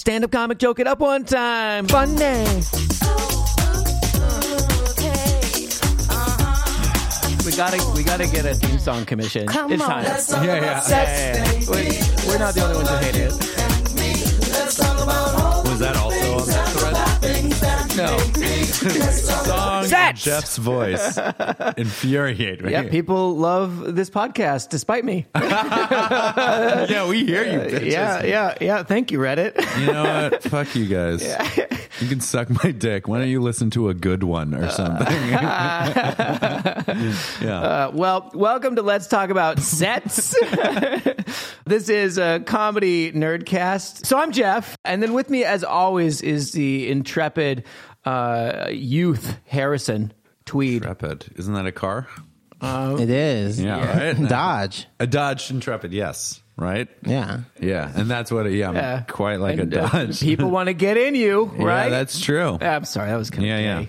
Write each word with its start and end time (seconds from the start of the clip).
stand 0.00 0.24
up 0.24 0.30
comic 0.30 0.56
joke 0.56 0.78
it 0.78 0.86
up 0.86 0.98
one 1.00 1.24
time. 1.24 1.86
Funny. 1.86 2.62
We 7.44 7.52
gotta, 7.56 7.92
we 7.94 8.02
gotta 8.02 8.26
get 8.26 8.46
a 8.46 8.54
theme 8.54 8.78
song 8.78 9.04
commission. 9.04 9.46
it's 9.48 9.82
time. 9.84 10.44
Yeah, 10.44 10.54
yeah. 10.54 10.60
Yeah, 10.62 10.74
yeah, 10.88 11.52
yeah. 11.52 11.70
We're, 11.70 12.28
we're 12.28 12.38
not 12.38 12.54
the 12.54 12.62
only 12.64 12.76
ones 12.76 12.88
who 12.88 12.96
hate 12.96 13.16
it. 13.16 13.32
Was 15.68 15.78
that 15.80 15.96
also 15.96 16.16
on 16.16 16.16
that 16.16 16.16
thread? 16.16 16.19
No. 17.96 18.16
Song 18.18 19.84
Set. 19.84 20.16
Jeff's 20.16 20.56
voice 20.56 21.18
infuriate 21.76 22.62
me. 22.62 22.72
Yeah, 22.72 22.88
people 22.88 23.36
love 23.36 23.94
this 23.94 24.08
podcast 24.08 24.68
despite 24.68 25.04
me. 25.04 25.26
yeah, 25.34 27.08
we 27.08 27.24
hear 27.24 27.44
you. 27.44 27.60
Uh, 27.60 27.66
bitches. 27.66 27.90
yeah, 27.90 28.24
yeah, 28.24 28.54
yeah. 28.60 28.82
Thank 28.84 29.10
you, 29.10 29.18
Reddit. 29.18 29.56
You 29.80 29.92
know 29.92 30.04
what? 30.30 30.42
Fuck 30.44 30.74
you 30.76 30.86
guys. 30.86 31.22
You 32.00 32.08
can 32.08 32.20
suck 32.20 32.48
my 32.64 32.70
dick. 32.72 33.06
Why 33.08 33.18
don't 33.18 33.28
you 33.28 33.42
listen 33.42 33.68
to 33.70 33.90
a 33.90 33.94
good 33.94 34.22
one 34.22 34.54
or 34.54 34.70
something? 34.70 35.06
yeah. 37.42 37.60
Uh, 37.62 37.90
well, 37.92 38.30
welcome 38.32 38.76
to 38.76 38.82
Let's 38.82 39.06
Talk 39.06 39.28
About 39.28 39.58
Sets. 39.62 40.34
this 41.66 41.90
is 41.90 42.16
a 42.16 42.40
comedy 42.40 43.12
nerdcast. 43.12 44.06
So 44.06 44.18
I'm 44.18 44.32
Jeff, 44.32 44.78
and 44.82 45.02
then 45.02 45.12
with 45.12 45.28
me, 45.28 45.44
as 45.44 45.62
always, 45.62 46.22
is 46.22 46.52
the 46.52 46.90
intrepid 46.90 47.64
uh, 48.06 48.68
youth 48.70 49.38
Harrison 49.44 50.14
Tweed. 50.46 50.76
Intrepid. 50.76 51.34
Isn't 51.36 51.52
that 51.52 51.66
a 51.66 51.72
car? 51.72 52.08
It 52.62 53.10
is. 53.10 53.60
Yeah, 53.60 54.14
right? 54.14 54.28
Dodge. 54.28 54.86
A 54.98 55.06
Dodge 55.06 55.50
Intrepid, 55.50 55.92
yes. 55.92 56.42
Right? 56.60 56.88
Yeah. 57.06 57.40
Yeah. 57.58 57.90
And 57.94 58.10
that's 58.10 58.30
what, 58.30 58.46
it, 58.46 58.52
yeah, 58.52 58.68
I'm 58.68 58.74
Yeah. 58.76 59.00
quite 59.08 59.40
like 59.40 59.58
And, 59.58 59.72
a 59.72 59.82
uh, 59.82 59.88
Dodge. 59.88 60.20
people 60.30 60.50
want 60.50 60.66
to 60.68 60.74
get 60.74 60.96
in 60.98 61.14
you, 61.14 61.44
right? 61.56 61.84
Yeah, 61.84 61.88
that's 61.88 62.20
true. 62.20 62.58
I'm 62.60 62.84
sorry, 62.84 63.08
that 63.10 63.16
was 63.16 63.30
kind 63.30 63.44
of 63.44 63.48
Yeah, 63.48 63.58
yeah. 63.80 63.84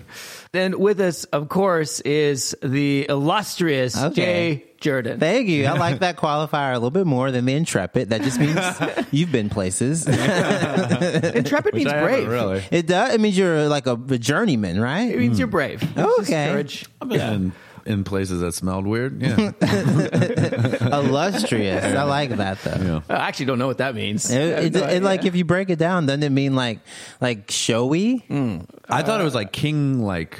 Then 0.52 0.78
with 0.78 1.00
us, 1.00 1.24
of 1.24 1.48
course, 1.48 2.00
is 2.00 2.56
the 2.62 3.06
illustrious 3.08 3.96
Okay. 3.96 4.14
Jay 4.14 4.64
Jordan. 4.80 5.20
Thank 5.20 5.48
you. 5.48 5.66
I 5.66 5.72
like 5.72 5.98
that 6.06 6.16
qualifier 6.16 6.72
a 6.72 6.74
little 6.74 6.90
bit 6.90 7.06
more 7.06 7.30
than 7.30 7.44
the 7.44 7.54
intrepid. 7.54 8.10
That 8.10 8.22
just 8.22 8.38
means 8.40 8.58
you've 9.10 9.32
been 9.32 9.48
places. 9.50 10.06
Intrepid 10.06 11.74
Which 11.74 11.84
means 11.84 11.92
I 11.92 12.02
brave. 12.02 12.28
really. 12.28 12.62
It 12.70 12.86
does. 12.86 13.14
It 13.14 13.20
means 13.20 13.36
you're 13.38 13.68
like 13.68 13.86
a, 13.86 13.92
a 13.94 14.18
journeyman, 14.18 14.80
right? 14.80 15.02
It 15.04 15.08
right? 15.10 15.18
means 15.18 15.38
you're 15.38 15.48
brave. 15.48 15.82
It's 15.82 16.20
Okay. 16.28 16.48
courage. 16.50 16.86
I've 17.00 17.08
been 17.08 17.52
in, 17.86 17.92
in 17.92 18.04
places 18.04 18.40
that 18.40 18.52
smelled 18.52 18.86
weird. 18.86 19.20
Yeah. 19.20 19.52
Illustrious. 20.98 21.84
I 21.84 22.02
like 22.04 22.30
that 22.36 22.60
though. 22.62 23.02
yeah. 23.08 23.14
I 23.14 23.28
actually 23.28 23.46
don't 23.46 23.58
know 23.58 23.66
what 23.66 23.78
that 23.78 23.94
means. 23.94 24.30
It, 24.30 24.40
it, 24.40 24.72
no 24.74 24.80
it, 24.80 24.84
idea. 24.84 25.00
like 25.00 25.24
if 25.24 25.34
you 25.36 25.44
break 25.44 25.70
it 25.70 25.78
down, 25.78 26.06
doesn't 26.06 26.22
it 26.22 26.30
mean 26.30 26.54
like 26.54 26.80
like 27.20 27.50
showy? 27.50 28.24
I 28.88 29.02
thought 29.02 29.20
it 29.20 29.24
was 29.24 29.34
like 29.34 29.52
king, 29.52 30.02
like. 30.02 30.38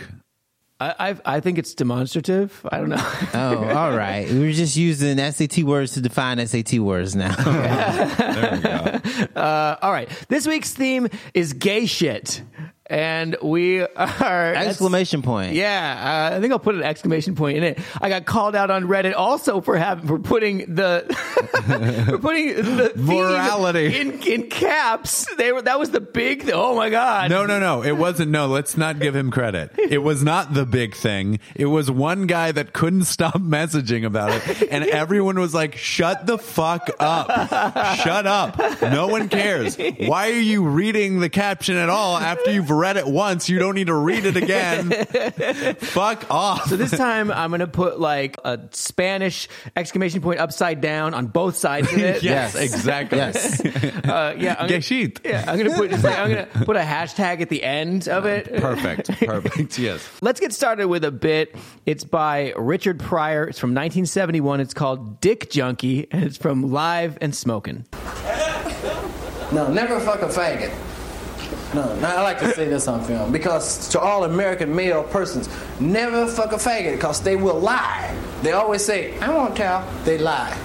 I, 0.80 1.10
I 1.10 1.36
I 1.36 1.40
think 1.40 1.58
it's 1.58 1.74
demonstrative. 1.74 2.60
I 2.68 2.78
don't 2.78 2.88
know. 2.88 3.12
Oh, 3.34 3.68
all 3.68 3.96
right. 3.96 4.28
We 4.28 4.40
were 4.40 4.50
just 4.52 4.76
using 4.76 5.16
SAT 5.16 5.58
words 5.58 5.92
to 5.92 6.00
define 6.00 6.44
SAT 6.44 6.80
words 6.80 7.14
now. 7.14 7.34
There 7.36 8.52
we 8.52 8.58
go. 8.62 8.98
Uh, 9.40 9.76
all 9.80 9.92
right. 9.92 10.08
This 10.28 10.46
week's 10.46 10.72
theme 10.74 11.08
is 11.34 11.52
gay 11.52 11.86
shit, 11.86 12.42
and 12.92 13.36
we 13.42 13.80
are 13.80 14.54
Exclamation 14.54 15.22
point. 15.22 15.54
Yeah, 15.54 16.28
uh, 16.32 16.36
I 16.36 16.40
think 16.40 16.52
I'll 16.52 16.58
put 16.58 16.74
an 16.74 16.82
exclamation 16.82 17.34
point 17.34 17.56
in 17.56 17.64
it. 17.64 17.78
I 18.00 18.10
got 18.10 18.26
called 18.26 18.54
out 18.54 18.70
on 18.70 18.84
Reddit 18.84 19.14
also 19.16 19.62
for 19.62 19.78
having 19.78 20.06
for 20.06 20.18
putting 20.18 20.74
the 20.74 21.06
for 22.10 22.18
putting 22.18 22.54
the 22.54 22.92
Morality. 22.96 23.98
in 23.98 24.22
in 24.22 24.50
caps. 24.50 25.26
They 25.36 25.52
were 25.52 25.62
that 25.62 25.78
was 25.78 25.90
the 25.90 26.00
big. 26.00 26.50
Oh 26.52 26.76
my 26.76 26.90
god! 26.90 27.30
No, 27.30 27.46
no, 27.46 27.58
no. 27.58 27.82
It 27.82 27.92
wasn't. 27.92 28.30
No, 28.30 28.46
let's 28.46 28.76
not 28.76 28.98
give 28.98 29.16
him 29.16 29.30
credit. 29.30 29.70
It 29.78 30.02
was 30.02 30.22
not 30.22 30.52
the 30.52 30.66
big 30.66 30.94
thing. 30.94 31.40
It 31.54 31.66
was 31.66 31.90
one 31.90 32.26
guy 32.26 32.52
that 32.52 32.74
couldn't 32.74 33.04
stop 33.04 33.34
messaging 33.40 34.04
about 34.04 34.32
it. 34.32 34.70
And 34.70 34.84
everyone 34.84 35.38
was 35.38 35.54
like, 35.54 35.76
shut 35.76 36.26
the 36.26 36.36
fuck 36.36 36.90
up. 37.00 37.28
Shut 37.96 38.26
up. 38.26 38.58
No 38.82 39.08
one 39.08 39.30
cares. 39.30 39.78
Why 39.78 40.30
are 40.30 40.40
you 40.40 40.64
reading 40.64 41.20
the 41.20 41.30
caption 41.30 41.76
at 41.76 41.88
all 41.88 42.18
after 42.18 42.52
you've 42.52 42.70
read 42.82 42.96
it 42.96 43.06
once? 43.06 43.48
You 43.48 43.60
don't 43.60 43.76
need 43.76 43.86
to 43.86 43.94
read 43.94 44.24
it 44.24 44.36
again. 44.36 44.90
fuck 45.76 46.28
off. 46.30 46.66
So 46.68 46.76
this 46.76 46.90
time 46.90 47.30
I'm 47.30 47.50
gonna 47.52 47.68
put 47.68 48.00
like 48.00 48.36
a 48.44 48.58
Spanish 48.72 49.48
exclamation 49.76 50.20
point 50.20 50.40
upside 50.40 50.80
down 50.80 51.14
on 51.14 51.28
both 51.28 51.56
sides 51.56 51.92
of 51.92 51.98
it. 51.98 52.22
yes, 52.24 52.54
Yes. 52.54 52.56
exactly. 52.56 53.18
Yes. 53.22 53.60
Uh, 53.64 54.34
yeah, 54.36 54.56
I'm 54.58 54.66
Gay 54.68 54.80
gonna, 54.80 55.12
yeah. 55.24 55.44
I'm 55.46 55.56
gonna 55.58 55.76
put 55.76 55.90
just 55.90 56.02
like, 56.02 56.18
I'm 56.18 56.28
gonna 56.30 56.48
put 56.64 56.74
a 56.76 56.80
hashtag 56.80 57.40
at 57.40 57.48
the 57.48 57.62
end 57.62 58.08
of 58.08 58.26
it. 58.26 58.52
Perfect. 58.56 59.10
Perfect. 59.20 59.78
Yes. 59.78 60.06
Let's 60.20 60.40
get 60.40 60.52
started 60.52 60.88
with 60.88 61.04
a 61.04 61.12
bit. 61.12 61.54
It's 61.86 62.02
by 62.02 62.52
Richard 62.56 62.98
Pryor. 62.98 63.44
It's 63.44 63.60
from 63.60 63.70
1971. 63.70 64.58
It's 64.60 64.74
called 64.74 65.20
Dick 65.20 65.50
Junkie, 65.50 66.08
and 66.10 66.24
it's 66.24 66.36
from 66.36 66.72
Live 66.72 67.16
and 67.20 67.32
Smoking. 67.34 67.86
No, 69.52 69.70
never 69.70 70.00
fuck 70.00 70.22
a 70.22 70.26
faggot. 70.28 70.72
No, 71.74 71.98
I 72.04 72.20
like 72.20 72.38
to 72.40 72.52
say 72.52 72.68
this 72.68 72.86
on 72.86 73.02
film 73.04 73.32
because 73.32 73.88
to 73.88 74.00
all 74.00 74.24
American 74.24 74.74
male 74.74 75.02
persons, 75.04 75.48
never 75.80 76.26
fuck 76.26 76.52
a 76.52 76.56
faggot 76.56 76.92
because 76.92 77.22
they 77.22 77.36
will 77.36 77.58
lie. 77.58 78.14
They 78.42 78.52
always 78.52 78.84
say, 78.84 79.18
I 79.20 79.30
won't 79.32 79.56
tell. 79.56 79.88
They 80.04 80.18
lie. 80.18 80.56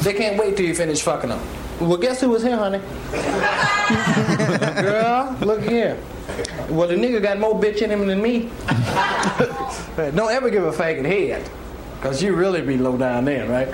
They 0.00 0.14
can't 0.14 0.38
wait 0.38 0.56
till 0.56 0.64
you 0.64 0.74
finish 0.74 1.02
fucking 1.02 1.30
them. 1.30 1.40
Well, 1.80 1.98
guess 1.98 2.20
who 2.20 2.30
was 2.30 2.42
here, 2.42 2.56
honey? 2.56 2.80
Girl, 4.82 5.36
look 5.40 5.62
here. 5.62 5.98
Well, 6.70 6.88
the 6.88 6.94
nigga 6.94 7.22
got 7.22 7.38
more 7.38 7.54
bitch 7.60 7.82
in 7.82 7.90
him 7.90 8.06
than 8.06 8.20
me. 8.22 8.50
Don't 9.96 10.32
ever 10.32 10.50
give 10.50 10.64
a 10.64 10.72
faggot 10.72 11.04
head 11.04 11.48
because 11.96 12.22
you 12.22 12.34
really 12.34 12.62
be 12.62 12.78
low 12.78 12.96
down 12.96 13.24
there, 13.26 13.46
right? 13.48 13.68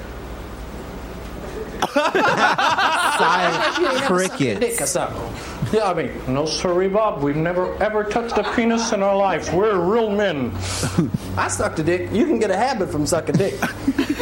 Side 1.92 3.76
Dick 3.78 4.02
crickets. 4.06 4.80
or 4.80 4.86
something. 4.86 5.34
Yeah, 5.72 5.90
I 5.90 5.94
mean, 5.94 6.10
no 6.32 6.46
sorry, 6.46 6.88
Bob. 6.88 7.22
We've 7.22 7.36
never 7.36 7.74
ever 7.82 8.04
touched 8.04 8.36
a 8.38 8.44
penis 8.54 8.92
in 8.92 9.02
our 9.02 9.16
life. 9.16 9.52
We're 9.52 9.78
real 9.80 10.10
men. 10.10 10.52
I 11.36 11.48
sucked 11.48 11.78
a 11.80 11.82
dick. 11.82 12.12
You 12.12 12.26
can 12.26 12.38
get 12.38 12.50
a 12.50 12.56
habit 12.56 12.90
from 12.90 13.06
sucking 13.06 13.36
dick. 13.36 13.54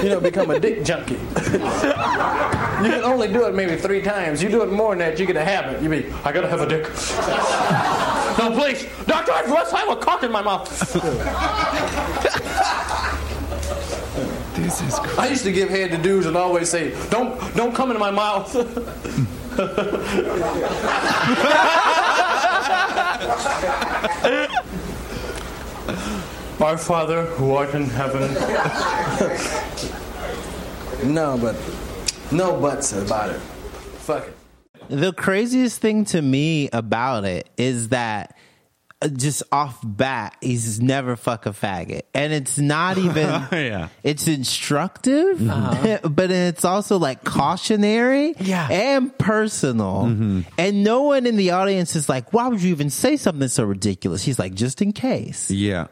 You 0.02 0.08
know, 0.10 0.20
become 0.20 0.50
a 0.50 0.58
dick 0.58 0.84
junkie. 0.84 1.14
you 1.36 2.90
can 2.90 3.02
only 3.04 3.28
do 3.28 3.44
it 3.46 3.54
maybe 3.54 3.76
three 3.76 4.00
times. 4.02 4.42
You 4.42 4.48
do 4.48 4.62
it 4.62 4.72
more 4.72 4.90
than 4.90 4.98
that, 5.00 5.18
you 5.18 5.26
get 5.26 5.36
a 5.36 5.44
habit. 5.44 5.82
You 5.82 5.88
be, 5.88 6.10
I 6.24 6.32
gotta 6.32 6.48
have 6.48 6.60
a 6.60 6.66
dick. 6.66 6.84
no, 8.38 8.50
please, 8.58 8.86
doctor, 9.06 9.32
I 9.32 9.44
must 9.46 9.72
have 9.74 9.88
a 9.90 9.96
cock 9.96 10.22
in 10.22 10.32
my 10.32 10.42
mouth. 10.42 10.68
This 14.62 14.80
is 14.80 14.94
I 15.18 15.26
used 15.26 15.42
to 15.42 15.52
give 15.52 15.68
head 15.68 15.90
to 15.90 15.98
dudes 15.98 16.26
and 16.26 16.36
always 16.36 16.70
say, 16.70 16.94
"Don't, 17.10 17.36
don't 17.56 17.74
come 17.74 17.90
into 17.90 17.98
my 17.98 18.12
mouth." 18.12 18.54
Our 26.62 26.78
Father 26.78 27.24
who 27.24 27.56
art 27.56 27.74
in 27.74 27.86
heaven. 27.86 28.32
no, 31.12 31.36
but 31.36 31.56
no 32.30 32.60
buts 32.60 32.92
about 32.92 33.30
it. 33.30 33.40
Fuck 33.40 34.28
it. 34.28 34.36
The 34.88 35.12
craziest 35.12 35.80
thing 35.80 36.04
to 36.06 36.22
me 36.22 36.68
about 36.72 37.24
it 37.24 37.50
is 37.56 37.88
that 37.88 38.36
just 39.08 39.42
off 39.52 39.78
bat, 39.84 40.36
he's 40.40 40.80
never 40.80 41.16
fuck 41.16 41.46
a 41.46 41.50
faggot, 41.50 42.02
and 42.14 42.32
it's 42.32 42.58
not 42.58 42.98
even. 43.06 43.26
Yeah. 43.52 43.88
It's 44.02 44.28
instructive, 44.28 45.48
uh-huh. 45.48 45.98
but 46.08 46.30
it's 46.30 46.64
also 46.64 46.98
like 46.98 47.24
cautionary, 47.24 48.34
Yeah. 48.38 48.68
and 48.70 49.16
personal. 49.18 50.04
Mm-hmm. 50.04 50.40
And 50.58 50.84
no 50.84 51.02
one 51.02 51.26
in 51.26 51.36
the 51.36 51.50
audience 51.52 51.96
is 51.96 52.08
like, 52.08 52.32
"Why 52.32 52.48
would 52.48 52.62
you 52.62 52.70
even 52.70 52.90
say 52.90 53.16
something 53.16 53.48
so 53.48 53.64
ridiculous?" 53.64 54.22
He's 54.22 54.38
like, 54.38 54.54
"Just 54.54 54.82
in 54.82 54.92
case." 54.92 55.50
Yeah. 55.50 55.86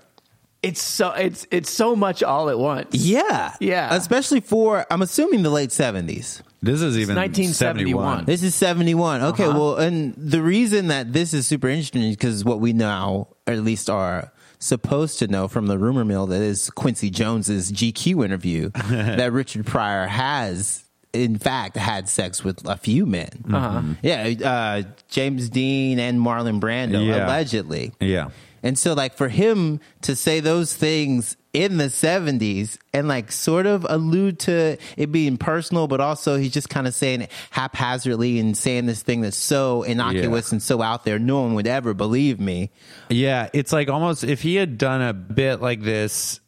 It's 0.63 0.83
so 0.83 1.13
it's 1.13 1.47
it's 1.51 1.71
so 1.71 1.97
much 1.97 2.23
all 2.23 2.51
at 2.51 2.59
once. 2.59 2.95
Yeah, 2.95 3.55
Yeah. 3.61 3.95
Especially 3.95 4.41
for 4.41 4.85
I'm 4.91 5.01
assuming 5.01 5.43
the 5.43 5.49
late 5.51 5.73
seventies. 5.73 6.43
This 6.63 6.83
is 6.83 6.99
even 6.99 7.17
1971. 7.17 8.05
71. 8.19 8.25
This 8.27 8.43
is 8.43 8.55
71. 8.55 9.23
Okay, 9.23 9.45
Uh-huh. 9.45 9.59
well, 9.59 9.77
and 9.77 10.15
the 10.17 10.43
reason 10.43 10.89
that 10.89 11.13
this 11.13 11.33
is 11.33 11.47
super 11.47 11.69
interesting 11.69 12.03
is 12.03 12.17
because 12.17 12.45
what 12.45 12.61
we 12.61 12.73
now, 12.73 13.29
or 13.47 13.55
at 13.55 13.63
least 13.65 13.89
are 13.89 14.33
supposed 14.59 15.19
to 15.21 15.27
know 15.27 15.49
from 15.49 15.69
the 15.69 15.79
rumor 15.79 16.05
mill 16.05 16.27
that 16.27 16.43
is 16.43 16.69
Quincy 16.71 17.09
Jones's 17.09 17.73
GQ 17.73 18.25
interview 18.25 18.69
that 18.91 19.33
Richard 19.33 19.65
Pryor 19.65 20.07
has 20.07 20.85
in 21.15 21.39
fact 21.39 21.77
had 21.77 22.09
sex 22.09 22.45
with 22.45 22.69
a 22.69 22.77
few 22.77 23.07
men. 23.07 23.31
Uh-huh. 23.53 23.83
Yeah, 24.03 24.35
uh, 24.45 24.83
James 25.09 25.49
Dean 25.49 25.99
and 25.99 26.21
Marlon 26.21 26.61
Brando 26.61 27.05
Yeah. 27.05 27.25
allegedly. 27.27 27.93
Yeah. 28.01 28.29
And 28.63 28.79
so, 28.79 28.93
like, 28.93 29.15
for 29.15 29.29
him 29.31 29.81
to 30.03 30.15
say 30.15 30.41
those 30.41 30.75
things 30.75 31.37
in 31.53 31.79
the 31.79 31.87
70s 31.87 32.79
and 32.95 33.09
like 33.09 33.33
sort 33.33 33.67
of 33.67 33.85
allude 33.89 34.39
to 34.41 34.77
it 34.97 35.11
being 35.11 35.37
personal, 35.37 35.89
but 35.89 36.01
also 36.01 36.37
he's 36.37 36.53
just 36.53 36.69
kind 36.69 36.87
of 36.87 36.95
saying 36.95 37.23
it 37.23 37.31
haphazardly 37.51 38.39
and 38.39 38.57
saying 38.57 38.87
this 38.87 39.03
thing 39.03 39.21
that's 39.21 39.37
so 39.37 39.83
innocuous 39.83 40.51
Yeah. 40.51 40.55
and 40.55 40.63
so 40.63 40.81
out 40.81 41.05
there, 41.05 41.19
no 41.19 41.41
one 41.43 41.55
would 41.55 41.67
ever 41.67 41.93
believe 41.95 42.39
me. 42.39 42.71
Yeah, 43.09 43.49
it's 43.53 43.73
like 43.73 43.89
almost 43.89 44.23
if 44.23 44.43
he 44.43 44.55
had 44.55 44.79
done 44.79 45.03
a 45.03 45.13
bit 45.13 45.61
like 45.61 45.83
this 45.83 46.39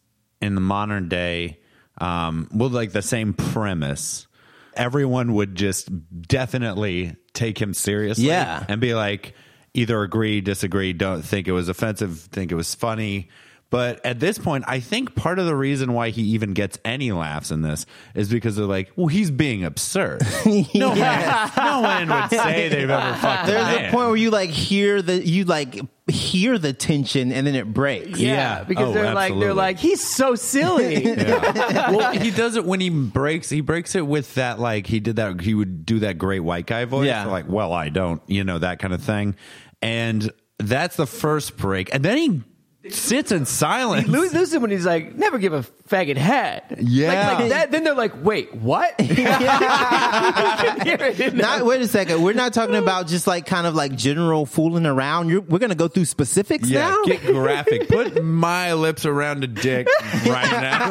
in 0.41 0.55
the 0.55 0.61
modern 0.61 1.09
day, 1.09 1.59
um, 1.99 2.49
with 2.55 2.73
like 2.73 2.93
the 2.93 3.03
same 3.03 3.35
premise, 3.35 4.27
everyone 4.75 5.35
would 5.35 5.55
just 5.55 5.89
definitely 6.29 7.17
take 7.35 7.61
him 7.61 7.75
seriously. 7.75 8.27
Yeah. 8.27 8.65
and 8.69 8.81
be 8.81 8.95
like, 8.95 9.35
either 9.75 10.03
agree, 10.03 10.41
disagree, 10.41 10.93
don't 10.93 11.23
think 11.23 11.49
it 11.49 11.53
was 11.53 11.69
offensive, 11.69 12.19
think 12.21 12.53
it 12.53 12.55
was 12.57 12.75
funny. 12.75 13.29
But 13.73 14.05
at 14.05 14.21
this 14.21 14.37
point, 14.37 14.65
I 14.69 14.81
think 14.81 15.15
part 15.15 15.39
of 15.39 15.47
the 15.47 15.57
reason 15.57 15.95
why 15.95 16.11
he 16.11 16.21
even 16.35 16.53
gets 16.53 16.79
any 16.85 17.11
laughs 17.11 17.51
in 17.51 17.63
this 17.63 17.87
is 18.15 18.29
because 18.29 18.55
they're 18.55 18.67
like, 18.67 18.93
well, 18.97 19.07
he's 19.07 19.31
being 19.31 19.65
absurd. 19.65 20.21
No, 20.75 20.95
man, 20.95 21.51
no 21.57 21.81
one 21.81 22.09
would 22.11 22.31
say 22.31 22.69
they've 22.69 22.91
ever 22.91 23.17
fucked 23.21 23.47
There's 23.47 23.67
a 23.67 23.89
a 23.89 23.91
point 23.91 24.09
where 24.09 24.17
you 24.17 24.31
like 24.31 24.51
hear 24.51 25.01
the 25.01 25.27
you 25.27 25.45
like 25.47 25.81
hear 26.07 26.59
the 26.59 26.73
tension 26.75 27.33
and 27.33 27.47
then 27.47 27.55
it 27.55 27.73
breaks. 27.73 28.19
Yeah, 28.21 28.59
Yeah. 28.59 28.65
because 28.65 28.89
Oh, 28.91 28.93
they're 28.93 29.15
like 29.15 29.39
they're 29.39 29.55
like 29.55 29.79
he's 29.79 30.07
so 30.07 30.35
silly. 30.35 31.05
well, 31.17 32.13
he 32.13 32.31
does 32.31 32.57
it 32.57 32.67
when 32.67 32.81
he 32.81 32.91
breaks. 32.91 33.49
He 33.49 33.63
breaks 33.63 33.95
it 33.95 34.07
with 34.07 34.35
that, 34.35 34.61
like 34.61 34.87
he 34.87 35.01
did 35.01 35.17
that. 35.17 35.41
He 35.41 35.55
would 35.55 35.87
do 35.87 36.01
that 36.01 36.19
great 36.19 36.41
white 36.41 36.67
guy 36.67 36.85
voice, 36.85 37.07
Yeah. 37.07 37.25
like, 37.27 37.49
"Well, 37.49 37.73
I 37.73 37.89
don't," 37.89 38.21
you 38.27 38.45
know, 38.45 38.59
that 38.59 38.79
kind 38.81 38.93
of 38.93 39.03
thing. 39.03 39.35
And 39.81 40.31
that's 40.59 40.97
the 40.97 41.07
first 41.07 41.57
break, 41.57 41.95
and 41.95 42.05
then 42.05 42.19
he 42.19 42.43
sits 42.89 43.31
in 43.33 43.45
silence. 43.47 44.09
Louis 44.09 44.33
loses 44.33 44.59
when 44.59 44.71
he's 44.71 44.85
like, 44.87 45.15
never 45.15 45.39
give 45.39 45.53
a 45.53 45.63
faggot 45.89 46.17
head. 46.17 46.63
Yeah. 46.81 47.09
Like, 47.29 47.39
like 47.39 47.49
that. 47.51 47.71
Then 47.71 47.85
they're 47.85 47.95
like, 47.95 48.13
wait, 48.25 48.55
what? 48.55 48.99
You 49.01 49.15
can 49.15 50.81
hear 50.87 50.97
it 50.97 51.21
in 51.21 51.37
the- 51.37 51.43
Not 51.43 51.65
wait 51.65 51.81
a 51.81 51.87
second. 51.89 52.23
We're 52.23 52.33
not 52.35 52.53
talking 52.53 52.75
about 52.77 53.07
just 53.07 53.27
like 53.27 53.47
kind 53.47 53.67
of 53.67 53.75
like 53.75 53.95
general 53.95 54.47
fooling 54.47 54.87
around. 54.87 55.29
You're, 55.29 55.43
we're 55.43 55.59
gonna 55.59 55.75
go 55.75 55.89
through 55.89 56.07
specifics 56.07 56.69
yeah, 56.69 56.89
now. 56.89 57.03
get 57.05 57.23
graphic. 57.23 57.89
Put 57.89 58.23
my 58.25 58.73
lips 58.75 59.05
around 59.07 59.45
a 59.45 59.47
dick 59.47 59.87
right 60.27 60.51
now. 60.51 60.83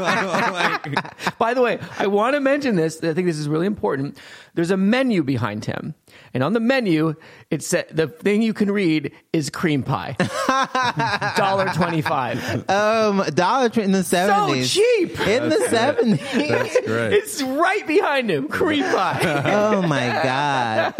Like, 0.51 1.37
By 1.37 1.53
the 1.53 1.61
way, 1.61 1.79
I 1.97 2.07
want 2.07 2.35
to 2.35 2.39
mention 2.39 2.75
this. 2.75 3.03
I 3.03 3.13
think 3.13 3.27
this 3.27 3.37
is 3.37 3.47
really 3.49 3.65
important. 3.67 4.17
There's 4.53 4.71
a 4.71 4.77
menu 4.77 5.23
behind 5.23 5.65
him, 5.65 5.95
and 6.33 6.43
on 6.43 6.53
the 6.53 6.59
menu, 6.59 7.15
it 7.49 7.63
said 7.63 7.87
the 7.91 8.07
thing 8.07 8.41
you 8.41 8.53
can 8.53 8.71
read 8.71 9.11
is 9.33 9.49
cream 9.49 9.83
pie, 9.83 10.15
dollar 11.37 11.67
twenty 11.73 12.01
five. 12.01 12.69
Um, 12.69 13.23
Dollar 13.33 13.69
Tree 13.69 13.83
in 13.83 13.91
the 13.91 14.03
seventies. 14.03 14.71
so 14.71 14.81
cheap. 14.81 15.19
in 15.27 15.49
the 15.49 15.67
seventies. 15.69 16.49
that's 16.49 16.79
great. 16.81 17.13
It's 17.13 17.41
right 17.41 17.85
behind 17.85 18.29
him, 18.29 18.47
cream 18.47 18.83
pie. 18.83 19.19
oh 19.45 19.81
my 19.81 20.07
god! 20.23 20.95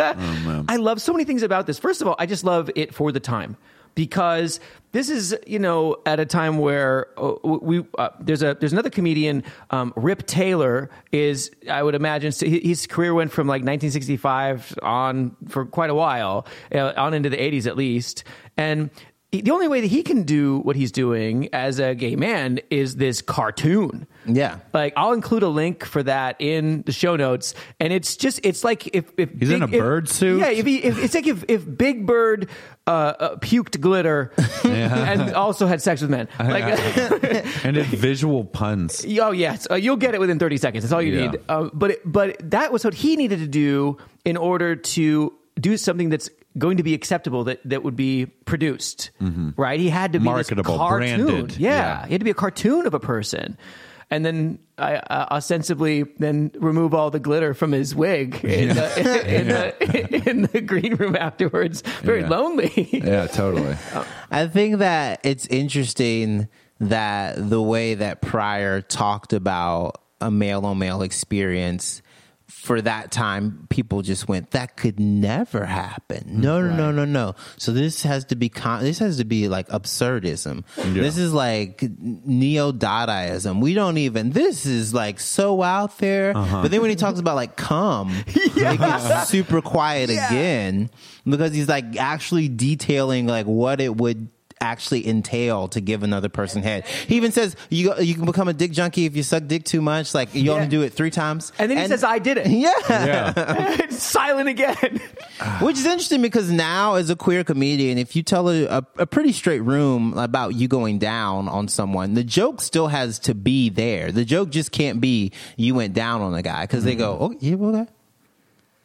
I 0.68 0.76
love 0.78 1.02
so 1.02 1.14
many 1.14 1.26
things 1.26 1.44
about 1.44 1.68
this. 1.68 1.80
First 1.80 2.02
of 2.02 2.08
all, 2.08 2.16
I 2.20 2.26
just 2.26 2.44
love 2.44 2.70
it 2.76 2.94
for 2.94 3.12
the 3.12 3.20
time 3.20 3.58
because 3.96 4.60
this 4.92 5.10
is 5.10 5.36
you 5.48 5.60
know 5.60 5.98
at 6.06 6.20
a 6.20 6.26
time 6.26 6.58
where 6.58 7.08
uh, 7.18 7.34
we 7.44 7.86
uh, 7.98 8.10
there's 8.20 8.44
a 8.44 8.56
there's 8.60 8.74
another 8.74 8.90
comedian 8.90 9.44
um, 9.70 9.94
Rip 9.96 10.26
Taylor 10.28 10.90
is 11.12 11.52
I 11.70 11.82
would 11.84 11.96
imagine 11.96 12.32
so 12.32 12.46
his 12.46 12.88
career 12.88 13.14
went 13.14 13.32
from 13.32 13.48
like 13.48 13.62
1965 13.62 14.78
on 14.82 15.36
for 15.48 15.66
quite 15.66 15.90
a 15.90 15.96
while 15.96 16.46
uh, 16.74 16.94
on 16.98 17.14
into 17.14 17.30
the 17.30 17.38
80s 17.38 17.68
at 17.68 17.78
least 17.78 18.24
and. 18.58 18.90
He- 19.32 19.42
The 19.42 19.52
only 19.52 19.68
way 19.68 19.82
that 19.82 19.88
he 19.88 20.04
can 20.04 20.24
do 20.24 20.60
what 20.60 20.76
he's 20.76 20.92
doing 20.92 21.50
as 21.54 21.80
a 21.80 21.96
gay 21.96 22.16
man 22.16 22.60
is 22.70 22.96
this 22.98 23.22
cartoon. 23.22 24.06
Yeah. 24.26 24.58
Like 24.74 24.94
I'll 24.98 25.14
include 25.14 25.44
a 25.44 25.48
link 25.48 25.86
for 25.86 26.04
that 26.04 26.36
in 26.40 26.84
the 26.86 26.92
show 26.92 27.16
notes, 27.16 27.54
and 27.80 27.92
it's 27.94 28.16
just 28.18 28.40
it's 28.44 28.64
like 28.64 28.88
if 28.96 29.06
if 29.18 29.30
He's 29.40 29.50
in 29.52 29.62
a 29.64 29.66
if- 29.66 29.72
bird 29.72 30.10
suit? 30.10 30.40
Yeah, 30.42 30.50
if, 30.50 30.66
he, 30.66 30.78
if 30.84 30.98
it's 31.04 31.14
like 31.16 31.28
if 31.28 31.44
if 31.48 31.66
Big 31.78 32.06
Bird 32.06 32.50
uh, 32.88 32.90
uh, 32.92 33.36
puked 33.38 33.80
glitter 33.80 34.32
and 34.66 35.34
also 35.34 35.66
had 35.68 35.82
sex 35.82 36.02
with 36.02 36.10
men. 36.10 36.28
Like, 36.40 36.64
and 37.64 37.78
it 37.78 37.86
visual 37.88 38.44
puns. 38.44 39.06
oh 39.20 39.32
yes, 39.32 39.66
uh, 39.72 39.76
you'll 39.76 39.96
get 39.98 40.14
it 40.14 40.20
within 40.20 40.40
thirty 40.40 40.58
seconds. 40.58 40.84
That's 40.84 40.92
all 40.94 41.02
you 41.02 41.14
Yeah. 41.16 41.32
need. 41.32 41.40
Uh, 41.48 41.70
but 41.74 41.92
it, 41.92 42.02
but 42.06 42.38
that 42.52 42.72
was 42.74 42.84
what 42.84 42.94
he 42.94 43.16
needed 43.16 43.40
to 43.40 43.48
do 43.48 43.98
in 44.26 44.36
order 44.38 44.76
to 44.76 45.34
do 45.60 45.78
something 45.78 46.10
that's 46.10 46.30
going 46.58 46.78
to 46.78 46.84
be 46.84 46.94
acceptable 46.94 47.46
that 47.46 47.60
that 47.66 47.84
would 47.84 47.96
be 47.96 48.26
produced. 48.46 49.12
Right? 49.20 49.80
He 49.80 49.90
had 49.90 50.14
to 50.14 50.20
be 50.20 50.24
this 50.26 50.50
Marketable, 50.52 50.78
cartoon. 50.78 51.26
branded. 51.26 51.58
Yeah, 51.58 51.72
Yeah. 52.02 52.06
he 52.08 52.14
had 52.14 52.22
to 52.22 52.26
be 52.26 52.32
a 52.32 52.36
cartoon 52.36 52.86
of 52.88 52.94
a 52.94 53.00
person. 53.00 53.58
And 54.14 54.26
then 54.26 54.60
I 54.78 54.96
uh, 54.96 55.28
ostensibly 55.32 56.04
then 56.18 56.52
remove 56.60 56.94
all 56.94 57.10
the 57.12 57.20
glitter 57.22 57.54
from 57.54 57.72
his 57.72 57.96
wig 57.96 58.44
in, 58.44 58.68
the, 58.76 59.00
in, 59.40 59.48
the, 59.48 60.30
in 60.30 60.42
the 60.52 60.60
green 60.60 60.96
room 60.96 61.16
afterwards. 61.16 61.82
Very 62.02 62.20
Yeah. 62.22 62.28
lonely. 62.30 62.90
Yeah, 62.92 63.28
totally. 63.28 63.78
I 64.32 64.48
think 64.48 64.80
that 64.80 65.22
it's 65.24 65.46
interesting 65.48 66.50
that 66.82 67.36
the 67.50 67.62
way 67.62 67.94
that 67.94 68.22
Pryor 68.22 68.82
talked 68.82 69.32
about 69.32 70.02
a 70.20 70.30
male 70.30 70.66
on 70.66 70.78
male 70.78 71.04
experience 71.04 72.02
for 72.62 72.80
that 72.80 73.12
time, 73.12 73.66
people 73.72 74.04
just 74.04 74.28
went, 74.28 74.52
that 74.52 74.78
could 74.78 75.00
never 75.00 75.66
happen. 75.66 76.42
No, 76.42 76.62
no, 76.62 76.76
no, 76.76 76.92
no, 76.92 77.06
no. 77.06 77.36
So 77.58 77.72
this 77.72 78.04
has 78.04 78.26
to 78.26 78.36
be, 78.36 78.50
con- 78.50 78.84
this 78.84 79.00
has 79.00 79.18
to 79.18 79.26
be 79.26 79.48
like 79.48 79.68
absurdism. 79.70 80.64
This 80.94 81.18
is 81.18 81.34
like 81.34 81.82
neo 82.00 82.72
Dadaism. 82.72 83.62
We 83.62 83.74
don't 83.74 83.98
even, 83.98 84.30
this 84.30 84.68
is 84.68 84.94
like 84.94 85.20
so 85.20 85.64
out 85.64 85.98
there. 85.98 86.34
But 86.34 86.68
then 86.70 86.82
when 86.82 86.92
he 86.92 86.96
talks 86.96 87.20
about 87.20 87.36
like 87.36 87.56
cum, 87.56 88.14
it 88.28 88.80
gets 88.80 89.30
super 89.30 89.62
quiet 89.64 90.12
again 90.12 90.92
because 91.26 91.54
he's 91.56 91.68
like 91.68 91.96
actually 91.98 92.48
detailing 92.48 93.26
like 93.26 93.48
what 93.48 93.82
it 93.82 93.96
would 93.98 94.30
actually 94.62 95.08
entail 95.08 95.68
to 95.70 95.82
give 95.82 96.04
another 96.04 96.30
person 96.30 96.64
head. 96.64 96.86
He 96.86 97.16
even 97.16 97.32
says 97.32 97.56
you 97.70 97.94
you 98.00 98.14
can 98.14 98.26
become 98.26 98.48
a 98.48 98.54
dick 98.54 98.72
junkie 98.72 99.06
if 99.06 99.16
you 99.16 99.24
suck 99.24 99.48
dick 99.48 99.66
too 99.66 99.82
much. 99.82 100.14
Like 100.14 100.34
you 100.34 100.52
only 100.52 100.68
do 100.68 100.84
it 100.84 100.94
three 100.94 101.12
times, 101.12 101.52
And 101.60 101.70
then 101.70 101.78
he 101.78 101.88
says, 101.88 102.04
I 102.04 102.20
did 102.20 102.38
it. 102.38 102.48
Yeah. 102.62 102.74
Yeah. 102.90 103.76
It's 103.80 104.04
silent 104.04 104.48
again. 104.48 105.02
which 105.62 105.78
is 105.78 105.86
interesting 105.86 106.22
because 106.22 106.52
now 106.52 106.96
as 106.96 107.10
a 107.10 107.16
queer 107.16 107.44
comedian, 107.44 107.98
if 107.98 108.16
you 108.16 108.22
tell 108.22 108.50
a, 108.50 108.66
a, 108.66 108.86
a 109.00 109.06
pretty 109.08 109.32
straight 109.32 109.62
room 109.62 110.16
about 110.18 110.54
you 110.54 110.68
going 110.68 111.00
down 111.00 111.48
on 111.48 111.68
someone, 111.68 112.14
the 112.14 112.24
joke 112.24 112.62
still 112.62 112.88
has 112.88 113.18
to 113.20 113.34
be 113.34 113.70
there. 113.70 114.12
The 114.12 114.26
joke 114.26 114.52
just 114.52 114.72
can't 114.72 115.02
be 115.02 115.32
you 115.58 115.74
went 115.74 115.94
down 115.96 116.22
on 116.22 116.36
a 116.36 116.44
guy 116.44 116.64
because 116.64 116.84
they 116.84 116.96
go, 116.96 117.16
mm-hmm. 117.16 117.24
oh 117.24 117.38
yeah, 117.40 117.56
well, 117.56 117.88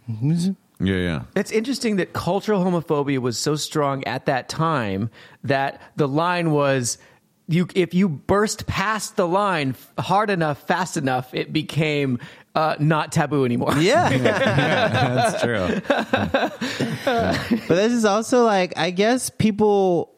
okay. 0.08 0.54
Yeah, 0.78 0.96
yeah. 0.96 1.22
It's 1.34 1.50
interesting 1.50 1.96
that 1.96 2.12
cultural 2.12 2.62
homophobia 2.62 3.18
was 3.18 3.38
so 3.38 3.56
strong 3.56 4.04
at 4.04 4.26
that 4.26 4.48
time 4.48 5.10
that 5.44 5.80
the 5.96 6.06
line 6.06 6.50
was 6.50 6.98
you 7.48 7.68
if 7.74 7.94
you 7.94 8.08
burst 8.08 8.66
past 8.66 9.16
the 9.16 9.26
line 9.26 9.74
hard 9.98 10.30
enough, 10.30 10.66
fast 10.66 10.96
enough, 10.96 11.32
it 11.32 11.52
became 11.52 12.18
uh, 12.54 12.76
not 12.78 13.12
taboo 13.12 13.44
anymore. 13.44 13.74
Yeah. 13.78 14.08
That's 14.18 15.42
true. 15.42 15.80
But 17.04 17.68
this 17.68 17.92
is 17.92 18.04
also 18.04 18.44
like 18.44 18.76
I 18.76 18.90
guess 18.90 19.30
people 19.30 20.15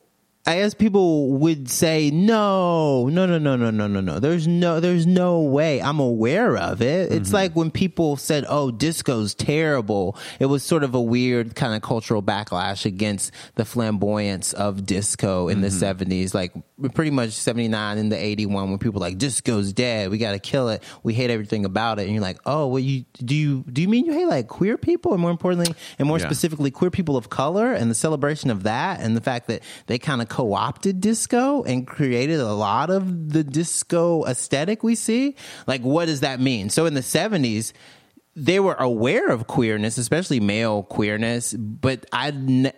I 0.49 0.57
guess 0.57 0.75
people 0.75 1.29
would 1.35 1.69
say 1.69 2.11
no, 2.11 3.07
no, 3.09 3.27
no, 3.27 3.39
no, 3.39 3.57
no, 3.57 3.71
no, 3.71 3.87
no, 3.87 4.01
no. 4.01 4.19
There's 4.19 4.49
no, 4.49 4.81
there's 4.81 5.07
no 5.07 5.43
way. 5.43 5.81
I'm 5.81 6.01
aware 6.01 6.57
of 6.57 6.83
it. 6.83 7.13
It's 7.13 7.29
mm-hmm. 7.29 7.35
like 7.35 7.53
when 7.55 7.71
people 7.71 8.17
said, 8.17 8.45
"Oh, 8.49 8.71
disco's 8.71 9.35
terrible." 9.35 10.17
It 10.41 10.47
was 10.47 10.63
sort 10.65 10.85
of 10.85 10.95
a 10.95 11.01
weird 11.01 11.55
kind 11.55 11.75
of 11.75 11.83
cultural 11.83 12.23
backlash 12.23 12.85
against 12.85 13.31
the 13.55 13.65
flamboyance 13.65 14.53
of 14.55 14.87
disco 14.87 15.49
in 15.49 15.61
the 15.61 15.69
mm-hmm. 15.69 16.13
'70s, 16.13 16.35
like 16.35 16.53
pretty 16.95 17.11
much 17.11 17.33
'79 17.33 17.99
into 17.99 18.17
'81, 18.17 18.71
when 18.71 18.79
people 18.79 19.01
were 19.01 19.07
like 19.07 19.19
disco's 19.19 19.73
dead. 19.73 20.11
We 20.11 20.19
got 20.19 20.33
to 20.33 20.39
kill 20.39 20.71
it. 20.71 20.83
We 21.03 21.15
hate 21.15 21.31
everything 21.31 21.67
about 21.67 21.99
it. 21.99 22.05
And 22.07 22.13
you're 22.13 22.23
like, 22.23 22.39
"Oh, 22.47 22.69
well, 22.69 22.81
you 22.81 23.05
do 23.19 23.35
you 23.37 23.65
do 23.71 23.83
you 23.83 23.89
mean 23.89 24.07
you 24.07 24.13
hate 24.13 24.27
like 24.27 24.49
queer 24.49 24.79
people, 24.79 25.13
and 25.13 25.21
more 25.21 25.31
importantly, 25.31 25.75
and 25.99 26.09
more 26.09 26.19
Yeah. 26.19 26.25
specifically." 26.25 26.39
specifically 26.49 26.71
queer 26.71 26.91
people 26.91 27.17
of 27.17 27.29
color 27.29 27.73
and 27.73 27.91
the 27.91 27.95
celebration 27.95 28.51
of 28.51 28.63
that 28.63 29.01
and 29.01 29.17
the 29.17 29.21
fact 29.21 29.49
that 29.49 29.61
they 29.87 29.99
kind 29.99 30.23
of 30.23 30.29
co-opted 30.39 31.01
disco 31.01 31.65
and 31.65 31.85
created 31.85 32.39
a 32.39 32.53
lot 32.53 32.91
of 32.91 33.33
the 33.33 33.43
disco 33.43 34.25
aesthetic 34.25 34.85
we 34.85 34.95
see 34.95 35.35
like 35.67 35.81
what 35.81 36.05
does 36.05 36.21
that 36.21 36.39
mean? 36.39 36.71
So 36.71 36.87
in 36.87 36.95
the 36.95 37.01
70s 37.01 37.73
they 38.37 38.61
were 38.61 38.75
aware 38.75 39.31
of 39.31 39.49
queerness 39.49 39.99
especially 39.99 40.39
male 40.39 40.85
queerness 40.85 41.55
but 41.55 42.07
i 42.13 42.29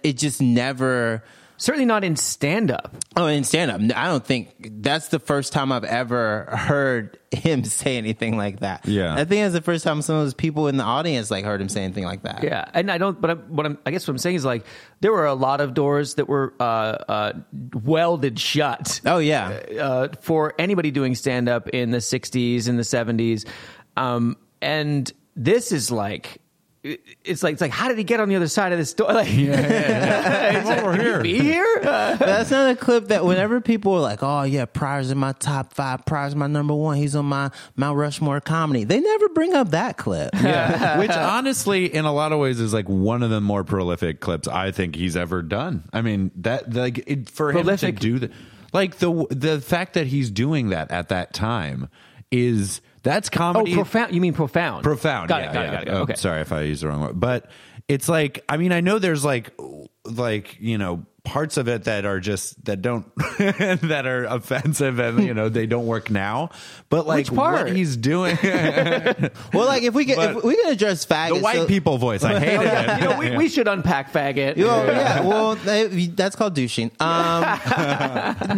it 0.03 0.17
just 0.17 0.41
never 0.41 1.23
Certainly 1.61 1.85
not 1.85 2.05
in 2.05 2.17
stand 2.17 2.71
up. 2.71 2.97
Oh, 3.19 3.27
in 3.27 3.45
stand 3.45 3.71
up, 3.71 3.83
I 3.95 4.07
don't 4.07 4.25
think 4.25 4.71
that's 4.83 5.09
the 5.09 5.19
first 5.19 5.53
time 5.53 5.73
I've 5.73 5.85
ever 5.85 6.45
heard 6.47 7.19
him 7.31 7.65
say 7.65 7.99
anything 7.99 8.39
like 8.39 8.61
that. 8.61 8.87
Yeah. 8.89 9.13
I 9.15 9.27
think 9.27 9.45
it's 9.45 9.53
the 9.53 9.61
first 9.61 9.85
time 9.85 10.01
some 10.01 10.17
of 10.17 10.23
those 10.25 10.33
people 10.33 10.69
in 10.69 10.79
the 10.79 10.85
audience 10.85 11.31
like 11.31 11.45
heard 11.45 11.61
him 11.61 11.69
say 11.69 11.85
anything 11.85 12.05
like 12.07 12.23
that. 12.23 12.43
Yeah, 12.43 12.65
and 12.73 12.91
I 12.91 12.97
don't. 12.97 13.21
But 13.21 13.31
I'm, 13.33 13.39
what 13.55 13.67
I'm, 13.67 13.79
I 13.85 13.91
guess 13.91 14.09
what 14.09 14.13
I'm 14.13 14.19
saying 14.19 14.37
is 14.37 14.45
like 14.47 14.65
there 15.01 15.13
were 15.13 15.27
a 15.27 15.35
lot 15.35 15.61
of 15.61 15.75
doors 15.75 16.15
that 16.15 16.31
were 16.31 16.55
uh, 16.59 16.63
uh, 16.63 17.33
welded 17.75 18.39
shut. 18.41 19.03
Oh 19.05 19.19
yeah. 19.19 19.49
uh, 19.79 20.09
for 20.23 20.55
anybody 20.59 20.91
doing 20.91 21.15
stand 21.15 21.47
up 21.51 21.69
in 21.69 21.91
the 21.91 21.99
60s 21.99 22.69
and 22.69 22.79
the 22.79 22.83
70s. 22.85 23.47
Um, 23.99 24.39
and 24.63 25.13
this 25.37 25.73
is 25.73 25.91
like, 25.91 26.37
it- 26.37 26.41
it's 26.83 27.43
like, 27.43 27.53
it's 27.53 27.61
like, 27.61 27.71
how 27.73 27.89
did 27.89 27.99
he 27.99 28.05
get 28.05 28.21
on 28.21 28.29
the 28.31 28.37
other 28.37 28.49
side 28.49 28.73
of 28.73 28.79
this 28.79 28.95
door? 28.95 29.09
Like, 29.13 29.29
it's 29.31 30.67
like, 30.67 30.79
over 30.79 30.93
"Could 30.93 31.01
he 31.01 31.07
here." 31.07 31.21
be 31.23 31.39
here? 31.41 31.81
Uh, 31.83 32.17
That's 32.17 32.51
not 32.51 32.71
a 32.71 32.77
clip 32.77 33.09
that 33.09 33.25
whenever 33.25 33.61
people 33.61 33.93
are 33.95 34.01
like, 34.01 34.23
"Oh 34.23 34.43
yeah, 34.45 34.65
Pryor's 34.65 35.11
in 35.11 35.19
my 35.19 35.33
top 35.33 35.75
five. 35.75 36.07
Pryor's 36.07 36.35
my 36.35 36.47
number 36.47 36.75
one. 36.75 36.97
He's 36.97 37.15
on 37.17 37.27
my 37.27 37.51
Mount 37.77 37.99
Rushmore 37.99 38.41
comedy." 38.41 38.85
They 38.85 39.01
never 39.01 39.29
bring 39.31 39.53
up 39.53 39.71
that 39.71 39.97
clip. 39.99 40.31
Yeah. 40.35 40.99
Which 40.99 41.11
honestly, 41.11 41.93
in 41.93 42.05
a 42.07 42.13
lot 42.13 42.33
of 42.33 42.39
ways, 42.39 42.61
is 42.61 42.73
like 42.73 42.89
one 42.89 43.23
of 43.23 43.31
the 43.31 43.41
more 43.41 43.63
prolific 43.65 44.21
clips 44.21 44.49
I 44.49 44.71
think 44.71 44.97
he's 44.97 45.17
ever 45.17 45.43
done. 45.43 45.85
I 45.93 46.01
mean, 46.03 46.31
that 46.37 46.73
like 46.73 46.99
it, 47.07 47.29
for 47.29 47.53
Prolific? 47.53 47.89
him 47.91 47.97
to 47.97 48.01
do 48.01 48.19
that, 48.21 48.31
like 48.73 48.97
the 48.99 49.27
the 49.31 49.61
fact 49.61 49.95
that 49.95 50.07
he's 50.07 50.31
doing 50.31 50.71
that 50.71 50.91
at 50.91 51.09
that 51.11 51.35
time 51.35 51.89
is 52.31 52.81
that's 53.03 53.29
oh, 53.33 53.37
comedy. 53.37 53.73
oh, 53.73 53.77
profound. 53.77 54.15
You 54.15 54.21
mean 54.21 54.35
profound? 54.35 54.85
profound. 54.85 55.29
Got 55.29 55.43
yeah, 55.43 55.51
it. 55.51 55.55
Got 55.55 55.61
yeah. 55.61 55.67
it. 55.69 55.73
Got 55.73 55.83
it. 55.83 55.87
got 55.87 55.95
it. 55.95 55.99
Oh, 55.99 56.03
Okay. 56.03 56.15
Sorry 56.15 56.41
if 56.41 56.53
I 56.53 56.63
used 56.63 56.83
the 56.83 56.89
wrong 56.89 57.01
word, 57.01 57.19
but 57.19 57.51
it's 57.89 58.09
like 58.09 58.45
I 58.49 58.57
mean 58.57 58.73
I 58.73 58.81
know 58.81 58.99
there's 58.99 59.25
like 59.25 59.53
like 60.05 60.57
you 60.61 60.79
know 60.79 61.05
parts 61.25 61.57
of 61.57 61.69
it 61.69 61.85
that 61.85 62.05
are 62.07 62.19
just 62.21 62.65
that 62.65 62.81
don't 62.83 63.05
that 63.39 64.05
are 64.07 64.25
offensive 64.25 64.99
and 64.99 65.23
you 65.25 65.35
know 65.35 65.49
they 65.49 65.67
don't 65.67 65.87
work 65.87 66.11
now, 66.11 66.51
but 66.89 67.07
like 67.07 67.27
Which 67.29 67.35
part? 67.37 67.67
what 67.67 67.77
he's 67.77 67.97
doing, 67.97 68.39
Well, 68.43 69.67
like 69.67 69.83
if 69.83 69.95
we 69.95 70.05
can, 70.07 70.17
But- 70.17 70.37
if 70.39 70.45
we 70.45 70.57
can 70.57 70.73
address 70.73 71.05
faggots, 71.07 71.43
white 71.43 71.57
so- 71.57 71.67
people 71.67 71.99
voice, 71.99 72.25
I 72.25 72.39
hate 72.39 72.55
it. 72.55 72.63
yeah. 72.63 72.99
You 72.99 73.05
know, 73.05 73.19
we, 73.19 73.37
we 73.37 73.49
should 73.49 73.69
unpack 73.69 74.13
faggot. 74.13 74.55
Oh, 74.59 74.85
yeah. 74.87 75.21
Well, 75.27 75.57
they, 75.57 76.07
that's 76.07 76.37
called 76.37 76.55
douching. 76.55 76.91
Um, 77.01 77.43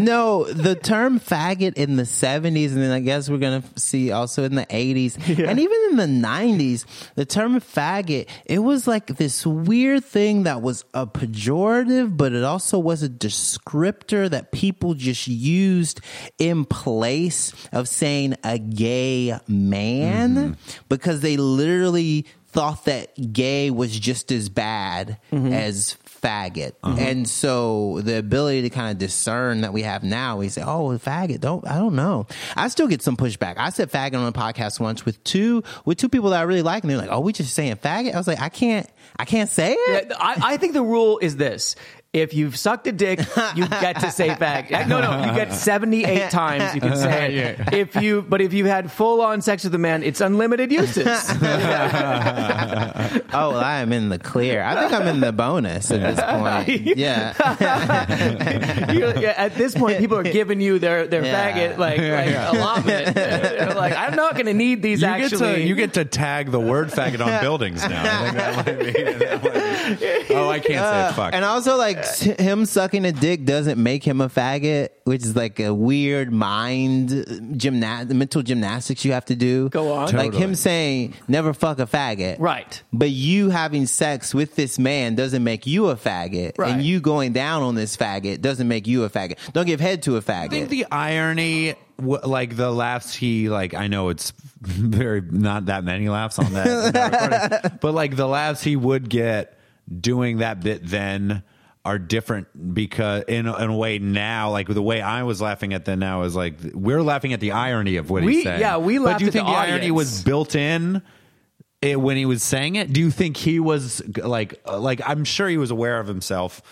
no, 0.05 0.45
the 0.45 0.75
term 0.75 1.19
faggot 1.21 1.75
in 1.75 1.97
the 1.97 2.03
70s, 2.05 2.69
and 2.69 2.79
then 2.79 2.91
I 2.93 3.01
guess 3.01 3.29
we're 3.29 3.39
going 3.39 3.63
to 3.63 3.81
see 3.81 4.13
also 4.13 4.45
in 4.45 4.55
the 4.55 4.67
80s, 4.67 5.17
and 5.49 5.59
even 5.59 5.79
in 5.91 5.97
the 5.97 6.27
90s, 6.29 6.85
the 7.15 7.25
term 7.25 7.61
faggot, 7.61 8.29
it 8.45 8.59
was 8.61 8.87
like 8.87 9.07
this 9.17 9.47
weird 9.47 10.05
thing 10.05 10.45
that 10.45 10.63
was 10.63 10.85
a 10.95 11.07
pejorative, 11.07 12.17
but 12.17 12.33
it 12.33 12.45
also 12.45 12.52
was 12.79 13.03
a 13.03 13.09
descriptor 13.09 14.29
that 14.31 14.53
people 14.53 14.95
just 14.95 15.29
used 15.29 16.01
in 16.39 16.65
place 16.65 17.53
of 17.73 17.89
saying 17.89 18.37
a 18.45 18.59
gay 18.59 19.39
man 19.49 20.35
mm-hmm. 20.35 20.83
because 20.89 21.21
they 21.21 21.37
literally 21.37 22.27
thought 22.53 22.85
that 22.85 23.33
gay 23.33 23.71
was 23.71 23.99
just 23.99 24.31
as 24.31 24.51
bad 24.51 25.19
mm-hmm. 25.33 25.53
as 25.53 25.97
faggot. 26.05 26.73
Uh-huh. 26.83 26.97
And 26.99 27.27
so 27.27 28.01
the 28.03 28.19
ability 28.19 28.63
to 28.63 28.71
kind 28.71 28.91
of 28.93 28.99
discern 28.99 29.63
that 29.63 29.73
we 29.73 29.83
have 29.83 30.05
now, 30.05 30.37
we 30.37 30.51
say, 30.51 30.63
oh, 30.63 30.91
faggot, 30.99 31.41
don't, 31.41 31.67
I 31.67 31.79
don't 31.79 31.97
know. 31.97 32.27
I 32.55 32.69
still 32.69 32.89
get 32.89 33.03
some 33.03 33.17
pushback. 33.17 33.55
I 33.57 33.71
said 33.71 33.91
faggot 33.91 34.19
on 34.19 34.27
a 34.27 34.33
podcast 34.33 34.81
once 34.81 35.05
with 35.07 35.23
two, 35.25 35.63
with 35.87 35.97
two 35.97 36.11
people 36.11 36.31
that 36.31 36.41
I 36.41 36.43
really 36.43 36.63
like 36.63 36.85
and 36.85 36.91
they're 36.91 36.99
like, 36.99 37.11
oh, 37.11 37.21
we 37.21 37.33
just 37.33 37.55
saying 37.55 37.77
faggot. 37.77 38.15
I 38.15 38.19
was 38.19 38.29
like, 38.29 38.41
I 38.41 38.51
can't, 38.51 38.89
I 39.17 39.25
can't 39.25 39.49
say 39.49 39.73
it. 39.73 40.07
Yeah, 40.11 40.17
I, 40.19 40.55
I 40.55 40.57
think 40.59 40.75
the 40.75 40.83
rule 40.83 41.19
is 41.19 41.37
this. 41.37 41.75
If 42.13 42.35
you've 42.35 42.59
sucked 42.59 42.87
a 42.87 42.93
dick, 42.93 43.21
you 43.57 43.67
get 43.67 43.99
to 44.01 44.11
say 44.11 44.29
fag. 44.29 44.71
No, 44.93 45.01
no, 45.01 45.25
you 45.25 45.33
get 45.35 45.55
78 45.55 46.31
times 46.31 46.75
you 46.75 46.81
can 46.83 46.95
say 46.95 47.35
it. 47.35 47.73
If 47.73 47.97
you, 47.97 48.21
but 48.21 48.43
if 48.43 48.53
you 48.53 48.67
had 48.67 48.93
full 48.93 49.23
on 49.23 49.41
sex 49.41 49.65
with 49.65 49.75
a 49.75 49.79
man, 49.79 50.03
it's 50.03 50.21
unlimited 50.21 50.71
uses. 50.71 51.07
Oh, 53.35 53.51
well, 53.51 53.57
I 53.61 53.81
am 53.81 53.93
in 53.93 54.09
the 54.09 54.19
clear. 54.19 54.63
I 54.63 54.81
think 54.81 54.93
I'm 55.01 55.07
in 55.09 55.21
the 55.21 55.33
bonus 55.33 55.91
at 55.91 56.01
this 56.17 56.21
point. 56.25 56.97
Yeah. 56.97 57.33
You- 58.93 59.13
yeah, 59.21 59.35
at 59.37 59.55
this 59.55 59.75
point, 59.75 59.99
people 59.99 60.17
are 60.19 60.23
giving 60.23 60.61
you 60.61 60.79
their, 60.79 61.07
their 61.07 61.25
Yeah. 61.25 61.53
faggot 61.53 61.79
like, 61.79 61.99
like 61.99 62.55
allotment. 62.55 63.15
They're 63.15 63.75
like, 63.75 63.95
I'm 63.97 64.15
not 64.17 64.35
going 64.35 64.47
to 64.47 64.55
need 64.55 64.83
these 64.83 65.01
You 65.03 65.07
actually. 65.09 65.39
get 65.39 65.55
to 65.57 65.61
you 65.63 65.75
get 65.75 65.95
to 65.95 66.05
tag 66.05 66.51
the 66.51 66.61
word 66.61 66.89
faggot 66.89 67.25
on 67.25 67.41
buildings 67.41 67.83
now. 67.89 68.03
I 68.03 68.25
think 68.25 68.37
that 68.37 68.57
might 68.67 68.79
be, 68.79 69.03
that 69.03 69.43
might 69.43 70.29
be- 70.29 70.35
oh, 70.35 70.49
I 70.49 70.59
can't 70.61 70.67
say 70.67 70.73
it. 70.75 70.79
Uh, 70.79 71.13
fuck. 71.13 71.35
And 71.35 71.45
also, 71.45 71.77
like 71.77 71.99
s- 71.99 72.21
him 72.23 72.67
sucking 72.67 73.05
a 73.05 73.13
dick 73.13 73.45
doesn't 73.45 73.83
make 73.83 74.05
him 74.05 74.21
a 74.21 74.29
faggot, 74.29 74.91
which 75.05 75.23
is 75.23 75.35
like 75.37 75.59
a 75.61 75.73
weird 75.75 76.33
mind 76.33 77.11
gymna- 77.11 78.09
mental 78.11 78.43
gymnastics 78.43 79.05
you 79.05 79.13
have 79.13 79.25
to 79.27 79.37
do. 79.37 79.69
Go 79.71 79.93
on. 79.93 80.03
Like 80.07 80.11
Totally. 80.27 80.39
him 80.43 80.55
saying 80.55 81.15
"never 81.29 81.53
fuck 81.53 81.79
a 81.79 81.87
faggot," 81.87 82.37
Right. 82.39 82.83
But 83.03 83.11
you 83.11 83.51
having 83.51 83.87
sex 83.87 84.33
with 84.33 84.55
this 84.55 84.79
man 84.79 85.17
doesn't 85.17 85.43
make 85.43 85.67
you 85.67 85.89
a 85.89 85.97
faggot, 85.97 86.57
Right. 86.57 86.71
and 86.73 86.85
you 86.85 87.01
going 87.01 87.33
down 87.33 87.63
on 87.65 87.75
this 87.75 87.97
faggot 87.97 88.41
doesn't 88.41 88.69
make 88.69 88.87
you 88.87 89.03
a 89.03 89.11
faggot. 89.11 89.39
Don't 89.53 89.67
give 89.67 89.81
head 89.81 90.05
to 90.05 90.17
a 90.17 90.23
faggot. 90.23 90.45
I 90.45 90.49
think 90.49 90.69
the 90.69 90.87
irony, 90.93 91.75
like 91.99 92.55
the 92.55 92.71
laughs 92.71 93.13
he 93.13 93.49
like. 93.49 93.75
I 93.75 93.89
know 93.89 94.11
it's 94.11 94.33
very 94.61 95.21
not 95.21 95.67
that 95.67 95.83
many 95.83 96.09
laughs 96.09 96.39
on 96.39 96.53
that, 96.53 96.93
that 96.93 97.81
but 97.81 97.93
like 97.93 98.15
the 98.15 98.29
laughs 98.29 98.63
he 98.63 98.77
would 98.77 99.09
get 99.09 99.59
doing 100.01 100.39
that 100.39 100.61
bit 100.61 100.87
then 100.87 101.43
are 101.85 101.99
different 101.99 102.47
because 102.73 103.25
in 103.27 103.49
a, 103.49 103.57
in 103.65 103.69
a 103.71 103.77
way 103.77 103.99
now, 103.99 104.51
like 104.53 104.69
the 104.69 104.81
way 104.81 105.01
I 105.01 105.25
was 105.25 105.41
laughing 105.43 105.75
at 105.75 105.85
them 105.85 105.99
now 105.99 106.23
is 106.23 106.37
like 106.37 106.55
we're 106.73 107.03
laughing 107.03 107.33
at 107.33 107.41
the 107.41 107.51
irony 107.51 107.97
of 107.97 108.11
what 108.11 108.23
We- 108.23 108.35
he's 108.35 108.45
saying. 108.45 108.61
yeah, 108.61 108.77
we 108.77 108.99
But 108.99 109.05
laughed 109.07 109.19
do 109.19 109.25
you 109.25 109.29
at 109.31 109.33
the 109.33 109.39
think 109.41 109.49
the, 109.49 109.55
irony 109.59 109.91
was 109.91 110.23
built 110.23 110.55
in? 110.55 111.03
Eh, 111.83 111.95
when 111.97 112.17
he 112.17 112.27
was 112.27 112.43
saying 112.43 112.77
it, 112.77 112.93
do 112.93 113.01
you 113.01 113.11
think 113.11 113.37
he 113.37 113.61
was 113.61 114.03
like, 114.17 114.61
uh, 114.67 114.79
like 114.79 115.01
I'm 115.05 115.25
sure 115.25 115.49
he 115.49 115.57
was 115.59 115.71
aware 115.71 115.99
of 116.01 116.07
himself 116.07 116.63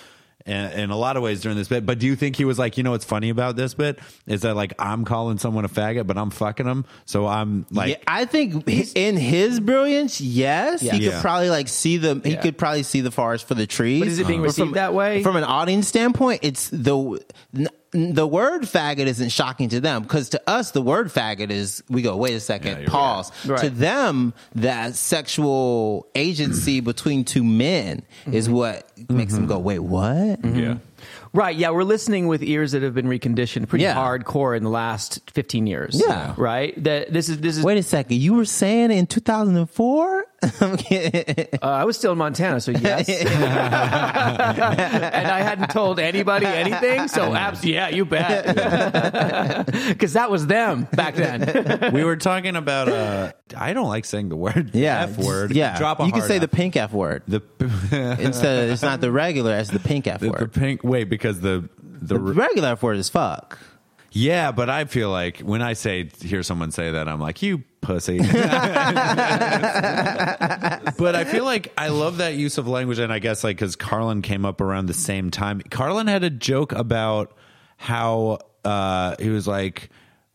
in, 0.47 0.55
in 0.55 0.91
a 0.91 0.97
lot 0.97 1.19
of 1.19 1.23
ways 1.23 1.43
during 1.43 1.59
this 1.59 1.69
bit, 1.69 1.85
but 1.85 1.99
do 1.99 2.07
you 2.07 2.17
think 2.17 2.35
he 2.35 2.47
was 2.47 2.59
like, 2.59 2.79
you 2.79 2.83
know, 2.83 2.93
what's 2.93 3.05
funny 3.05 3.29
about 3.29 3.57
this 3.57 3.75
bit 3.75 3.99
is 4.27 4.41
that 4.41 4.57
like 4.57 4.73
I'm 4.79 5.05
calling 5.05 5.37
someone 5.37 5.67
a 5.67 5.69
faggot, 5.69 6.07
but 6.07 6.17
I'm 6.17 6.31
fucking 6.31 6.65
him, 6.67 6.87
so 7.05 7.27
I'm 7.27 7.67
like, 7.71 7.91
yeah, 7.91 7.97
I 8.07 8.25
think 8.25 8.67
in 8.97 9.17
his 9.19 9.61
brilliance, 9.61 10.19
yes, 10.21 10.81
he 10.81 10.89
could 10.89 11.03
Yeah. 11.03 11.21
probably 11.21 11.51
like 11.51 11.69
see 11.69 11.99
the 11.99 12.21
he 12.25 12.31
Yeah. 12.33 12.41
could 12.41 12.57
probably 12.57 12.85
see 12.85 13.03
the 13.03 13.11
forest 13.11 13.47
for 13.47 13.55
the 13.55 13.67
trees. 13.67 14.01
But 14.01 14.09
is 14.09 14.19
it 14.19 14.27
being 14.27 14.41
But 14.41 14.45
received 14.47 14.69
from- 14.69 14.75
that 14.77 14.95
way? 14.95 15.23
From 15.23 15.37
an 15.37 15.45
audience 15.45 15.87
standpoint, 15.89 16.41
it's 16.43 16.71
the 16.71 17.21
n- 17.55 17.69
the 17.93 18.27
word 18.27 18.63
faggot 18.63 19.07
isn't 19.07 19.31
shocking 19.31 19.69
to 19.71 19.81
them 19.81 20.03
because 20.03 20.29
to 20.29 20.41
us 20.49 20.71
the 20.71 20.81
word 20.83 21.09
faggot 21.09 21.51
is 21.51 21.83
we 21.89 22.03
go 22.03 22.17
wait 22.17 22.35
a 22.35 22.41
second 22.41 22.81
you're 22.83 22.89
pause 22.89 23.33
right. 23.47 23.59
to 23.61 23.69
them 23.71 24.33
that 24.55 24.95
sexual 24.95 26.07
agency 26.15 26.81
between 26.93 27.25
two 27.25 27.43
men 27.45 28.03
is 28.31 28.47
Mm-hmm. 28.47 28.55
what 28.57 28.93
makes 29.11 29.35
them 29.35 29.47
go 29.47 29.59
wait 29.59 29.81
what 29.81 30.39
yeah. 30.45 30.77
Right, 31.33 31.55
yeah, 31.55 31.71
we're 31.71 31.85
listening 31.85 32.27
with 32.27 32.43
ears 32.43 32.73
that 32.73 32.83
have 32.83 32.93
been 32.93 33.07
reconditioned 33.07 33.69
pretty 33.69 33.85
Yeah. 33.85 33.95
hardcore 33.95 34.57
in 34.57 34.65
the 34.65 34.69
last 34.71 35.21
15 35.31 35.65
years. 35.69 36.03
Yeah. 36.05 36.35
Right? 36.37 36.75
That 36.83 37.13
this 37.13 37.29
is 37.29 37.39
this 37.39 37.57
is 37.57 37.63
wait 37.65 37.79
a 37.79 37.85
second 37.85 38.17
you 38.17 38.35
were 38.35 38.45
saying 38.45 38.91
in 38.91 39.07
2004 39.07 40.19
I'm 40.19 40.25
kidding. 40.25 40.30
Uh, 40.43 41.47
I 41.63 41.85
was 41.85 41.99
still 41.99 42.13
in 42.13 42.19
Montana, 42.19 42.61
so 42.61 42.71
yes. 42.71 43.09
and 43.11 43.29
I 45.29 45.43
hadn't 45.43 45.69
told 45.71 46.01
anybody 46.01 46.47
anything, 46.47 47.09
so 47.09 47.35
abs- 47.35 47.65
yeah, 47.65 47.89
you 47.89 48.07
bet. 48.07 48.57
Cuz 49.99 50.15
that 50.15 50.31
was 50.31 50.47
them 50.47 50.89
back 50.93 51.15
then. 51.15 51.91
we 51.93 52.05
were 52.05 52.17
talking 52.17 52.57
about. 52.57 52.89
uh 52.89 53.33
I 53.57 53.73
don't 53.75 53.89
like 53.89 54.05
saying 54.05 54.29
the 54.29 54.37
word 54.37 54.71
yeah 54.75 55.03
f 55.03 55.19
word. 55.19 55.53
yeah 55.53 55.77
drop 55.77 55.99
a 56.01 56.05
you 56.07 56.13
can 56.13 56.21
hard 56.21 56.29
say 56.31 56.39
the 56.39 56.47
pink 56.49 56.77
f 56.77 56.93
word 56.93 57.25
the 57.27 57.43
instead 58.21 58.65
of, 58.65 58.71
it's 58.71 58.83
not 58.83 59.01
the 59.01 59.11
regular 59.11 59.57
it's 59.57 59.71
the 59.71 59.81
pink 59.81 60.07
f 60.07 60.21
the, 60.21 60.31
word 60.31 60.41
the 60.41 60.47
pink. 60.61 60.85
Wait, 60.85 61.05
because 61.11 61.41
the 61.41 61.69
the, 61.83 62.15
the 62.15 62.21
regular 62.21 62.69
f 62.69 62.83
word 62.83 62.97
is 62.97 63.09
fuck 63.09 63.59
Yeah, 64.13 64.53
but 64.53 64.71
I 64.71 64.85
feel 64.85 65.11
like 65.11 65.41
when 65.41 65.63
I 65.63 65.75
say 65.75 66.09
hear 66.21 66.43
someone 66.43 66.71
say 66.71 66.91
that, 66.93 67.09
I'm 67.09 67.21
like, 67.21 67.43
you 67.43 67.63
pussy. 67.81 68.19
but 68.19 68.29
I 71.15 71.25
feel 71.25 71.45
like 71.45 71.73
I 71.77 71.89
love 71.89 72.19
that 72.19 72.35
use 72.35 72.59
of 72.59 72.69
language, 72.69 72.99
and 72.99 73.13
I 73.13 73.19
guess 73.19 73.45
like 73.45 73.57
because 73.57 73.77
Carlin 73.77 74.23
came 74.23 74.45
up 74.45 74.61
around 74.61 74.87
the 74.87 74.95
same 74.95 75.31
time. 75.31 75.61
Carlin 75.71 76.07
had 76.07 76.25
a 76.25 76.31
joke 76.31 76.73
about 76.73 77.37
how 77.77 78.39
uh, 78.65 79.17
he 79.19 79.31
was 79.31 79.47
like. 79.47 79.91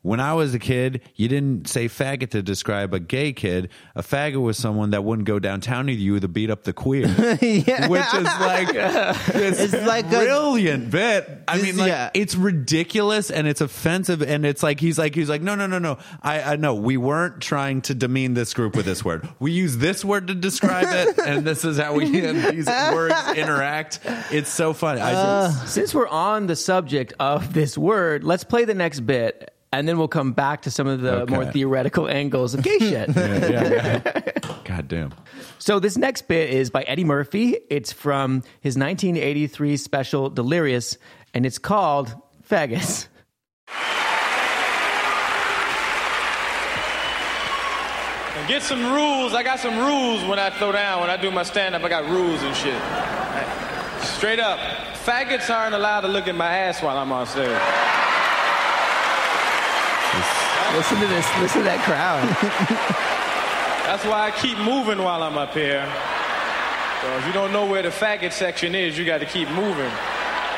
When 0.06 0.20
I 0.20 0.36
was 0.36 0.54
a 0.54 0.60
kid, 0.60 1.02
you 1.16 1.28
didn't 1.28 1.68
say 1.68 1.88
faggot 1.88 2.30
to 2.30 2.44
describe 2.44 2.94
a 2.94 3.00
gay 3.00 3.34
kid. 3.34 3.70
A 3.96 4.04
faggot 4.04 4.40
was 4.40 4.56
someone 4.56 4.92
that 4.92 5.04
wouldn't 5.04 5.28
go 5.28 5.40
downtown 5.40 5.88
with 5.88 5.98
you 5.98 6.20
to 6.20 6.28
beat 6.28 6.52
up 6.52 6.64
the 6.64 6.74
queer, 6.74 7.08
Yeah. 7.42 7.88
which 7.88 8.06
is 8.14 8.24
like 8.24 8.68
this 9.34 9.74
It's 9.74 9.88
like 9.88 10.06
a- 10.06 10.10
brilliant 10.10 10.92
bit. 10.92 11.28
I 11.48 11.58
This- 11.58 11.66
mean, 11.66 11.78
like 11.78 11.88
yeah. 11.90 12.12
it's 12.14 12.36
ridiculous 12.36 13.32
and 13.32 13.48
it's 13.48 13.62
offensive, 13.62 14.22
and 14.22 14.46
it's 14.46 14.62
like 14.62 14.80
he's 14.80 15.00
like 15.00 15.16
he's 15.16 15.28
like 15.28 15.42
no 15.42 15.56
no 15.56 15.66
no 15.66 15.80
no. 15.80 15.98
I 16.22 16.54
I 16.54 16.56
know 16.58 16.76
we 16.76 16.98
weren't 16.98 17.42
trying 17.42 17.82
to 17.84 17.96
demean 17.96 18.36
this 18.36 18.54
group 18.54 18.76
with 18.76 18.86
this 18.86 19.04
word. 19.04 19.28
We 19.40 19.54
use 19.54 19.78
this 19.78 20.06
word 20.06 20.28
to 20.28 20.36
describe 20.36 20.86
it, 20.90 21.18
and 21.26 21.46
this 21.48 21.66
is 21.66 21.80
how 21.80 21.96
we 21.96 22.06
these 22.12 22.68
words 22.68 23.16
interact. 23.36 24.02
It's 24.32 24.52
so 24.52 24.74
funny. 24.74 25.02
I 25.02 25.14
just, 25.14 25.74
Since 25.74 25.96
we're 25.96 26.08
on 26.08 26.46
the 26.46 26.56
subject 26.56 27.14
of 27.20 27.54
this 27.56 27.76
word, 27.76 28.24
let's 28.24 28.44
play 28.44 28.66
the 28.66 28.76
next 28.76 29.00
bit. 29.00 29.52
And 29.78 29.88
then 29.90 29.98
we'll 29.98 30.08
come 30.08 30.32
back 30.32 30.62
to 30.62 30.72
some 30.72 30.88
of 30.88 31.02
the 31.02 31.22
Okay. 31.24 31.34
more 31.34 31.46
theoretical 31.46 32.08
angles 32.08 32.54
of 32.54 32.62
gay 32.64 32.78
shit. 32.80 33.10
yeah, 33.16 33.38
yeah, 33.50 34.02
yeah. 34.06 34.32
God 34.64 34.88
damn. 34.88 35.14
So 35.60 35.80
this 35.80 35.98
next 35.98 36.28
bit 36.30 36.50
is 36.50 36.70
by 36.70 36.84
Eddie 36.84 37.04
Murphy. 37.04 37.58
It's 37.70 37.92
from 37.92 38.44
his 38.62 38.78
1983 38.78 39.76
special 39.78 40.30
Delirious, 40.30 40.98
and 41.34 41.46
it's 41.46 41.58
called 41.58 42.16
Faggots. 42.50 43.08
And 48.38 48.48
get 48.50 48.62
some 48.64 48.94
rules. 48.94 49.34
I 49.34 49.44
got 49.44 49.60
some 49.60 49.78
rules 49.78 50.24
when 50.26 50.40
I 50.40 50.50
throw 50.52 50.72
down. 50.72 51.02
When 51.02 51.10
I 51.10 51.18
do 51.18 51.32
my 51.32 51.44
stand 51.44 51.74
up, 51.76 51.84
I 51.84 51.90
got 51.90 52.10
rules 52.10 52.42
and 52.44 52.56
shit. 52.56 52.74
Right. 52.74 54.00
Straight 54.02 54.40
up. 54.40 54.60
Faggots 55.06 55.50
aren't 55.50 55.74
allowed 55.76 56.02
to 56.02 56.08
look 56.10 56.28
at 56.28 56.36
my 56.36 56.48
ass 56.58 56.82
while 56.82 56.98
I'm 56.98 57.12
on 57.12 57.26
stage. 57.28 57.58
Listen 60.76 61.00
to 61.00 61.08
this. 61.08 61.26
Listen 61.40 61.60
to 61.60 61.66
that 61.66 61.84
crowd. 61.86 62.28
That's 63.88 64.04
why 64.04 64.28
I 64.28 64.32
keep 64.32 64.58
moving 64.58 65.02
while 65.02 65.24
I'm 65.24 65.38
up 65.38 65.54
here. 65.54 65.86
So 67.02 67.18
if 67.18 67.28
you 67.28 67.32
don't 67.34 67.54
know 67.54 67.66
where 67.66 67.82
the 67.82 67.90
faggot 67.90 68.34
section 68.34 68.76
is, 68.76 68.98
you 68.98 69.06
got 69.06 69.20
to 69.20 69.26
keep 69.26 69.50
moving. 69.52 69.92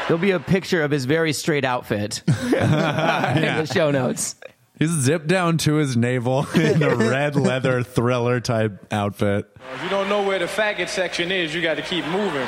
There'll 0.07 0.17
be 0.17 0.31
a 0.31 0.39
picture 0.39 0.81
of 0.81 0.89
his 0.89 1.05
very 1.05 1.33
straight 1.33 1.65
outfit 1.65 2.23
in 2.27 2.51
the 2.51 3.65
show 3.71 3.91
notes. 3.91 4.35
He's 4.79 4.89
zipped 4.89 5.27
down 5.27 5.57
to 5.59 5.75
his 5.75 5.95
navel 5.95 6.47
in 6.55 6.81
a 6.81 6.95
red 6.95 7.35
leather 7.35 7.83
thriller 7.83 8.39
type 8.39 8.87
outfit. 8.91 9.45
If 9.75 9.83
you 9.83 9.89
don't 9.89 10.09
know 10.09 10.23
where 10.23 10.39
the 10.39 10.45
faggot 10.45 10.89
section 10.89 11.31
is, 11.31 11.53
you 11.53 11.61
got 11.61 11.75
to 11.75 11.83
keep 11.83 12.05
moving. 12.05 12.47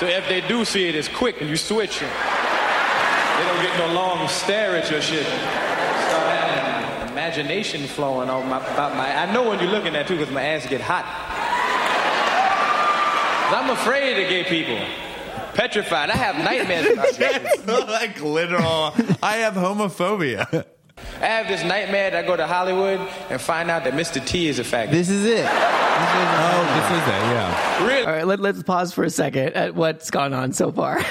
So 0.00 0.06
if 0.06 0.28
they 0.28 0.40
do 0.48 0.64
see 0.64 0.88
it, 0.88 0.96
it's 0.96 1.08
quick 1.08 1.40
and 1.40 1.48
you 1.48 1.56
switch 1.56 2.02
it. 2.02 2.10
They 3.74 3.80
don't 3.80 3.94
no 3.94 4.00
long 4.00 4.28
stare 4.28 4.76
at 4.76 4.88
your 4.88 5.02
shit. 5.02 5.26
Start 5.26 5.42
having 5.42 7.10
imagination 7.10 7.88
flowing 7.88 8.30
on 8.30 8.48
my, 8.48 8.58
about 8.58 8.94
my. 8.94 9.12
I 9.12 9.32
know 9.32 9.48
when 9.48 9.58
you're 9.58 9.68
looking 9.68 9.96
at 9.96 10.06
too, 10.06 10.16
because 10.16 10.32
my 10.32 10.42
ass 10.42 10.64
get 10.68 10.80
hot. 10.80 11.04
I'm 13.52 13.70
afraid 13.70 14.22
of 14.22 14.28
gay 14.28 14.44
people. 14.44 14.78
Petrified. 15.54 16.10
I 16.10 16.16
have 16.16 16.36
nightmares 16.36 16.92
about 16.92 17.18
gay 17.18 17.44
like 17.66 18.20
literal. 18.22 18.94
I 19.20 19.38
have 19.38 19.54
homophobia. 19.54 20.64
I 21.20 21.26
have 21.26 21.48
this 21.48 21.64
nightmare 21.64 22.12
that 22.12 22.24
I 22.24 22.26
go 22.28 22.36
to 22.36 22.46
Hollywood 22.46 23.00
and 23.28 23.40
find 23.40 23.72
out 23.72 23.82
that 23.84 23.94
Mr. 23.94 24.24
T 24.24 24.46
is 24.46 24.60
a 24.60 24.62
faggot. 24.62 24.92
This 24.92 25.10
is 25.10 25.26
it. 25.26 25.83
Oh, 26.16 26.64
this 26.74 26.90
is 26.90 27.08
it. 27.08 27.22
Yeah. 27.34 27.86
really? 27.86 28.06
All 28.06 28.12
right, 28.12 28.26
let, 28.26 28.40
let's 28.40 28.62
pause 28.62 28.92
for 28.92 29.04
a 29.04 29.10
second 29.10 29.54
at 29.54 29.74
what's 29.74 30.10
gone 30.10 30.32
on 30.32 30.52
so 30.52 30.70
far. 30.70 30.98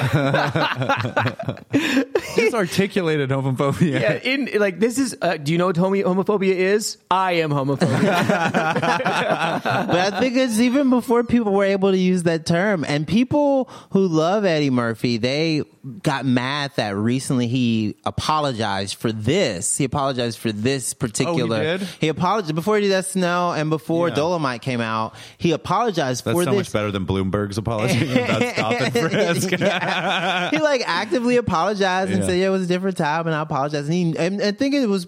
Just 2.36 2.54
articulated 2.56 3.30
homophobia. 3.30 4.00
yeah, 4.00 4.14
in 4.14 4.50
like 4.60 4.80
this 4.80 4.98
is. 4.98 5.16
Uh, 5.22 5.38
do 5.38 5.52
you 5.52 5.58
know 5.58 5.66
what 5.68 5.78
homo- 5.78 5.96
homophobia 6.04 6.54
is? 6.56 6.98
I 7.12 7.34
am 7.34 7.50
homophobic. 7.52 7.90
But 9.64 10.14
I 10.14 10.20
think 10.20 10.36
it's 10.38 10.60
even 10.60 10.90
before 10.90 11.24
people 11.24 11.54
were 11.54 11.66
able 11.66 11.92
to 11.92 11.98
use 11.98 12.24
that 12.24 12.46
term. 12.46 12.84
And 12.86 13.08
people 13.08 13.70
who 13.92 14.08
love 14.08 14.46
Eddie 14.46 14.70
Murphy, 14.70 15.18
they 15.18 15.64
got 16.02 16.26
mad 16.26 16.72
that 16.78 16.96
recently 16.96 17.48
he 17.48 17.98
apologized 18.06 18.96
for 18.96 19.12
this. 19.12 19.78
He 19.78 19.84
apologized 19.84 20.38
for 20.40 20.52
this 20.54 20.94
particular. 20.94 21.78
did? 21.80 21.82
He 22.00 22.08
apologized 22.08 22.56
before 22.56 22.78
he 22.78 22.84
did 22.84 22.92
that 22.92 23.06
snow 23.06 23.52
and 23.52 23.70
before 23.70 24.08
Yeah. 24.08 24.16
Dolemite 24.16 24.62
came 24.62 24.80
out. 24.80 25.14
He 25.38 25.52
apologized 25.52 26.24
That's 26.24 26.36
for 26.38 26.44
so 26.46 26.52
this. 26.52 26.58
much 26.58 26.72
better 26.72 26.90
than 26.92 27.06
Bloomberg's 27.06 27.58
apology 27.58 28.14
about 28.24 28.42
stop 28.54 28.72
and 28.82 28.94
frisk. 28.94 29.52
Yeah. 29.60 30.50
he 30.52 30.60
like 30.60 30.84
actively 30.86 31.36
apologized 31.36 32.12
and 32.12 32.22
Yeah. 32.22 32.28
said 32.28 32.38
yeah, 32.40 32.48
it 32.48 32.52
was 32.52 32.64
a 32.64 32.68
different 32.68 32.96
time 32.96 33.28
and 33.28 33.36
I 33.36 33.42
apologize. 33.42 33.86
And 33.90 33.94
he 33.94 34.18
and 34.18 34.42
I 34.42 34.52
think 34.54 34.76
it 34.76 34.88
was 34.88 35.06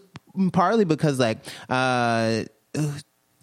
partly 0.51 0.83
because 0.83 1.19
like 1.19 1.37
uh 1.69 2.43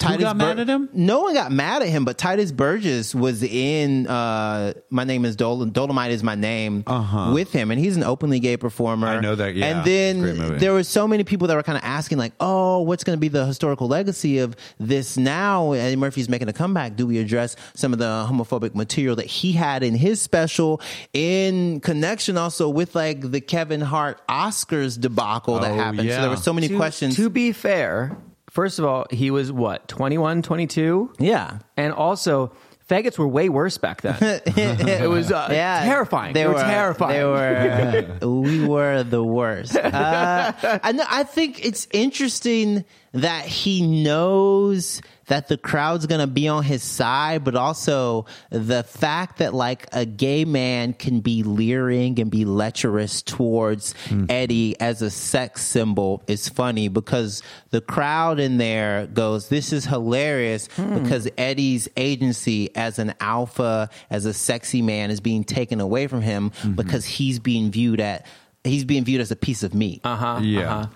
Tituss 0.03 0.21
got 0.21 0.37
mad 0.37 0.59
at 0.59 0.69
him? 0.69 0.89
No 0.93 1.21
one 1.23 1.35
got 1.35 1.53
mad 1.53 1.83
at 1.83 1.89
him, 1.89 2.05
but 2.05 2.19
Tituss 2.19 2.55
Burgess 2.55 3.15
was 3.15 3.43
in 3.43 4.07
uh 4.07 4.73
My 4.91 5.05
Name 5.05 5.25
is 5.25 5.37
Dol- 5.37 5.67
Dolemite 5.67 6.11
is 6.11 6.23
my 6.23 6.35
name 6.35 6.85
Uh-huh. 6.87 7.33
with 7.35 7.53
him 7.53 7.71
and 7.71 7.79
he's 7.81 7.97
an 7.97 8.03
openly 8.05 8.41
gay 8.41 8.57
performer. 8.57 9.07
I 9.09 9.21
know 9.21 9.35
that, 9.35 9.55
yeah. 9.55 9.67
And 9.67 9.85
then 9.87 10.59
there 10.59 10.73
were 10.73 10.83
so 10.85 11.07
many 11.09 11.25
people 11.25 11.49
that 11.49 11.55
were 11.57 11.63
kind 11.63 11.79
of 11.79 11.85
asking 11.85 12.19
like, 12.19 12.33
"Oh, 12.41 12.83
what's 12.83 13.05
going 13.05 13.17
to 13.17 13.21
be 13.21 13.29
the 13.29 13.47
historical 13.47 13.89
legacy 13.89 14.39
of 14.39 14.57
this 14.79 15.17
now?" 15.17 15.73
Eddie 15.73 15.97
Murphy's 15.97 16.29
making 16.29 16.49
a 16.49 16.53
comeback. 16.53 16.97
Do 16.97 17.07
we 17.07 17.19
address 17.19 17.57
some 17.75 17.93
of 17.93 17.99
the 17.99 18.27
homophobic 18.29 18.75
material 18.75 19.17
that 19.17 19.27
he 19.27 19.53
had 19.53 19.83
in 19.83 19.95
his 19.95 20.21
special 20.21 20.81
in 21.13 21.81
connection 21.81 22.37
also 22.37 22.69
with 22.69 22.95
like 22.95 23.31
the 23.31 23.41
Kevin 23.41 23.81
Hart 23.81 24.21
Oscars 24.29 25.01
debacle 25.01 25.59
that 25.61 25.71
Oh, 25.73 25.75
happened? 25.75 26.09
So 26.11 26.21
there 26.21 26.31
were 26.31 26.37
so 26.37 26.53
many 26.53 26.69
to, 26.69 26.77
questions. 26.77 27.17
To 27.17 27.31
be 27.31 27.53
fair, 27.53 28.17
first 28.53 28.79
of 28.79 28.85
all, 28.85 29.07
he 29.11 29.31
was 29.31 29.51
what 29.51 29.89
21, 29.89 30.43
22? 30.43 31.15
yeah. 31.19 31.59
and 31.77 31.93
also 31.93 32.53
faggots 32.89 33.19
were 33.19 33.27
way 33.27 33.49
worse 33.49 33.79
back 33.79 34.03
then. 34.03 34.17
it 34.21 35.09
was 35.09 35.33
uh, 35.33 35.49
Yeah, 35.51 35.85
terrifying. 35.85 36.35
They, 36.35 36.47
were, 36.47 36.55
terrifying. 36.55 37.17
They 37.17 37.25
were. 37.25 38.19
uh, 38.23 38.29
we 38.29 38.65
were 38.67 39.03
the 39.03 39.25
worst. 39.25 39.77
Uh, 39.77 40.53
I 40.63 40.93
know. 40.93 41.05
I 41.09 41.23
think 41.25 41.65
it's 41.65 41.89
interesting 41.93 42.85
that 43.13 43.47
he 43.47 44.05
knows 44.05 45.01
that 45.27 45.49
the 45.49 45.57
crowd's 45.57 46.07
gonna 46.07 46.27
be 46.27 46.49
on 46.49 46.65
his 46.65 46.83
side, 46.83 47.45
but 47.45 47.55
also 47.55 48.27
the 48.51 48.83
fact 48.83 49.39
that 49.39 49.55
like 49.55 49.87
a 49.93 50.05
gay 50.05 50.45
man 50.45 50.93
can 50.93 51.21
be 51.21 51.43
leering 51.43 52.19
and 52.21 52.31
be 52.31 52.45
lecherous 52.45 53.23
towards 53.23 53.95
Eddie 54.29 54.79
as 54.81 55.03
a 55.03 55.11
sex 55.11 55.63
symbol 55.63 56.23
is 56.27 56.49
funny 56.49 56.89
because 56.89 57.43
the 57.71 57.81
crowd 57.81 58.41
in 58.41 58.59
there 58.59 59.07
goes, 59.07 59.49
"This 59.49 59.73
is 59.73 59.85
hilarious," 59.87 60.69
because 60.77 61.29
Eddie's 61.39 61.89
agency 61.97 62.75
as 62.75 62.99
an 62.99 63.15
alpha, 63.21 63.89
as 64.11 64.25
a 64.27 64.35
sexy 64.35 64.83
man, 64.83 65.11
is 65.11 65.21
being 65.21 65.45
taken 65.45 65.81
away 65.81 66.07
from 66.07 66.21
him 66.23 66.53
because 66.75 67.05
he's 67.05 67.39
being 67.39 67.71
viewed 67.71 68.01
at 68.01 68.27
he's 68.65 68.85
being 68.85 69.05
viewed 69.05 69.21
as 69.21 69.31
a 69.31 69.37
piece 69.37 69.63
of 69.63 69.75
meat. 69.75 70.01
uh-huh. 70.05 70.41
Yeah. 70.43 70.61
uh-huh. 70.75 70.87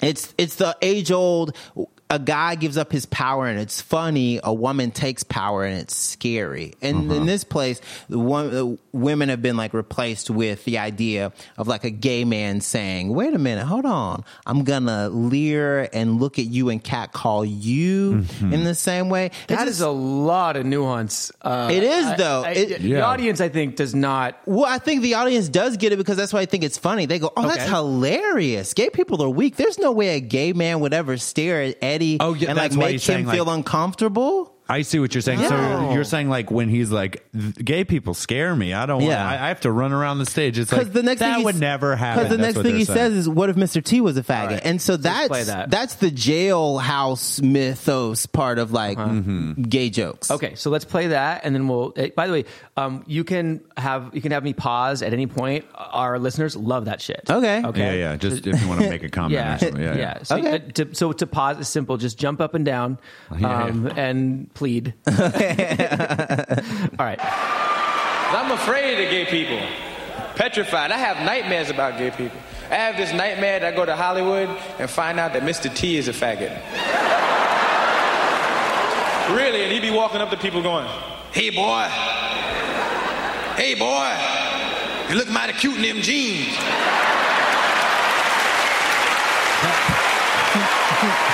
It's 0.00 0.34
it's 0.36 0.56
the 0.56 0.76
age 0.82 1.10
old. 1.12 1.56
A 2.12 2.18
guy 2.18 2.56
gives 2.56 2.76
up 2.76 2.92
his 2.92 3.06
power 3.06 3.46
and 3.46 3.58
it's 3.58 3.80
funny. 3.80 4.38
A 4.44 4.52
woman 4.52 4.90
takes 4.90 5.24
power 5.24 5.64
and 5.64 5.80
it's 5.80 5.96
scary. 5.96 6.74
And 6.82 7.10
in 7.10 7.24
this 7.24 7.42
place, 7.42 7.80
the 8.10 8.18
one, 8.18 8.50
the 8.50 8.78
women 8.92 9.30
have 9.30 9.40
been 9.40 9.56
like 9.56 9.72
replaced 9.72 10.28
with 10.28 10.62
the 10.66 10.76
idea 10.76 11.32
of 11.56 11.68
like 11.68 11.84
a 11.84 11.90
gay 11.90 12.24
man 12.26 12.60
saying, 12.60 13.14
"Wait 13.14 13.32
a 13.32 13.38
minute, 13.38 13.64
hold 13.64 13.86
on, 13.86 14.24
I'm 14.44 14.62
gonna 14.64 15.08
leer 15.08 15.88
and 15.94 16.20
look 16.20 16.38
at 16.38 16.44
you 16.44 16.68
and 16.68 16.84
catcall 16.84 17.46
you 17.46 18.26
in 18.42 18.64
the 18.64 18.74
same 18.74 19.08
way." 19.08 19.30
That 19.48 19.62
It's 19.66 19.76
is 19.76 19.80
a 19.80 19.88
lot 19.88 20.56
of 20.58 20.66
nuance. 20.66 21.32
Uh, 21.40 21.70
It 21.72 21.82
is, 21.82 22.04
I- 22.04 22.16
though. 22.16 22.42
I- 22.44 22.50
It- 22.50 22.82
the 22.82 23.00
audience, 23.00 23.40
I 23.40 23.48
think, 23.48 23.76
does 23.76 23.94
not. 23.94 24.36
Well, 24.44 24.66
I 24.66 24.76
think 24.76 25.00
the 25.00 25.14
audience 25.14 25.48
does 25.48 25.78
get 25.78 25.92
it 25.94 25.96
because 25.96 26.18
that's 26.18 26.34
why 26.34 26.40
I 26.40 26.46
think 26.46 26.62
it's 26.62 26.76
funny. 26.76 27.06
They 27.06 27.18
go, 27.18 27.32
"Oh, 27.36 27.48
that's 27.48 27.64
hilarious! 27.70 28.74
Gay 28.74 28.90
people 28.90 29.22
are 29.22 29.30
weak. 29.30 29.56
There's 29.56 29.78
no 29.78 29.92
way 29.92 30.16
a 30.16 30.20
gay 30.20 30.52
man 30.52 30.80
would 30.80 30.92
ever 30.92 31.16
stare 31.16 31.62
at 31.62 31.76
Eddie 31.80 32.01
Oh, 32.20 32.34
yeah, 32.34 32.50
and 32.50 32.58
like 32.58 32.72
make 32.72 32.92
him 32.94 32.98
saying, 32.98 33.30
feel 33.30 33.44
like- 33.44 33.56
uncomfortable." 33.58 34.51
I 34.68 34.82
see 34.82 34.98
what 35.00 35.14
you're 35.14 35.20
saying. 35.22 35.40
Yeah. 35.40 35.48
So 35.88 35.92
you're 35.92 36.04
saying 36.04 36.30
like 36.30 36.50
when 36.50 36.68
he's 36.68 36.90
like, 36.90 37.26
gay 37.62 37.84
people 37.84 38.14
scare 38.14 38.54
me. 38.56 38.72
I 38.72 38.86
don't. 38.86 38.98
want 39.02 39.10
Yeah. 39.10 39.26
I, 39.28 39.34
I 39.34 39.48
have 39.48 39.60
to 39.62 39.70
run 39.72 39.92
around 39.92 40.18
the 40.18 40.26
stage. 40.26 40.58
It's 40.58 40.72
like 40.72 40.92
the 40.92 41.02
next 41.02 41.18
that 41.20 41.30
thing 41.32 41.38
he 41.40 41.44
would 41.44 41.58
never 41.60 41.94
happen. 41.96 42.24
Because 42.24 42.36
the 42.36 42.42
next 42.42 42.58
thing 42.62 42.76
he 42.76 42.84
saying. 42.84 42.96
says 42.96 43.12
is, 43.12 43.28
"What 43.28 43.50
if 43.50 43.56
Mr. 43.56 43.84
T 43.84 44.00
was 44.00 44.16
a 44.16 44.22
faggot?" 44.22 44.46
right. 44.48 44.60
And 44.64 44.80
so 44.80 44.96
that's 44.96 45.28
play 45.28 45.42
that. 45.44 45.70
that's 45.70 45.96
the 45.96 46.10
jailhouse 46.10 47.42
mythos 47.42 48.26
part 48.26 48.58
of 48.58 48.72
like 48.72 48.98
Mm-hmm. 48.98 49.62
gay 49.62 49.90
jokes. 49.90 50.30
Okay, 50.30 50.54
so 50.54 50.70
let's 50.70 50.84
play 50.84 51.08
that, 51.08 51.44
and 51.44 51.54
then 51.54 51.66
we'll. 51.68 51.92
eh, 51.96 52.10
By 52.14 52.26
the 52.26 52.32
way, 52.32 52.44
um, 52.76 53.04
you 53.06 53.24
can 53.24 53.60
have 53.76 54.10
you 54.14 54.20
can 54.20 54.32
have 54.32 54.44
me 54.44 54.52
pause 54.52 55.02
at 55.02 55.12
any 55.12 55.26
point. 55.26 55.64
Our 55.74 56.18
listeners 56.18 56.56
love 56.56 56.84
that 56.86 57.00
shit. 57.00 57.22
Okay. 57.28 57.62
Okay. 57.64 57.98
Yeah, 57.98 58.10
yeah. 58.12 58.16
Just 58.16 58.46
if 58.46 58.60
you 58.62 58.68
want 58.68 58.80
to 58.80 58.88
make 58.88 59.02
a 59.02 59.08
comment 59.08 59.32
Yeah, 59.34 59.56
or 59.56 59.58
something. 59.58 59.82
Yeah, 59.82 59.96
yeah. 59.96 60.22
So, 60.22 60.36
Okay. 60.38 60.54
uh, 60.54 60.58
to, 60.74 60.94
so 60.94 61.12
to 61.12 61.26
pause 61.26 61.58
is 61.58 61.68
simple. 61.68 61.96
Just 61.96 62.18
jump 62.18 62.40
up 62.40 62.54
and 62.54 62.64
down 62.64 62.98
Yeah, 63.38 63.64
um, 63.64 63.86
and 63.96 64.51
plead. 64.54 64.94
All 65.06 65.14
right. 66.98 67.18
I'm 68.34 68.50
afraid 68.52 69.04
of 69.04 69.10
gay 69.10 69.26
people. 69.26 69.60
Petrified. 70.36 70.90
I 70.90 70.96
have 70.98 71.24
nightmares 71.24 71.68
about 71.70 71.98
gay 71.98 72.10
people. 72.10 72.38
I 72.70 72.76
have 72.76 72.96
this 72.96 73.12
nightmare 73.12 73.60
that 73.60 73.74
I 73.74 73.76
go 73.76 73.84
to 73.84 73.94
Hollywood 73.94 74.48
and 74.78 74.88
find 74.88 75.20
out 75.20 75.34
that 75.34 75.42
Mr. 75.42 75.74
T 75.74 75.96
is 75.96 76.08
a 76.08 76.12
faggot. 76.12 76.50
really, 79.36 79.64
and 79.64 79.72
he 79.72 79.80
be 79.80 79.90
walking 79.90 80.22
up 80.22 80.30
to 80.30 80.38
people 80.38 80.62
going, 80.62 80.86
Hey 81.32 81.50
boy, 81.50 81.88
hey 83.56 83.74
boy, 83.74 84.16
you 85.10 85.16
look 85.16 85.28
mighty 85.30 85.52
cute 85.52 85.76
in 85.76 85.82
them 85.82 86.02
jeans. 86.02 86.56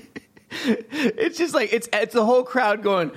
It's 0.70 1.38
just 1.38 1.54
like 1.54 1.72
it's 1.72 1.88
it's 1.94 2.14
the 2.14 2.26
whole 2.26 2.44
crowd 2.44 2.82
going, 2.82 3.12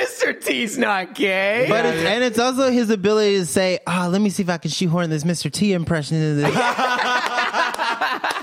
Mr. 0.00 0.38
T's 0.42 0.76
not 0.76 1.14
gay. 1.14 1.66
But 1.68 1.86
it's, 1.86 2.04
and 2.04 2.24
it's 2.24 2.38
also 2.38 2.70
his 2.70 2.90
ability 2.90 3.36
to 3.38 3.46
say, 3.46 3.78
"Ah, 3.86 4.08
let 4.10 4.20
me 4.20 4.28
see 4.30 4.42
if 4.42 4.48
I 4.50 4.58
can 4.58 4.70
shoehorn 4.70 5.08
this 5.08 5.24
Mr. 5.24 5.50
T 5.52 5.72
impression 5.72 6.16
into 6.16 6.34
this." 6.42 6.54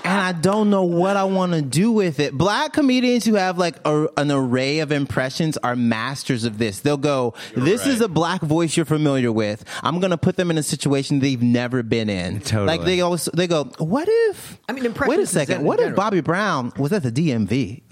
and 0.08 0.20
I 0.22 0.32
don't 0.32 0.70
know 0.70 0.84
what 0.84 1.18
I 1.18 1.26
want 1.26 1.54
to 1.54 1.62
do 1.62 1.92
with 1.92 2.20
it. 2.20 2.34
Black 2.34 2.74
comedians 2.74 3.26
who 3.26 3.36
have 3.36 3.58
like 3.58 3.76
a, 3.86 4.08
an 4.18 4.32
array 4.32 4.80
of 4.80 4.92
impressions 4.92 5.58
are 5.58 5.76
masters 5.76 6.44
of 6.46 6.58
this. 6.58 6.80
They'll 6.80 6.98
go, 6.98 7.34
"This 7.56 7.86
is 7.86 8.02
a 8.02 8.08
black 8.08 8.42
voice 8.42 8.76
you're 8.78 8.86
familiar 8.86 9.32
with. 9.32 9.64
I'm 9.84 10.00
going 10.00 10.12
to 10.12 10.18
put 10.18 10.36
them 10.38 10.50
in 10.52 10.58
a 10.58 10.64
situation 10.64 11.20
they've 11.20 11.42
never 11.42 11.84
been 11.84 12.10
in." 12.10 12.40
Totally. 12.40 12.68
Like 12.68 12.84
they 12.84 12.98
go, 12.98 13.16
they 13.18 13.48
go, 13.48 13.66
"What 13.80 14.08
if?" 14.10 14.60
I 14.70 14.74
mean, 14.74 14.86
impressions. 14.86 15.10
wait 15.10 15.18
a 15.18 15.22
impressions 15.22 15.36
in 15.36 15.46
second. 15.56 15.66
What 15.66 15.80
if. 15.80 15.96
Bobby 15.96 16.22
Brown 16.22 16.72
was 16.78 16.94
at 16.94 17.04
the 17.04 17.12
DMV? 17.12 17.84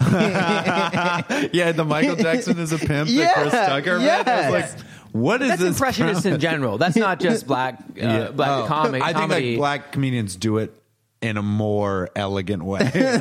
Yeah, 1.52 1.72
the 1.72 1.84
Michael 1.84 2.16
Jackson 2.16 2.58
is 2.58 2.72
a 2.72 2.78
pimp 2.78 3.08
Yeah, 3.10 3.24
that 3.24 3.34
Chris 3.34 3.52
Tucker 3.52 3.98
man. 3.98 4.24
I 4.28 4.48
like, 4.50 4.70
what 5.12 5.42
is 5.42 5.48
That's 5.48 5.60
this? 5.62 5.68
impressionists 5.76 6.24
in 6.26 6.40
general. 6.48 6.78
That's 6.78 6.96
not 6.96 7.20
just 7.20 7.46
black 7.46 7.78
uh, 7.80 7.82
Yeah. 7.96 8.30
black 8.30 8.64
Oh. 8.64 8.66
comic 8.66 9.02
I 9.02 9.06
think 9.06 9.16
comedy. 9.30 9.50
like 9.52 9.58
black 9.58 9.92
comedians 9.92 10.36
do 10.36 10.58
it 10.58 10.72
in 11.22 11.36
a 11.38 11.42
more 11.42 12.10
elegant 12.14 12.62
way. 12.62 12.78
elegant. 12.94 13.12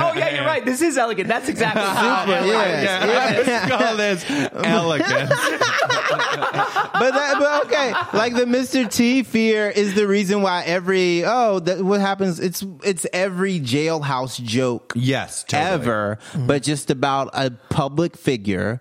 Oh 0.00 0.12
yeah, 0.16 0.34
you're 0.34 0.44
right. 0.44 0.64
This 0.64 0.82
is 0.82 0.98
elegant. 0.98 1.28
That's 1.28 1.48
exactly 1.48 1.82
how. 1.82 2.24
Super, 2.26 2.46
yes. 2.46 3.46
Let's 3.46 3.70
call 3.70 3.96
this 3.96 4.24
elegant. 4.28 5.30
but 5.30 7.10
that, 7.12 7.36
but 7.38 7.66
okay, 7.66 7.92
like 8.16 8.34
the 8.34 8.44
Mr. 8.44 8.90
T 8.90 9.22
fear 9.22 9.68
is 9.70 9.94
the 9.94 10.06
reason 10.06 10.42
why 10.42 10.64
every 10.64 11.24
oh 11.24 11.60
that 11.60 11.82
what 11.82 12.00
happens 12.00 12.40
it's 12.40 12.64
it's 12.82 13.06
every 13.12 13.60
jailhouse 13.60 14.42
joke 14.42 14.92
Yes, 14.96 15.44
totally. 15.44 15.70
ever, 15.70 16.18
but 16.46 16.62
just 16.62 16.90
about 16.90 17.30
a 17.34 17.50
public 17.70 18.16
figure 18.16 18.80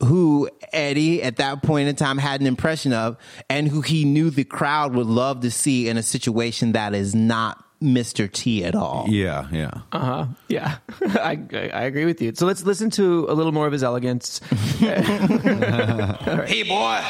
who 0.00 0.48
Eddie 0.72 1.22
at 1.22 1.36
that 1.36 1.62
point 1.62 1.88
in 1.88 1.96
time 1.96 2.18
had 2.18 2.40
an 2.40 2.46
impression 2.46 2.92
of 2.92 3.16
and 3.48 3.68
who 3.68 3.80
he 3.80 4.04
knew 4.04 4.30
the 4.30 4.44
crowd 4.44 4.94
would 4.94 5.06
love 5.06 5.40
to 5.40 5.50
see 5.50 5.88
in 5.88 5.96
a 5.96 6.02
situation 6.02 6.72
that 6.72 6.94
is 6.94 7.14
not 7.14 7.64
Mr. 7.82 8.30
T 8.30 8.64
at 8.64 8.74
all. 8.74 9.06
Yeah, 9.08 9.46
yeah. 9.52 9.70
Uh 9.92 9.98
huh. 9.98 10.26
Yeah, 10.48 10.76
I, 11.02 11.38
I 11.52 11.70
I 11.72 11.82
agree 11.84 12.06
with 12.06 12.20
you. 12.22 12.32
So 12.34 12.46
let's 12.46 12.64
listen 12.64 12.88
to 12.90 13.26
a 13.28 13.34
little 13.34 13.52
more 13.52 13.66
of 13.66 13.72
his 13.72 13.82
elegance. 13.82 14.40
Hey 14.80 16.62
boy, 16.62 17.00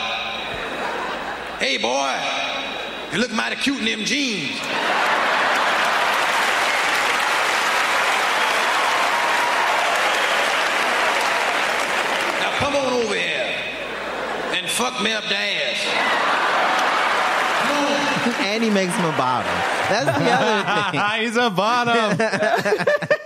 hey 1.59 1.79
boy, 1.79 2.14
you 3.12 3.18
look 3.20 3.33
mighty 3.33 3.57
cute 3.57 3.79
in 3.81 3.85
them 3.85 4.05
jeans. 4.05 4.61
Now 12.40 12.51
come 12.59 12.75
on 12.77 12.92
over 12.92 13.14
here 13.14 13.55
and 14.57 14.63
fuck 14.76 15.02
me 15.02 15.12
up 15.12 15.24
the 15.24 15.37
ass. 15.37 15.80
and 18.40 18.62
he 18.62 18.70
makes 18.70 18.94
him 18.94 19.04
a 19.06 19.16
bottom. 19.16 19.52
That's 19.88 20.18
the 20.18 20.30
other 20.30 20.90
thing. 20.98 21.20
He's 21.26 21.37
a 21.37 21.50
bottom. 21.50 22.18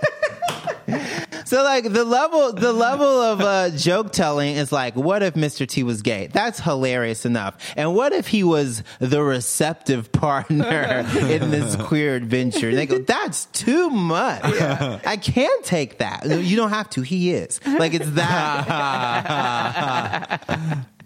So 1.45 1.63
like 1.63 1.83
the 1.91 2.03
level 2.03 2.53
the 2.53 2.71
level 2.73 3.07
of 3.07 3.41
uh, 3.41 3.71
joke 3.71 4.11
telling 4.11 4.55
is 4.55 4.71
like, 4.71 4.95
what 4.95 5.23
if 5.23 5.33
Mr. 5.33 5.67
T 5.67 5.81
was 5.81 6.03
gay? 6.03 6.27
That's 6.31 6.59
hilarious 6.59 7.25
enough. 7.25 7.57
And 7.75 7.95
what 7.95 8.13
if 8.13 8.27
he 8.27 8.43
was 8.43 8.83
the 8.99 9.23
receptive 9.23 10.11
partner 10.11 11.03
in 11.19 11.49
this 11.49 11.75
queer 11.75 12.15
adventure? 12.15 12.75
They 12.75 12.85
go, 12.85 12.99
that's 12.99 13.45
too 13.47 13.89
much. 13.89 14.43
I 14.43 15.17
can't 15.17 15.65
take 15.65 15.97
that. 15.97 16.27
You 16.27 16.55
don't 16.55 16.69
have 16.69 16.87
to. 16.91 17.01
He 17.01 17.31
is. 17.33 17.59
Like 17.65 17.95
it's 17.95 18.11
that. 18.11 18.77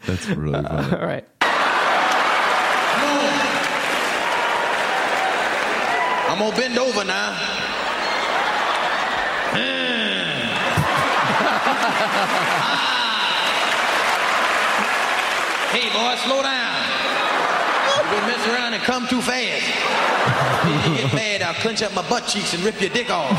That's 0.06 0.28
really 0.28 0.62
funny. 0.63 0.96
All 0.98 1.06
right. 1.06 1.26
I'm 6.30 6.39
gonna 6.39 6.56
bend 6.56 6.78
over 6.80 7.04
now. 7.04 7.38
Mm. 9.54 10.44
Ah. 12.66 12.89
Hey, 15.72 15.89
boy, 15.89 16.16
slow 16.26 16.42
down. 16.42 16.74
You 17.98 18.20
gonna 18.20 18.28
mess 18.28 18.48
around 18.48 18.74
and 18.74 18.84
come 18.84 19.08
too 19.08 19.22
fast. 19.22 19.66
When 20.66 20.74
you 20.74 21.02
get 21.02 21.13
mad, 21.13 21.42
I'll 21.42 21.54
clench 21.56 21.82
up 21.82 21.94
my 21.94 22.08
butt 22.10 22.28
cheeks 22.28 22.54
and 22.54 22.63
rip 22.63 22.80
your 22.82 22.89
dick 22.89 23.10
off. 23.10 23.32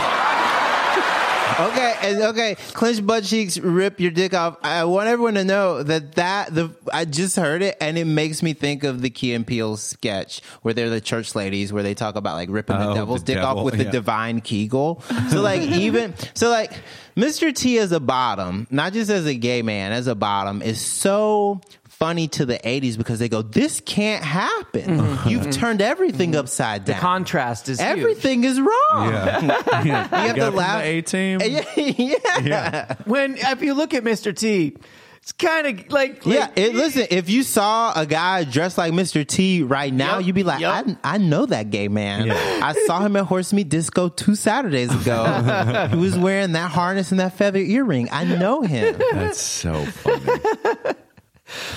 Okay, 1.61 1.95
and 2.03 2.23
okay, 2.23 2.57
clench 2.73 3.05
butt 3.05 3.23
cheeks, 3.23 3.59
rip 3.59 4.01
your 4.01 4.11
dick 4.11 4.35
off. 4.35 4.57
I 4.63 4.85
want 4.85 5.09
everyone 5.09 5.35
to 5.35 5.45
know 5.45 5.83
that 5.83 6.17
that 6.17 6.53
the 6.55 6.75
I 6.93 7.05
just 7.05 7.37
heard 7.37 7.63
it, 7.63 7.77
and 7.81 7.97
it 7.97 8.07
makes 8.07 8.43
me 8.43 8.55
think 8.55 8.83
of 8.83 9.03
the 9.03 9.11
Key 9.11 9.35
and 9.35 9.47
Peele 9.47 9.77
sketch 9.77 10.41
where 10.63 10.75
they're 10.75 10.91
the 10.91 11.01
church 11.01 11.35
ladies, 11.35 11.73
where 11.73 11.83
they 11.85 11.95
talk 11.95 12.17
about 12.17 12.35
like 12.35 12.49
ripping 12.51 12.77
Oh, 12.77 12.89
the 12.89 12.95
devil's 12.95 13.23
the 13.23 13.35
dick 13.35 13.43
off 13.43 13.51
devil, 13.51 13.65
with 13.65 13.77
the 13.79 13.85
yeah. 13.85 13.91
divine 13.91 14.41
Kegel. 14.41 15.03
So 15.31 15.41
like 15.43 15.63
even 15.63 16.15
so 16.35 16.51
like 16.51 16.73
Mr. 17.17 17.55
T 17.55 17.79
as 17.79 17.93
a 17.93 18.01
bottom, 18.01 18.67
not 18.71 18.93
just 18.93 19.11
as 19.11 19.27
a 19.27 19.35
gay 19.35 19.63
man, 19.63 19.93
as 19.93 20.07
a 20.07 20.15
bottom, 20.15 20.61
is 20.61 20.81
so 20.81 21.61
funny 22.05 22.29
to 22.29 22.45
the 22.45 22.59
80s 22.59 22.99
because 22.99 23.19
they 23.19 23.31
go, 23.31 23.41
this 23.41 23.81
can't 23.81 24.23
happen. 24.23 24.99
Mm-hmm. 24.99 25.29
You've 25.31 25.41
mm-hmm. 25.41 25.51
turned 25.53 25.81
everything 25.81 26.33
mm-hmm. 26.33 26.41
upside 26.41 26.85
down. 26.85 26.97
The 26.97 27.01
Contrast 27.01 27.71
is 27.71 27.81
huge. 27.81 27.89
Everything 27.89 28.45
is 28.45 28.61
wrong. 28.61 29.09
Yeah. 29.09 29.41
yeah. 29.85 30.23
You 30.23 30.27
have 30.29 30.37
to 30.37 30.51
laugh. 30.51 30.83
A 30.83 31.01
team. 31.01 31.41
yeah. 31.77 32.15
Yeah. 32.43 32.95
When 33.07 33.39
if 33.39 33.63
you 33.63 33.73
look 33.73 33.95
at 33.95 34.05
Mr. 34.05 34.37
T, 34.37 34.77
it's 35.23 35.33
kind 35.33 35.67
of 35.67 35.91
like, 35.91 36.27
Yeah, 36.27 36.51
it, 36.55 36.75
listen. 36.75 37.07
If 37.11 37.31
you 37.31 37.43
saw 37.43 37.99
a 37.99 38.05
guy 38.05 38.45
dressed 38.45 38.77
like 38.77 38.93
Mr. 38.93 39.27
T 39.27 39.63
right 39.63 39.93
now, 39.93 40.19
Yep, 40.19 40.27
you'd 40.27 40.35
be 40.35 40.43
like, 40.43 40.61
yep. 40.61 40.87
I, 41.03 41.15
I 41.15 41.17
know 41.17 41.47
that 41.47 41.71
gay 41.71 41.89
man. 41.89 42.27
Yeah. 42.27 42.61
I 42.63 42.75
saw 42.85 43.01
him 43.01 43.17
at 43.17 43.25
Horse 43.25 43.55
Meat 43.55 43.71
Disco 43.71 44.11
two 44.11 44.35
Saturdays 44.35 44.95
ago. 44.95 45.89
he 45.91 45.97
was 45.97 46.19
wearing 46.19 46.53
that 46.53 46.71
harness 46.71 47.13
and 47.13 47.21
that 47.21 47.33
feather 47.39 47.61
earring. 47.61 48.11
I 48.13 48.25
know 48.25 48.61
him. 48.61 48.95
That's 49.13 49.41
so 49.41 49.87
funny. 49.87 50.99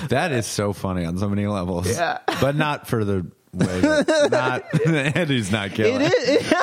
That 0.09 0.31
is 0.31 0.45
so 0.45 0.73
funny 0.73 1.05
on 1.05 1.17
so 1.17 1.29
many 1.29 1.47
levels. 1.47 1.87
Yeah. 1.89 2.19
But 2.41 2.55
not 2.55 2.87
for 2.87 3.03
the 3.03 3.31
way. 3.57 3.79
that- 3.81 4.29
Not 4.31 4.63
Eddie's 5.17 5.51
not 5.51 5.71
killing. 5.71 6.01
It 6.01 6.13
is. 6.13 6.53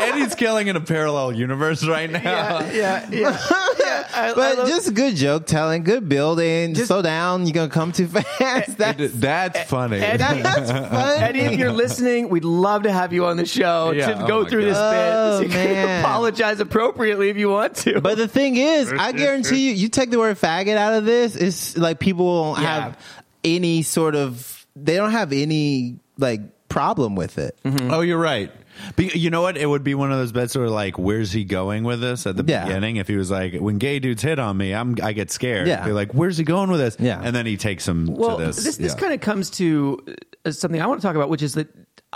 Eddie's 0.00 0.34
killing 0.36 0.68
in 0.68 0.76
a 0.76 0.80
parallel 0.80 1.32
universe 1.32 1.86
right 1.86 2.10
now. 2.10 2.20
yeah, 2.20 2.70
yeah, 2.72 3.08
yeah. 3.10 3.20
yeah. 3.80 4.08
I, 4.14 4.30
I 4.30 4.34
But 4.34 4.58
love- 4.58 4.68
just 4.68 4.94
good 4.94 5.16
joke 5.16 5.46
telling, 5.46 5.82
good 5.84 6.08
building. 6.08 6.74
Slow 6.74 7.02
down. 7.02 7.46
You're 7.46 7.54
going 7.54 7.68
to 7.70 7.74
come 7.74 7.92
too 7.92 8.06
fast. 8.08 8.76
That's, 8.78 9.00
It- 9.00 9.20
that's 9.20 9.60
funny. 9.70 9.98
Eddie- 9.98 10.42
that's 10.42 10.70
funny. 10.70 11.22
Eddie, 11.22 11.40
if 11.40 11.58
you're 11.58 11.72
listening, 11.72 12.28
we'd 12.28 12.44
love 12.44 12.84
to 12.84 12.92
have 12.92 13.12
you 13.12 13.26
on 13.26 13.36
the 13.36 13.46
show 13.46 13.90
Yeah, 13.92 14.08
to 14.14 14.24
oh 14.24 14.26
go 14.26 14.42
my 14.42 14.48
through 14.48 14.64
this 14.64 14.78
bit. 14.78 14.82
Oh, 15.14 15.36
So 15.38 15.42
you 15.42 15.48
oh, 15.48 15.52
can 15.52 16.00
apologize 16.00 16.60
appropriately 16.60 17.28
if 17.30 17.36
you 17.36 17.48
want 17.50 17.76
to. 17.76 18.00
But 18.00 18.16
the 18.18 18.28
thing 18.28 18.56
is, 18.56 18.92
I 18.92 19.12
guarantee 19.12 19.68
you, 19.68 19.74
you 19.74 19.88
take 19.88 20.10
the 20.10 20.18
word 20.18 20.36
faggot 20.38 20.76
out 20.76 20.94
of 20.94 21.04
this, 21.04 21.36
it's 21.36 21.76
like 21.76 21.98
people 21.98 22.26
won't 22.26 22.60
Yeah. 22.60 22.80
have 22.84 22.98
any 23.42 23.82
sort 23.82 24.14
of, 24.14 24.66
they 24.76 24.96
don't 24.96 25.10
have 25.12 25.32
any 25.32 25.98
like 26.18 26.40
problem 26.68 27.14
with 27.14 27.38
it. 27.38 27.58
Oh, 27.64 28.00
you're 28.00 28.18
right. 28.18 28.50
But 28.96 29.14
you 29.14 29.30
know 29.30 29.42
what? 29.42 29.56
It 29.56 29.66
would 29.66 29.84
be 29.84 29.94
one 29.94 30.10
of 30.10 30.18
those 30.18 30.32
bets 30.32 30.56
where 30.56 30.68
like, 30.68 30.98
where's 30.98 31.30
he 31.30 31.44
going 31.44 31.84
with 31.84 32.00
this 32.00 32.26
at 32.26 32.36
the 32.36 32.44
Yeah. 32.44 32.64
beginning? 32.64 32.96
If 32.96 33.06
he 33.06 33.16
was 33.16 33.30
like, 33.30 33.54
when 33.60 33.78
gay 33.78 34.00
dudes 34.00 34.22
hit 34.22 34.38
on 34.40 34.56
me, 34.56 34.74
I'm 34.74 34.96
I 35.02 35.12
get 35.12 35.30
scared. 35.30 35.68
Yeah. 35.68 35.84
Be 35.84 35.92
like, 35.92 36.12
where's 36.12 36.36
he 36.36 36.42
going 36.44 36.70
with 36.70 36.80
this? 36.80 36.96
Yeah. 36.98 37.20
And 37.22 37.34
then 37.36 37.46
he 37.46 37.56
takes 37.56 37.86
him 37.86 38.06
well, 38.06 38.38
to 38.38 38.46
this. 38.46 38.56
this 38.64 38.76
this 38.78 38.92
Yeah. 38.94 38.98
kind 39.00 39.14
of 39.14 39.20
comes 39.20 39.50
to 39.50 40.04
uh, 40.44 40.50
something 40.50 40.80
I 40.82 40.86
want 40.86 41.00
to 41.00 41.06
talk 41.06 41.14
about, 41.14 41.28
which 41.28 41.42
is 41.42 41.54
that 41.54 41.68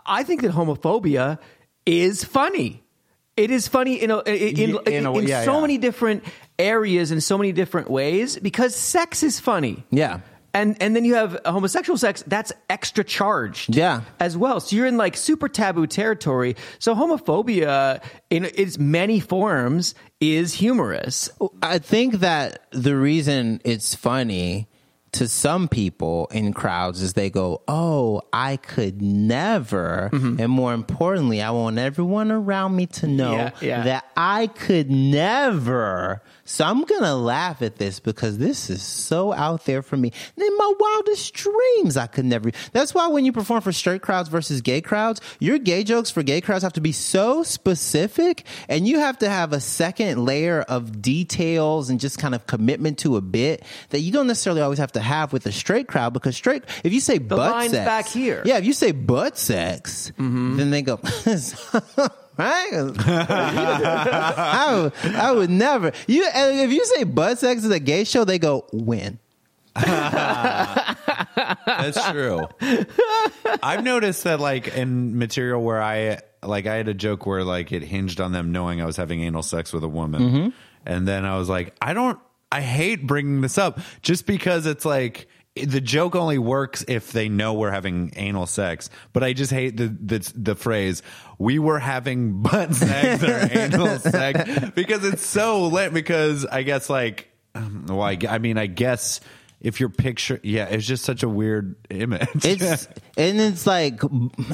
I 0.04 0.24
think 0.24 0.42
that 0.42 0.50
homophobia 0.52 1.38
is 1.87 2.24
funny. 2.24 2.82
It 3.37 3.52
is 3.52 3.68
funny 3.68 4.02
in 4.02 4.11
a, 4.11 4.18
in, 4.22 4.58
in, 4.58 4.72
Y- 4.74 4.82
in 4.87 5.06
a 5.06 5.12
way- 5.12 5.22
in 5.22 5.28
yeah, 5.28 5.44
so 5.44 5.54
yeah. 5.54 5.61
many 5.61 5.78
different 5.78 6.24
areas 6.58 7.12
in 7.12 7.20
so 7.20 7.38
many 7.38 7.52
different 7.52 7.88
ways 7.88 8.37
because 8.37 8.74
sex 8.74 9.22
is 9.22 9.38
funny. 9.38 9.84
Yeah. 9.90 10.20
And 10.54 10.76
and 10.80 10.96
then 10.96 11.04
you 11.04 11.14
have 11.14 11.38
homosexual 11.44 11.98
sex 11.98 12.24
that's 12.26 12.52
extra 12.70 13.04
charged. 13.04 13.76
Yeah. 13.76 14.02
As 14.18 14.37
well. 14.37 14.61
So 14.61 14.74
you're 14.76 14.87
in 14.87 14.96
like 14.96 15.16
super 15.16 15.48
taboo 15.48 15.87
territory. 15.87 16.56
So 16.78 16.94
homophobia 16.94 18.02
in 18.30 18.44
its 18.46 18.78
many 18.78 19.20
forms 19.20 19.94
is 20.20 20.54
humorous. 20.54 21.28
I 21.62 21.78
think 21.78 22.14
that 22.20 22.66
the 22.72 22.96
reason 22.96 23.61
it's 23.64 23.94
funny 23.94 24.68
to 25.12 25.26
some 25.26 25.68
people 25.68 26.28
in 26.32 26.52
crowds 26.52 27.00
is 27.02 27.14
they 27.14 27.30
go, 27.30 27.62
Oh, 27.68 28.22
I 28.32 28.56
could 28.56 29.00
never. 29.00 30.11
Mm-hmm. 30.12 30.40
And 30.40 30.50
more 30.52 30.74
importantly, 30.74 31.40
I 31.40 31.50
want 31.50 31.78
everyone 31.78 32.30
around 32.30 32.74
me 32.76 32.87
to 32.87 33.06
know 33.06 33.32
Yeah, 33.32 33.50
yeah. 33.61 33.82
that 33.84 34.04
I 34.16 34.48
could 34.48 34.90
never. 34.90 36.22
So 36.50 36.64
I'm 36.64 36.82
going 36.84 37.02
to 37.02 37.14
laugh 37.14 37.61
at 37.61 37.76
this 37.76 38.00
because 38.00 38.38
this 38.38 38.70
is 38.70 38.82
so 38.82 39.34
out 39.34 39.66
there 39.66 39.82
for 39.82 39.98
me. 39.98 40.12
In 40.34 40.56
my 40.56 40.72
wildest 40.80 41.34
dreams, 41.34 41.98
I 41.98 42.06
could 42.06 42.24
never. 42.24 42.50
That's 42.72 42.94
why 42.94 43.06
when 43.08 43.26
you 43.26 43.32
perform 43.32 43.61
for 43.61 43.70
straight 43.70 44.00
crowds 44.00 44.30
versus 44.30 44.62
gay 44.62 44.80
crowds, 44.80 45.20
your 45.40 45.58
gay 45.58 45.84
jokes 45.84 46.11
for 46.11 46.22
gay 46.22 46.40
crowds 46.40 46.62
have 46.62 46.72
to 46.72 46.80
be 46.80 46.92
so 46.92 47.42
specific 47.42 48.46
and 48.66 48.88
you 48.88 48.98
have 48.98 49.18
to 49.18 49.28
have 49.28 49.52
a 49.52 49.61
second 49.61 50.24
layer 50.24 50.62
of 50.62 51.02
details 51.02 51.90
and 51.90 52.00
just 52.00 52.18
kind 52.18 52.34
of 52.34 52.46
commitment 52.46 52.98
to 53.00 53.16
a 53.16 53.20
bit 53.20 53.62
that 53.90 54.00
you 54.00 54.11
don't 54.11 54.26
necessarily 54.26 54.62
always 54.62 54.78
have 54.78 54.92
to 54.92 55.00
have 55.00 55.34
with 55.34 55.44
a 55.44 55.52
straight 55.52 55.87
crowd 55.87 56.14
because 56.14 56.34
straight, 56.34 56.62
if 56.82 56.94
you 56.94 57.00
say 57.00 57.18
butt 57.18 57.38
line's 57.52 57.72
sex. 57.72 57.84
back 57.84 58.06
here. 58.08 58.40
Yeah, 58.46 58.56
if 58.56 58.64
you 58.64 58.72
say 58.72 58.92
butt 58.92 59.37
sex, 59.37 60.12
Mm-hmm. 60.18 60.56
then 60.56 60.70
they 60.70 60.80
go, 60.80 60.98
right? 62.38 62.70
I, 62.98 64.81
would, 64.81 65.14
I 65.14 65.33
would 65.33 65.51
never. 65.51 65.92
You 66.07 66.27
and 66.33 66.61
if 66.61 66.72
you 66.72 66.85
say 66.85 67.05
butt 67.05 67.38
sex 67.38 67.64
is 67.64 67.70
a 67.70 67.81
gay 67.81 68.05
show, 68.05 68.24
they 68.24 68.38
go 68.38 68.66
when. 68.72 69.18
That's 69.74 70.96
true. 72.11 72.48
I've 73.62 73.85
noticed 73.85 74.24
that 74.24 74.40
like 74.40 74.68
in 74.68 75.18
material 75.18 75.62
where 75.62 75.83
I 75.83 76.18
like 76.42 76.66
I 76.66 76.74
had 76.74 76.88
a 76.88 76.94
joke 76.94 77.27
where 77.27 77.44
like 77.44 77.72
it 77.72 77.83
hinged 77.83 78.20
on 78.20 78.33
them 78.33 78.53
knowing 78.53 78.81
I 78.81 78.87
was 78.87 78.96
having 78.96 79.22
anal 79.22 79.42
sex 79.42 79.72
with 79.72 79.85
a 79.85 79.88
woman. 79.88 80.22
Mm-hmm. 80.22 80.48
And 80.87 81.07
then 81.07 81.24
I 81.24 81.38
was 81.38 81.48
like, 81.48 81.74
I 81.81 81.92
don't 81.92 82.18
I 82.51 82.61
hate 82.61 83.07
bringing 83.07 83.40
this 83.40 83.59
up 83.59 83.81
just 84.03 84.27
because 84.27 84.66
it's 84.66 84.85
like 84.85 85.29
the 85.64 85.80
joke 85.80 86.14
only 86.14 86.38
works 86.38 86.84
if 86.88 87.12
they 87.12 87.28
know 87.28 87.54
we're 87.54 87.70
having 87.70 88.12
anal 88.16 88.46
sex, 88.46 88.90
but 89.12 89.22
I 89.22 89.32
just 89.32 89.52
hate 89.52 89.76
the 89.76 89.88
the, 89.88 90.32
the 90.34 90.54
phrase 90.54 91.02
"we 91.38 91.58
were 91.58 91.78
having 91.78 92.42
butt 92.42 92.74
sex" 92.74 93.22
or 93.22 93.58
anal 93.58 93.98
sex 93.98 94.70
because 94.74 95.04
it's 95.04 95.26
so 95.26 95.66
lit. 95.66 95.92
Because 95.92 96.44
I 96.46 96.62
guess 96.62 96.90
like, 96.90 97.28
um, 97.54 97.86
well, 97.88 98.02
I, 98.02 98.18
I 98.28 98.38
mean, 98.38 98.58
I 98.58 98.66
guess 98.66 99.20
if 99.60 99.80
your 99.80 99.88
picture, 99.88 100.38
yeah, 100.44 100.66
it's 100.66 100.86
just 100.86 101.04
such 101.04 101.24
a 101.24 101.28
weird 101.28 101.74
image. 101.90 102.28
It's 102.44 102.86
and 103.16 103.40
it's 103.40 103.66
like 103.66 104.00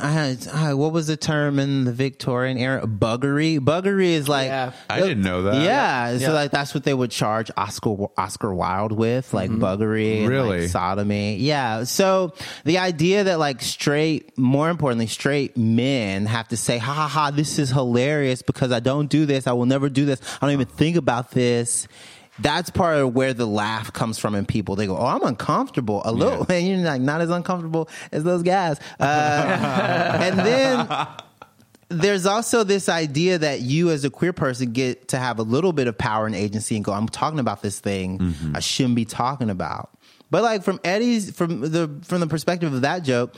I, 0.00 0.38
I, 0.52 0.74
what 0.74 0.92
was 0.92 1.08
the 1.08 1.16
term 1.18 1.58
in 1.58 1.84
the 1.84 1.92
Victorian 1.92 2.56
era? 2.56 2.86
Buggery. 2.86 3.58
Buggery 3.58 4.12
is 4.12 4.28
like 4.28 4.46
Yeah. 4.46 4.72
I 4.88 5.00
didn't 5.00 5.22
know 5.22 5.42
that. 5.42 5.62
Yeah, 5.62 6.12
Yeah. 6.12 6.18
so 6.18 6.32
like 6.32 6.50
that's 6.50 6.72
what 6.72 6.84
they 6.84 6.94
would 6.94 7.10
charge 7.10 7.50
Oscar 7.56 8.06
Oscar 8.16 8.54
Wilde 8.54 8.92
with, 8.92 9.34
like 9.34 9.50
mm-hmm. 9.50 9.62
buggery, 9.62 10.20
and, 10.20 10.28
Really? 10.28 10.62
like, 10.62 10.70
sodomy. 10.70 11.36
Yeah. 11.36 11.84
So 11.84 12.32
the 12.64 12.78
idea 12.78 13.24
that 13.24 13.38
like 13.38 13.60
straight, 13.60 14.38
more 14.38 14.70
importantly, 14.70 15.06
straight 15.06 15.54
men 15.56 16.24
have 16.24 16.48
to 16.48 16.56
say, 16.56 16.78
"Ha 16.78 16.92
ha 16.92 17.08
ha! 17.08 17.30
This 17.30 17.58
is 17.58 17.70
hilarious 17.70 18.40
because 18.40 18.72
I 18.72 18.80
don't 18.80 19.10
do 19.10 19.26
this. 19.26 19.46
I 19.46 19.52
will 19.52 19.66
never 19.66 19.90
do 19.90 20.06
this. 20.06 20.20
I 20.40 20.46
don't 20.46 20.52
even 20.52 20.66
think 20.66 20.96
about 20.96 21.32
this." 21.32 21.86
That's 22.38 22.70
part 22.70 22.98
of 22.98 23.14
where 23.14 23.32
the 23.32 23.46
laugh 23.46 23.92
comes 23.92 24.18
from 24.18 24.34
in 24.34 24.44
people. 24.44 24.74
They 24.76 24.86
go, 24.86 24.96
"Oh, 24.96 25.06
I'm 25.06 25.22
uncomfortable 25.22 26.02
a 26.04 26.12
little," 26.12 26.44
and 26.48 26.66
you're 26.68 26.78
like 26.78 27.00
not 27.00 27.20
as 27.20 27.30
uncomfortable 27.30 27.88
as 28.10 28.24
those 28.24 28.42
guys. 28.42 28.78
Uh, 28.98 29.04
and 30.20 30.38
then 30.40 30.88
there's 31.88 32.26
also 32.26 32.64
this 32.64 32.88
idea 32.88 33.38
that 33.38 33.60
you 33.60 33.90
as 33.90 34.04
a 34.04 34.10
queer 34.10 34.32
person 34.32 34.72
get 34.72 35.08
to 35.08 35.18
have 35.18 35.38
a 35.38 35.42
little 35.42 35.72
bit 35.72 35.86
of 35.86 35.96
power 35.96 36.26
and 36.26 36.34
agency 36.34 36.76
and 36.76 36.84
go, 36.84 36.92
I'm 36.92 37.08
talking 37.08 37.38
about 37.38 37.62
this 37.62 37.78
thing 37.78 38.34
I 38.54 38.60
shouldn't 38.60 38.96
be 38.96 39.04
talking 39.04 39.50
about. 39.50 39.90
But 40.30 40.42
like 40.42 40.64
from 40.64 40.80
Eddie's 40.82 41.30
from 41.30 41.60
the 41.60 41.88
from 42.02 42.20
the 42.20 42.26
perspective 42.26 42.72
of 42.72 42.80
that 42.80 43.04
joke, 43.04 43.34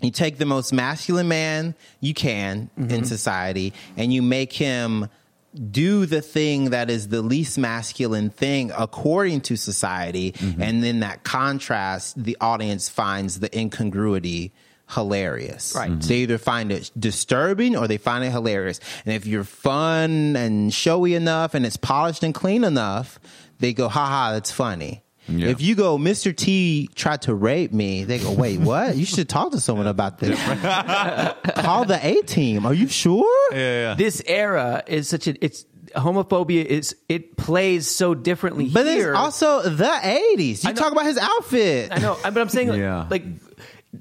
you 0.00 0.10
take 0.10 0.38
the 0.38 0.46
most 0.46 0.72
masculine 0.72 1.28
man 1.28 1.74
you 2.00 2.14
can 2.14 2.70
in 2.76 3.04
society 3.04 3.72
and 3.96 4.12
you 4.12 4.22
make 4.22 4.52
him 4.52 5.08
do 5.58 6.06
the 6.06 6.22
thing 6.22 6.70
that 6.70 6.90
is 6.90 7.08
the 7.08 7.22
least 7.22 7.58
masculine 7.58 8.30
thing 8.30 8.72
according 8.76 9.40
to 9.40 9.56
society 9.56 10.32
mm-hmm. 10.32 10.62
and 10.62 10.82
then 10.82 11.00
that 11.00 11.24
contrast 11.24 12.22
the 12.22 12.36
audience 12.40 12.88
finds 12.88 13.40
the 13.40 13.58
incongruity 13.58 14.52
hilarious. 14.90 15.74
Right. 15.76 16.00
they 16.00 16.18
either 16.18 16.38
find 16.38 16.72
it 16.72 16.90
disturbing 16.98 17.76
or 17.76 17.86
they 17.86 17.98
find 17.98 18.24
it 18.24 18.30
hilarious. 18.30 18.80
And 19.04 19.14
if 19.14 19.26
you're 19.26 19.44
fun 19.44 20.34
and 20.34 20.72
showy 20.72 21.14
enough 21.14 21.52
and 21.52 21.66
it's 21.66 21.76
polished 21.76 22.22
and 22.22 22.34
clean 22.34 22.64
enough 22.64 23.20
they 23.58 23.72
go 23.72 23.88
haha 23.88 24.32
that's 24.32 24.50
funny 24.50 25.02
Yeah. 25.28 25.48
if 25.48 25.60
you 25.60 25.74
go, 25.74 25.98
Mr. 25.98 26.34
T 26.34 26.88
tried 26.94 27.22
to 27.22 27.34
rape 27.34 27.72
me, 27.72 28.04
they 28.04 28.18
go, 28.18 28.32
wait, 28.32 28.60
what? 28.70 28.96
You 28.96 29.04
should 29.04 29.28
talk 29.28 29.52
to 29.52 29.60
someone 29.60 29.86
about 29.86 30.18
this. 30.18 30.38
Call 31.56 31.84
the 31.84 31.98
A 32.02 32.22
team. 32.22 32.64
Are 32.66 32.74
you 32.74 32.88
sure? 32.88 33.26
yeah, 33.52 33.94
This 33.94 34.22
era 34.26 34.82
is 34.86 35.08
such 35.08 35.26
a 35.26 35.44
it's 35.44 35.64
homophobia 35.96 36.64
is 36.64 36.94
it 37.08 37.36
plays 37.38 37.86
so 37.90 38.14
differently 38.14 38.68
But 38.68 38.86
here. 38.86 39.12
it's 39.12 39.18
also 39.18 39.62
the 39.62 39.84
80s. 39.84 40.62
You 40.64 40.70
know- 40.74 40.80
talk 40.80 40.92
about 40.92 41.06
his 41.06 41.16
outfit. 41.18 41.90
I 41.92 41.98
know, 41.98 42.16
but 42.22 42.36
I'm 42.38 42.48
saying 42.50 42.68
like, 42.68 42.78
Yeah. 42.78 43.06
like 43.10 43.24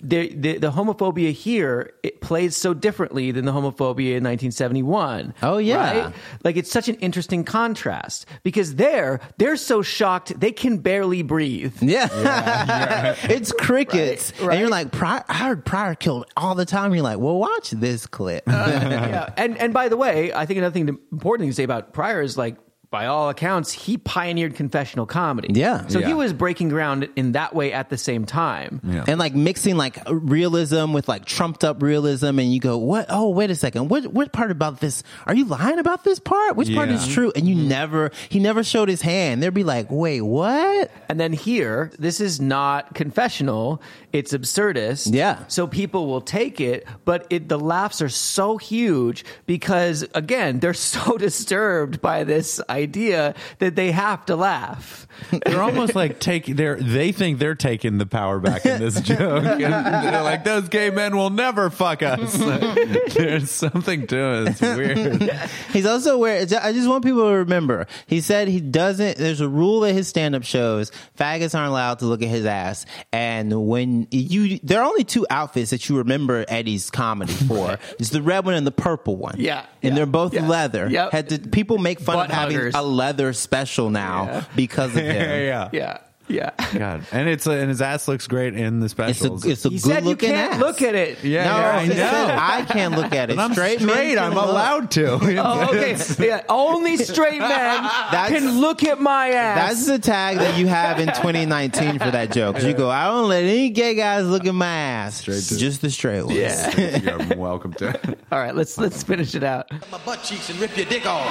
the, 0.07 0.33
the 0.33 0.57
the 0.57 0.71
homophobia 0.71 1.33
here 1.33 1.93
it 2.01 2.21
plays 2.21 2.55
so 2.55 2.73
differently 2.73 3.31
than 3.31 3.43
the 3.43 3.51
homophobia 3.51 4.15
in 4.15 4.23
1971. 4.23 5.33
Oh, 5.43 5.57
yeah. 5.57 6.05
right? 6.05 6.13
like 6.43 6.55
it's 6.55 6.71
such 6.71 6.87
an 6.87 6.95
interesting 6.95 7.43
contrast 7.43 8.25
because 8.43 8.75
there 8.75 9.19
they're 9.37 9.57
so 9.57 9.81
shocked 9.81 10.39
they 10.39 10.53
can 10.53 10.77
barely 10.77 11.23
breathe. 11.23 11.75
Yeah. 11.81 13.15
it's 13.23 13.51
crickets. 13.51 14.31
Right, 14.39 14.47
right. 14.47 14.53
And 14.53 14.61
you're 14.61 14.69
like, 14.69 14.91
Pryor, 14.91 15.25
I 15.27 15.33
heard 15.33 15.65
Pryor 15.65 15.95
killed 15.95 16.25
all 16.37 16.55
the 16.55 16.65
time. 16.65 16.93
You're 16.93 17.03
like, 17.03 17.19
well, 17.19 17.37
watch 17.37 17.71
this 17.71 18.07
clip. 18.07 18.43
Uh, 18.47 18.51
yeah. 18.51 19.33
And 19.35 19.57
and 19.57 19.73
by 19.73 19.89
the 19.89 19.97
way, 19.97 20.33
I 20.33 20.45
think 20.45 20.57
another 20.57 20.73
thing 20.73 20.87
to, 20.87 20.99
important 21.11 21.43
thing 21.43 21.49
to 21.49 21.55
say 21.55 21.63
about 21.63 21.93
Pryor 21.93 22.21
is 22.21 22.37
like 22.37 22.55
by 22.89 23.07
all 23.07 23.29
accounts, 23.29 23.71
he 23.71 23.97
pioneered 23.97 24.55
confessional 24.55 25.05
comedy. 25.05 25.49
Yeah. 25.53 25.87
So 25.87 25.99
Yeah. 25.99 26.07
he 26.07 26.13
was 26.13 26.31
breaking 26.31 26.69
ground 26.69 27.09
in 27.15 27.33
that 27.33 27.53
way 27.53 27.73
at 27.73 27.89
the 27.89 27.97
same 27.97 28.25
time. 28.25 28.79
Yeah. 28.83 29.03
and 29.07 29.19
like 29.19 29.35
mixing 29.35 29.75
like 29.77 29.99
realism 30.09 30.93
with 30.93 31.07
like 31.07 31.25
trumped 31.25 31.63
up 31.63 31.81
realism 31.81 32.39
and 32.39 32.53
you 32.53 32.59
go 32.59 32.77
what 32.77 33.07
oh 33.09 33.29
wait 33.29 33.49
a 33.49 33.55
second 33.55 33.89
what 33.89 34.07
what 34.07 34.31
part 34.31 34.51
about 34.51 34.79
this 34.79 35.03
are 35.25 35.35
you 35.35 35.45
lying 35.45 35.79
about 35.79 36.03
this 36.03 36.19
part 36.19 36.55
which 36.55 36.73
part 36.73 36.89
is 36.89 37.07
true 37.07 37.31
and 37.35 37.47
you 37.47 37.55
mm-hmm. 37.55 37.67
never 37.67 38.11
he 38.29 38.39
never 38.39 38.63
showed 38.63 38.89
his 38.89 39.01
hand 39.01 39.43
they'd 39.43 39.53
be 39.53 39.63
like 39.63 39.87
wait 39.89 40.21
what 40.21 40.89
And 41.09 41.19
then 41.19 41.33
here, 41.33 41.91
this 41.99 42.19
is 42.19 42.39
not 42.41 42.93
confessional; 42.93 43.81
it's 44.13 44.33
absurdist. 44.33 45.13
Yeah. 45.13 45.43
So 45.47 45.67
people 45.67 46.07
will 46.07 46.21
take 46.21 46.59
it, 46.59 46.85
but 47.05 47.27
it, 47.29 47.47
the 47.49 47.59
laughs 47.59 48.01
are 48.01 48.09
so 48.09 48.57
huge 48.57 49.23
because, 49.45 50.05
again, 50.13 50.59
they're 50.59 50.73
so 50.73 51.17
disturbed 51.27 52.01
by 52.01 52.23
this 52.23 52.59
idea 52.69 52.76
that 52.85 53.75
they 53.75 53.91
have 53.91 54.25
to 54.27 54.35
laugh. 54.35 55.07
They're 55.45 55.61
almost 55.61 55.95
like 55.95 56.19
take 56.19 56.45
they're 56.45 56.75
they 56.75 57.11
think 57.11 57.39
they're 57.39 57.55
taking 57.55 57.97
the 57.97 58.05
power 58.05 58.39
back 58.39 58.65
in 58.65 58.79
this 58.79 59.01
joke. 59.07 59.43
And 59.43 59.61
they're 59.61 60.23
like, 60.23 60.43
those 60.43 60.69
gay 60.69 60.89
men 60.89 61.15
will 61.15 61.29
never 61.29 61.69
fuck 61.69 62.03
us. 62.03 62.37
There's 63.15 63.51
something 63.51 64.07
to 64.07 64.17
it. 64.17 64.49
It's 64.49 64.61
weird. 64.61 65.21
He's 65.73 65.85
also 65.85 66.15
aware. 66.15 66.41
I 66.41 66.71
just 66.71 66.87
want 66.87 67.03
people 67.03 67.23
to 67.29 67.37
remember. 67.37 67.87
He 68.05 68.21
said 68.21 68.47
he 68.47 68.59
doesn't. 68.59 69.17
There's 69.17 69.41
a 69.41 69.49
rule 69.49 69.85
at 69.85 69.93
his 69.93 70.07
stand-up 70.07 70.43
shows: 70.43 70.91
faggots 71.17 71.55
aren't 71.55 71.69
allowed 71.69 71.99
to 71.99 72.05
look 72.05 72.21
at 72.21 72.29
his 72.29 72.45
ass. 72.45 72.85
And 73.11 73.67
when 73.67 74.07
you, 74.11 74.59
there 74.63 74.81
are 74.81 74.85
only 74.85 75.03
two 75.03 75.25
outfits 75.29 75.71
that 75.71 75.89
you 75.89 75.97
remember 75.97 76.45
Eddie's 76.47 76.89
comedy 76.89 77.33
for: 77.33 77.77
it's 77.99 78.09
the 78.09 78.21
red 78.21 78.45
one 78.45 78.53
and 78.53 78.67
the 78.67 78.71
purple 78.71 79.15
one. 79.15 79.35
Yeah, 79.37 79.65
and 79.81 79.91
yeah, 79.91 79.95
they're 79.95 80.05
both 80.05 80.33
yeah. 80.33 80.47
leather. 80.47 80.87
Yep. 80.89 81.11
Had 81.11 81.29
to, 81.29 81.39
people 81.39 81.77
make 81.77 81.99
fun 81.99 82.15
Butt 82.15 82.29
of 82.29 82.35
having 82.35 82.66
huggers. 82.71 82.75
a 82.75 82.81
leather 82.87 83.33
special 83.33 83.89
now 83.89 84.23
Yeah. 84.25 84.43
because 84.55 84.91
of 84.95 85.03
him. 85.03 85.15
yeah. 85.45 85.69
Yeah. 85.71 85.97
Yeah. 86.29 86.49
God. 86.77 87.03
And 87.13 87.29
it's 87.29 87.47
and 87.47 87.69
his 87.69 87.81
ass 87.81 88.07
looks 88.07 88.27
great 88.27 88.53
in 88.53 88.79
the 88.81 88.85
It's 88.85 88.93
a, 88.93 88.95
specials. 88.95 89.45
it's 89.45 89.63
a 89.65 89.69
He 89.69 89.75
good 89.75 89.81
said 89.81 90.03
you 90.03 90.09
looking 90.09 90.29
can't 90.31 90.53
ass. 90.55 90.59
look 90.59 90.81
at 90.81 90.93
it. 90.93 91.23
Yeah, 91.23 91.45
no, 91.45 91.57
yeah, 91.57 91.77
I 91.77 91.83
he 91.85 91.91
said 91.91 92.27
know. 92.27 92.37
I 92.39 92.61
can't 92.65 92.95
look 92.95 93.13
at 93.13 93.29
it. 93.29 93.33
and 93.33 93.41
I'm 93.41 93.53
straight, 93.53 93.79
straight. 93.79 94.17
I'm 94.17 94.33
look. 94.33 94.43
allowed 94.45 94.91
to. 94.91 95.13
Oh, 95.39 95.69
okay. 95.69 95.95
Yeah. 96.19 96.43
Only 96.49 96.97
straight 96.97 97.39
men 97.39 97.49
can 98.11 98.59
look 98.59 98.83
at 98.83 98.99
my 98.99 99.29
ass. 99.29 99.69
That's 99.69 99.85
the 99.87 99.99
tag 99.99 100.37
that 100.37 100.57
you 100.57 100.67
have 100.67 100.99
in 100.99 101.07
2019 101.07 101.99
for 101.99 102.11
that 102.11 102.31
joke. 102.33 102.61
You 102.61 102.73
go, 102.73 102.89
I 102.89 103.05
don't 103.07 103.29
let 103.29 103.43
any 103.43 103.69
gay 103.69 103.95
guys 103.95 104.25
look 104.25 104.45
at 104.45 104.53
my 104.53 104.67
ass. 104.67 105.17
Straight 105.17 105.43
to- 105.43 105.57
Just 105.57 105.81
the 105.81 105.89
straight 105.89 106.23
ones. 106.23 106.37
yeah. 106.37 106.97
You're 106.97 107.37
welcome 107.37 107.73
to. 107.75 107.97
All 108.31 108.39
right. 108.39 108.53
Let's 108.55 108.77
let's 108.77 109.01
finish 109.03 109.33
it 109.35 109.43
out. 109.43 109.71
my 109.91 109.97
butt 109.99 110.23
cheeks 110.23 110.49
and 110.49 110.59
rip 110.59 110.75
your 110.75 110.85
dick 110.87 111.05
off. 111.05 111.23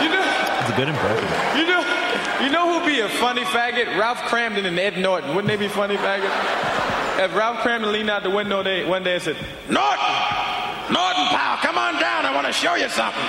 You 0.00 0.08
know, 0.10 0.22
It's 0.60 0.67
a 0.67 0.67
good 0.78 0.88
impression. 0.88 1.58
you 1.58 1.66
know, 1.66 1.82
you 2.40 2.50
know 2.50 2.78
who'd 2.78 2.86
be 2.86 3.00
a 3.00 3.08
funny 3.08 3.42
faggot? 3.42 3.98
Ralph 3.98 4.18
Kramden 4.30 4.64
and 4.64 4.78
Ed 4.78 4.96
Norton. 4.96 5.34
Wouldn't 5.34 5.48
they 5.48 5.56
be 5.56 5.66
funny 5.66 5.96
faggots? 5.96 6.30
If 7.18 7.34
Ralph 7.34 7.58
Kramden 7.58 7.90
leaned 7.90 8.10
out 8.10 8.22
the 8.22 8.30
window 8.30 8.62
they, 8.62 8.84
one 8.84 9.02
day 9.02 9.14
and 9.14 9.22
said, 9.22 9.36
Norton! 9.68 10.14
Norton, 10.94 11.26
pal, 11.34 11.56
come 11.58 11.76
on 11.76 11.98
down. 11.98 12.24
I 12.26 12.32
want 12.32 12.46
to 12.46 12.52
show 12.52 12.76
you 12.76 12.88
something. 12.88 13.20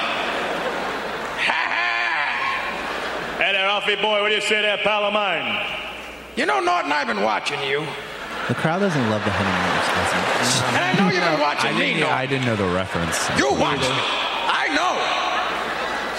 Ha 1.41 1.61
ha! 1.73 3.37
Hey 3.39 3.51
there, 3.53 3.65
Ralphie 3.65 3.95
boy, 3.95 4.21
what 4.21 4.29
do 4.29 4.35
you 4.35 4.41
say 4.41 4.61
there, 4.61 4.77
pal 4.77 5.05
of 5.05 5.13
mine? 5.13 5.65
You 6.35 6.45
know, 6.45 6.59
Norton, 6.59 6.91
I've 6.91 7.07
been 7.07 7.23
watching 7.23 7.63
you. 7.63 7.83
The 8.47 8.53
crowd 8.53 8.79
doesn't 8.79 9.09
love 9.09 9.25
the 9.25 9.31
honeymooners 9.31 9.89
as 9.89 10.13
much. 10.13 10.77
And 10.77 10.85
I 10.85 10.93
know 11.01 11.09
you've 11.11 11.23
been 11.23 11.33
I 11.33 11.41
watching 11.41 11.73
me, 11.73 11.79
didn't, 11.79 11.99
Norton. 12.01 12.17
I 12.17 12.25
didn't 12.27 12.45
know 12.45 12.55
the 12.55 12.75
reference. 12.75 13.27
You 13.39 13.51
watch 13.53 13.81
me. 13.81 13.87
I 13.89 14.69
know. 14.73 15.28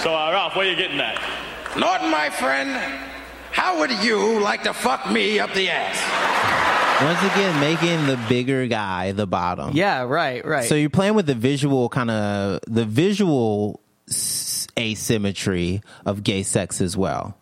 So, 0.03 0.15
uh, 0.15 0.31
Ralph, 0.31 0.55
where 0.55 0.67
you 0.67 0.75
getting 0.75 0.99
at? 0.99 1.21
Norton, 1.77 2.09
my 2.09 2.31
friend, 2.31 2.71
how 3.51 3.79
would 3.79 3.91
you 4.03 4.39
like 4.39 4.63
to 4.63 4.73
fuck 4.73 5.11
me 5.11 5.39
up 5.39 5.53
the 5.53 5.69
ass? 5.69 7.03
Once 7.03 7.19
again, 7.33 7.59
making 7.59 8.07
the 8.07 8.17
bigger 8.27 8.65
guy 8.65 9.11
the 9.11 9.27
bottom. 9.27 9.71
Yeah, 9.75 10.01
right, 10.03 10.43
right. 10.43 10.67
So 10.67 10.73
you're 10.73 10.89
playing 10.89 11.13
with 11.13 11.27
the 11.27 11.35
visual 11.35 11.87
kind 11.89 12.09
of 12.09 12.61
the 12.67 12.83
visual 12.83 13.79
asymmetry 14.77 15.81
of 16.03 16.23
gay 16.23 16.41
sex 16.41 16.81
as 16.81 16.97
well. 16.97 17.37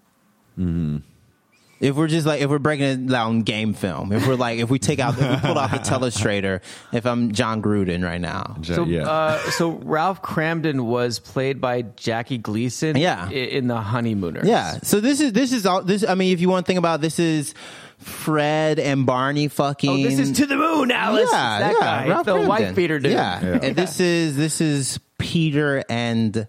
If 1.79 1.95
we're 1.95 2.07
just 2.07 2.27
like 2.27 2.41
if 2.41 2.49
we're 2.49 2.59
breaking 2.59 2.85
it 2.85 3.07
down 3.07 3.41
game 3.43 3.73
film, 3.73 4.11
if 4.11 4.27
we're 4.27 4.35
like 4.35 4.59
if 4.59 4.69
we 4.69 4.79
take 4.79 4.99
out 4.99 5.13
if 5.17 5.21
we 5.21 5.47
pull 5.47 5.57
out 5.57 5.71
the 5.71 5.77
telestrator, 5.89 6.61
if 6.91 7.05
I'm 7.05 7.31
Jon 7.31 7.61
Gruden 7.61 8.03
right 8.03 8.19
now, 8.19 8.57
So, 8.63 8.83
yeah. 8.83 9.07
uh, 9.09 9.37
so 9.51 9.71
Ralph 9.71 10.21
Kramden 10.21 10.81
was 10.85 11.19
played 11.19 11.61
by 11.61 11.83
Jackie 11.83 12.37
Gleason. 12.37 12.97
Yeah. 12.97 13.29
in 13.29 13.67
the 13.67 13.77
Honeymooners. 13.79 14.45
yeah. 14.47 14.79
So 14.83 14.99
this 14.99 15.21
is 15.21 15.31
this 15.31 15.53
is 15.53 15.65
all 15.65 15.81
this. 15.81 16.03
I 16.05 16.15
mean, 16.15 16.33
if 16.33 16.41
you 16.41 16.49
want 16.49 16.65
to 16.65 16.69
think 16.69 16.79
about 16.79 16.99
this 16.99 17.17
is 17.17 17.53
Fred 17.97 18.79
and 18.79 19.05
Barney 19.05 19.47
fucking. 19.47 19.89
Oh, 19.89 19.97
this 20.09 20.19
is 20.19 20.31
to 20.33 20.45
the 20.45 20.55
moon, 20.57 20.91
Alice. 20.91 21.29
Yeah, 21.31 21.59
that 21.59 21.73
yeah, 21.73 21.79
guy, 21.79 22.07
Ralph 22.09 22.25
the 22.25 22.33
Kramden. 22.35 22.47
white 22.47 22.75
beater 22.75 22.99
dude. 22.99 23.11
Yeah. 23.13 23.39
and 23.61 23.75
this 23.75 23.99
is 23.99 24.35
this 24.35 24.61
is 24.61 24.99
Peter 25.17 25.83
and 25.89 26.47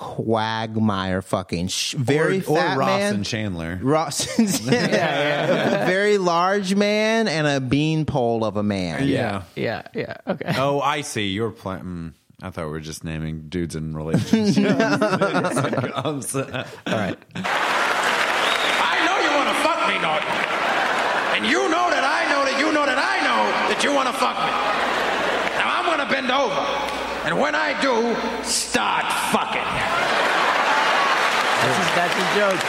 Quagmire 0.00 1.20
fucking 1.20 1.68
sh- 1.68 1.92
very 1.92 2.38
or, 2.38 2.56
fat 2.56 2.76
or 2.76 2.80
Ross 2.80 2.88
man. 2.88 3.14
and 3.16 3.26
Chandler. 3.26 3.78
Ross, 3.82 4.38
yeah, 4.64 5.82
a 5.82 5.86
very 5.86 6.16
large 6.16 6.74
man 6.74 7.28
and 7.28 7.46
a 7.46 7.60
beanpole 7.60 8.42
of 8.42 8.56
a 8.56 8.62
man. 8.62 9.06
Yeah. 9.06 9.42
yeah, 9.54 9.82
yeah. 9.94 10.16
Okay. 10.26 10.54
Oh, 10.56 10.80
I 10.80 11.02
see. 11.02 11.26
You're 11.28 11.50
playing. 11.50 11.82
Mm, 11.82 12.14
I 12.40 12.48
thought 12.48 12.64
we 12.64 12.70
were 12.70 12.80
just 12.80 13.04
naming 13.04 13.50
dudes 13.50 13.76
in 13.76 13.94
relationships. 13.94 14.56
All 14.74 16.14
right. 16.14 17.18
I 17.36 18.96
know 19.04 19.18
you 19.20 19.30
want 19.36 19.48
to 19.52 19.56
fuck 19.60 19.84
me, 19.86 20.00
Norton. 20.00 20.32
And 21.36 21.44
you 21.44 21.68
know 21.68 21.90
that 21.92 22.04
I 22.08 22.24
know 22.32 22.40
that 22.48 22.56
you 22.58 22.72
know 22.72 22.86
that 22.86 22.96
I 22.96 23.20
know 23.20 23.52
that 23.68 23.84
you 23.84 23.92
want 23.92 24.08
to 24.08 24.14
fuck 24.14 24.32
me. 24.32 24.48
Now 25.60 25.76
I'm 25.76 25.84
going 25.84 26.00
to 26.00 26.08
bend 26.10 26.30
over. 26.32 26.64
And 27.28 27.38
when 27.38 27.54
I 27.54 27.76
do, 27.82 28.16
start 28.48 29.04
fucking. 29.30 29.89
That's 31.60 31.94
that's 31.94 32.14
his 32.14 32.30
joke. 32.36 32.60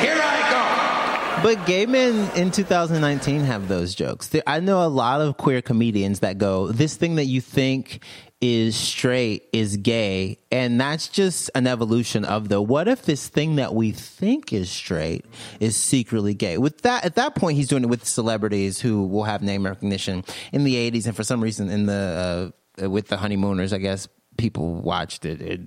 Here 0.00 0.16
I 0.16 1.36
go. 1.36 1.42
But 1.42 1.66
gay 1.66 1.86
men 1.86 2.30
in 2.36 2.52
2019 2.52 3.40
have 3.40 3.66
those 3.66 3.94
jokes. 3.96 4.30
I 4.46 4.60
know 4.60 4.84
a 4.84 4.88
lot 4.88 5.20
of 5.20 5.36
queer 5.36 5.60
comedians 5.60 6.20
that 6.20 6.38
go, 6.38 6.68
"This 6.70 6.94
thing 6.94 7.16
that 7.16 7.24
you 7.24 7.40
think 7.40 8.04
is 8.40 8.76
straight 8.76 9.48
is 9.52 9.76
gay," 9.78 10.38
and 10.52 10.80
that's 10.80 11.08
just 11.08 11.50
an 11.56 11.66
evolution 11.66 12.24
of 12.24 12.48
the 12.48 12.62
what 12.62 12.86
if 12.86 13.02
this 13.02 13.26
thing 13.26 13.56
that 13.56 13.74
we 13.74 13.90
think 13.90 14.52
is 14.52 14.70
straight 14.70 15.24
is 15.58 15.74
secretly 15.74 16.34
gay. 16.34 16.58
With 16.58 16.82
that, 16.82 17.04
at 17.04 17.16
that 17.16 17.34
point, 17.34 17.56
he's 17.56 17.68
doing 17.68 17.82
it 17.82 17.88
with 17.88 18.06
celebrities 18.06 18.80
who 18.80 19.04
will 19.04 19.24
have 19.24 19.42
name 19.42 19.64
recognition 19.64 20.24
in 20.52 20.62
the 20.62 20.76
80s, 20.76 21.06
and 21.06 21.16
for 21.16 21.24
some 21.24 21.42
reason, 21.42 21.70
in 21.70 21.86
the 21.86 22.52
uh, 22.80 22.88
with 22.88 23.08
the 23.08 23.16
honeymooners, 23.16 23.72
I 23.72 23.78
guess 23.78 24.06
people 24.36 24.74
watched 24.74 25.24
it. 25.24 25.40
it 25.42 25.60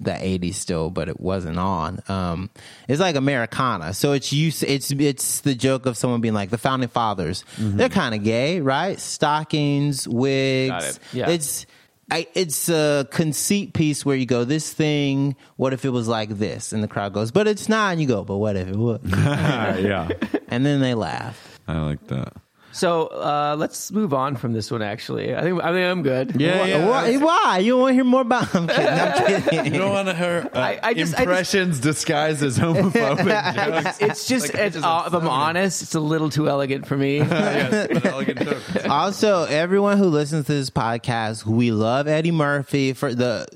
the 0.00 0.12
80s 0.12 0.54
still, 0.54 0.90
but 0.90 1.08
it 1.08 1.20
wasn't 1.20 1.58
on. 1.58 2.00
Um, 2.08 2.50
it's 2.88 3.00
like 3.00 3.16
Americana. 3.16 3.94
So 3.94 4.12
it's 4.12 4.32
use, 4.32 4.62
it's, 4.62 4.90
it's 4.92 5.40
the 5.40 5.54
joke 5.54 5.86
of 5.86 5.96
someone 5.96 6.20
being 6.20 6.34
like 6.34 6.50
the 6.50 6.58
founding 6.58 6.88
fathers. 6.88 7.44
They're 7.58 7.88
kind 7.88 8.14
of 8.14 8.22
gay, 8.22 8.60
right? 8.60 8.98
Stockings, 8.98 10.06
wigs. 10.06 10.70
Got 10.70 10.84
it. 10.84 10.98
Yeah. 11.12 11.30
It's, 11.30 11.66
I, 12.10 12.26
it's 12.34 12.68
a 12.68 13.06
conceit 13.10 13.74
piece 13.74 14.04
where 14.06 14.16
you 14.16 14.24
go, 14.24 14.44
this 14.44 14.72
thing, 14.72 15.36
what 15.56 15.72
if 15.74 15.84
it 15.84 15.90
was 15.90 16.08
like 16.08 16.30
this? 16.30 16.72
And 16.72 16.82
the 16.82 16.88
crowd 16.88 17.12
goes, 17.12 17.30
but 17.30 17.46
it's 17.46 17.68
not. 17.68 17.92
And 17.92 18.00
you 18.00 18.06
go, 18.06 18.24
but 18.24 18.38
what 18.38 18.56
if 18.56 18.68
it 18.68 18.76
was? 18.76 19.00
yeah, 19.06 20.08
and 20.48 20.64
then 20.64 20.80
they 20.80 20.94
laugh. 20.94 21.60
I 21.68 21.80
like 21.80 22.06
that. 22.06 22.32
So 22.78 23.06
uh, 23.08 23.56
let's 23.58 23.90
move 23.92 24.14
on 24.14 24.36
from 24.36 24.52
this 24.52 24.70
one. 24.70 24.82
Actually, 24.82 25.34
I 25.34 25.42
think 25.42 25.60
I 25.62 25.72
think 25.72 25.84
I'm 25.84 26.02
good. 26.02 26.40
Yeah, 26.40 26.64
yeah. 26.64 26.86
Why? 26.88 27.16
why? 27.16 27.58
You 27.58 27.72
don't 27.72 27.80
want 27.80 27.90
to 27.90 27.94
hear 27.94 28.04
more 28.04 28.20
about 28.20 28.54
I'm 28.54 28.68
kidding. 28.68 28.86
I'm 28.86 29.42
kidding. 29.50 29.72
You 29.74 29.80
don't 29.80 29.92
want 29.92 30.08
to 30.08 30.14
hear 30.14 30.48
uh, 30.54 30.58
I- 30.58 30.78
I 30.82 30.94
just- 30.94 31.14
I 31.14 31.16
just- 31.16 31.18
impressions 31.18 31.80
disguised 31.80 32.42
as 32.42 32.58
homophobic 32.58 33.54
jokes. 33.84 33.98
It's 34.00 34.28
just, 34.28 34.54
Like, 34.54 34.62
it's, 34.62 34.74
just 34.76 34.86
uh, 34.86 35.04
if 35.06 35.12
I'm 35.14 35.28
honest, 35.28 35.82
it's 35.82 35.94
a 35.94 36.00
little 36.00 36.30
too 36.30 36.48
elegant 36.48 36.86
for 36.86 36.96
me. 36.96 37.18
yes, 37.18 37.88
but 37.92 38.04
elegant 38.06 38.40
jokes. 38.44 38.86
also, 38.88 39.44
everyone 39.44 39.98
who 39.98 40.06
listens 40.06 40.46
to 40.46 40.52
this 40.52 40.70
podcast, 40.70 41.44
we 41.44 41.72
love 41.72 42.06
Eddie 42.08 42.30
Murphy 42.30 42.92
for 42.92 43.14
the 43.14 43.46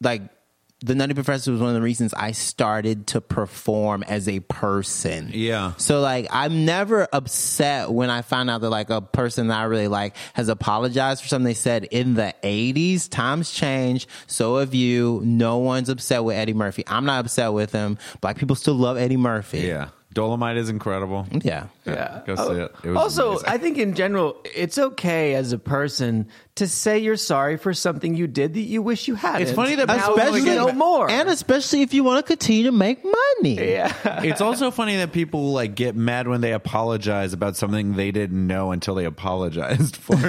like. 0.00 0.22
The 0.80 0.94
Nutty 0.94 1.14
Professor 1.14 1.50
was 1.50 1.60
one 1.60 1.70
of 1.70 1.74
the 1.74 1.82
reasons 1.82 2.14
I 2.14 2.30
started 2.30 3.08
to 3.08 3.20
perform 3.20 4.04
as 4.04 4.28
a 4.28 4.38
person. 4.40 5.30
Yeah. 5.32 5.72
So 5.76 6.00
like, 6.00 6.28
I'm 6.30 6.64
never 6.64 7.08
upset 7.12 7.90
when 7.90 8.10
I 8.10 8.22
find 8.22 8.48
out 8.48 8.60
that 8.60 8.70
like 8.70 8.88
a 8.88 9.00
person 9.00 9.48
that 9.48 9.58
I 9.58 9.64
really 9.64 9.88
like 9.88 10.14
has 10.34 10.48
apologized 10.48 11.22
for 11.22 11.28
something 11.28 11.46
they 11.46 11.54
said 11.54 11.84
in 11.84 12.14
the 12.14 12.32
80s. 12.44 13.08
Times 13.10 13.50
change. 13.50 14.06
So 14.28 14.58
have 14.58 14.72
you. 14.72 15.20
No 15.24 15.58
one's 15.58 15.88
upset 15.88 16.22
with 16.22 16.36
Eddie 16.36 16.54
Murphy. 16.54 16.84
I'm 16.86 17.04
not 17.04 17.24
upset 17.24 17.52
with 17.52 17.72
him. 17.72 17.98
Black 18.20 18.38
people 18.38 18.54
still 18.54 18.74
love 18.74 18.96
Eddie 18.96 19.16
Murphy. 19.16 19.60
Yeah, 19.60 19.88
Dolemite 20.18 20.56
is 20.56 20.68
incredible. 20.68 21.26
Yeah. 21.30 21.68
Yeah. 21.86 22.22
Go 22.26 22.34
see 22.34 22.60
it. 22.60 22.74
It 22.84 22.88
was 22.88 22.96
also, 22.96 23.30
amazing. 23.30 23.48
I 23.48 23.58
think 23.58 23.78
in 23.78 23.94
general, 23.94 24.36
it's 24.44 24.76
okay 24.78 25.34
as 25.34 25.52
a 25.52 25.58
person 25.58 26.28
to 26.56 26.66
say 26.66 26.98
you're 26.98 27.16
sorry 27.16 27.56
for 27.56 27.72
something 27.72 28.16
you 28.16 28.26
did 28.26 28.54
that 28.54 28.60
you 28.60 28.82
wish 28.82 29.06
you 29.06 29.14
hadn't. 29.14 29.42
It's 29.42 29.52
funny 29.52 29.76
that 29.76 29.86
now 29.86 30.14
people 30.14 30.38
you 30.38 30.44
get- 30.44 30.56
know 30.56 30.72
more. 30.72 31.08
And 31.08 31.28
especially 31.28 31.82
if 31.82 31.94
you 31.94 32.02
want 32.02 32.24
to 32.24 32.28
continue 32.28 32.64
to 32.64 32.72
make 32.72 33.04
money. 33.04 33.70
yeah. 33.70 33.92
it's 34.24 34.40
also 34.40 34.72
funny 34.72 34.96
that 34.96 35.12
people 35.12 35.52
like 35.52 35.76
get 35.76 35.94
mad 35.94 36.26
when 36.26 36.40
they 36.40 36.52
apologize 36.52 37.32
about 37.32 37.56
something 37.56 37.94
they 37.94 38.10
didn't 38.10 38.44
know 38.46 38.72
until 38.72 38.96
they 38.96 39.04
apologized 39.04 39.96
for 39.96 40.14
it. 40.16 40.22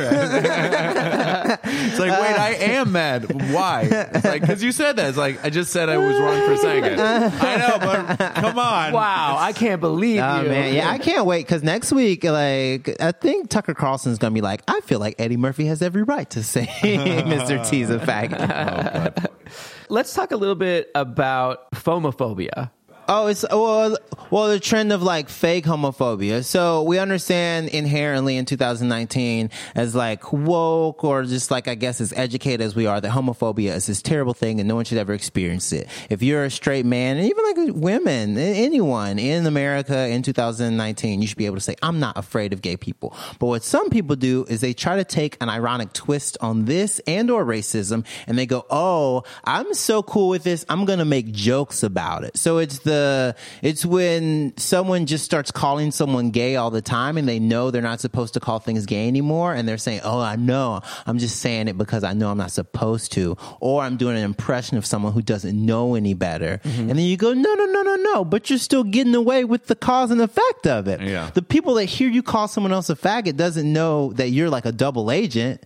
it's 1.64 2.00
like, 2.00 2.12
wait, 2.12 2.40
I 2.40 2.56
am 2.60 2.92
mad. 2.92 3.52
Why? 3.52 3.88
It's 3.90 4.26
like 4.26 4.42
because 4.42 4.64
you 4.64 4.72
said 4.72 4.98
that. 4.98 5.10
It's 5.10 5.18
like 5.18 5.44
I 5.44 5.50
just 5.50 5.72
said 5.72 5.90
I 5.90 5.98
was 5.98 6.18
wrong 6.20 6.46
for 6.46 6.58
saying 6.58 6.84
it. 6.84 7.00
I 7.00 7.56
know, 7.58 7.80
but 7.80 8.36
come 8.36 8.60
on. 8.60 8.94
Wow, 8.94 9.38
I 9.40 9.54
can't 9.54 9.79
believe 9.80 10.22
Oh 10.22 10.42
you. 10.44 10.50
man, 10.50 10.74
yeah, 10.76 10.90
I 10.90 10.98
can't 11.00 11.26
wait 11.26 11.46
because 11.46 11.64
next 11.64 11.92
week, 11.92 12.24
like, 12.24 12.96
I 13.02 13.12
think 13.12 13.50
Tucker 13.50 13.74
Carlson's 13.74 14.18
gonna 14.20 14.34
be 14.34 14.42
like, 14.42 14.62
I 14.68 14.80
feel 14.82 15.00
like 15.00 15.16
Eddie 15.20 15.38
Murphy 15.38 15.66
has 15.66 15.82
every 15.82 16.04
right 16.04 16.30
to 16.32 16.44
say 16.44 16.66
Mr. 16.82 17.68
T's 17.68 17.90
a 17.90 17.98
faggot. 18.00 19.28
Oh, 19.50 19.56
Let's 19.90 20.14
talk 20.14 20.30
a 20.32 20.38
little 20.38 20.54
bit 20.54 20.92
about 20.94 21.72
phomophobia. 21.72 22.70
Oh, 23.12 23.26
it's 23.26 23.44
well, 23.52 23.98
well, 24.30 24.50
the 24.50 24.60
trend 24.60 24.94
of 24.94 25.02
like 25.02 25.30
fake 25.30 25.66
homophobia. 25.66 26.46
So 26.46 26.84
we 26.84 27.00
understand 27.00 27.70
inherently 27.70 28.38
in 28.38 28.46
2019 28.46 29.50
as 29.74 29.96
like 29.96 30.32
woke 30.32 31.04
or 31.04 31.24
just 31.24 31.50
like 31.50 31.68
I 31.68 31.74
guess 31.74 32.02
as 32.02 32.14
educated 32.14 32.62
as 32.62 32.76
we 32.76 32.86
are 32.86 33.02
that 33.02 33.12
homophobia 33.12 33.74
is 33.74 33.88
this 33.88 34.04
terrible 34.04 34.36
thing 34.36 34.60
and 34.60 34.70
no 34.70 34.76
one 34.76 34.86
should 34.86 35.00
ever 35.00 35.14
experience 35.14 35.74
it. 35.74 35.88
If 36.12 36.22
you're 36.22 36.44
a 36.44 36.52
straight 36.52 36.86
man 36.86 37.18
and 37.18 37.26
even 37.26 37.44
like 37.46 37.76
women, 37.76 38.38
anyone 38.38 39.18
in 39.18 39.48
America 39.48 40.08
in 40.08 40.22
2019, 40.22 41.24
you 41.24 41.28
should 41.28 41.36
be 41.36 41.48
able 41.48 41.58
to 41.58 41.62
say 41.62 41.76
I'm 41.82 42.00
not 42.00 42.16
afraid 42.16 42.54
of 42.54 42.62
gay 42.62 42.78
people. 42.78 43.16
But 43.40 43.48
what 43.48 43.64
some 43.64 43.90
people 43.90 44.18
do 44.18 44.46
is 44.48 44.62
they 44.62 44.74
try 44.74 44.98
to 44.98 45.04
take 45.04 45.36
an 45.42 45.50
ironic 45.50 45.94
twist 45.94 46.38
on 46.42 46.66
this 46.66 47.00
and 47.08 47.32
or 47.32 47.44
racism 47.44 48.06
and 48.28 48.38
they 48.38 48.46
go, 48.46 48.68
"Oh, 48.70 49.24
I'm 49.46 49.74
so 49.74 50.04
cool 50.04 50.30
with 50.30 50.44
this. 50.44 50.64
I'm 50.70 50.86
going 50.86 51.00
to 51.00 51.06
make 51.06 51.32
jokes 51.32 51.82
about 51.82 52.24
it." 52.24 52.38
So 52.38 52.60
it's 52.60 52.78
the 52.78 52.99
Uh, 53.00 53.34
it's 53.62 53.86
when 53.86 54.54
someone 54.58 55.06
just 55.06 55.24
starts 55.26 55.52
calling 55.52 55.92
someone 55.92 56.32
gay 56.32 56.56
all 56.56 56.72
the 56.72 56.82
time 56.82 57.18
and 57.18 57.28
they 57.28 57.40
know 57.40 57.72
they're 57.72 57.82
not 57.82 58.00
supposed 58.00 58.34
to 58.34 58.40
call 58.40 58.60
things 58.60 58.86
gay 58.86 59.08
anymore 59.08 59.54
and 59.54 59.68
they're 59.68 59.78
saying, 59.78 60.02
"Oh, 60.04 60.20
I 60.20 60.36
know. 60.36 60.82
I'm 61.06 61.18
just 61.18 61.40
saying 61.40 61.68
it 61.68 61.78
because 61.78 62.04
I 62.04 62.14
know 62.14 62.30
I'm 62.30 62.38
not 62.38 62.52
supposed 62.52 63.12
to." 63.14 63.38
Or 63.60 63.82
I'm 63.82 63.98
doing 63.98 64.18
an 64.18 64.24
impression 64.24 64.78
of 64.78 64.86
someone 64.86 65.14
who 65.14 65.22
doesn't 65.22 65.56
know 65.56 65.96
any 65.96 66.14
better. 66.14 66.60
Mm-hmm. 66.64 66.82
And 66.82 66.90
then 66.92 67.06
you 67.06 67.18
go, 67.18 67.34
"No, 67.34 67.54
no, 67.54 67.66
no, 67.66 67.82
no, 67.82 67.96
no, 67.96 68.26
but 68.26 68.50
you're 68.50 68.60
still 68.60 68.84
getting 68.84 69.16
away 69.16 69.46
with 69.46 69.68
the 69.68 69.76
cause 69.76 70.12
and 70.12 70.22
effect 70.22 70.68
of 70.68 70.88
it." 70.88 71.02
Yeah. 71.02 71.32
The 71.34 71.42
people 71.42 71.76
that 71.76 71.86
hear 71.86 72.10
you 72.10 72.24
call 72.24 72.48
someone 72.48 72.74
else 72.74 72.90
a 72.90 72.96
faggot 72.96 73.36
doesn't 73.38 73.72
know 73.72 74.14
that 74.14 74.30
you're 74.30 74.50
like 74.50 74.66
a 74.66 74.72
double 74.72 75.12
agent. 75.12 75.66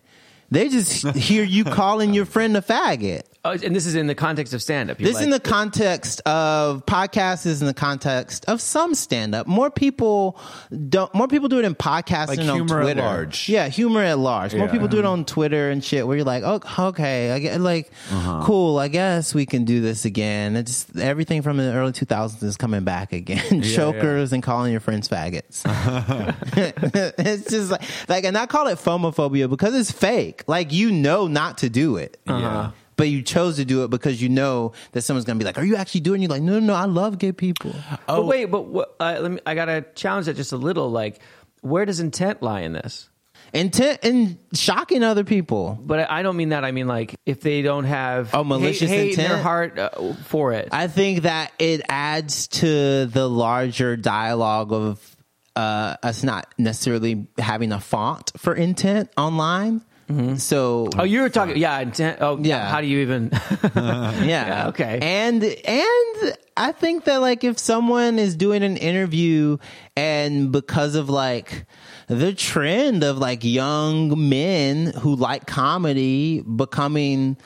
They 0.51 0.69
just 0.69 1.07
hear 1.15 1.43
you 1.43 1.63
calling 1.63 2.13
your 2.13 2.25
friend 2.25 2.55
a 2.55 2.61
faggot. 2.61 3.23
Oh, 3.45 3.51
and 3.51 3.75
this 3.75 3.85
is 3.85 3.95
in 3.95 4.07
the 4.07 4.15
context 4.15 4.53
of 4.53 4.61
stand 4.61 4.89
up. 4.89 4.97
This 4.97 5.19
in 5.19 5.29
the 5.29 5.39
context 5.39 6.21
of 6.25 6.85
podcasts 6.85 7.45
is 7.45 7.59
in 7.59 7.67
the 7.67 7.73
context 7.73 8.45
of 8.45 8.61
some 8.61 8.95
stand 8.95 9.35
up. 9.35 9.47
More 9.47 9.69
people 9.69 10.39
don't. 10.87 11.13
More 11.13 11.27
people 11.27 11.49
do 11.49 11.59
it 11.59 11.65
in 11.65 11.75
podcasts 11.75 12.29
Like 12.29 12.39
on 12.39 12.45
humor 12.45 12.79
at 12.79 12.83
Twitter. 12.83 13.01
large. 13.01 13.49
Yeah, 13.49 13.67
humor 13.67 14.01
at 14.01 14.17
large. 14.17 14.55
More 14.55 14.67
Yeah. 14.67 14.71
people 14.71 14.87
do 14.87 14.97
it 14.99 15.03
on 15.03 15.25
Twitter 15.25 15.69
and 15.71 15.83
shit. 15.83 16.07
Where 16.07 16.15
you're 16.15 16.25
like, 16.25 16.43
oh, 16.45 16.61
okay, 16.87 17.31
I 17.31 17.39
get 17.39 17.59
like, 17.59 17.91
Uh-huh. 18.11 18.43
cool. 18.45 18.77
I 18.79 18.87
guess 18.87 19.35
we 19.35 19.45
can 19.45 19.65
do 19.65 19.81
this 19.81 20.05
again. 20.05 20.55
It's 20.55 20.85
everything 20.97 21.41
from 21.41 21.57
the 21.57 21.73
early 21.73 21.91
2000s 21.91 22.43
is 22.43 22.55
coming 22.55 22.85
back 22.85 23.11
again. 23.11 23.61
Chokers 23.75 24.31
and 24.31 24.41
calling 24.41 24.71
your 24.71 24.79
friends 24.79 25.09
faggots. 25.09 25.63
it's 27.17 27.49
just 27.49 27.71
like, 27.71 27.81
like, 28.07 28.23
and 28.23 28.37
I 28.37 28.45
call 28.45 28.67
it 28.67 28.77
fomophobia 28.77 29.49
because 29.49 29.75
it's 29.75 29.91
fake. 29.91 30.43
Like 30.47 30.71
you 30.71 30.91
know 30.91 31.27
not 31.27 31.57
to 31.57 31.69
do 31.69 31.97
it. 31.97 32.17
Yeah. 32.25 32.71
But 32.95 33.09
you 33.09 33.21
chose 33.21 33.55
to 33.57 33.65
do 33.65 33.83
it 33.83 33.89
because 33.89 34.21
you 34.21 34.29
know 34.29 34.73
that 34.91 35.01
someone's 35.01 35.25
gonna 35.25 35.39
be 35.39 35.45
like, 35.45 35.57
"Are 35.57 35.65
you 35.65 35.75
actually 35.75 36.01
doing?" 36.01 36.21
it? 36.21 36.23
You're 36.25 36.31
like, 36.31 36.41
"No, 36.43 36.59
no, 36.59 36.67
no. 36.67 36.73
I 36.73 36.85
love 36.85 37.17
gay 37.17 37.31
people." 37.31 37.73
But 38.07 38.25
wait, 38.25 38.45
but 38.45 38.67
what, 38.67 38.95
uh, 38.99 39.17
let 39.19 39.31
me. 39.31 39.39
I 39.45 39.55
gotta 39.55 39.85
challenge 39.95 40.27
that 40.27 40.35
just 40.35 40.51
a 40.51 40.57
little. 40.57 40.89
Like, 40.91 41.19
where 41.61 41.85
does 41.85 41.99
intent 41.99 42.41
lie 42.41 42.61
in 42.61 42.73
this? 42.73 43.09
Intent 43.53 43.99
and 44.03 44.37
shocking 44.53 45.03
other 45.03 45.23
people. 45.23 45.77
But 45.79 46.09
I 46.09 46.19
I 46.19 46.23
don't 46.23 46.37
mean 46.37 46.49
that. 46.49 46.65
I 46.65 46.71
mean 46.71 46.87
like 46.87 47.15
if 47.25 47.41
they 47.41 47.61
don't 47.61 47.83
have 47.83 48.33
Oh, 48.33 48.43
malicious 48.43 48.89
hate, 48.89 49.15
hate 49.15 49.19
in 49.19 49.29
their 49.29 49.41
heart 49.41 49.77
uh, 49.77 50.13
for 50.25 50.53
it. 50.53 50.69
I 50.71 50.87
think 50.87 51.23
that 51.23 51.51
it 51.59 51.81
adds 51.87 52.47
to 52.47 53.05
the 53.05 53.29
larger 53.29 53.95
dialogue 53.95 54.73
of 54.73 55.15
uh, 55.55 55.97
us 56.01 56.23
not 56.23 56.51
necessarily 56.57 57.27
having 57.37 57.71
a 57.71 57.79
font 57.79 58.31
for 58.37 58.55
intent 58.55 59.11
online. 59.17 59.83
Mm-hmm. 60.09 60.35
So 60.35 60.89
oh, 60.97 61.03
you 61.03 61.21
were 61.21 61.29
talking. 61.29 61.57
Yeah, 61.57 61.79
intent. 61.79 62.17
Oh, 62.21 62.37
yeah. 62.37 62.47
Yeah. 62.47 62.69
How 62.69 62.81
do 62.81 62.87
you 62.87 62.99
even? 62.99 63.29
yeah. 63.75 64.23
Yeah, 64.23 64.67
okay. 64.69 64.99
And 65.01 65.43
and 65.43 66.37
I 66.57 66.71
think 66.71 67.05
that 67.05 67.21
like 67.21 67.43
if 67.43 67.57
someone 67.57 68.19
is 68.19 68.35
doing 68.35 68.63
an 68.63 68.77
interview 68.77 69.57
and 69.95 70.51
because 70.51 70.95
of 70.95 71.09
like 71.09 71.65
the 72.07 72.33
trend 72.33 73.03
of 73.03 73.17
like 73.17 73.43
young 73.43 74.29
men 74.29 74.87
who 74.87 75.15
like 75.15 75.47
comedy 75.47 76.41
becoming 76.41 77.37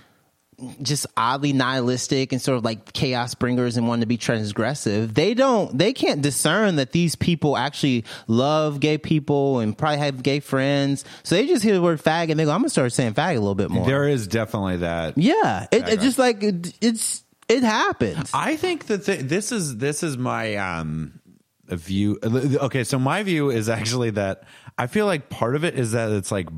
just 0.82 1.06
oddly 1.16 1.54
nihilistic 1.54 2.32
and 2.32 2.42
sort 2.42 2.58
of 2.58 2.66
like 2.66 2.92
chaos 2.94 3.36
bringers 3.36 3.78
and 3.78 3.88
wanting 3.88 4.02
to 4.02 4.08
be 4.08 4.18
transgressive 4.18 5.14
they 5.14 5.36
don't 5.36 5.78
they 5.78 5.94
can't 5.94 6.24
discern 6.24 6.78
that 6.78 6.92
these 6.94 7.16
people 7.16 7.56
actually 7.56 8.04
love 8.28 8.80
gay 8.80 8.98
people 8.98 9.60
and 9.60 9.78
probably 9.78 10.00
have 10.00 10.24
gay 10.24 10.40
friends 10.40 11.06
so 11.22 11.36
they 11.36 11.46
just 11.46 11.64
hear 11.64 11.76
the 11.76 11.82
word 11.82 12.02
fag 12.02 12.32
and 12.32 12.40
they 12.40 12.44
go 12.46 12.50
i'm 12.52 12.62
gonna 12.62 12.70
start 12.70 12.92
saying 12.92 13.14
fag 13.14 13.32
a 13.36 13.40
little 13.40 13.54
bit 13.54 13.70
more 13.70 13.86
There 13.86 14.08
is 14.08 14.28
definitely 14.28 14.78
that. 14.78 15.16
yeah, 15.16 15.68
it, 15.72 15.88
it 15.88 16.00
just 16.00 16.18
like 16.18 16.42
it, 16.42 16.74
it's 16.82 17.24
it 17.48 17.64
happens. 17.64 18.32
I 18.34 18.56
think 18.58 18.88
that 18.88 19.06
th- 19.06 19.22
this 19.22 19.52
is 19.52 19.78
this 19.78 20.04
is 20.04 20.18
my 20.18 20.56
um 20.56 21.20
view. 21.68 22.18
Okay, 22.24 22.84
so 22.84 22.98
my 23.00 23.24
view 23.24 23.52
is 23.52 23.70
actually 23.70 24.10
that 24.12 24.44
I 24.78 24.88
feel 24.88 25.06
like 25.06 25.30
part 25.30 25.56
of 25.56 25.64
it 25.64 25.78
is 25.80 25.94
that 25.94 26.12
it's 26.12 26.32
like 26.32 26.50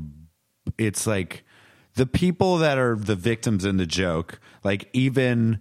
it's 0.78 1.06
like 1.06 1.44
the 2.00 2.06
people 2.06 2.56
that 2.56 2.78
are 2.78 2.96
the 2.96 3.14
victims 3.14 3.66
in 3.66 3.76
the 3.76 3.84
joke, 3.84 4.40
like 4.64 4.88
even 4.94 5.60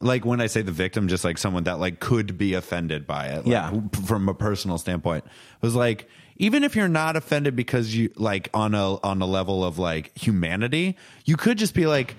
like 0.00 0.24
when 0.24 0.40
I 0.40 0.48
say 0.48 0.62
the 0.62 0.72
victim, 0.72 1.06
just 1.06 1.22
like 1.22 1.38
someone 1.38 1.62
that 1.62 1.78
like 1.78 2.00
could 2.00 2.36
be 2.36 2.54
offended 2.54 3.06
by 3.06 3.26
it, 3.28 3.36
like, 3.36 3.46
Yeah. 3.46 3.70
from 4.04 4.28
a 4.28 4.34
personal 4.34 4.78
standpoint, 4.78 5.22
was 5.60 5.76
like 5.76 6.08
even 6.38 6.64
if 6.64 6.74
you're 6.74 6.88
not 6.88 7.14
offended 7.14 7.54
because 7.54 7.94
you 7.94 8.10
like 8.16 8.48
on 8.52 8.74
a 8.74 8.96
on 9.04 9.22
a 9.22 9.26
level 9.26 9.64
of 9.64 9.78
like 9.78 10.10
humanity, 10.18 10.96
you 11.24 11.36
could 11.36 11.56
just 11.56 11.72
be 11.72 11.86
like 11.86 12.16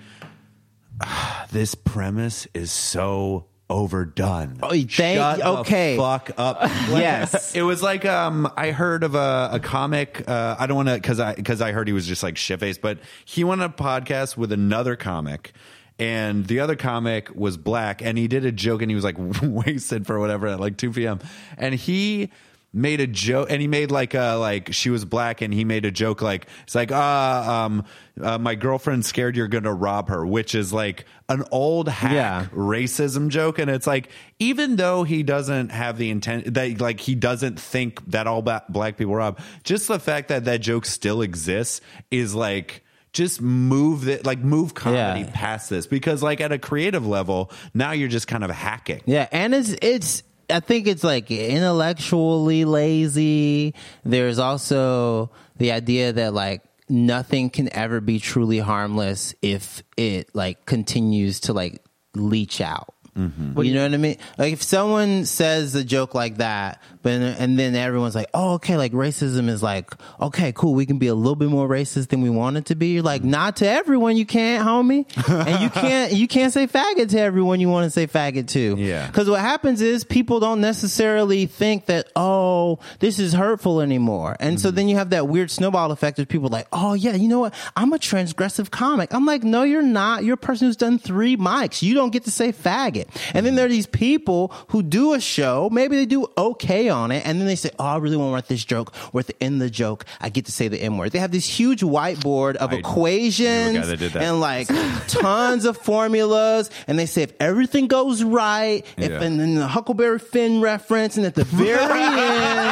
ah, 1.02 1.46
this 1.52 1.74
premise 1.74 2.46
is 2.54 2.72
so 2.72 3.44
overdone. 3.70 4.58
Oh, 4.62 4.70
thank- 4.70 4.90
Shut 4.90 5.40
okay. 5.42 5.96
the 5.96 6.02
fuck 6.02 6.30
up. 6.36 6.58
Yes. 6.88 7.54
it 7.54 7.62
was 7.62 7.82
like 7.82 8.04
um, 8.04 8.50
I 8.56 8.70
heard 8.70 9.02
of 9.04 9.14
a, 9.14 9.50
a 9.52 9.60
comic. 9.60 10.24
Uh, 10.28 10.56
I 10.58 10.66
don't 10.66 10.76
want 10.76 10.88
to 10.88 10.94
because 10.94 11.20
I 11.20 11.34
because 11.34 11.60
I 11.60 11.72
heard 11.72 11.86
he 11.86 11.92
was 11.92 12.06
just 12.06 12.22
like 12.22 12.36
shit 12.36 12.60
faced, 12.60 12.80
but 12.80 12.98
he 13.24 13.44
went 13.44 13.60
on 13.62 13.70
a 13.70 13.72
podcast 13.72 14.36
with 14.36 14.52
another 14.52 14.96
comic. 14.96 15.52
And 16.00 16.46
the 16.46 16.60
other 16.60 16.76
comic 16.76 17.34
was 17.34 17.56
black, 17.56 18.02
and 18.02 18.16
he 18.16 18.28
did 18.28 18.44
a 18.44 18.52
joke, 18.52 18.82
and 18.82 18.90
he 18.90 18.94
was 18.94 19.02
like 19.02 19.16
wasted 19.42 20.06
for 20.06 20.20
whatever 20.20 20.46
at 20.46 20.60
like 20.60 20.76
two 20.76 20.92
p.m. 20.92 21.18
And 21.56 21.74
he 21.74 22.30
made 22.72 23.00
a 23.00 23.06
joke 23.06 23.48
and 23.50 23.62
he 23.62 23.66
made 23.66 23.90
like 23.90 24.12
a 24.12 24.34
like 24.34 24.72
she 24.74 24.90
was 24.90 25.04
black 25.06 25.40
and 25.40 25.54
he 25.54 25.64
made 25.64 25.86
a 25.86 25.90
joke 25.90 26.20
like 26.20 26.46
it's 26.64 26.74
like 26.74 26.92
ah 26.92 27.64
um 27.64 27.82
uh, 28.20 28.36
my 28.36 28.54
girlfriend's 28.54 29.06
scared 29.06 29.36
you're 29.36 29.48
gonna 29.48 29.72
rob 29.72 30.08
her 30.10 30.26
which 30.26 30.54
is 30.54 30.70
like 30.70 31.06
an 31.30 31.42
old 31.50 31.88
hack 31.88 32.12
Yeah. 32.12 32.46
racism 32.54 33.28
joke 33.30 33.58
and 33.58 33.70
it's 33.70 33.86
like 33.86 34.10
even 34.38 34.76
though 34.76 35.02
he 35.04 35.22
doesn't 35.22 35.70
have 35.70 35.96
the 35.96 36.10
intent 36.10 36.52
that 36.54 36.78
like 36.80 37.00
he 37.00 37.14
doesn't 37.14 37.58
think 37.58 38.04
that 38.10 38.26
all 38.26 38.42
black 38.42 38.98
people 38.98 39.14
rob 39.14 39.40
just 39.64 39.88
the 39.88 39.98
fact 39.98 40.28
that 40.28 40.44
that 40.44 40.60
joke 40.60 40.84
still 40.84 41.22
exists 41.22 41.80
is 42.10 42.34
like 42.34 42.84
just 43.14 43.40
move 43.40 44.06
it 44.06 44.26
like 44.26 44.40
move 44.40 44.74
comedy 44.74 45.20
Yeah. 45.20 45.30
past 45.32 45.70
this 45.70 45.86
because 45.86 46.22
like 46.22 46.42
at 46.42 46.52
a 46.52 46.58
creative 46.58 47.06
level 47.06 47.50
now 47.72 47.92
you're 47.92 48.08
just 48.10 48.28
kind 48.28 48.44
of 48.44 48.50
hacking 48.50 49.00
Yeah, 49.06 49.26
and 49.32 49.54
it's 49.54 49.74
it's 49.80 50.22
I 50.50 50.60
think 50.60 50.86
it's 50.86 51.04
like 51.04 51.30
intellectually 51.30 52.64
lazy. 52.64 53.74
There's 54.04 54.38
also 54.38 55.30
the 55.56 55.72
idea 55.72 56.12
that 56.12 56.32
like 56.32 56.62
nothing 56.88 57.50
can 57.50 57.72
ever 57.74 58.00
be 58.00 58.18
truly 58.18 58.58
harmless 58.58 59.34
if 59.42 59.82
it 59.96 60.34
like 60.34 60.64
continues 60.64 61.40
to 61.40 61.52
like 61.52 61.82
leach 62.14 62.60
out. 62.60 62.94
Mm-hmm. 63.16 63.60
You 63.62 63.74
know 63.74 63.82
what 63.82 63.94
I 63.94 63.96
mean? 63.96 64.16
Like 64.38 64.52
if 64.52 64.62
someone 64.62 65.24
says 65.24 65.74
a 65.74 65.84
joke 65.84 66.14
like 66.14 66.36
that, 66.36 66.80
but 67.02 67.12
and 67.12 67.58
then 67.58 67.74
everyone's 67.74 68.14
like, 68.14 68.30
"Oh, 68.34 68.54
okay, 68.54 68.76
like 68.76 68.92
racism 68.92 69.48
is 69.48 69.62
like, 69.62 69.90
okay, 70.20 70.52
cool, 70.52 70.74
we 70.74 70.86
can 70.86 70.98
be 70.98 71.08
a 71.08 71.14
little 71.14 71.36
bit 71.36 71.48
more 71.48 71.68
racist 71.68 72.08
than 72.08 72.22
we 72.22 72.30
wanted 72.30 72.66
to 72.66 72.74
be." 72.74 72.88
You're 72.88 73.02
like, 73.02 73.24
"Not 73.24 73.56
to 73.56 73.68
everyone, 73.68 74.16
you 74.16 74.26
can't, 74.26 74.66
homie, 74.66 75.06
and 75.28 75.62
you 75.62 75.70
can't 75.82 76.12
you 76.12 76.28
can't 76.28 76.52
say 76.52 76.66
faggot 76.66 77.10
to 77.10 77.20
everyone 77.20 77.60
you 77.60 77.68
want 77.68 77.84
to 77.84 77.90
say 77.90 78.06
faggot 78.06 78.48
to." 78.48 78.76
Yeah. 78.76 79.06
Because 79.06 79.28
what 79.28 79.40
happens 79.40 79.80
is 79.80 80.04
people 80.04 80.40
don't 80.40 80.60
necessarily 80.60 81.46
think 81.46 81.86
that, 81.86 82.10
oh, 82.16 82.78
this 83.00 83.18
is 83.18 83.32
hurtful 83.32 83.80
anymore. 83.80 84.36
And 84.40 84.60
so 84.60 84.68
mm-hmm. 84.68 84.76
then 84.76 84.88
you 84.88 84.96
have 84.96 85.10
that 85.10 85.28
weird 85.28 85.50
snowball 85.50 85.90
effect 85.92 86.18
of 86.18 86.28
people 86.28 86.48
like, 86.48 86.68
oh, 86.72 86.94
yeah, 86.94 87.14
you 87.14 87.28
know 87.28 87.40
what? 87.40 87.54
I'm 87.76 87.92
a 87.92 87.98
transgressive 87.98 88.70
comic. 88.70 89.12
I'm 89.12 89.26
like, 89.26 89.42
no, 89.42 89.62
you're 89.62 89.82
not. 89.82 90.24
You're 90.24 90.34
a 90.34 90.38
person 90.38 90.68
who's 90.68 90.76
done 90.76 90.98
three 90.98 91.36
mics. 91.36 91.82
You 91.82 91.94
don't 91.94 92.10
get 92.10 92.24
to 92.24 92.30
say 92.30 92.52
faggot. 92.52 93.08
And 93.34 93.44
then 93.44 93.44
mm-hmm. 93.44 93.56
there 93.56 93.66
are 93.66 93.68
these 93.68 93.86
people 93.86 94.52
who 94.68 94.82
do 94.82 95.14
a 95.14 95.20
show. 95.20 95.68
Maybe 95.70 95.96
they 95.96 96.06
do 96.06 96.26
okay 96.36 96.87
on 96.90 97.10
it. 97.12 97.26
And 97.26 97.40
then 97.40 97.46
they 97.46 97.56
say, 97.56 97.70
oh, 97.78 97.84
I 97.84 97.96
really 97.98 98.16
want 98.16 98.30
to 98.30 98.34
write 98.34 98.46
this 98.48 98.64
joke 98.64 98.94
where 99.12 99.20
at 99.20 99.26
the 99.26 99.42
end 99.42 99.54
of 99.54 99.60
the 99.60 99.70
joke, 99.70 100.04
I 100.20 100.28
get 100.28 100.46
to 100.46 100.52
say 100.52 100.68
the 100.68 100.80
M 100.82 100.98
word. 100.98 101.12
They 101.12 101.18
have 101.18 101.30
this 101.32 101.46
huge 101.46 101.80
whiteboard 101.82 102.56
of 102.56 102.72
I 102.72 102.76
equations 102.76 103.76
guy 103.78 103.86
that 103.86 103.96
did 103.98 104.12
that. 104.12 104.22
and 104.22 104.40
like 104.40 104.68
tons 105.08 105.64
of 105.64 105.76
formulas. 105.76 106.70
And 106.86 106.98
they 106.98 107.06
say, 107.06 107.22
if 107.22 107.32
everything 107.40 107.86
goes 107.86 108.22
right, 108.22 108.84
if 108.96 109.10
Yeah. 109.10 109.22
and 109.22 109.38
then 109.40 109.54
the 109.56 109.66
Huckleberry 109.66 110.18
Finn 110.18 110.60
reference, 110.60 111.16
and 111.16 111.26
at 111.26 111.34
the 111.34 111.44
very 111.44 111.70
end, 112.02 112.68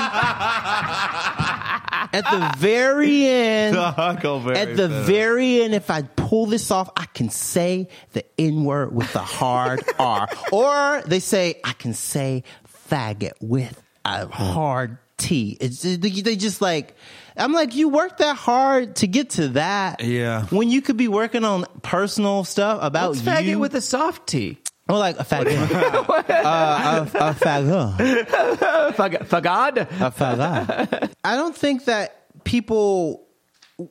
at 2.13 2.25
the 2.31 2.53
very 2.59 3.27
end, 3.27 3.77
Huckleberry 3.77 4.57
at 4.57 4.77
the 4.77 4.89
Finn. 4.89 5.05
very 5.05 5.63
end, 5.63 5.75
if 5.75 5.91
I 5.91 6.03
pull 6.03 6.47
this 6.47 6.71
off, 6.71 6.91
I 6.97 7.07
can 7.07 7.31
say 7.31 7.89
the 8.13 8.25
N 8.41 8.65
word 8.65 8.95
with 8.95 9.13
the 9.13 9.19
hard 9.21 9.83
R. 9.99 10.29
Or 10.53 11.03
they 11.07 11.21
say, 11.21 11.61
I 11.65 11.73
can 11.73 11.95
say 11.95 12.45
faggot 12.89 13.33
with 13.41 13.83
a 14.07 14.27
hard 14.27 14.99
T. 15.17 15.57
It's, 15.61 15.83
they 15.83 16.37
just 16.37 16.61
like, 16.61 16.95
I'm 17.37 17.53
like, 17.53 17.75
you 17.75 17.89
worked 17.89 18.19
that 18.19 18.37
hard 18.37 18.97
to 18.97 19.07
get 19.07 19.31
to 19.31 19.49
that. 19.49 20.03
Yeah. 20.03 20.45
When 20.47 20.69
you 20.69 20.83
could 20.83 20.97
be 20.97 21.09
working 21.09 21.45
on 21.45 21.65
personal 21.83 22.45
stuff 22.45 22.79
about 22.83 23.11
What's 23.11 23.23
faggot 23.23 23.45
you. 23.45 23.59
with 23.59 23.75
a 23.75 23.81
soft 23.81 24.27
T? 24.27 24.59
or 24.89 24.99
like 24.99 25.19
a 25.19 25.25
faggot. 25.25 25.71
uh, 26.31 27.07
a, 27.13 27.31
a 27.31 27.35
faggot. 27.35 27.97
Fag- 28.95 29.27
Fagad? 29.27 29.79
A 29.79 30.11
faggot. 30.11 31.13
I 31.25 31.37
don't 31.37 31.57
think 31.57 31.87
that 31.87 32.45
people 32.45 33.27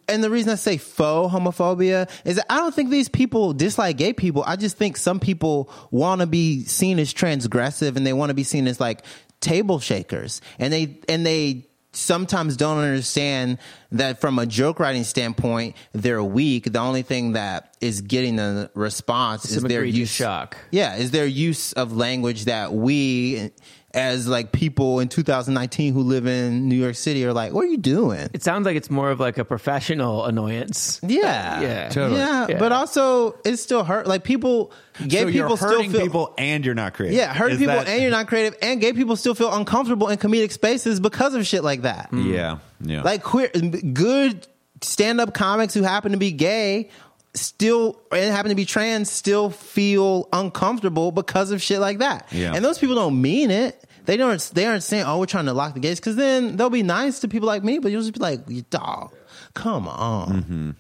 and 0.08 0.24
the 0.24 0.32
reason 0.32 0.52
I 0.52 0.56
say 0.56 0.78
faux 0.78 1.32
homophobia 1.32 2.10
is 2.26 2.38
that 2.38 2.52
I 2.52 2.58
don't 2.58 2.74
think 2.74 2.90
these 2.90 3.08
people 3.08 3.54
dislike 3.54 3.98
gay 3.98 4.14
people. 4.14 4.44
I 4.46 4.56
just 4.56 4.78
think 4.78 4.98
some 4.98 5.20
people 5.20 5.70
want 5.92 6.22
to 6.22 6.28
be 6.28 6.64
seen 6.64 6.98
as 6.98 7.14
transgressive 7.14 7.96
and 7.96 8.06
they 8.06 8.14
want 8.14 8.32
to 8.32 8.34
be 8.34 8.44
seen 8.44 8.68
as 8.68 8.80
like 8.80 9.06
table 9.46 9.80
shakers. 9.80 10.42
And 10.60 10.74
they 10.74 11.00
and 11.08 11.26
they 11.26 11.68
sometimes 11.94 12.58
don't 12.58 12.80
understand 12.80 13.58
that 13.92 14.20
from 14.20 14.38
a 14.40 14.46
joke 14.46 14.80
writing 14.80 15.04
standpoint, 15.04 15.76
they're 15.94 16.24
weak. 16.24 16.72
The 16.72 16.80
only 16.80 17.04
thing 17.04 17.34
that 17.34 17.78
is 17.80 18.02
getting 18.02 18.36
the 18.36 18.70
response 18.74 19.50
is 19.50 19.64
their 19.64 19.86
use. 19.86 20.10
shock. 20.10 20.58
Yeah, 20.72 20.96
is 20.98 21.12
their 21.12 21.26
use 21.26 21.74
of 21.74 21.96
language 21.96 22.46
that 22.46 22.74
we, 22.74 23.52
as 23.96 24.28
like 24.28 24.52
people 24.52 25.00
in 25.00 25.08
2019 25.08 25.94
who 25.94 26.02
live 26.02 26.28
in 26.28 26.68
New 26.68 26.76
York 26.76 26.96
City, 26.96 27.26
are 27.26 27.34
like, 27.34 27.54
"What 27.54 27.62
are 27.66 27.68
you 27.70 27.78
doing?" 27.78 28.30
It 28.34 28.44
sounds 28.44 28.66
like 28.66 28.76
it's 28.76 28.90
more 28.90 29.10
of 29.10 29.20
like 29.20 29.38
a 29.38 29.46
professional 29.46 30.26
annoyance. 30.26 31.00
Yeah, 31.02 31.62
Yeah. 31.62 31.90
Totally. 31.90 32.20
yeah, 32.20 32.48
Yeah. 32.50 32.60
but 32.60 32.72
also 32.72 33.38
it 33.46 33.58
still 33.58 33.84
hurt. 33.84 34.06
Like 34.06 34.24
people, 34.24 34.72
gay 35.08 35.22
so 35.22 35.26
people 35.28 35.32
you're 35.50 35.58
still 35.58 35.70
hurting 35.70 35.92
feel 35.92 36.02
people 36.02 36.34
and 36.38 36.66
you're 36.66 36.76
not 36.76 36.94
creative. 36.94 37.18
Yeah, 37.18 37.34
hurting 37.34 37.56
Is 37.56 37.60
people 37.60 37.76
that- 37.76 37.88
and 37.88 38.02
you're 38.02 38.12
not 38.12 38.28
creative, 38.28 38.56
and 38.62 38.80
gay 38.82 38.94
people 38.94 39.16
still 39.16 39.34
feel 39.34 39.54
uncomfortable 39.54 40.10
in 40.10 40.18
comedic 40.18 40.52
spaces 40.52 41.00
because 41.00 41.34
of 41.34 41.48
shit 41.48 41.64
like 41.64 41.84
that. 41.84 42.12
Mm. 42.12 42.32
Yeah, 42.34 42.58
yeah. 42.82 43.02
Like 43.02 43.24
queer, 43.24 43.48
good 43.50 44.46
stand-up 44.82 45.34
comics 45.34 45.74
who 45.74 45.84
happen 45.84 46.12
to 46.12 46.18
be 46.18 46.32
gay 46.32 46.90
still 47.34 48.00
and 48.12 48.32
happen 48.32 48.50
to 48.50 48.56
be 48.56 48.66
trans 48.66 49.10
still 49.12 49.50
feel 49.50 50.28
uncomfortable 50.32 51.12
because 51.12 51.52
of 51.52 51.62
shit 51.62 51.80
like 51.80 52.00
that. 52.00 52.28
Yeah. 52.32 52.54
And 52.56 52.64
those 52.64 52.78
people 52.78 52.96
don't 52.96 53.22
mean 53.22 53.52
it. 53.52 53.82
They 54.06 54.18
don't. 54.18 54.40
They 54.54 54.66
aren't 54.66 54.84
saying, 54.84 55.06
"Oh, 55.06 55.20
we're 55.20 55.26
trying 55.26 55.46
to 55.46 55.54
lock 55.54 55.74
the 55.74 55.80
gates," 55.80 56.00
because 56.00 56.16
then 56.16 56.58
they'll 56.58 56.70
be 56.70 56.84
nice 56.84 57.20
to 57.22 57.28
people 57.28 57.48
like 57.48 57.64
me. 57.64 57.80
But 57.80 57.92
you'll 57.92 58.02
just 58.02 58.14
be 58.14 58.20
like, 58.20 58.70
"Dog, 58.70 59.14
come 59.54 59.88
on." 59.88 60.44
Mm-hmm. 60.44 60.72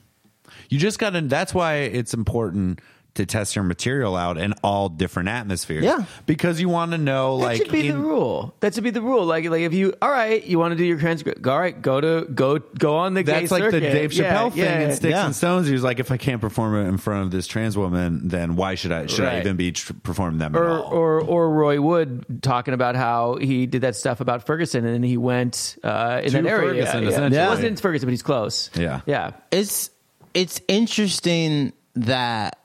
You 0.69 0.79
just 0.79 0.99
got 0.99 1.11
to. 1.11 1.21
That's 1.21 1.53
why 1.53 1.75
it's 1.75 2.13
important 2.13 2.79
to 3.15 3.25
test 3.25 3.55
your 3.55 3.63
material 3.63 4.15
out 4.15 4.37
in 4.37 4.53
all 4.63 4.87
different 4.89 5.29
atmospheres. 5.29 5.83
Yeah. 5.83 6.05
because 6.25 6.61
you 6.61 6.69
want 6.69 6.91
to 6.91 6.97
know, 6.97 7.35
like 7.35 7.39
That 7.39 7.47
like, 7.47 7.57
should 7.57 7.71
be 7.71 7.89
the 7.91 7.97
rule. 7.97 8.53
That 8.59 8.73
should 8.75 8.83
be 8.83 8.89
the 8.91 9.01
rule. 9.01 9.25
Like, 9.25 9.45
like 9.45 9.61
if 9.61 9.73
you, 9.73 9.93
all 10.01 10.09
right, 10.11 10.43
you 10.45 10.59
want 10.59 10.73
to 10.73 10.75
do 10.77 10.83
your 10.85 10.99
transcript, 10.99 11.45
all 11.47 11.57
right, 11.59 11.81
go 11.81 11.99
to 12.01 12.25
go 12.25 12.59
go 12.59 12.97
on 12.97 13.13
the 13.13 13.23
gay 13.23 13.39
That's 13.41 13.51
like 13.51 13.63
the 13.63 13.71
circuit. 13.71 13.91
Dave 13.93 14.13
Yeah, 14.13 14.33
Chappelle 14.35 14.51
thing 14.51 14.59
yeah, 14.63 14.79
in 14.81 14.91
Sticks 14.93 15.11
yeah. 15.11 15.25
and 15.25 15.35
Stones. 15.35 15.67
He 15.67 15.73
was 15.73 15.83
like, 15.83 15.99
if 15.99 16.11
I 16.11 16.17
can't 16.17 16.41
perform 16.41 16.75
it 16.75 16.87
in 16.89 16.97
front 16.97 17.23
of 17.23 17.31
this 17.31 17.47
trans 17.47 17.77
woman, 17.77 18.27
then 18.27 18.55
why 18.55 18.75
should 18.75 18.91
I? 18.91 19.05
Should 19.07 19.25
I 19.25 19.39
even 19.39 19.55
be 19.55 19.71
tr- 19.71 19.93
performing 20.03 20.39
them 20.39 20.55
at 20.55 20.61
Or, 20.61 20.69
all? 20.69 20.83
or 20.93 21.21
or 21.21 21.49
Roy 21.51 21.81
Wood 21.81 22.25
talking 22.41 22.73
about 22.73 22.95
how 22.95 23.35
he 23.37 23.65
did 23.65 23.81
that 23.81 23.95
stuff 23.95 24.19
about 24.19 24.45
Ferguson 24.45 24.85
and 24.85 24.93
then 24.93 25.03
he 25.03 25.17
went 25.17 25.77
uh, 25.83 26.21
in 26.23 26.31
To 26.31 26.41
that 26.41 26.49
area. 26.49 26.85
Ferguson, 26.85 27.03
yeah. 27.03 27.09
essentially. 27.09 27.41
It 27.41 27.47
wasn't 27.47 27.79
Ferguson, 27.79 28.07
but 28.07 28.11
he's 28.11 28.23
close. 28.23 28.69
Yeah. 28.75 29.01
yeah. 29.05 29.31
it's 29.51 29.89
it's 30.33 30.59
interesting 30.67 31.71
that 31.95 32.59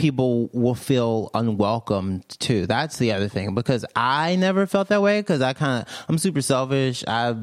people 0.00 0.48
will 0.54 0.74
feel 0.74 1.30
unwelcomed 1.34 2.26
too. 2.40 2.66
That's 2.66 2.96
the 2.96 3.12
other 3.12 3.28
thing 3.28 3.54
because 3.54 3.84
I 3.94 4.34
never 4.36 4.66
felt 4.66 4.88
that 4.88 5.02
way 5.02 5.20
because 5.20 5.42
I 5.42 5.52
kind 5.52 5.82
of 5.82 6.04
I'm 6.08 6.16
super 6.16 6.40
selfish. 6.40 7.04
I 7.06 7.34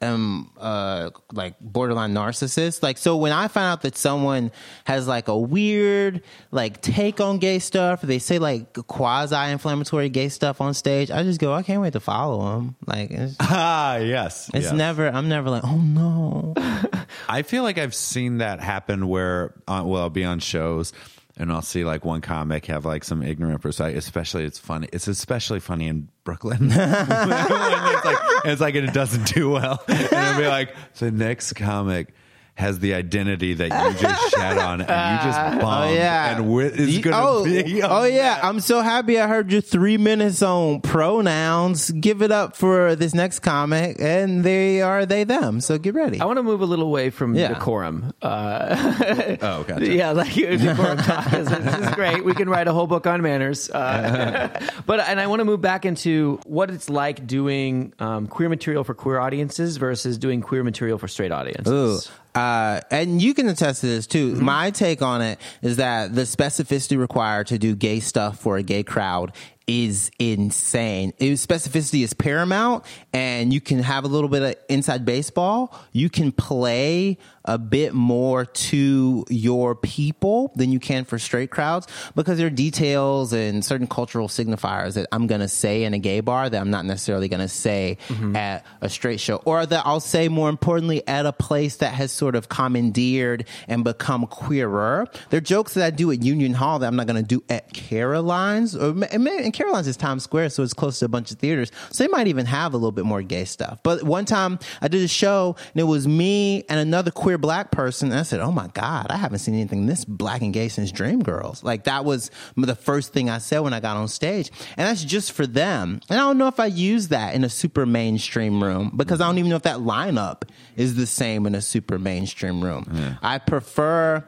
am 0.00 0.50
uh 0.56 1.10
like 1.32 1.58
borderline 1.60 2.14
narcissist. 2.14 2.84
Like 2.84 2.98
so 2.98 3.16
when 3.16 3.32
I 3.32 3.48
find 3.48 3.64
out 3.64 3.82
that 3.82 3.96
someone 3.96 4.52
has 4.84 5.08
like 5.08 5.26
a 5.26 5.36
weird 5.36 6.22
like 6.52 6.80
take 6.80 7.20
on 7.20 7.38
gay 7.38 7.58
stuff, 7.58 8.00
they 8.02 8.20
say 8.20 8.38
like 8.38 8.72
quasi 8.86 9.50
inflammatory 9.50 10.08
gay 10.08 10.28
stuff 10.28 10.60
on 10.60 10.72
stage, 10.72 11.10
I 11.10 11.24
just 11.24 11.40
go, 11.40 11.52
I 11.52 11.64
can't 11.64 11.82
wait 11.82 11.94
to 11.94 12.00
follow 12.00 12.54
them. 12.54 12.76
Like 12.86 13.10
ah, 13.40 13.96
yes. 13.96 14.52
it's 14.54 14.66
yes. 14.66 14.72
never 14.72 15.08
I'm 15.08 15.28
never 15.28 15.50
like, 15.50 15.64
oh 15.64 15.78
no. 15.78 16.54
I 17.28 17.42
feel 17.42 17.64
like 17.64 17.76
I've 17.76 17.94
seen 17.94 18.38
that 18.38 18.60
happen 18.60 19.08
where, 19.08 19.52
uh, 19.66 19.82
well, 19.84 20.02
I'll 20.02 20.10
be 20.10 20.24
on 20.24 20.38
shows 20.38 20.92
and 21.36 21.50
I'll 21.50 21.62
see 21.62 21.84
like 21.84 22.04
one 22.04 22.20
comic 22.20 22.66
have 22.66 22.84
like 22.84 23.04
some 23.04 23.22
ignorant 23.22 23.60
perspective. 23.60 23.98
Especially, 23.98 24.44
it's 24.44 24.58
funny. 24.58 24.88
It's 24.92 25.08
especially 25.08 25.60
funny 25.60 25.88
in 25.88 26.08
Brooklyn. 26.24 26.68
it's 26.72 28.04
like 28.04 28.18
it's 28.44 28.60
like 28.60 28.74
it 28.74 28.92
doesn't 28.92 29.34
do 29.34 29.50
well, 29.50 29.82
and 29.88 30.00
it'll 30.00 30.40
be 30.40 30.46
like 30.46 30.74
the 30.98 31.10
next 31.10 31.54
comic. 31.54 32.14
Has 32.56 32.78
the 32.78 32.94
identity 32.94 33.52
that 33.54 33.64
you 33.92 33.98
just 34.00 34.30
shat 34.36 34.56
on, 34.58 34.80
and 34.80 35.18
you 35.18 35.26
just 35.28 35.60
bombed, 35.60 35.90
Oh 35.90 35.92
yeah, 35.92 36.36
and 36.36 36.44
wi- 36.44 36.70
is 36.70 36.98
gonna 36.98 37.16
oh, 37.20 37.44
be. 37.44 37.82
oh 37.82 38.04
yeah. 38.04 38.38
I'm 38.44 38.60
so 38.60 38.80
happy 38.80 39.18
I 39.18 39.26
heard 39.26 39.50
your 39.50 39.60
three 39.60 39.98
minutes 39.98 40.40
on 40.40 40.80
pronouns. 40.80 41.90
Give 41.90 42.22
it 42.22 42.30
up 42.30 42.54
for 42.56 42.94
this 42.94 43.12
next 43.12 43.40
comic, 43.40 43.96
and 43.98 44.44
they 44.44 44.82
are 44.82 45.04
they 45.04 45.24
them. 45.24 45.60
So 45.60 45.78
get 45.78 45.94
ready. 45.94 46.20
I 46.20 46.26
want 46.26 46.36
to 46.38 46.44
move 46.44 46.60
a 46.60 46.64
little 46.64 46.86
away 46.86 47.10
from 47.10 47.34
Yeah. 47.34 47.48
decorum. 47.54 48.12
Uh, 48.22 49.36
Oh, 49.42 49.64
gotcha. 49.68 49.92
Yeah, 49.92 50.12
like 50.12 50.32
decorum 50.34 50.98
talk. 50.98 51.28
This, 51.32 51.48
this 51.48 51.74
is 51.88 51.90
great. 51.96 52.24
We 52.24 52.34
can 52.34 52.48
write 52.48 52.68
a 52.68 52.72
whole 52.72 52.86
book 52.86 53.06
on 53.08 53.20
manners. 53.20 53.68
Uh, 53.68 54.48
but 54.86 55.00
and 55.00 55.18
I 55.18 55.26
want 55.26 55.40
to 55.40 55.44
move 55.44 55.60
back 55.60 55.84
into 55.84 56.38
what 56.46 56.70
it's 56.70 56.88
like 56.88 57.26
doing 57.26 57.94
um, 57.98 58.28
queer 58.28 58.48
material 58.48 58.84
for 58.84 58.94
queer 58.94 59.18
audiences 59.18 59.76
versus 59.76 60.18
doing 60.18 60.40
queer 60.40 60.62
material 60.62 60.98
for 60.98 61.08
straight 61.08 61.32
Ooh. 61.66 61.98
Uh, 62.34 62.80
and 62.90 63.22
you 63.22 63.32
can 63.32 63.48
attest 63.48 63.82
to 63.82 63.86
this 63.86 64.06
too. 64.06 64.34
My 64.34 64.70
take 64.70 65.02
on 65.02 65.22
it 65.22 65.38
is 65.62 65.76
that 65.76 66.14
the 66.14 66.22
specificity 66.22 66.98
required 66.98 67.46
to 67.48 67.58
do 67.58 67.76
gay 67.76 68.00
stuff 68.00 68.40
for 68.40 68.56
a 68.56 68.62
gay 68.62 68.82
crowd 68.82 69.32
is 69.66 70.10
insane. 70.18 71.12
It, 71.18 71.32
specificity 71.34 72.02
is 72.02 72.12
paramount, 72.12 72.84
and 73.12 73.52
you 73.52 73.60
can 73.60 73.82
have 73.82 74.04
a 74.04 74.08
little 74.08 74.28
bit 74.28 74.42
of 74.42 74.56
inside 74.68 75.04
baseball. 75.04 75.74
You 75.92 76.10
can 76.10 76.32
play 76.32 77.18
a 77.44 77.58
bit 77.58 77.94
more 77.94 78.44
to 78.44 79.24
your 79.28 79.74
people 79.74 80.52
than 80.54 80.72
you 80.72 80.80
can 80.80 81.04
for 81.04 81.18
straight 81.18 81.50
crowds 81.50 81.86
because 82.14 82.38
there 82.38 82.46
are 82.46 82.50
details 82.50 83.32
and 83.32 83.64
certain 83.64 83.86
cultural 83.86 84.28
signifiers 84.28 84.94
that 84.94 85.06
I'm 85.12 85.26
going 85.26 85.40
to 85.40 85.48
say 85.48 85.84
in 85.84 85.94
a 85.94 85.98
gay 85.98 86.20
bar 86.20 86.48
that 86.48 86.60
I'm 86.60 86.70
not 86.70 86.84
necessarily 86.84 87.28
going 87.28 87.40
to 87.40 87.48
say 87.48 87.98
mm-hmm. 88.08 88.34
at 88.34 88.64
a 88.80 88.88
straight 88.88 89.20
show 89.20 89.36
or 89.44 89.66
that 89.66 89.86
I'll 89.86 90.00
say 90.00 90.28
more 90.28 90.48
importantly 90.48 91.06
at 91.06 91.26
a 91.26 91.32
place 91.32 91.76
that 91.76 91.92
has 91.92 92.12
sort 92.12 92.34
of 92.34 92.48
commandeered 92.48 93.46
and 93.68 93.84
become 93.84 94.26
queerer. 94.26 95.06
There 95.30 95.38
are 95.38 95.42
jokes 95.42 95.74
that 95.74 95.84
I 95.84 95.90
do 95.90 96.10
at 96.10 96.22
Union 96.22 96.54
Hall 96.54 96.78
that 96.78 96.86
I'm 96.86 96.96
not 96.96 97.06
going 97.06 97.22
to 97.22 97.28
do 97.28 97.42
at 97.48 97.72
Caroline's 97.72 98.74
or 98.74 98.94
and 99.12 99.52
Caroline's 99.52 99.86
is 99.86 99.96
Times 99.96 100.22
Square 100.22 100.50
so 100.50 100.62
it's 100.62 100.72
close 100.72 100.98
to 101.00 101.04
a 101.04 101.08
bunch 101.08 101.30
of 101.30 101.38
theaters. 101.38 101.70
So 101.90 102.04
they 102.04 102.08
might 102.08 102.26
even 102.26 102.46
have 102.46 102.72
a 102.72 102.76
little 102.76 102.92
bit 102.92 103.04
more 103.04 103.22
gay 103.22 103.44
stuff. 103.44 103.80
But 103.82 104.02
one 104.02 104.24
time 104.24 104.58
I 104.80 104.88
did 104.88 105.02
a 105.02 105.08
show 105.08 105.56
and 105.74 105.80
it 105.80 105.84
was 105.84 106.08
me 106.08 106.64
and 106.68 106.80
another 106.80 107.10
queer 107.10 107.33
black 107.38 107.70
person 107.70 108.10
and 108.10 108.20
I 108.20 108.22
said, 108.22 108.40
"Oh 108.40 108.52
my 108.52 108.68
god, 108.68 109.06
I 109.10 109.16
haven't 109.16 109.38
seen 109.40 109.54
anything 109.54 109.86
this 109.86 110.04
black 110.04 110.42
and 110.42 110.52
gay 110.52 110.68
since 110.68 110.92
Dreamgirls." 110.92 111.62
Like 111.62 111.84
that 111.84 112.04
was 112.04 112.30
the 112.56 112.74
first 112.74 113.12
thing 113.12 113.30
I 113.30 113.38
said 113.38 113.60
when 113.60 113.72
I 113.72 113.80
got 113.80 113.96
on 113.96 114.08
stage. 114.08 114.50
And 114.76 114.86
that's 114.88 115.04
just 115.04 115.32
for 115.32 115.46
them. 115.46 116.00
And 116.08 116.18
I 116.18 116.22
don't 116.22 116.38
know 116.38 116.48
if 116.48 116.60
I 116.60 116.66
use 116.66 117.08
that 117.08 117.34
in 117.34 117.44
a 117.44 117.48
super 117.48 117.86
mainstream 117.86 118.62
room 118.62 118.92
because 118.96 119.20
I 119.20 119.26
don't 119.26 119.38
even 119.38 119.50
know 119.50 119.56
if 119.56 119.62
that 119.62 119.78
lineup 119.78 120.42
is 120.76 120.96
the 120.96 121.06
same 121.06 121.46
in 121.46 121.54
a 121.54 121.62
super 121.62 121.98
mainstream 121.98 122.62
room. 122.62 123.16
I 123.22 123.38
prefer 123.38 124.24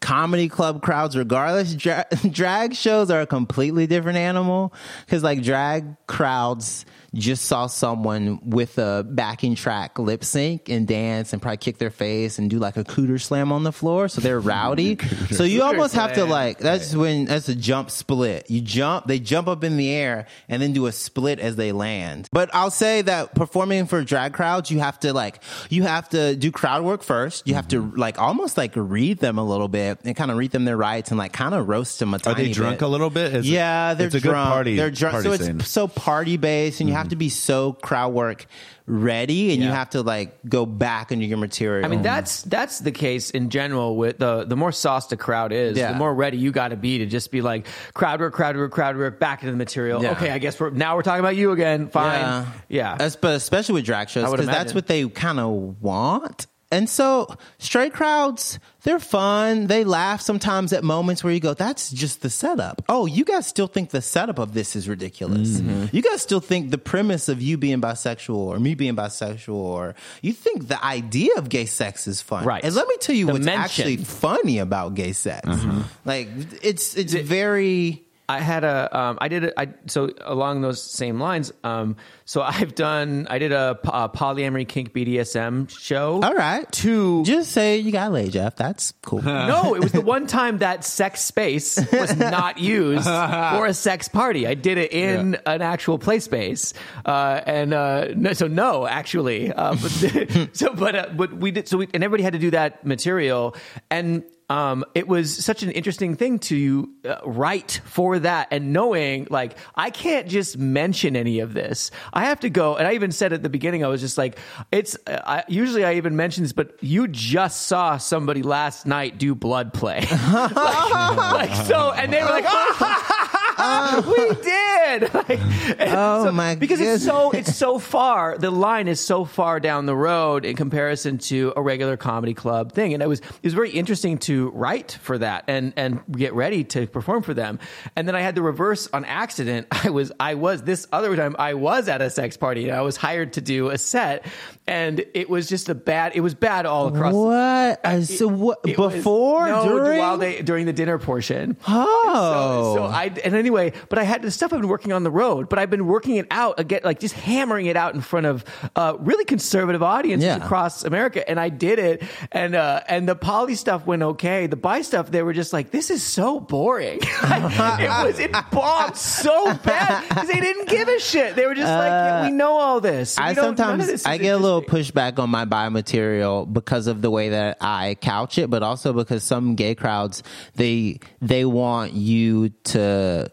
comedy 0.00 0.48
club 0.48 0.82
crowds 0.82 1.16
regardless 1.16 1.74
Dra- 1.74 2.06
drag 2.30 2.74
shows 2.74 3.10
are 3.10 3.22
a 3.22 3.26
completely 3.26 3.86
different 3.86 4.18
animal 4.18 4.72
because 5.04 5.22
like 5.22 5.42
drag 5.42 5.96
crowds 6.06 6.84
just 7.14 7.46
saw 7.46 7.66
someone 7.66 8.38
with 8.42 8.78
a 8.78 9.04
backing 9.08 9.54
track 9.54 9.98
lip 9.98 10.24
sync 10.24 10.68
and 10.68 10.86
dance 10.86 11.32
and 11.32 11.42
probably 11.42 11.56
kick 11.56 11.78
their 11.78 11.90
face 11.90 12.38
and 12.38 12.50
do 12.50 12.58
like 12.58 12.76
a 12.76 12.84
cooter 12.84 13.20
slam 13.20 13.52
on 13.52 13.64
the 13.64 13.72
floor 13.72 14.08
so 14.08 14.20
they're 14.20 14.40
rowdy 14.48 14.98
so 15.30 15.44
you 15.44 15.62
almost 15.62 15.94
have 15.94 16.12
to 16.12 16.24
like 16.24 16.58
that's 16.58 16.94
when 16.94 17.24
that's 17.24 17.48
a 17.48 17.54
jump 17.54 17.90
split 17.90 18.50
you 18.50 18.60
jump 18.60 19.06
they 19.06 19.18
jump 19.18 19.48
up 19.48 19.64
in 19.64 19.76
the 19.76 19.90
air 19.90 20.26
and 20.48 20.62
then 20.62 20.72
do 20.72 20.86
a 20.86 20.92
split 20.92 21.38
as 21.38 21.56
they 21.56 21.72
land 21.72 22.28
but 22.32 22.50
i'll 22.54 22.70
say 22.70 23.02
that 23.02 23.34
performing 23.34 23.86
for 23.86 24.04
drag 24.04 24.32
crowds 24.32 24.70
you 24.70 24.78
have 24.78 24.98
to 25.00 25.12
like 25.12 25.42
you 25.70 25.82
have 25.82 26.08
to 26.08 26.36
do 26.36 26.50
crowd 26.50 26.84
work 26.84 27.02
first 27.02 27.46
you 27.46 27.54
have 27.54 27.68
to 27.68 27.82
mm-hmm. 27.82 27.98
like 27.98 28.18
almost 28.18 28.56
like 28.56 28.72
read 28.74 29.18
them 29.18 29.38
a 29.38 29.44
little 29.44 29.68
bit 29.68 29.98
and 30.04 30.16
kind 30.16 30.30
of 30.30 30.36
read 30.36 30.50
them 30.50 30.64
their 30.64 30.76
rights 30.76 31.10
and 31.10 31.18
like 31.18 31.32
kind 31.32 31.54
of 31.54 31.68
roast 31.68 31.98
them 31.98 32.14
a 32.14 32.16
Are 32.16 32.20
tiny 32.20 32.44
they 32.44 32.52
drunk 32.52 32.80
bit. 32.80 32.84
a 32.84 32.88
little 32.88 33.10
bit? 33.10 33.34
Is 33.34 33.50
yeah, 33.50 33.94
they're 33.94 34.06
it's 34.06 34.16
a 34.16 34.20
drunk. 34.20 34.48
good 34.48 34.52
party. 34.52 34.76
They're 34.76 34.90
drunk. 34.90 35.12
party 35.14 35.28
so 35.28 35.32
it's 35.32 35.44
scene. 35.44 35.60
so 35.60 35.88
party 35.88 36.36
based, 36.36 36.80
and 36.80 36.88
you 36.88 36.94
have 36.98 37.08
to 37.08 37.16
be 37.16 37.28
so 37.28 37.72
crowd 37.72 38.12
work 38.12 38.46
ready, 38.86 39.52
and 39.52 39.62
you 39.62 39.68
have 39.68 39.90
to 39.90 40.02
like 40.02 40.38
go 40.48 40.64
back 40.66 41.12
into 41.12 41.24
your 41.26 41.38
material. 41.38 41.84
I 41.84 41.88
mean 41.88 42.02
that's 42.02 42.42
that's 42.42 42.78
the 42.80 42.92
case 42.92 43.30
in 43.30 43.50
general 43.50 43.96
with 43.96 44.18
the 44.18 44.44
the 44.44 44.56
more 44.56 44.72
sauced 44.72 45.12
a 45.12 45.16
crowd 45.16 45.52
is, 45.52 45.76
Yeah. 45.76 45.92
the 45.92 45.98
more 45.98 46.14
ready 46.14 46.38
you 46.38 46.52
got 46.52 46.68
to 46.68 46.76
be 46.76 46.98
to 46.98 47.06
just 47.06 47.30
be 47.30 47.40
like 47.42 47.66
crowd 47.94 48.20
work, 48.20 48.32
crowd 48.34 48.56
work, 48.56 48.72
crowd 48.72 48.96
work, 48.96 49.18
back 49.20 49.42
into 49.42 49.52
the 49.52 49.58
material. 49.58 50.02
Yeah. 50.02 50.12
Okay, 50.12 50.30
I 50.30 50.38
guess 50.38 50.58
we're 50.58 50.70
now 50.70 50.96
we're 50.96 51.02
talking 51.02 51.20
about 51.20 51.36
you 51.36 51.52
again. 51.52 51.88
Fine, 51.88 52.20
Yeah. 52.20 52.46
yeah. 52.68 52.96
That's, 52.96 53.16
but 53.16 53.34
especially 53.34 53.74
with 53.74 53.84
drag 53.84 54.08
shows, 54.08 54.30
because 54.30 54.46
that's 54.46 54.74
what 54.74 54.86
they 54.86 55.06
kind 55.08 55.38
of 55.40 55.82
want. 55.82 56.46
And 56.70 56.86
so 56.88 57.26
straight 57.58 57.94
crowds, 57.94 58.58
they're 58.82 58.98
fun. 58.98 59.68
They 59.68 59.84
laugh 59.84 60.20
sometimes 60.20 60.74
at 60.74 60.84
moments 60.84 61.24
where 61.24 61.32
you 61.32 61.40
go, 61.40 61.54
that's 61.54 61.90
just 61.90 62.20
the 62.20 62.28
setup. 62.28 62.82
Oh, 62.90 63.06
you 63.06 63.24
guys 63.24 63.46
still 63.46 63.68
think 63.68 63.88
the 63.88 64.02
setup 64.02 64.38
of 64.38 64.52
this 64.52 64.76
is 64.76 64.86
ridiculous. 64.86 65.60
Mm-hmm. 65.60 65.96
You 65.96 66.02
guys 66.02 66.20
still 66.20 66.40
think 66.40 66.70
the 66.70 66.76
premise 66.76 67.30
of 67.30 67.40
you 67.40 67.56
being 67.56 67.80
bisexual 67.80 68.36
or 68.36 68.60
me 68.60 68.74
being 68.74 68.96
bisexual 68.96 69.54
or 69.54 69.94
you 70.20 70.34
think 70.34 70.68
the 70.68 70.84
idea 70.84 71.30
of 71.38 71.48
gay 71.48 71.64
sex 71.64 72.06
is 72.06 72.20
fun. 72.20 72.44
Right. 72.44 72.62
And 72.62 72.74
let 72.74 72.86
me 72.86 72.96
tell 73.00 73.16
you 73.16 73.26
The 73.26 73.32
what's 73.32 73.44
mention. 73.46 73.62
actually 73.64 73.96
funny 73.96 74.58
about 74.58 74.92
gay 74.94 75.12
sex. 75.14 75.48
Mm-hmm. 75.48 75.80
Like 76.04 76.28
it's 76.62 76.94
it's 76.96 77.14
very 77.14 78.04
I 78.28 78.40
had 78.40 78.62
a, 78.62 78.98
um, 78.98 79.18
I 79.20 79.28
did 79.28 79.44
a, 79.44 79.58
I, 79.60 79.68
so 79.86 80.10
along 80.24 80.60
those 80.60 80.82
same 80.82 81.18
lines. 81.18 81.50
Um, 81.64 81.96
so 82.24 82.42
I've 82.58 82.74
done, 82.74 83.26
I 83.30 83.38
did 83.38 83.52
a 83.52 83.78
polyamory 83.84 84.68
kink 84.68 84.92
BDSM 84.92 85.70
show. 85.70 86.20
All 86.22 86.34
right. 86.34 86.70
To 86.72 87.24
Just 87.24 87.52
say 87.52 87.78
you 87.78 87.90
got 87.90 88.12
laid, 88.12 88.32
Jeff. 88.32 88.56
That's 88.56 88.92
cool. 89.02 89.22
no, 89.22 89.74
it 89.74 89.82
was 89.82 89.92
the 89.92 90.00
one 90.00 90.26
time 90.26 90.58
that 90.58 90.84
sex 90.84 91.24
space 91.24 91.78
was 91.92 92.16
not 92.16 92.58
used 92.58 93.04
for 93.04 93.66
a 93.66 93.74
sex 93.74 94.08
party. 94.08 94.46
I 94.46 94.54
did 94.54 94.78
it 94.78 94.92
in 94.92 95.36
an 95.46 95.62
actual 95.62 95.98
play 95.98 96.20
space, 96.20 96.74
uh, 97.06 97.40
and 97.46 97.72
uh, 97.72 98.08
no, 98.14 98.32
so 98.32 98.46
no, 98.46 98.86
actually. 98.86 99.52
Uh, 99.52 99.74
but, 99.74 100.50
so, 100.52 100.74
but 100.74 100.94
uh, 100.94 101.06
but 101.16 101.32
we 101.32 101.50
did. 101.50 101.68
So 101.68 101.78
we, 101.78 101.88
and 101.94 102.04
everybody 102.04 102.22
had 102.22 102.34
to 102.34 102.38
do 102.38 102.50
that 102.50 102.84
material, 102.84 103.56
and 103.90 104.24
um, 104.48 104.84
it 104.94 105.06
was 105.06 105.44
such 105.44 105.62
an 105.62 105.70
interesting 105.70 106.16
thing 106.16 106.38
to 106.40 106.88
uh, 107.04 107.16
write 107.24 107.80
for 107.84 108.18
that 108.20 108.48
and 108.50 108.72
knowing 108.72 109.26
like 109.30 109.56
I 109.74 109.90
can't 109.90 110.26
just 110.26 110.56
mention 110.56 111.16
any 111.16 111.40
of 111.40 111.52
this. 111.54 111.90
I 112.12 112.24
have 112.24 112.40
to 112.40 112.50
go, 112.50 112.76
and 112.76 112.86
I 112.86 112.94
even 112.94 113.12
said 113.12 113.32
at 113.32 113.42
the 113.42 113.48
beginning, 113.48 113.84
I 113.84 113.88
was 113.88 114.00
just 114.00 114.16
like, 114.18 114.38
it's. 114.72 114.96
uh, 115.06 115.22
I, 115.26 115.44
usually 115.48 115.84
I 115.84 115.94
even 115.94 116.16
mention 116.16 116.42
this, 116.42 116.52
but 116.52 116.82
you 116.82 117.08
just 117.08 117.66
saw 117.66 117.98
somebody 117.98 118.42
last 118.42 118.86
night 118.86 119.18
do 119.18 119.34
blood 119.34 119.74
play, 119.74 120.00
like, 120.10 120.54
like, 120.54 121.54
so, 121.66 121.92
and 121.92 122.12
they 122.12 122.22
were 122.22 122.30
like, 122.30 122.44
oh, 122.48 123.17
we 124.06 124.34
did. 124.42 124.54
Like, 125.18 125.38
Oh, 125.80 126.32
my 126.32 126.54
god. 126.54 126.60
because 126.60 126.80
it's 126.80 127.04
so 127.04 127.30
it's 127.32 127.54
so 127.54 127.78
far. 127.78 128.38
The 128.38 128.50
line 128.50 128.88
is 128.88 129.00
so 129.00 129.26
far 129.26 129.60
down 129.60 129.84
the 129.84 129.94
road 129.94 130.46
in 130.46 130.56
comparison 130.56 131.18
to 131.18 131.52
a 131.56 131.60
regular 131.62 131.98
comedy 131.98 132.32
club 132.32 132.72
thing, 132.72 132.94
and 132.94 133.02
it 133.02 133.06
was 133.06 133.20
it 133.20 133.42
was 133.44 133.52
very 133.52 133.70
interesting 133.70 134.16
to 134.20 134.48
write 134.50 134.92
for 135.02 135.18
that 135.18 135.44
and 135.48 135.74
and 135.76 136.00
get 136.10 136.32
ready 136.32 136.64
to 136.64 136.86
perform 136.86 137.22
for 137.22 137.34
them. 137.34 137.58
And 137.96 138.08
then 138.08 138.14
I 138.16 138.22
had 138.22 138.34
the 138.34 138.40
reverse 138.42 138.88
on 138.94 139.04
accident. 139.04 139.66
I 139.84 139.90
was 139.90 140.10
I 140.18 140.34
was 140.34 140.62
this 140.62 140.86
other 140.90 141.14
time 141.16 141.36
I 141.38 141.52
was 141.54 141.88
at 141.88 142.00
a 142.00 142.08
sex 142.08 142.36
party 142.38 142.68
and 142.68 142.76
I 142.78 142.80
was 142.80 142.96
hired 142.96 143.34
to 143.34 143.42
do 143.42 143.68
a 143.68 143.76
set, 143.76 144.24
and 144.66 145.04
it 145.12 145.28
was 145.28 145.48
just 145.48 145.68
a 145.68 145.74
bad. 145.74 146.12
It 146.14 146.20
was 146.20 146.34
bad 146.34 146.64
all 146.64 146.86
across. 146.88 147.12
what? 147.12 147.80
Uh, 147.84 148.00
so 148.02 148.26
what? 148.28 148.60
It 148.66 148.78
was- 148.78 148.94
Before? 148.94 149.46
no, 149.46 149.68
during? 149.68 149.98
while 149.98 150.16
they 150.16 150.40
during 150.40 150.64
the 150.64 150.72
dinner 150.72 150.98
portion. 150.98 151.58
Oh. 151.68 152.74
So, 152.74 152.80
so 152.80 152.84
I 152.84 153.04
and 153.22 153.34
anyway, 153.48 153.72
but 153.88 153.98
I 153.98 154.04
had 154.04 154.20
the 154.22 154.30
stuff 154.30 154.52
I've 154.52 154.60
been 154.60 154.68
working 154.68 154.92
on 154.92 155.02
the 155.04 155.10
road, 155.10 155.48
but 155.48 155.58
I've 155.58 155.70
been 155.70 155.86
working 155.86 156.16
it 156.16 156.26
out 156.30 156.60
again, 156.60 156.80
like 156.84 157.00
just 157.00 157.14
hammering 157.14 157.66
it 157.66 157.76
out 157.76 157.94
in 157.94 158.00
front 158.02 158.26
of 158.26 158.44
uh, 158.76 158.94
really 159.00 159.24
conservative 159.24 159.82
audiences 159.82 160.26
Yeah. 160.26 160.36
across 160.36 160.84
America, 160.84 161.26
and 161.28 161.40
I 161.40 161.48
did 161.48 161.78
it, 161.78 162.02
and 162.30 162.54
uh, 162.54 162.80
and 162.88 163.08
the 163.08 163.14
poly 163.16 163.54
stuff 163.54 163.86
went 163.86 164.02
okay. 164.02 164.46
The 164.46 164.56
bi 164.56 164.82
stuff, 164.82 165.10
they 165.10 165.22
were 165.22 165.32
just 165.32 165.52
like, 165.52 165.70
this 165.70 165.90
is 165.90 166.02
so 166.02 166.40
boring. 166.40 167.00
Like, 167.28 167.80
it 167.80 167.88
was 167.88 168.18
it 168.18 168.32
bombed 168.52 168.96
so 168.96 169.54
bad 169.64 170.08
because 170.08 170.28
they 170.28 170.40
didn't 170.40 170.68
give 170.68 170.88
a 170.88 170.98
shit. 171.00 171.34
They 171.36 171.46
were 171.46 171.54
just 171.54 171.72
like, 171.72 171.88
yeah, 171.88 172.22
we 172.26 172.30
know 172.30 172.52
all 172.52 172.80
this. 172.80 173.18
Uh, 173.18 173.22
I 173.22 173.34
don't- 173.34 173.36
none 173.36 173.52
of 173.52 173.58
sometimes 173.58 173.86
this 173.86 174.06
I 174.06 174.18
get 174.18 174.34
a 174.34 174.38
little 174.38 174.62
pushback 174.62 175.18
on 175.18 175.30
my 175.30 175.44
bi 175.44 175.68
material 175.68 176.46
because 176.46 176.86
of 176.86 177.02
the 177.02 177.10
way 177.10 177.30
that 177.30 177.58
I 177.60 177.96
couch 178.00 178.38
it, 178.38 178.50
but 178.50 178.62
also 178.62 178.92
because 178.92 179.24
some 179.24 179.54
gay 179.56 179.74
crowds 179.74 180.22
they 180.54 181.00
they 181.20 181.44
want 181.44 181.92
you 181.94 182.50
to 182.64 183.30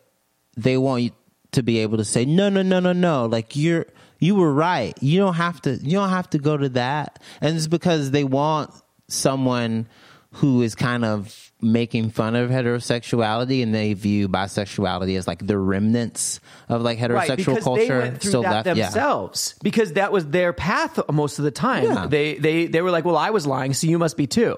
they 0.58 0.78
want 0.78 1.03
you 1.03 1.12
to 1.51 1.64
be 1.64 1.80
able 1.80 1.97
to 1.97 2.06
say 2.06 2.26
no 2.26 2.49
no 2.49 2.62
no 2.62 2.80
no 2.80 2.91
no 2.91 3.26
like 3.26 3.56
you're 3.56 3.86
you 4.20 4.36
were 4.36 4.53
right 4.53 5.01
you 5.01 5.20
don't 5.20 5.36
have 5.36 5.62
to 5.62 5.76
you 5.76 5.91
don't 5.91 6.10
have 6.10 6.30
to 6.30 6.38
go 6.38 6.58
to 6.58 6.70
that 6.70 7.22
and 7.41 7.56
it's 7.56 7.68
because 7.68 8.12
they 8.12 8.24
want 8.24 8.72
someone 9.08 9.88
who 10.32 10.62
is 10.62 10.76
kind 10.76 11.06
of 11.06 11.45
making 11.62 12.10
fun 12.10 12.36
of 12.36 12.49
heterosexuality 12.49 13.64
and 13.64 13.74
they 13.74 13.93
view 13.93 14.28
bisexuality 14.28 15.18
as 15.18 15.28
like 15.28 15.45
the 15.45 15.58
remnants 15.58 16.39
of 16.68 16.82
like 16.82 16.99
heterosexual 16.99 17.16
right, 17.16 17.38
because 17.38 17.64
culture 17.64 17.88
they 17.88 17.89
went 17.89 18.22
through 18.22 18.32
still 18.32 18.41
that 18.41 18.66
left 18.66 18.78
yeah 18.78 18.86
themselves 18.86 19.56
because 19.64 19.93
that 19.93 20.12
was 20.12 20.28
their 20.28 20.51
path 20.53 20.99
most 21.12 21.39
of 21.39 21.45
the 21.45 21.51
time. 21.51 21.86
Yeah. 21.86 22.08
They 22.08 22.36
they 22.36 22.68
they 22.68 22.82
were 22.82 22.91
like, 22.91 23.06
well, 23.06 23.18
I 23.18 23.30
was 23.30 23.47
lying, 23.47 23.74
so 23.74 23.88
you 23.88 23.97
must 23.97 24.18
be 24.18 24.28
too. 24.28 24.58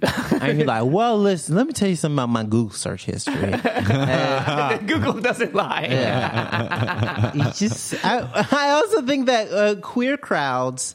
And 0.40 0.58
you're 0.58 0.66
like, 0.68 0.84
well, 0.84 1.18
listen, 1.18 1.56
let 1.56 1.66
me 1.66 1.72
tell 1.72 1.88
you 1.88 1.96
something 1.96 2.16
about 2.16 2.28
my 2.28 2.44
Google 2.44 2.70
search 2.70 3.04
history. 3.04 3.34
Google 4.86 5.20
doesn't 5.20 5.52
lie. 5.54 7.32
You 7.34 7.44
just, 7.52 7.94
I, 8.04 8.46
I 8.52 8.70
also 8.70 9.02
think 9.02 9.26
that 9.26 9.52
uh, 9.52 9.74
queer 9.80 10.16
crowds 10.16 10.94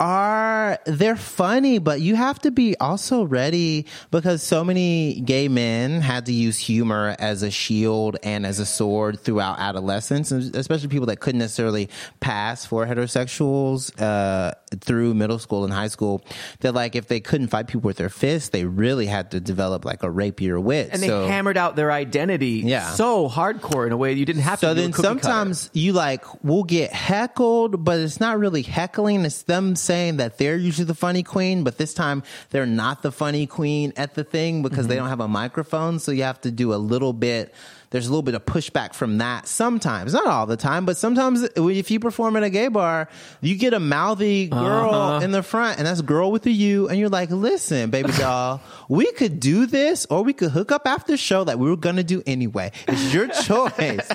are 0.00 0.78
they're 0.86 1.14
funny, 1.14 1.78
but 1.78 2.00
you 2.00 2.16
have 2.16 2.38
to 2.40 2.50
be 2.50 2.74
also 2.78 3.22
ready 3.24 3.84
because 4.10 4.42
so 4.42 4.64
many 4.64 5.20
gay 5.20 5.46
men 5.48 6.00
had 6.00 6.24
to 6.26 6.32
use 6.32 6.58
humor 6.58 7.14
as 7.18 7.42
a 7.42 7.50
shield 7.50 8.16
and 8.22 8.46
as 8.46 8.58
a 8.58 8.66
sword 8.66 9.20
throughout 9.20 9.58
adolescence, 9.60 10.32
especially 10.32 10.88
people 10.88 11.06
that 11.06 11.20
couldn't 11.20 11.38
necessarily 11.40 11.90
pass 12.20 12.64
for 12.64 12.86
heterosexuals 12.86 13.92
uh, 14.00 14.52
through 14.80 15.12
middle 15.12 15.38
school 15.38 15.64
and 15.64 15.72
high 15.72 15.88
school. 15.88 16.24
That 16.60 16.72
like 16.72 16.96
if 16.96 17.08
they 17.08 17.20
couldn't 17.20 17.48
fight 17.48 17.66
people 17.66 17.82
with 17.82 17.98
their 17.98 18.08
fists, 18.08 18.48
they 18.48 18.64
really 18.64 19.04
had 19.06 19.32
to 19.32 19.40
develop 19.40 19.84
like 19.84 20.02
a 20.02 20.10
rapier 20.10 20.58
wit. 20.58 20.88
And 20.92 21.02
they 21.02 21.08
hammered 21.08 21.58
out 21.58 21.76
their 21.76 21.92
identity 21.92 22.62
Yeah. 22.64 22.90
so 22.92 23.28
hardcore 23.28 23.86
in 23.86 23.92
a 23.92 23.96
way 23.98 24.14
you 24.14 24.24
didn't 24.24 24.42
have 24.42 24.60
so 24.60 24.68
to. 24.68 24.72
a 24.72 24.74
then 24.74 24.92
cookie 24.92 25.06
cutter. 25.08 25.20
sometimes 25.22 25.70
you 25.74 25.92
like 25.92 26.24
will 26.42 26.64
get 26.64 26.90
heckled, 26.94 27.84
but 27.84 27.98
it's 28.00 28.18
not 28.18 28.38
really 28.38 28.62
heckling. 28.62 29.26
It's 29.26 29.42
them 29.42 29.76
saying 29.76 29.89
that 29.90 30.38
they're 30.38 30.56
usually 30.56 30.84
the 30.86 30.94
funny 30.94 31.22
queen, 31.22 31.64
but 31.64 31.78
this 31.78 31.92
time 31.94 32.22
they're 32.50 32.66
not 32.66 33.02
the 33.02 33.10
funny 33.12 33.46
queen 33.46 33.92
at 33.96 34.14
the 34.14 34.22
thing 34.24 34.62
because 34.62 34.80
Mm-hmm. 34.80 34.88
they 34.88 34.96
don't 34.96 35.08
have 35.08 35.20
a 35.20 35.28
microphone. 35.28 35.98
So 35.98 36.12
you 36.12 36.22
have 36.22 36.40
to 36.42 36.50
do 36.50 36.72
a 36.72 36.76
little 36.76 37.12
bit. 37.12 37.52
There's 37.90 38.06
a 38.06 38.10
little 38.10 38.22
bit 38.22 38.36
of 38.36 38.44
pushback 38.46 38.94
from 38.94 39.18
that 39.18 39.48
sometimes, 39.48 40.12
not 40.14 40.24
all 40.26 40.46
the 40.46 40.56
time, 40.56 40.86
but 40.86 40.96
sometimes 40.96 41.42
if 41.56 41.90
you 41.90 41.98
perform 41.98 42.36
at 42.36 42.44
a 42.44 42.48
gay 42.50 42.68
bar, 42.68 43.08
you 43.40 43.56
get 43.56 43.74
a 43.74 43.80
mouthy 43.80 44.46
girl 44.46 44.94
Uh-huh. 44.94 45.24
in 45.24 45.32
the 45.32 45.42
front, 45.42 45.78
and 45.78 45.88
that's 45.88 46.00
girl 46.00 46.30
with 46.30 46.46
a 46.46 46.50
U, 46.52 46.88
and 46.88 47.00
you're 47.00 47.08
like, 47.08 47.30
"Listen, 47.32 47.90
baby 47.90 48.12
doll, 48.18 48.60
we 48.88 49.10
could 49.12 49.40
do 49.40 49.66
this, 49.66 50.06
or 50.08 50.22
we 50.22 50.32
could 50.32 50.52
hook 50.52 50.70
up 50.70 50.86
after 50.86 51.16
show 51.16 51.42
that 51.42 51.58
we 51.58 51.68
were 51.68 51.76
gonna 51.76 52.04
do 52.04 52.22
anyway. 52.28 52.70
It's 52.86 53.12
your 53.12 53.26
choice." 53.48 54.06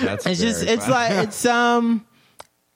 That's 0.00 0.26
It's 0.26 0.40
just 0.40 0.64
it's 0.64 0.88
like 0.88 1.12
it's 1.12 1.46
um 1.46 2.04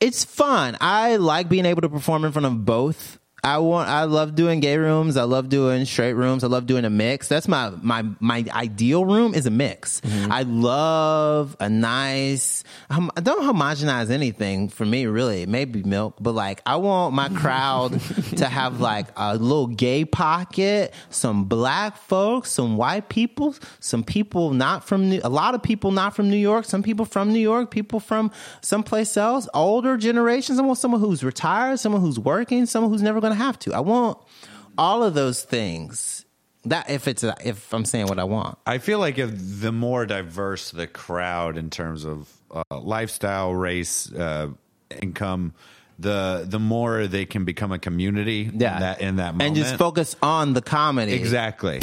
it's 0.01 0.25
fun. 0.25 0.77
I 0.81 1.17
like 1.17 1.49
being 1.49 1.67
able 1.67 1.83
to 1.83 1.89
perform 1.89 2.25
in 2.25 2.33
front 2.33 2.47
of 2.47 2.65
both. 2.65 3.20
I 3.43 3.59
want 3.59 3.89
I 3.89 4.05
love 4.05 4.35
doing 4.35 4.61
gay 4.61 4.77
rooms. 4.77 5.17
I 5.17 5.25
love 5.25 5.49
doing 5.49 5.85
straight 5.85 6.13
rooms. 6.13 6.45
I 6.45 6.49
love 6.49 6.67
doing 6.67 6.85
a 6.85 6.91
mix. 6.91 7.29
That's 7.29 7.49
my 7.49 7.71
my 7.83 8.05
my 8.21 8.45
ideal 8.51 9.05
room 9.05 9.35
is 9.35 9.47
a 9.47 9.51
mix. 9.51 10.01
Mm-hmm. 10.01 10.33
I 10.33 10.43
love 10.43 11.57
a 11.61 11.69
nice 11.69 12.65
I 12.91 13.21
don't 13.21 13.43
homogenize 13.43 14.11
anything 14.11 14.69
for 14.69 14.85
me 14.85 15.07
really. 15.07 15.47
Maybe 15.47 15.83
milk, 15.83 16.17
but 16.21 16.33
like 16.33 16.61
I 16.67 16.77
want 16.77 17.15
my 17.15 17.29
crowd 17.31 18.01
to 18.37 18.47
have 18.47 18.81
like 18.81 19.07
a 19.17 19.37
little 19.37 19.69
gay 19.69 20.05
pocket, 20.05 20.93
some 21.09 21.45
black 21.45 21.97
folks, 21.97 22.51
some 22.51 22.77
white 22.77 23.09
people, 23.09 23.55
some 23.79 24.05
people 24.05 24.51
not 24.51 24.87
from 24.87 25.09
New, 25.09 25.21
a 25.25 25.31
lot 25.31 25.55
of 25.55 25.63
people 25.63 25.91
not 25.93 26.15
from 26.15 26.31
New 26.31 26.37
York, 26.37 26.65
some 26.67 26.83
people 26.83 27.05
from 27.05 27.33
New 27.33 27.41
York, 27.41 27.71
people 27.71 28.01
from 28.01 28.31
someplace 28.61 29.17
else, 29.17 29.49
older 29.55 29.97
generations. 29.97 30.59
I 30.59 30.63
want 30.63 30.79
someone 30.79 31.01
who's 31.01 31.25
retired, 31.25 31.79
someone 31.79 32.03
who's 32.03 32.19
working, 32.19 32.67
someone 32.67 32.91
who's 32.91 33.03
never 33.03 33.21
going 33.21 33.30
to 33.31 33.37
have 33.37 33.59
to. 33.61 33.75
I 33.75 33.81
want 33.81 34.19
all 34.77 35.03
of 35.03 35.15
those 35.15 35.43
things. 35.43 36.25
That 36.65 36.91
if 36.91 37.09
it's 37.09 37.25
if 37.25 37.73
I'm 37.73 37.87
saying 37.87 38.07
what 38.07 38.19
I 38.19 38.25
want. 38.25 38.59
I 38.67 38.79
feel 38.79 38.99
like 38.99 39.19
if 39.19 39.31
the 39.35 39.73
more 39.73 40.05
diverse 40.05 40.71
the 40.71 40.87
crowd 40.87 41.57
in 41.57 41.71
terms 41.71 42.05
of 42.05 42.31
uh, 42.51 42.63
lifestyle, 42.79 43.55
race, 43.55 44.13
uh, 44.13 44.49
income, 45.01 45.55
the 45.99 46.45
the 46.47 46.59
more 46.59 47.07
they 47.07 47.25
can 47.25 47.45
become 47.45 47.73
a 47.73 47.79
community. 47.79 48.51
Yeah. 48.53 48.75
in 48.75 48.81
that 48.81 49.01
in 49.01 49.17
that 49.17 49.35
moment. 49.35 49.43
and 49.43 49.57
just 49.57 49.77
focus 49.77 50.17
on 50.23 50.53
the 50.53 50.63
comedy. 50.63 51.13
exactly. 51.13 51.81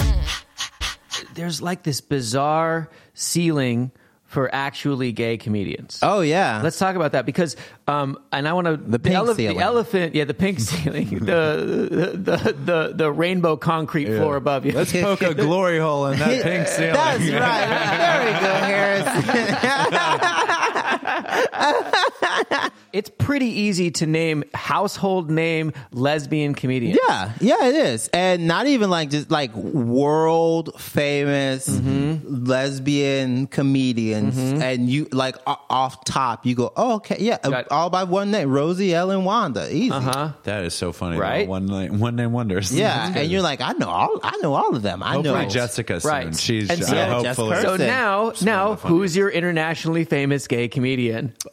there's 1.34 1.62
like 1.62 1.84
this 1.84 2.02
bizarre 2.02 2.90
ceiling 3.14 3.92
for 4.28 4.54
actually 4.54 5.14
gay 5.14 5.38
comedians. 5.38 6.00
Oh 6.04 6.20
yeah. 6.20 6.62
Let's 6.62 6.78
talk 6.78 6.96
about 6.96 7.14
that 7.14 7.26
because, 7.26 7.56
um, 7.88 8.18
and 8.32 8.48
I 8.48 8.54
want 8.54 8.68
to 8.68 8.76
the, 8.78 9.00
pink 9.00 9.26
the 9.26 9.34
ceiling. 9.34 9.60
elephant, 9.62 10.16
yeah, 10.16 10.26
the 10.26 10.34
pink 10.34 10.60
ceiling, 10.70 11.20
the, 11.20 12.12
the 12.14 12.54
the 12.54 12.94
the 12.94 13.12
rainbow 13.12 13.56
concrete 13.58 14.06
floor 14.06 14.36
above 14.36 14.66
you. 14.66 14.74
Let's 14.74 14.92
poke 14.92 15.22
a 15.22 15.34
glory 15.34 15.80
hole 15.80 16.08
in 16.08 16.20
that 16.20 16.44
pink 16.44 16.68
ceiling. 16.68 16.94
That's 16.94 17.24
right. 17.24 17.68
Very 17.98 18.34
good, 18.40 18.64
Harris. 18.64 20.48
it's 22.94 23.10
pretty 23.18 23.46
easy 23.48 23.92
to 23.92 24.06
name 24.06 24.44
household 24.54 25.30
name 25.30 25.74
lesbian 25.92 26.54
comedian. 26.54 26.98
Yeah, 27.08 27.34
yeah, 27.40 27.66
it 27.68 27.76
is, 27.76 28.08
and 28.10 28.48
not 28.48 28.68
even 28.68 28.90
like 28.90 29.10
just 29.10 29.32
like 29.32 29.54
world 29.56 30.80
famous 30.82 31.68
Mm-hmm. 31.68 32.46
lesbian 32.46 33.48
comedians, 33.48 34.38
and 34.38 34.90
you 34.90 35.08
like 35.12 35.36
off 35.46 36.04
top, 36.06 36.46
you 36.46 36.56
go, 36.56 36.72
oh, 36.76 36.96
okay, 36.96 37.18
yeah, 37.20 37.38
Got- 37.44 37.72
all 37.72 37.90
by 37.90 38.04
one 38.04 38.32
name, 38.32 38.50
Rosie 38.52 38.94
Ellen 38.94 39.24
Wanda, 39.24 39.68
easy. 39.74 39.92
Uh-huh. 39.92 40.32
That 40.44 40.64
is 40.64 40.74
so 40.74 40.92
funny. 40.92 41.18
Right? 41.18 41.48
One 41.48 41.66
name, 41.66 42.00
one 42.00 42.16
name 42.16 42.32
wonders. 42.32 42.74
Yeah, 42.74 43.14
and 43.16 43.30
you're 43.32 43.42
like, 43.42 43.62
I 43.62 43.74
know 43.74 43.90
all, 43.90 44.20
I 44.24 44.38
know 44.42 44.54
all 44.54 44.76
of 44.76 44.82
them. 44.82 45.04
I 45.04 45.14
Hopefully 45.14 45.44
know 45.44 45.50
Jessica 45.50 46.00
soon. 46.02 46.10
Right. 46.12 46.36
She's 46.36 46.70
And 46.70 46.82
uh, 46.82 46.86
so- 46.86 46.96
Yeah, 46.96 47.10
hopefully. 47.14 47.50
Jessica. 47.52 47.78
So 47.78 47.86
now, 47.86 48.34
now, 48.42 48.76
who's 48.76 49.16
your 49.16 49.30
internationally 49.30 50.06
famous 50.06 50.48
gay 50.48 50.68
comedian? 50.68 50.97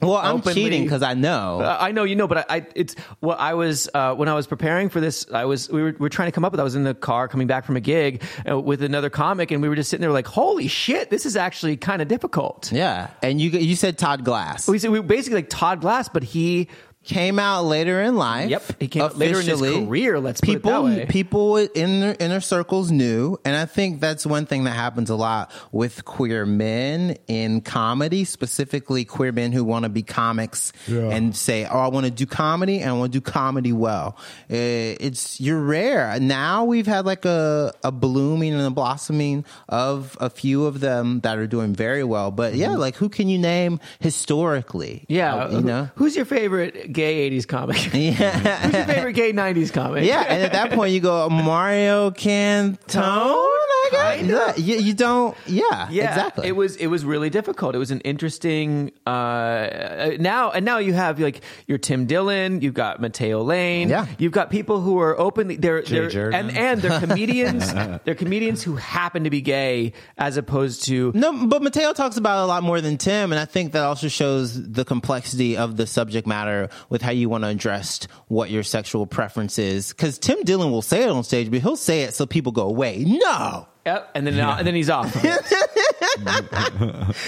Well, 0.00 0.16
I'm 0.16 0.36
Openly- 0.36 0.54
cheating 0.54 0.82
because 0.84 1.02
I 1.02 1.14
know. 1.14 1.60
Uh, 1.60 1.76
I 1.80 1.92
know 1.92 2.04
you 2.04 2.16
know, 2.16 2.26
but 2.26 2.38
I, 2.38 2.56
I 2.56 2.66
it's 2.74 2.96
well, 3.20 3.36
I 3.38 3.54
was 3.54 3.88
uh, 3.94 4.14
when 4.14 4.28
I 4.28 4.34
was 4.34 4.46
preparing 4.46 4.88
for 4.88 5.00
this, 5.00 5.26
I 5.32 5.44
was 5.44 5.68
we 5.70 5.82
were, 5.82 5.92
we 5.92 5.98
were 5.98 6.08
trying 6.08 6.28
to 6.28 6.32
come 6.32 6.44
up 6.44 6.52
with. 6.52 6.60
I 6.60 6.64
was 6.64 6.74
in 6.74 6.84
the 6.84 6.94
car 6.94 7.28
coming 7.28 7.46
back 7.46 7.64
from 7.64 7.76
a 7.76 7.80
gig 7.80 8.22
uh, 8.48 8.58
with 8.58 8.82
another 8.82 9.10
comic, 9.10 9.50
and 9.50 9.62
we 9.62 9.68
were 9.68 9.76
just 9.76 9.90
sitting 9.90 10.02
there 10.02 10.12
like, 10.12 10.26
"Holy 10.26 10.68
shit, 10.68 11.10
this 11.10 11.26
is 11.26 11.36
actually 11.36 11.76
kind 11.76 12.02
of 12.02 12.08
difficult." 12.08 12.72
yeah, 12.72 13.10
and 13.22 13.40
you 13.40 13.50
you 13.50 13.76
said 13.76 13.98
Todd 13.98 14.24
Glass 14.24 14.68
We 14.68 14.78
said 14.78 14.90
we 14.90 15.00
were 15.00 15.06
basically 15.06 15.38
like 15.38 15.50
Todd 15.50 15.80
Glass, 15.80 16.08
but 16.08 16.22
he 16.22 16.68
came 17.04 17.38
out 17.38 17.64
later 17.64 18.00
in 18.00 18.16
life. 18.16 18.50
Yep, 18.50 18.62
he 18.80 18.88
came 18.88 19.02
out 19.02 19.16
later 19.16 19.40
in 19.40 19.46
his 19.46 19.60
career, 19.60 20.18
let's 20.20 20.40
put 20.40 20.48
it 20.48 20.52
people, 20.54 20.70
that 20.70 20.82
way. 20.82 21.06
People 21.06 21.56
in 21.58 22.00
their 22.00 22.16
inner 22.18 22.40
circles 22.40 22.90
knew, 22.90 23.38
and 23.44 23.54
I 23.56 23.66
think 23.66 24.00
that's 24.00 24.24
one 24.26 24.46
thing 24.46 24.64
that 24.64 24.72
happens 24.72 25.10
a 25.10 25.14
lot 25.16 25.50
with 25.72 26.04
queer 26.04 26.46
men 26.46 27.16
in 27.28 27.60
comedy, 27.60 28.24
specifically 28.24 29.04
queer 29.04 29.32
men 29.32 29.52
who 29.52 29.64
want 29.64 29.84
to 29.84 29.88
be 29.88 30.02
comics 30.02 30.72
and 30.88 31.36
say, 31.36 31.66
"Oh, 31.66 31.78
I 31.78 31.88
want 31.88 32.06
to 32.06 32.10
do 32.10 32.26
comedy 32.26 32.80
and 32.80 32.90
I 32.90 32.92
want 32.94 33.12
to 33.12 33.18
do 33.18 33.22
comedy 33.22 33.72
well." 33.72 34.16
It's 34.48 35.40
you're 35.40 35.60
rare. 35.60 36.18
Now 36.20 36.64
we've 36.64 36.86
had 36.86 37.04
like 37.06 37.24
a 37.24 37.72
a 37.82 37.92
blooming 37.92 38.52
and 38.54 38.62
a 38.62 38.70
blossoming 38.70 39.44
of 39.68 40.16
a 40.20 40.30
few 40.30 40.64
of 40.66 40.80
them 40.80 41.20
that 41.20 41.38
are 41.38 41.46
doing 41.46 41.74
very 41.74 42.04
well. 42.04 42.30
But 42.30 42.54
yeah, 42.54 42.76
like 42.76 42.96
who 42.96 43.08
can 43.08 43.28
you 43.28 43.38
name 43.38 43.80
historically? 44.00 45.04
Mm-hmm. 45.08 45.12
yeah, 45.12 45.34
Uh, 45.34 45.50
you 45.50 45.60
know. 45.60 45.90
who's 45.96 46.16
your 46.16 46.24
favorite 46.24 46.92
gay 46.94 47.30
'80s 47.30 47.46
comic? 47.46 47.92
Yeah. 47.92 48.58
who's 48.62 48.74
your 48.74 48.84
favorite 48.84 49.12
gay 49.12 49.32
'90s 49.32 49.72
comic? 49.72 50.04
Yeah, 50.04 50.24
and 50.28 50.42
at 50.42 50.52
that 50.52 50.72
point 50.72 50.92
you 50.92 51.00
go 51.00 51.28
Mario 51.28 52.10
Cantone. 52.10 53.50
Yeah, 53.92 54.56
you, 54.56 54.76
you 54.78 54.94
don't. 54.94 55.36
Yeah, 55.46 55.88
Yeah, 55.90 56.08
exactly. 56.10 56.48
It 56.48 56.52
was 56.56 56.76
it 56.76 56.86
was 56.88 57.04
really 57.04 57.30
difficult. 57.30 57.74
It 57.74 57.78
was 57.78 57.90
an 57.90 58.00
interesting 58.00 58.92
uh, 59.06 59.10
uh, 59.10 60.10
now 60.18 60.50
and 60.50 60.64
now 60.64 60.78
you 60.78 60.92
have 60.92 61.20
like 61.20 61.42
your 61.66 61.78
Tim 61.78 62.06
Dillon, 62.06 62.60
you've 62.60 62.74
got 62.74 63.00
Matteo 63.00 63.42
Lane, 63.42 63.88
Yeah. 63.88 64.06
you've 64.18 64.32
got 64.32 64.50
people 64.50 64.80
who 64.80 64.98
are 65.00 65.18
openly 65.18 65.56
they're, 65.56 65.82
Jay 65.82 66.00
they're 66.00 66.10
Jordan. 66.10 66.48
and 66.50 66.56
and 66.56 66.82
they're 66.82 67.00
comedians. 67.00 67.72
they're 68.04 68.14
comedians 68.14 68.62
who 68.62 68.76
happen 68.76 69.24
to 69.24 69.30
be 69.30 69.40
gay 69.40 69.92
as 70.18 70.36
opposed 70.36 70.84
to 70.84 71.12
No, 71.14 71.46
but 71.46 71.62
Mateo 71.62 71.92
talks 71.92 72.16
about 72.16 72.40
it 72.40 72.44
a 72.44 72.46
lot 72.46 72.62
more 72.62 72.80
than 72.80 72.96
Tim, 72.98 73.32
and 73.32 73.38
I 73.40 73.44
think 73.44 73.72
that 73.72 73.82
also 73.84 74.08
shows 74.08 74.70
the 74.72 74.84
complexity 74.84 75.56
of 75.56 75.76
the 75.76 75.86
subject 75.86 76.26
matter 76.26 76.68
with 76.88 77.02
how 77.02 77.10
you 77.10 77.28
want 77.28 77.44
to 77.44 77.48
address 77.48 78.06
what 78.28 78.50
your 78.50 78.62
sexual 78.62 79.06
preference 79.06 79.58
is. 79.58 79.88
Because 79.88 80.18
Tim 80.18 80.42
Dillon 80.42 80.70
will 80.70 80.82
say 80.82 81.02
it 81.04 81.08
on 81.10 81.24
stage, 81.24 81.50
but 81.50 81.60
he'll 81.60 81.76
say 81.76 82.02
it 82.02 82.14
so 82.14 82.26
people 82.26 82.52
go, 82.52 82.62
away. 82.68 83.04
no." 83.06 83.66
Yep, 83.86 84.10
and 84.14 84.26
then 84.26 84.40
and 84.40 84.66
then 84.66 84.74
he's 84.74 84.90
off. 84.90 85.14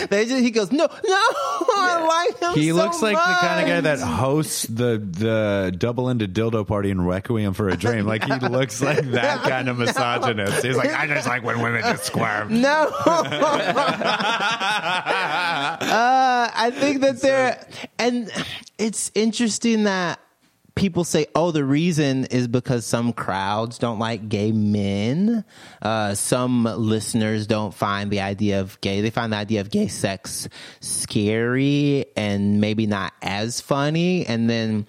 They 0.09 0.27
just, 0.27 0.43
he 0.43 0.51
goes, 0.51 0.71
"No, 0.71 0.87
no, 0.87 0.91
I 1.05 2.29
like 2.31 2.41
him." 2.41 2.55
He 2.61 2.69
so 2.71 2.77
looks 2.77 3.03
like 3.03 3.17
the 3.17 3.47
kind 3.47 3.61
of 3.61 3.67
guy 3.67 3.81
that 3.83 3.99
hosts 4.01 4.63
the 4.63 4.99
the 4.99 5.75
double 5.77 6.09
ended 6.09 6.35
dildo 6.35 6.67
party 6.67 6.91
in 6.91 7.01
Requiem 7.05 7.53
for 7.53 7.69
a 7.69 7.77
Dream. 7.77 8.07
Like 8.07 8.25
he 8.25 8.33
looks 8.49 8.81
like 8.81 9.11
that 9.13 9.43
kind 9.43 9.69
of 9.69 9.79
misogynist. 9.79 10.65
He's 10.65 10.77
like, 10.77 10.93
I 10.95 11.07
just 11.07 11.27
like 11.27 11.43
when 11.43 11.61
women 11.61 11.83
just 11.83 12.05
squirm. 12.05 12.61
No. 12.61 12.93
uh, 13.07 13.31
I 16.55 16.71
think 16.73 17.01
that 17.01 17.21
they're, 17.21 17.67
and 17.99 18.31
it's 18.79 19.11
interesting 19.15 19.85
that 19.85 20.21
people 20.77 21.03
say, 21.05 21.27
oh, 21.35 21.51
the 21.51 21.65
reason 21.65 22.27
is 22.27 22.47
because 22.47 22.87
some 22.87 23.13
crowds 23.13 23.79
don't 23.79 23.99
like 23.99 24.29
gay 24.29 24.53
men. 24.53 25.45
Uh, 25.83 26.15
some 26.15 26.65
listeners 26.65 27.47
don't 27.47 27.75
find 27.75 28.11
the 28.11 28.21
idea 28.21 28.61
of 28.61 28.81
gay, 28.81 29.01
they 29.01 29.11
find 29.11 29.33
the 29.33 29.37
idea 29.37 29.61
of 29.61 29.71
gay 29.71 29.89
sex 29.89 30.49
scary 30.81 32.07
and 32.17 32.61
maybe 32.61 32.87
not 32.87 33.13
as 33.23 33.61
funny. 33.61 34.25
And 34.27 34.49
then, 34.49 34.87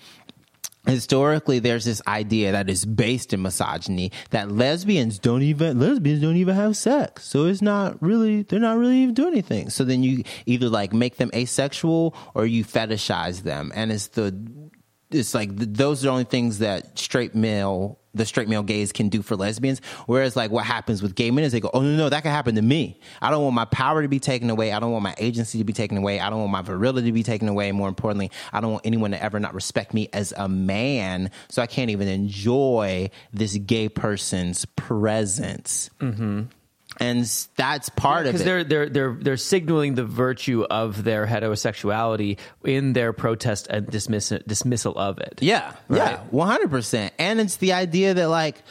historically 0.85 1.59
there's 1.59 1.85
this 1.85 2.01
idea 2.07 2.53
that 2.53 2.69
is 2.69 2.85
based 2.85 3.33
in 3.33 3.41
misogyny 3.41 4.11
that 4.29 4.49
lesbians 4.49 5.19
don't 5.19 5.41
even 5.41 5.77
lesbians 5.79 6.21
don't 6.21 6.37
even 6.37 6.55
have 6.55 6.77
sex 6.77 7.25
so 7.25 7.45
it's 7.45 7.61
not 7.61 8.01
really 8.01 8.43
they're 8.43 8.59
not 8.59 8.77
really 8.77 8.99
even 8.99 9.13
doing 9.13 9.33
anything 9.33 9.69
so 9.69 9.83
then 9.83 10.01
you 10.01 10.23
either 10.45 10.69
like 10.69 10.93
make 10.93 11.17
them 11.17 11.29
asexual 11.35 12.15
or 12.33 12.45
you 12.45 12.63
fetishize 12.63 13.43
them 13.43 13.69
and 13.75 13.91
it's 13.91 14.07
the 14.07 14.31
it's 15.11 15.33
like 15.33 15.55
th- 15.57 15.69
those 15.71 16.03
are 16.03 16.07
the 16.07 16.11
only 16.11 16.23
things 16.23 16.59
that 16.59 16.97
straight 16.99 17.35
male 17.35 17.99
the 18.13 18.25
straight 18.25 18.49
male 18.49 18.63
gays 18.63 18.91
can 18.91 19.09
do 19.09 19.21
for 19.21 19.35
lesbians. 19.35 19.79
Whereas 20.07 20.35
like 20.35 20.49
what 20.49 20.65
happens 20.65 21.03
with 21.03 21.13
gay 21.13 21.29
men 21.29 21.43
is 21.43 21.51
they 21.51 21.59
go 21.59 21.69
oh 21.73 21.81
no 21.81 21.95
no 21.95 22.09
that 22.09 22.23
can 22.23 22.31
happen 22.31 22.55
to 22.55 22.61
me. 22.61 22.99
I 23.21 23.29
don't 23.29 23.43
want 23.43 23.55
my 23.55 23.65
power 23.65 24.01
to 24.01 24.07
be 24.07 24.19
taken 24.19 24.49
away. 24.49 24.71
I 24.71 24.79
don't 24.79 24.91
want 24.91 25.03
my 25.03 25.15
agency 25.17 25.59
to 25.59 25.63
be 25.63 25.73
taken 25.73 25.97
away. 25.97 26.19
I 26.19 26.29
don't 26.29 26.39
want 26.39 26.51
my 26.51 26.63
virility 26.63 27.09
to 27.09 27.13
be 27.13 27.23
taken 27.23 27.47
away. 27.47 27.71
More 27.71 27.87
importantly 27.87 28.31
i 28.51 28.59
don't 28.59 28.71
want 28.71 28.85
anyone 28.85 29.11
to 29.11 29.21
ever 29.21 29.39
not 29.39 29.53
respect 29.53 29.93
me 29.93 30.09
as 30.13 30.33
a 30.35 30.49
man. 30.49 31.31
So 31.49 31.61
i 31.61 31.67
can't 31.67 31.91
even 31.91 32.07
enjoy 32.07 33.09
this 33.31 33.55
gay 33.57 33.89
person's 33.89 34.65
presence 34.65 35.89
mm-hmm. 35.99 36.43
And 36.99 37.23
that's 37.55 37.89
part 37.89 38.21
of 38.25 38.29
it. 38.29 38.33
because 38.33 38.45
they're 38.45 38.63
they're 38.63 38.89
they're 38.89 39.13
they're 39.19 39.37
signaling 39.37 39.95
the 39.95 40.05
virtue 40.05 40.63
of 40.63 41.03
their 41.03 41.25
heterosexuality 41.27 42.37
in 42.63 42.93
their 42.93 43.13
protest 43.13 43.67
and 43.69 43.87
dismiss, 43.87 44.29
dismissal 44.47 44.97
of 44.97 45.19
it. 45.19 45.39
Yeah, 45.41 45.73
Right. 45.87 45.97
yeah, 46.11 46.19
one 46.31 46.47
hundred 46.47 46.69
percent. 46.71 47.13
And 47.19 47.39
it's 47.39 47.57
the 47.57 47.73
idea 47.73 48.13
that 48.15 48.29
like 48.29 48.61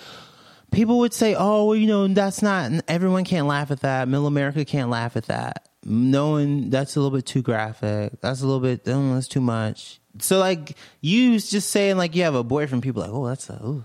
people 0.72 0.99
would 0.99 1.12
say, 1.14 1.35
"Oh, 1.39 1.66
well, 1.66 1.77
you 1.77 1.87
know, 1.87 2.09
that's 2.09 2.43
not 2.43 2.72
everyone 2.89 3.24
can't 3.24 3.47
laugh 3.47 3.70
at 3.70 3.81
that. 3.81 4.09
Middle 4.09 4.27
America 4.27 4.64
can't 4.64 4.91
laugh 4.91 5.16
at 5.16 5.27
that. 5.27 5.68
Knowing 5.85 6.70
that's 6.70 6.97
a 6.97 7.01
little 7.01 7.16
bit 7.16 7.27
too 7.27 7.43
graphic. 7.43 8.20
That's 8.20 8.43
a 8.43 8.47
little 8.47 8.61
bit. 8.61 8.83
Oh, 8.87 9.14
that's 9.14 9.29
too 9.29 9.41
much." 9.41 10.01
So 10.18 10.39
like 10.39 10.77
you 11.01 11.39
just 11.39 11.70
saying 11.70 11.97
like 11.99 12.16
you 12.16 12.22
have 12.24 12.35
a 12.35 12.43
boyfriend, 12.43 12.83
people 12.83 13.03
are 13.03 13.07
like, 13.07 13.14
"Oh, 13.14 13.27
that's 13.29 13.49
a." 13.51 13.62
Ooh. 13.64 13.85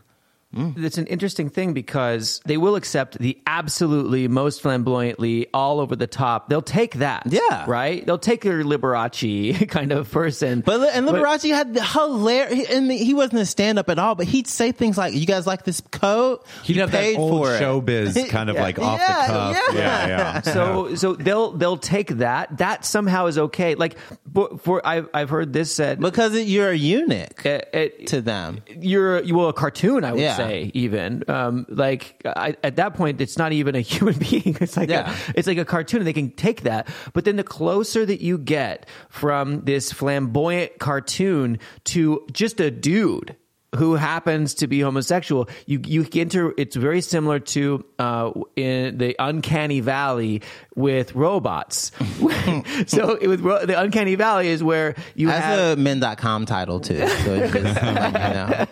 Mm. 0.55 0.83
It's 0.83 0.97
an 0.97 1.07
interesting 1.07 1.49
thing 1.49 1.73
because 1.73 2.41
they 2.45 2.57
will 2.57 2.75
accept 2.75 3.17
the 3.17 3.37
absolutely 3.47 4.27
most 4.27 4.61
flamboyantly 4.61 5.47
all 5.53 5.79
over 5.79 5.95
the 5.95 6.07
top. 6.07 6.49
They'll 6.49 6.61
take 6.61 6.95
that. 6.95 7.23
Yeah. 7.25 7.65
Right? 7.67 8.05
They'll 8.05 8.17
take 8.17 8.43
your 8.43 8.63
Liberace 8.63 9.67
kind 9.69 9.91
of 9.91 10.11
person. 10.11 10.61
But 10.65 10.93
and 10.93 11.07
Liberace 11.07 11.49
had 11.53 11.73
the 11.73 11.83
hilarious. 11.83 12.69
And 12.69 12.91
he 12.91 13.13
wasn't 13.13 13.41
a 13.41 13.45
stand 13.45 13.79
up 13.79 13.89
at 13.89 13.97
all, 13.99 14.15
but 14.15 14.25
he'd 14.27 14.47
say 14.47 14.71
things 14.71 14.97
like, 14.97 15.13
"You 15.13 15.25
guys 15.25 15.47
like 15.47 15.63
this 15.63 15.81
coat? 15.91 16.45
He'd 16.63 16.75
You 16.75 16.81
have 16.81 16.91
that 16.91 16.99
paid 17.01 17.17
old 17.17 17.31
for 17.45 17.55
it." 17.55 17.61
showbiz 17.61 18.29
kind 18.29 18.49
of 18.49 18.55
like 18.57 18.77
off 18.79 18.99
Yeah, 18.99 19.27
the 19.27 19.33
cuff. 19.33 19.55
yeah. 19.73 19.77
Yeah, 19.77 20.07
yeah. 20.07 20.41
so 20.41 20.95
so 20.95 21.13
they'll 21.13 21.51
they'll 21.53 21.77
take 21.77 22.09
that. 22.17 22.57
That 22.57 22.83
somehow 22.85 23.27
is 23.27 23.37
okay. 23.37 23.75
Like 23.75 23.97
for, 24.33 24.57
for 24.57 24.85
I've 24.85 25.07
I've 25.13 25.29
heard 25.29 25.53
this 25.53 25.73
said 25.73 25.99
because 25.99 26.37
you're 26.37 26.71
a 26.71 26.75
eunuch 26.75 27.45
it, 27.45 27.69
it, 27.73 28.07
to 28.07 28.21
them. 28.21 28.61
you're 28.69 29.21
you 29.23 29.35
well 29.37 29.49
a 29.49 29.53
cartoon 29.53 30.03
i 30.03 30.11
would 30.11 30.19
Yeah. 30.21 30.35
Say 30.47 30.71
even 30.73 31.23
um 31.27 31.65
like 31.69 32.21
I, 32.25 32.55
at 32.63 32.75
that 32.77 32.93
point 32.95 33.21
it's 33.21 33.37
not 33.37 33.51
even 33.53 33.75
a 33.75 33.81
human 33.91 34.17
being. 34.17 34.57
It's 34.59 34.77
like 34.77 34.89
Yeah. 34.89 35.13
a, 35.29 35.33
it's 35.35 35.47
like 35.47 35.57
a 35.57 35.65
cartoon. 35.65 35.99
And 36.01 36.07
they 36.07 36.13
can 36.13 36.31
take 36.31 36.61
that. 36.61 36.87
But 37.13 37.25
then 37.25 37.35
the 37.35 37.43
closer 37.43 38.05
that 38.05 38.21
you 38.21 38.37
get 38.37 38.87
from 39.09 39.61
this 39.65 39.91
flamboyant 39.91 40.79
cartoon 40.79 41.59
to 41.85 42.25
just 42.31 42.59
a 42.59 42.71
dude 42.71 43.35
who 43.75 43.95
happens 43.95 44.55
to 44.55 44.67
be 44.67 44.81
homosexual, 44.81 45.49
you 45.65 45.81
you 45.85 46.05
enter. 46.15 46.53
It's 46.57 46.75
very 46.75 47.01
similar 47.01 47.39
to 47.39 47.85
uh, 47.99 48.31
in 48.55 48.97
the 48.97 49.15
uncanny 49.17 49.79
valley 49.79 50.41
with 50.75 51.15
robots. 51.15 51.91
so 52.87 53.17
with 53.21 53.41
ro- 53.41 53.65
the 53.65 53.79
uncanny 53.79 54.15
valley 54.15 54.49
is 54.49 54.63
where 54.63 54.95
you 55.15 55.29
have 55.29 55.57
That's 55.57 55.79
a 55.79 55.81
men.com 55.81 56.45
title 56.45 56.79
too. 56.81 57.07
So 57.07 57.33
it's 57.35 57.53
just, 57.53 57.81
you 57.83 57.91
know. 57.91 58.67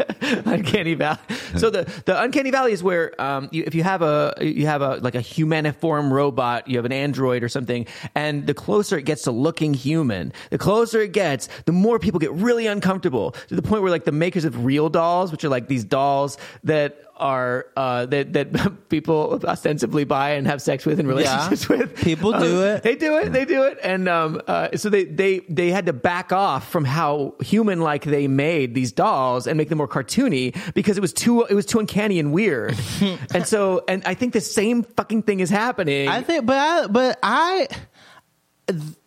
uncanny 0.45 0.95
valley. 0.95 1.19
So 1.57 1.69
the 1.69 1.83
the 2.05 2.21
uncanny 2.21 2.51
valley 2.51 2.73
is 2.73 2.83
where 2.83 3.19
um, 3.21 3.47
you, 3.51 3.63
if 3.65 3.75
you 3.75 3.83
have 3.83 4.01
a 4.01 4.33
you 4.41 4.65
have 4.65 4.81
a 4.81 4.95
like 4.97 5.15
a 5.15 5.19
humaniform 5.19 6.11
robot, 6.11 6.67
you 6.67 6.77
have 6.77 6.85
an 6.85 6.91
android 6.91 7.41
or 7.43 7.49
something, 7.49 7.87
and 8.15 8.47
the 8.47 8.53
closer 8.53 8.97
it 8.97 9.05
gets 9.05 9.23
to 9.23 9.31
looking 9.31 9.73
human, 9.73 10.33
the 10.49 10.57
closer 10.57 11.01
it 11.01 11.13
gets, 11.13 11.47
the 11.65 11.71
more 11.71 11.99
people 11.99 12.19
get 12.19 12.31
really 12.33 12.67
uncomfortable 12.67 13.31
to 13.47 13.55
the 13.55 13.61
point 13.61 13.81
where 13.81 13.91
like 13.91 14.03
the 14.03 14.11
makers 14.11 14.43
of 14.43 14.65
real 14.65 14.88
dolls, 14.89 15.31
which 15.31 15.43
are 15.43 15.49
like 15.49 15.67
these 15.67 15.83
dolls 15.83 16.37
that 16.63 16.97
are 17.17 17.65
uh, 17.75 18.05
that 18.05 18.31
that 18.31 18.87
people 18.89 19.41
ostensibly 19.43 20.05
buy 20.05 20.31
and 20.31 20.47
have 20.47 20.61
sex 20.61 20.85
with 20.85 21.01
in 21.01 21.07
relationships 21.07 21.67
with. 21.67 21.93
People 21.97 22.31
do 22.31 22.61
Uh, 22.61 22.75
it. 22.75 22.83
They 22.83 22.95
do 22.95 23.17
it. 23.17 23.33
They 23.33 23.43
do 23.43 23.63
it. 23.63 23.77
And 23.83 24.07
um, 24.07 24.41
uh, 24.47 24.69
so 24.77 24.89
they 24.89 25.03
they 25.03 25.39
they 25.49 25.69
had 25.69 25.85
to 25.87 25.93
back 25.93 26.31
off 26.31 26.69
from 26.69 26.85
how 26.85 27.35
human 27.41 27.81
like 27.81 28.05
they 28.05 28.29
made 28.29 28.73
these 28.73 28.93
dolls 28.93 29.47
and 29.47 29.57
make 29.57 29.67
them 29.67 29.79
more 29.79 29.87
cartoony 29.87 30.55
because 30.73 30.97
it 30.97 31.01
was 31.01 31.11
too 31.11 31.43
it 31.43 31.55
was 31.55 31.65
too 31.65 31.79
uncanny 31.79 32.19
and 32.19 32.31
weird. 32.31 32.77
and 33.33 33.45
so 33.45 33.83
and 33.89 34.01
I 34.05 34.13
think 34.13 34.31
the 34.31 34.39
same 34.41 34.83
fucking 34.83 35.23
thing 35.23 35.41
is 35.41 35.49
happening. 35.49 36.07
I 36.07 36.21
think, 36.21 36.45
but 36.45 36.57
I, 36.57 36.87
but 36.87 37.19
I, 37.21 37.67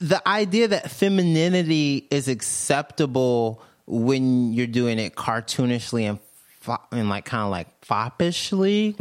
the 0.01 0.21
idea 0.29 0.69
that 0.69 0.91
femininity 0.91 2.09
is 2.11 2.29
acceptable 2.29 3.63
when 3.87 4.53
you're 4.53 4.67
doing 4.67 4.99
it 4.99 5.15
cartoonishly 5.17 6.03
and 6.09 6.19
fo- 6.61 6.79
and 6.93 7.09
like 7.09 7.25
kind 7.25 7.43
of 7.45 7.51
like 7.51 7.69
foppishly. 7.85 8.95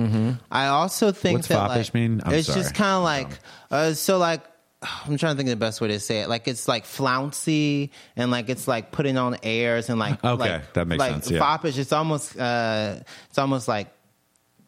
I 0.52 0.68
also 0.68 1.12
think 1.12 1.38
What's 1.40 1.48
that 1.50 1.70
foppish 1.70 1.88
like, 1.88 1.94
mean? 1.94 2.22
I'm 2.26 2.34
it's 2.34 2.48
sorry. 2.48 2.62
just 2.62 2.76
kind 2.76 2.92
of 2.98 3.04
like 3.04 3.40
uh, 3.70 3.94
so 3.94 4.18
like. 4.18 4.44
I'm 5.06 5.16
trying 5.16 5.34
to 5.34 5.38
think 5.38 5.48
of 5.50 5.52
the 5.60 5.64
best 5.64 5.80
way 5.80 5.90
to 5.90 6.00
say 6.00 6.22
it. 6.22 6.28
Like 6.28 6.48
it's 6.48 6.68
like 6.68 6.86
flouncy 6.86 7.92
and 8.16 8.32
like 8.32 8.50
it's 8.50 8.68
like 8.68 8.92
putting 8.92 9.16
on 9.16 9.38
airs 9.44 9.90
and 9.92 10.00
like 10.00 10.24
Okay, 10.26 10.52
like, 10.54 10.74
that 10.74 10.88
makes 10.88 11.00
like 11.00 11.12
sense, 11.12 11.30
yeah. 11.30 11.40
Foppish. 11.40 11.78
It's 11.78 11.92
almost 11.94 12.36
uh, 12.36 12.96
it's 13.30 13.38
almost 13.38 13.68
like 13.68 13.90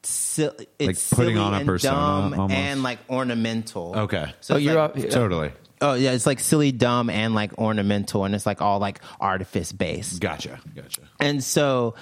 sil- 0.06 0.54
it's 0.78 1.10
putting 1.10 1.36
silly 1.36 1.38
on 1.40 1.54
a 1.56 1.58
and 1.58 1.66
persona, 1.66 1.96
dumb 1.96 2.34
almost. 2.42 2.54
and 2.54 2.84
like 2.84 3.00
ornamental. 3.10 3.94
Okay. 4.02 4.32
So 4.42 4.54
Oh, 4.54 4.58
you're 4.58 4.76
like, 4.76 4.98
up- 5.04 5.10
Totally. 5.10 5.52
Oh 5.84 5.94
yeah, 5.94 6.12
it's 6.12 6.26
like 6.26 6.40
silly, 6.40 6.72
dumb, 6.72 7.12
and 7.12 7.36
like 7.36 7.56
ornamental, 7.60 8.26
and 8.26 8.34
it's 8.34 8.48
like 8.48 8.62
all 8.62 8.80
like 8.80 9.02
artifice 9.20 9.72
based. 9.72 10.20
Gotcha. 10.20 10.60
Gotcha. 10.76 11.02
And 11.20 11.44
so 11.44 11.94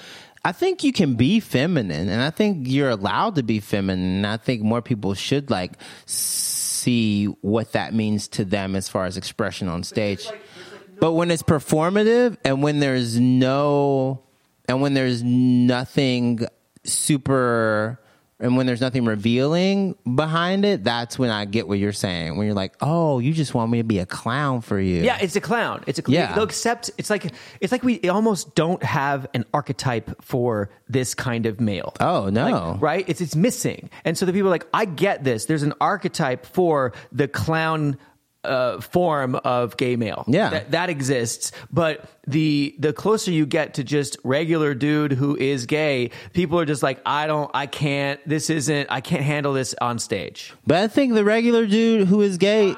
I 0.43 0.53
think 0.53 0.83
you 0.83 0.91
can 0.91 1.15
be 1.15 1.39
feminine 1.39 2.09
and 2.09 2.21
I 2.21 2.31
think 2.31 2.67
you're 2.67 2.89
allowed 2.89 3.35
to 3.35 3.43
be 3.43 3.59
feminine. 3.59 4.17
And 4.17 4.27
I 4.27 4.37
think 4.37 4.63
more 4.63 4.81
people 4.81 5.13
should 5.13 5.51
like 5.51 5.73
see 6.05 7.25
what 7.41 7.73
that 7.73 7.93
means 7.93 8.27
to 8.29 8.45
them 8.45 8.75
as 8.75 8.89
far 8.89 9.05
as 9.05 9.17
expression 9.17 9.67
on 9.67 9.83
stage. 9.83 10.27
But 10.99 11.13
when 11.13 11.29
it's 11.29 11.43
performative 11.43 12.37
and 12.43 12.63
when 12.63 12.79
there's 12.79 13.19
no 13.19 14.23
and 14.67 14.81
when 14.81 14.93
there's 14.93 15.21
nothing 15.21 16.39
super 16.83 17.99
and 18.41 18.57
when 18.57 18.65
there's 18.65 18.81
nothing 18.81 19.05
revealing 19.05 19.95
behind 20.15 20.65
it, 20.65 20.83
that's 20.83 21.17
when 21.17 21.29
I 21.29 21.45
get 21.45 21.67
what 21.67 21.79
you're 21.79 21.93
saying. 21.93 22.37
When 22.37 22.45
you're 22.47 22.55
like, 22.55 22.73
"Oh, 22.81 23.19
you 23.19 23.33
just 23.33 23.53
want 23.53 23.71
me 23.71 23.77
to 23.77 23.83
be 23.83 23.99
a 23.99 24.05
clown 24.05 24.61
for 24.61 24.79
you." 24.79 25.03
Yeah, 25.03 25.17
it's 25.21 25.35
a 25.35 25.41
clown. 25.41 25.83
It's 25.87 25.99
a 25.99 26.03
Yeah. 26.07 26.33
They'll 26.33 26.43
accept. 26.43 26.91
It's 26.97 27.09
like 27.09 27.31
it's 27.61 27.71
like 27.71 27.83
we 27.83 28.01
almost 28.09 28.55
don't 28.55 28.83
have 28.83 29.27
an 29.33 29.45
archetype 29.53 30.21
for 30.23 30.69
this 30.89 31.13
kind 31.13 31.45
of 31.45 31.61
male. 31.61 31.93
Oh, 31.99 32.29
no. 32.29 32.49
Like, 32.49 32.81
right? 32.81 33.05
It's 33.07 33.21
it's 33.21 33.35
missing, 33.35 33.89
and 34.03 34.17
so 34.17 34.25
the 34.25 34.33
people 34.33 34.47
are 34.47 34.51
like, 34.51 34.67
I 34.73 34.85
get 34.85 35.23
this. 35.23 35.45
There's 35.45 35.63
an 35.63 35.73
archetype 35.79 36.45
for 36.45 36.93
the 37.11 37.27
clown. 37.27 37.97
Uh, 38.43 38.81
form 38.81 39.35
of 39.35 39.77
gay 39.77 39.95
male, 39.95 40.25
Yeah. 40.27 40.49
that, 40.49 40.71
that 40.71 40.89
exists. 40.89 41.51
But 41.71 42.05
the 42.25 42.73
the 42.79 42.91
closer 42.91 43.29
you 43.29 43.45
get 43.45 43.75
to 43.75 43.83
just 43.83 44.17
regular 44.23 44.73
dude 44.73 45.11
who 45.11 45.35
is 45.37 45.67
gay, 45.67 46.09
people 46.33 46.59
are 46.59 46.65
just 46.65 46.81
like, 46.81 46.99
I 47.05 47.27
don't, 47.27 47.51
I 47.53 47.67
can't. 47.67 48.19
This 48.27 48.49
isn't. 48.49 48.87
I 48.89 48.99
can't 49.01 49.21
handle 49.23 49.53
this 49.53 49.75
on 49.79 49.99
stage. 49.99 50.53
But 50.65 50.77
I 50.77 50.87
think 50.87 51.13
the 51.13 51.23
regular 51.23 51.67
dude 51.67 52.07
who 52.07 52.21
is 52.21 52.37
gay 52.37 52.73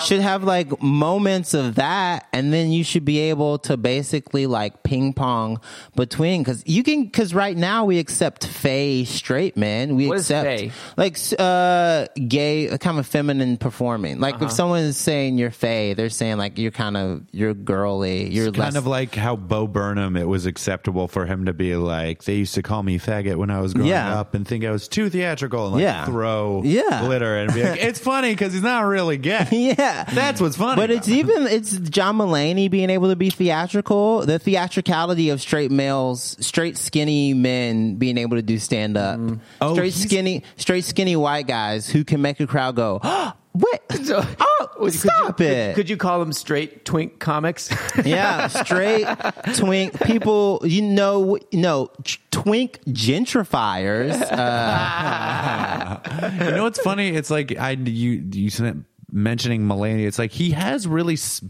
should 0.00 0.20
have 0.20 0.44
like 0.44 0.80
moments 0.80 1.54
of 1.54 1.74
that, 1.74 2.28
and 2.32 2.52
then 2.52 2.70
you 2.70 2.84
should 2.84 3.04
be 3.04 3.18
able 3.18 3.58
to 3.60 3.76
basically 3.76 4.46
like 4.46 4.84
ping 4.84 5.12
pong 5.12 5.60
between 5.96 6.42
because 6.44 6.62
you 6.66 6.84
can 6.84 7.02
because 7.04 7.34
right 7.34 7.56
now 7.56 7.84
we 7.84 7.98
accept 7.98 8.46
fey 8.46 9.02
straight 9.04 9.56
men. 9.56 9.96
We 9.96 10.06
What 10.06 10.18
is 10.18 10.30
accept 10.30 10.46
fey? 10.46 10.72
like 10.96 11.16
uh 11.36 12.06
gay 12.28 12.78
kind 12.78 13.00
of 13.00 13.08
feminine 13.08 13.56
performing. 13.56 14.20
Like 14.20 14.36
Uh-huh. 14.36 14.44
if 14.46 14.52
someone 14.52 14.82
is 14.82 14.99
saying 15.00 15.38
you're 15.38 15.50
fey, 15.50 15.94
they're 15.94 16.08
saying 16.10 16.38
like 16.38 16.58
you're 16.58 16.70
kind 16.70 16.96
of 16.96 17.22
you're 17.32 17.54
girly. 17.54 18.30
You're 18.30 18.48
It's 18.48 18.58
less 18.58 18.66
kind 18.66 18.76
of 18.76 18.86
like 18.86 19.14
how 19.14 19.36
Bo 19.36 19.66
Burnham, 19.66 20.16
it 20.16 20.28
was 20.28 20.46
acceptable 20.46 21.08
for 21.08 21.26
him 21.26 21.46
to 21.46 21.52
be 21.52 21.76
like, 21.76 22.24
they 22.24 22.36
used 22.36 22.54
to 22.54 22.62
call 22.62 22.82
me 22.82 22.98
faggot 22.98 23.36
when 23.36 23.50
I 23.50 23.60
was 23.60 23.74
growing 23.74 23.88
Yeah. 23.90 24.18
up 24.18 24.34
and 24.34 24.46
think 24.46 24.64
I 24.64 24.70
was 24.70 24.88
too 24.88 25.10
theatrical 25.10 25.64
and 25.66 25.74
like 25.74 25.82
Yeah. 25.82 26.04
throw 26.06 26.62
Yeah. 26.64 27.02
glitter 27.04 27.36
and 27.36 27.52
be 27.54 27.62
like, 27.62 27.80
it's 27.82 27.98
funny 27.98 28.30
because 28.30 28.52
he's 28.52 28.62
not 28.62 28.80
really 28.82 29.16
gay. 29.18 29.46
yeah. 29.76 30.04
That's 30.04 30.40
what's 30.40 30.56
funny. 30.56 30.76
But 30.80 30.90
it's 30.90 31.08
it. 31.08 31.12
even 31.14 31.46
it's 31.46 31.76
John 31.78 32.18
Mulaney 32.18 32.70
being 32.70 32.90
able 32.90 33.08
to 33.08 33.16
be 33.16 33.30
theatrical. 33.30 34.26
The 34.26 34.38
theatricality 34.38 35.30
of 35.30 35.40
straight 35.40 35.70
males, 35.70 36.36
straight 36.40 36.76
skinny 36.76 37.34
men 37.34 37.96
being 37.96 38.18
able 38.18 38.36
to 38.36 38.42
do 38.42 38.58
stand 38.58 38.96
up. 38.96 39.18
Mm-hmm. 39.18 39.36
Oh, 39.60 39.74
straight 39.74 39.94
skinny, 39.94 40.44
straight 40.56 40.84
skinny 40.84 41.16
white 41.16 41.46
guys 41.46 41.88
who 41.88 42.04
can 42.04 42.20
make 42.22 42.40
a 42.40 42.46
crowd 42.46 42.76
go, 42.76 43.00
oh, 43.04 43.32
"What? 43.52 43.82
Oh, 44.62 44.68
could 44.86 44.92
stop 44.94 45.40
you, 45.40 45.46
it!" 45.46 45.68
Could, 45.74 45.82
could 45.82 45.90
you 45.90 45.96
call 45.96 46.20
them 46.20 46.32
straight 46.32 46.84
twink 46.84 47.18
comics? 47.18 47.70
yeah, 48.04 48.46
straight 48.48 49.06
twink 49.54 49.98
people. 50.02 50.60
You 50.64 50.82
know, 50.82 51.38
no 51.52 51.90
twink 52.30 52.80
gentrifiers. 52.86 54.12
Uh, 54.22 56.00
you 56.44 56.50
know 56.52 56.62
what's 56.64 56.80
funny? 56.80 57.08
It's 57.10 57.30
like 57.30 57.56
I 57.58 57.70
you 57.72 58.24
you 58.32 58.50
said- 58.50 58.84
mentioning 59.12 59.62
Mulaney. 59.62 60.06
It's 60.06 60.18
like 60.18 60.30
he 60.32 60.50
has 60.52 60.86
really 60.86 61.14
s- 61.14 61.42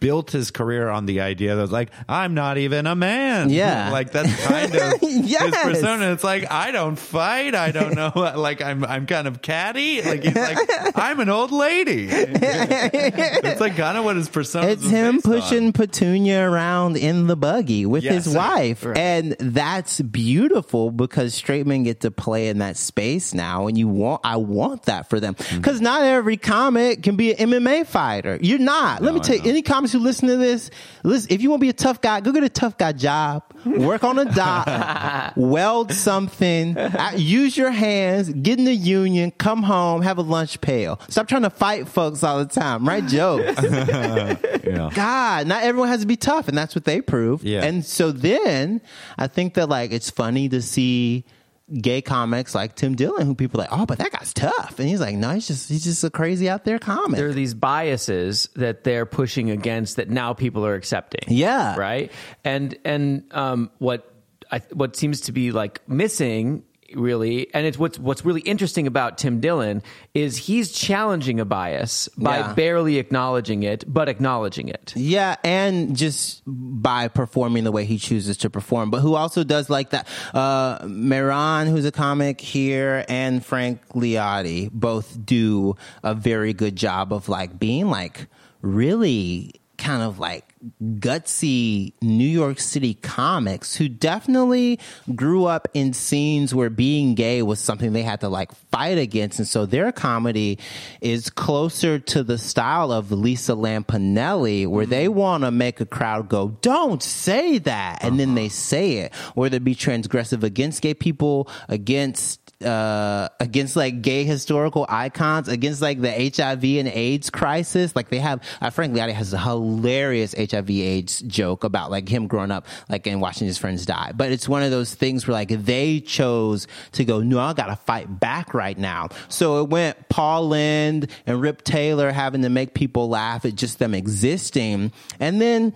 built 0.00 0.30
his 0.30 0.50
career 0.50 0.88
on 0.88 1.06
the 1.06 1.20
idea 1.20 1.56
that 1.56 1.70
like 1.70 1.90
I'm 2.08 2.34
not 2.34 2.58
even 2.58 2.86
a 2.86 2.94
man. 2.94 3.50
Yeah. 3.50 3.90
like 3.92 4.12
that's 4.12 4.34
kind 4.46 4.74
of 4.74 4.94
Yes. 5.02 5.42
his 5.54 5.56
persona. 5.64 6.12
It's 6.12 6.24
like 6.24 6.50
I 6.50 6.70
don't 6.70 6.96
fight. 6.96 7.54
I 7.54 7.70
don't 7.70 7.94
know. 7.94 8.12
Like 8.14 8.60
I'm 8.62 8.84
I'm 8.84 9.06
kind 9.06 9.26
of 9.28 9.42
catty. 9.42 10.02
Like 10.02 10.22
he's 10.24 10.34
like 10.34 10.58
I'm 10.96 11.20
an 11.20 11.28
old 11.28 11.52
lady. 11.52 12.08
it's 12.10 13.60
like 13.60 13.76
kind 13.76 13.98
of 13.98 14.04
what 14.04 14.16
his 14.16 14.28
persona. 14.28 14.68
It's 14.68 14.84
him 14.88 15.16
based 15.16 15.26
on. 15.26 15.32
pushing 15.32 15.72
Petunia 15.72 16.48
around 16.48 16.96
in 16.96 17.26
the 17.26 17.36
buggy 17.36 17.86
with 17.86 18.04
Yes. 18.04 18.24
his 18.26 18.34
wife. 18.34 18.86
And 18.86 19.36
that's 19.40 20.00
beautiful 20.00 20.90
because 20.90 21.34
straight 21.34 21.66
men 21.66 21.82
get 21.82 22.00
to 22.00 22.10
play 22.10 22.48
in 22.48 22.58
that 22.58 22.76
space 22.76 23.34
now. 23.34 23.66
And 23.66 23.76
you 23.76 23.88
want, 23.88 24.20
I 24.24 24.36
want 24.36 24.84
that 24.84 25.08
for 25.10 25.20
them. 25.20 25.34
Mm-hmm. 25.34 25.56
Because 25.58 25.80
not 25.80 26.02
every 26.02 26.36
comic 26.36 27.02
can 27.02 27.16
be 27.16 27.34
an 27.34 27.50
MMA 27.50 27.86
fighter. 27.86 28.38
You're 28.40 28.58
not. 28.58 29.02
Let 29.02 29.14
me 29.14 29.20
I 29.20 29.22
tell 29.22 29.36
you, 29.36 29.42
know. 29.42 29.50
any 29.50 29.62
comics 29.78 29.92
who 29.92 30.00
listen 30.00 30.26
to 30.26 30.36
this, 30.36 30.70
listen, 31.04 31.32
if 31.32 31.40
you 31.40 31.50
want 31.50 31.60
to 31.60 31.64
be 31.64 31.68
a 31.68 31.72
tough 31.72 32.00
guy, 32.00 32.20
go 32.20 32.32
get 32.32 32.42
a 32.42 32.48
tough 32.48 32.76
guy 32.76 32.90
job, 32.90 33.44
work 33.64 34.02
on 34.02 34.18
a 34.18 34.24
dock, 34.24 35.32
weld 35.36 35.92
something, 35.92 36.76
use 37.14 37.56
your 37.56 37.70
hands, 37.70 38.28
get 38.28 38.58
in 38.58 38.64
the 38.64 38.74
union, 38.74 39.30
come 39.30 39.62
home, 39.62 40.02
have 40.02 40.18
a 40.18 40.22
lunch 40.22 40.60
pail. 40.60 41.00
Stop 41.08 41.28
trying 41.28 41.42
to 41.42 41.50
fight 41.50 41.86
folks 41.86 42.24
all 42.24 42.38
the 42.38 42.46
time, 42.46 42.88
right? 42.88 43.06
Jokes. 43.06 43.62
Yeah. 44.68 44.90
God, 44.92 45.46
not 45.46 45.62
everyone 45.62 45.88
has 45.88 46.02
to 46.02 46.06
be 46.06 46.16
tough, 46.16 46.46
and 46.46 46.58
that's 46.58 46.74
what 46.74 46.84
they 46.84 47.00
prove. 47.00 47.42
Yeah. 47.42 47.64
And 47.64 47.82
so 47.82 48.12
then 48.12 48.82
I 49.16 49.26
think 49.26 49.54
that 49.54 49.70
like 49.70 49.92
it's 49.92 50.10
funny 50.10 50.50
to 50.50 50.60
see 50.60 51.24
gay 51.72 52.00
comics 52.00 52.54
like 52.54 52.74
Tim 52.74 52.94
Dillon, 52.94 53.26
who 53.26 53.34
people 53.34 53.60
are 53.60 53.64
like, 53.64 53.72
oh, 53.72 53.86
but 53.86 53.98
that 53.98 54.12
guy's 54.12 54.32
tough, 54.32 54.78
and 54.78 54.88
he's 54.88 55.00
like, 55.00 55.16
no, 55.16 55.30
he's 55.30 55.46
just 55.46 55.68
he's 55.68 55.84
just 55.84 56.02
a 56.04 56.10
crazy 56.10 56.48
out 56.48 56.64
there 56.64 56.78
comic. 56.78 57.18
there 57.18 57.28
are 57.28 57.34
these 57.34 57.54
biases 57.54 58.48
that 58.56 58.84
they're 58.84 59.06
pushing 59.06 59.50
against 59.50 59.96
that 59.96 60.08
now 60.08 60.32
people 60.32 60.64
are 60.64 60.74
accepting. 60.74 61.24
Yeah. 61.28 61.76
Right. 61.76 62.12
And 62.44 62.76
and 62.84 63.24
um, 63.32 63.70
what 63.78 64.12
I, 64.50 64.62
what 64.72 64.96
seems 64.96 65.22
to 65.22 65.32
be 65.32 65.52
like 65.52 65.86
missing 65.88 66.64
really, 66.94 67.52
and 67.54 67.66
it's 67.66 67.78
what's 67.78 67.98
what's 67.98 68.24
really 68.24 68.40
interesting 68.40 68.86
about 68.86 69.18
Tim 69.18 69.40
Dillon 69.40 69.82
is 70.14 70.36
he's 70.36 70.72
challenging 70.72 71.38
a 71.40 71.44
bias 71.44 72.08
by 72.16 72.38
Yeah. 72.38 72.52
barely 72.54 72.98
acknowledging 72.98 73.62
it, 73.62 73.84
but 73.86 74.08
acknowledging 74.08 74.68
it. 74.68 74.92
Yeah, 74.96 75.36
and 75.44 75.96
just 75.96 76.42
by 76.46 77.08
performing 77.08 77.64
the 77.64 77.72
way 77.72 77.84
he 77.84 77.98
chooses 77.98 78.36
to 78.38 78.50
perform, 78.50 78.90
but 78.90 79.00
who 79.00 79.14
also 79.14 79.44
does 79.44 79.68
like 79.70 79.90
that. 79.90 80.08
Uh, 80.34 80.78
Meron, 80.86 81.66
who's 81.66 81.84
a 81.84 81.92
comic 81.92 82.40
here, 82.40 83.04
and 83.08 83.44
Frank 83.44 83.80
Liotti 83.94 84.70
both 84.72 85.24
do 85.24 85.76
a 86.02 86.14
very 86.14 86.52
good 86.52 86.76
job 86.76 87.12
of 87.12 87.28
like 87.28 87.58
being 87.58 87.88
like 87.88 88.26
really 88.62 89.52
kind 89.76 90.02
of 90.02 90.18
like 90.18 90.47
gutsy 90.82 91.92
New 92.02 92.28
York 92.28 92.60
City 92.60 92.94
comics 92.94 93.76
who 93.76 93.88
definitely 93.88 94.78
grew 95.14 95.44
up 95.44 95.68
in 95.74 95.92
scenes 95.92 96.54
where 96.54 96.70
being 96.70 97.14
gay 97.14 97.42
was 97.42 97.60
something 97.60 97.92
they 97.92 98.02
had 98.02 98.20
to 98.20 98.28
like 98.28 98.52
fight 98.70 98.98
against. 98.98 99.38
And 99.38 99.48
so 99.48 99.66
their 99.66 99.92
comedy 99.92 100.58
is 101.00 101.30
closer 101.30 101.98
to 101.98 102.22
the 102.22 102.38
style 102.38 102.92
of 102.92 103.12
Lisa 103.12 103.52
Lampanelli, 103.52 104.66
where 104.66 104.86
they 104.86 105.06
mm-hmm. 105.06 105.18
want 105.18 105.44
to 105.44 105.50
make 105.50 105.80
a 105.80 105.86
crowd 105.86 106.28
go, 106.28 106.48
don't 106.60 107.02
say 107.02 107.58
that. 107.58 108.02
And 108.02 108.18
then 108.18 108.30
uh-huh. 108.30 108.36
they 108.36 108.48
say 108.48 108.92
it, 108.98 109.14
whether 109.34 109.56
it 109.56 109.64
be 109.64 109.74
transgressive 109.74 110.42
against 110.42 110.82
gay 110.82 110.94
people, 110.94 111.48
against 111.68 112.47
uh, 112.64 113.28
against 113.38 113.76
like 113.76 114.02
gay 114.02 114.24
historical 114.24 114.84
icons, 114.88 115.48
against 115.48 115.80
like 115.80 116.00
the 116.00 116.10
HIV 116.10 116.64
and 116.64 116.88
AIDS 116.88 117.30
crisis. 117.30 117.94
Like 117.94 118.08
they 118.08 118.18
have, 118.18 118.42
uh, 118.60 118.70
Frank 118.70 118.94
Liotti 118.94 119.12
has 119.12 119.32
a 119.32 119.38
hilarious 119.38 120.34
HIV 120.34 120.70
AIDS 120.70 121.20
joke 121.20 121.64
about 121.64 121.90
like 121.90 122.08
him 122.08 122.26
growing 122.26 122.50
up, 122.50 122.66
like 122.88 123.06
and 123.06 123.20
watching 123.20 123.46
his 123.46 123.58
friends 123.58 123.86
die. 123.86 124.12
But 124.14 124.32
it's 124.32 124.48
one 124.48 124.62
of 124.62 124.70
those 124.70 124.94
things 124.94 125.26
where 125.26 125.34
like 125.34 125.48
they 125.50 126.00
chose 126.00 126.66
to 126.92 127.04
go, 127.04 127.20
no, 127.20 127.38
I 127.38 127.52
gotta 127.52 127.76
fight 127.76 128.18
back 128.18 128.54
right 128.54 128.76
now. 128.76 129.08
So 129.28 129.62
it 129.62 129.68
went 129.68 130.08
Paul 130.08 130.48
Lynde 130.48 131.10
and 131.26 131.40
Rip 131.40 131.62
Taylor 131.62 132.10
having 132.10 132.42
to 132.42 132.48
make 132.48 132.74
people 132.74 133.08
laugh 133.08 133.44
at 133.44 133.54
just 133.54 133.78
them 133.78 133.94
existing. 133.94 134.92
And 135.20 135.40
then 135.40 135.74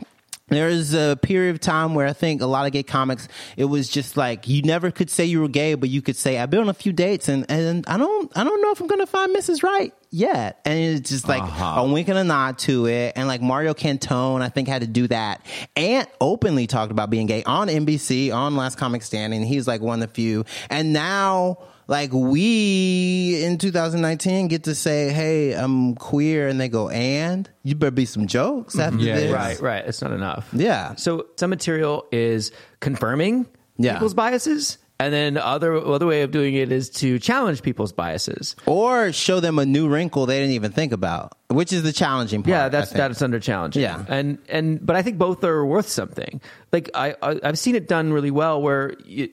there 0.49 0.69
was 0.69 0.95
a 0.95 1.19
period 1.23 1.55
of 1.55 1.61
time 1.61 1.95
where 1.95 2.07
I 2.07 2.13
think 2.13 2.43
a 2.43 2.47
lot 2.47 2.67
of 2.67 2.73
gay 2.73 2.83
comics, 2.83 3.29
it 3.57 3.65
was 3.65 3.89
just 3.89 4.17
like 4.17 4.49
you 4.49 4.63
never 4.63 4.91
could 4.91 5.11
say 5.11 5.25
you 5.25 5.41
were 5.41 5.49
gay, 5.49 5.75
but 5.75 5.89
you 5.89 6.03
could 6.03 6.17
say 6.17 6.39
I've 6.39 6.51
been 6.51 6.61
on 6.61 6.69
a 6.69 6.75
few 6.75 6.93
dates 6.93 7.29
and 7.29 7.47
and 7.51 7.87
I 7.87 7.97
don't 7.97 8.33
I 8.37 8.45
don't 8.45 8.61
know 8.61 8.71
if 8.71 8.81
I'm 8.81 8.87
gonna 8.87 9.07
find 9.07 9.35
Mrs. 9.35 9.63
Right 9.63 9.95
yet. 10.13 10.61
And 10.65 10.79
it's 10.79 11.11
just 11.11 11.27
like 11.27 11.43
uh-huh. 11.43 11.81
a 11.81 11.93
wink 11.93 12.09
and 12.09 12.19
a 12.19 12.25
nod 12.25 12.59
to 12.59 12.87
it. 12.87 13.15
And 13.17 13.27
like 13.27 13.41
Mario 13.41 13.75
Cantone, 13.75 14.43
I 14.43 14.51
think 14.51 14.69
had 14.69 14.83
to 14.83 14.87
do 14.87 15.09
that. 15.09 15.45
and 15.75 16.07
openly 16.21 16.67
talked 16.67 16.93
about 16.93 17.11
being 17.11 17.27
gay 17.27 17.43
on 17.45 17.69
NBC 17.69 18.33
on 18.33 18.55
Last 18.55 18.77
Comic 18.79 19.03
Standing. 19.03 19.43
He's 19.43 19.67
like 19.67 19.81
one 19.81 20.03
of 20.03 20.09
the 20.09 20.15
few. 20.15 20.45
And 20.71 20.93
now 20.93 21.59
like 21.93 22.11
we 22.13 23.45
in 23.45 23.59
2019 23.59 24.49
get 24.49 24.65
to 24.65 24.75
say, 24.75 25.11
"Hey, 25.11 25.53
I'm 25.53 25.95
queer," 25.95 26.49
and 26.49 26.59
they 26.61 26.69
go, 26.69 26.89
"And 26.89 27.49
you 27.63 27.75
better 27.75 27.91
be 27.91 28.07
some 28.07 28.27
jokes 28.27 28.79
after 28.79 28.99
Yeah, 28.99 29.17
this." 29.17 29.33
Right, 29.33 29.61
right. 29.61 29.85
It's 29.87 30.01
not 30.03 30.13
enough. 30.13 30.49
Yeah. 30.53 30.95
So 30.97 31.27
some 31.37 31.51
material 31.51 32.07
is 32.11 32.51
confirming 32.81 33.47
Yeah. 33.79 33.95
people's 33.95 34.15
biases, 34.15 34.79
and 34.99 35.13
then 35.13 35.37
other 35.37 35.75
other 35.77 36.07
way 36.07 36.23
of 36.23 36.31
doing 36.31 36.55
it 36.55 36.73
is 36.73 36.89
to 36.91 37.19
challenge 37.19 37.63
people's 37.63 37.93
biases. 37.93 38.57
or 38.67 39.13
show 39.13 39.41
them 39.41 39.59
a 39.59 39.67
new 39.67 39.89
wrinkle 39.89 40.27
they 40.27 40.39
didn't 40.41 40.55
even 40.55 40.73
think 40.73 40.93
about, 40.93 41.33
which 41.49 41.73
is 41.73 41.83
the 41.83 41.93
challenging 41.93 42.43
part. 42.43 42.51
Yeah, 42.51 42.69
that's 42.71 42.91
that's 42.91 43.21
under 43.23 43.39
challenging. 43.41 43.83
Yeah. 43.83 44.05
and 44.09 44.39
and 44.49 44.85
but 44.85 44.97
I 44.97 45.03
think 45.03 45.19
both 45.19 45.45
are 45.45 45.65
worth 45.67 45.89
something. 45.89 46.41
Like 46.73 46.89
I, 46.95 47.15
I 47.23 47.39
I've 47.45 47.59
seen 47.59 47.75
it 47.75 47.87
done 47.87 48.13
really 48.13 48.31
well 48.31 48.63
where, 48.63 48.95
you, 49.05 49.29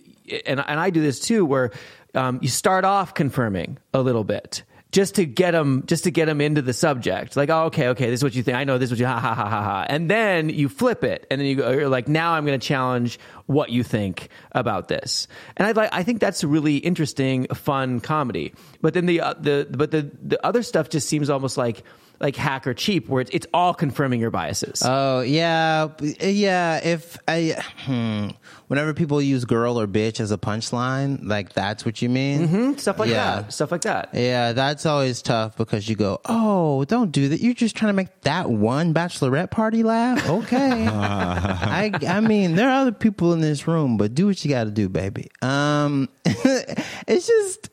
and 0.46 0.60
and 0.68 0.80
I 0.80 0.90
do 0.90 1.02
this 1.02 1.20
too, 1.20 1.46
where 1.46 1.72
um, 2.20 2.40
you 2.42 2.50
start 2.50 2.86
off 2.86 3.14
confirming 3.14 3.78
a 3.94 4.02
little 4.02 4.24
bit. 4.24 4.64
Just 4.92 5.16
to 5.16 5.26
get 5.28 5.52
them, 5.52 5.84
just 5.86 6.06
to 6.06 6.12
get 6.12 6.26
them 6.26 6.42
into 6.42 6.64
the 6.64 6.74
subject, 6.74 7.38
like, 7.38 7.52
oh, 7.52 7.66
okay, 7.66 7.90
okay, 7.90 8.10
this 8.10 8.22
is 8.22 8.24
what 8.24 8.34
you 8.34 8.42
think. 8.42 8.58
I 8.58 8.64
know 8.64 8.80
this 8.80 8.88
is 8.88 8.94
what 8.94 9.00
you, 9.00 9.06
ha 9.06 9.20
ha 9.20 9.36
ha 9.36 9.48
ha 9.48 9.62
ha, 9.62 9.86
and 9.88 10.10
then 10.10 10.50
you 10.50 10.68
flip 10.68 11.04
it, 11.04 11.28
and 11.30 11.40
then 11.40 11.48
you 11.48 11.58
go, 11.58 11.70
you're 11.70 11.90
like, 11.90 12.08
now 12.08 12.34
I'm 12.34 12.44
going 12.44 12.60
to 12.60 12.68
challenge 12.68 13.20
what 13.46 13.70
you 13.70 13.84
think 13.84 14.30
about 14.54 14.88
this, 14.88 15.28
and 15.58 15.68
I 15.68 15.74
like, 15.74 15.92
I 15.94 16.02
think 16.02 16.20
that's 16.20 16.42
a 16.42 16.48
really 16.48 16.78
interesting, 16.78 17.46
fun 17.54 18.00
comedy. 18.00 18.52
But 18.82 18.96
then 18.96 19.06
the 19.06 19.22
uh, 19.22 19.36
the 19.40 19.68
but 19.70 19.92
the 19.92 20.10
the 20.24 20.44
other 20.44 20.64
stuff 20.64 20.90
just 20.90 21.08
seems 21.08 21.30
almost 21.30 21.56
like 21.56 21.84
like 22.20 22.36
hack 22.36 22.68
or 22.68 22.74
cheap, 22.74 23.08
where 23.08 23.22
it's, 23.22 23.32
it's 23.32 23.48
all 23.54 23.74
confirming 23.74 24.20
your 24.20 24.32
biases. 24.32 24.82
Oh 24.86 25.22
yeah, 25.22 25.90
yeah. 26.22 26.80
If 26.84 27.18
I, 27.28 27.62
hmm, 27.86 28.30
whenever 28.68 28.94
people 28.94 29.22
use 29.22 29.46
"girl" 29.46 29.80
or 29.80 29.88
"bitch" 29.88 30.20
as 30.20 30.32
a 30.32 30.38
punchline, 30.38 31.20
like 31.24 31.54
that's 31.54 31.86
what 31.86 32.02
you 32.02 32.10
mean. 32.10 32.48
Mm-hmm. 32.48 32.78
stuff 32.78 33.00
like 33.00 33.10
yeah. 33.10 33.42
that. 33.42 33.54
Stuff 33.54 33.72
like 33.72 33.82
that. 33.82 34.10
Yeah, 34.14 34.54
that's 34.54 34.86
always 34.86 35.22
tough 35.22 35.56
because 35.56 35.88
you 35.88 35.96
go, 35.96 36.20
oh, 36.26 36.84
don't 36.86 37.12
do 37.12 37.30
that. 37.30 37.42
You're 37.42 37.54
just 37.54 37.76
trying 37.76 37.90
to 37.90 37.96
make 37.96 38.22
that 38.22 38.50
one 38.50 38.94
bachelorette 38.94 39.52
party 39.52 39.84
laugh. 39.84 40.28
Okay, 40.30 40.88
I, 40.90 41.92
I 42.08 42.20
mean, 42.20 42.56
there 42.56 42.70
are 42.70 42.82
other 42.82 42.92
people 42.92 43.34
in 43.34 43.42
this 43.42 43.68
room, 43.68 43.98
but 43.98 44.14
do 44.14 44.28
what 44.28 44.44
you 44.44 44.52
got 44.52 44.66
to 44.66 44.72
do, 44.72 44.90
baby. 44.90 45.30
Um, 45.42 46.10
it's 46.26 47.28
just, 47.28 47.70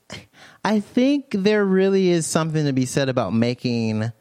I 0.64 0.80
think 0.80 1.30
there 1.30 1.64
really 1.64 2.08
is 2.08 2.26
something 2.26 2.64
to 2.64 2.72
be 2.72 2.86
said 2.86 3.08
about 3.08 3.32
making 3.32 4.12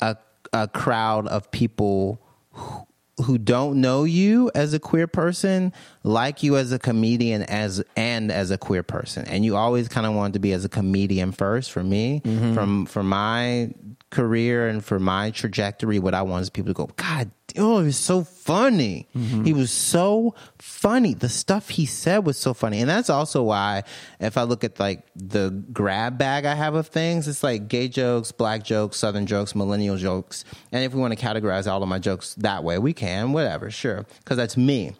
a 0.00 0.16
a 0.52 0.68
crowd 0.68 1.26
of 1.28 1.50
people 1.50 2.20
who, 2.52 2.86
who 3.24 3.38
don't 3.38 3.80
know 3.80 4.04
you 4.04 4.50
as 4.54 4.74
a 4.74 4.78
queer 4.78 5.06
person 5.06 5.72
like 6.02 6.42
you 6.42 6.56
as 6.56 6.72
a 6.72 6.78
comedian 6.78 7.42
as 7.44 7.82
and 7.96 8.32
as 8.32 8.50
a 8.50 8.58
queer 8.58 8.82
person. 8.82 9.26
And 9.26 9.44
you 9.44 9.56
always 9.56 9.88
kind 9.88 10.06
of 10.06 10.14
wanted 10.14 10.34
to 10.34 10.38
be 10.38 10.52
as 10.52 10.64
a 10.64 10.68
comedian 10.68 11.32
first 11.32 11.70
for 11.70 11.82
me. 11.82 12.22
Mm-hmm. 12.24 12.54
From 12.54 12.86
for 12.86 13.02
my 13.02 13.72
career 14.10 14.68
and 14.68 14.84
for 14.84 14.98
my 14.98 15.30
trajectory 15.30 15.98
what 15.98 16.14
i 16.14 16.22
want 16.22 16.42
is 16.42 16.50
people 16.50 16.68
to 16.70 16.74
go 16.74 16.86
god 16.96 17.30
oh 17.58 17.80
he 17.80 17.86
was 17.86 17.96
so 17.96 18.24
funny. 18.24 19.08
Mm-hmm. 19.16 19.44
He 19.44 19.52
was 19.52 19.70
so 19.70 20.34
funny. 20.58 21.14
The 21.14 21.28
stuff 21.28 21.68
he 21.68 21.86
said 21.86 22.26
was 22.26 22.36
so 22.36 22.54
funny. 22.54 22.80
And 22.80 22.88
that's 22.88 23.10
also 23.10 23.42
why 23.42 23.84
if 24.18 24.36
i 24.36 24.42
look 24.42 24.64
at 24.64 24.78
like 24.78 25.06
the 25.14 25.50
grab 25.72 26.18
bag 26.18 26.44
i 26.44 26.54
have 26.54 26.74
of 26.74 26.86
things 26.86 27.28
it's 27.28 27.42
like 27.42 27.68
gay 27.68 27.88
jokes 27.88 28.32
black 28.32 28.62
jokes 28.64 28.96
southern 28.96 29.26
jokes 29.26 29.54
millennial 29.54 29.96
jokes. 29.96 30.44
And 30.72 30.84
if 30.84 30.94
we 30.94 31.00
want 31.00 31.18
to 31.18 31.24
categorize 31.24 31.70
all 31.70 31.82
of 31.82 31.88
my 31.88 31.98
jokes 31.98 32.34
that 32.36 32.64
way 32.64 32.78
we 32.78 32.92
can 32.92 33.32
whatever 33.32 33.70
sure. 33.70 34.06
Because 34.18 34.36
that's 34.36 34.56
me 34.56 34.92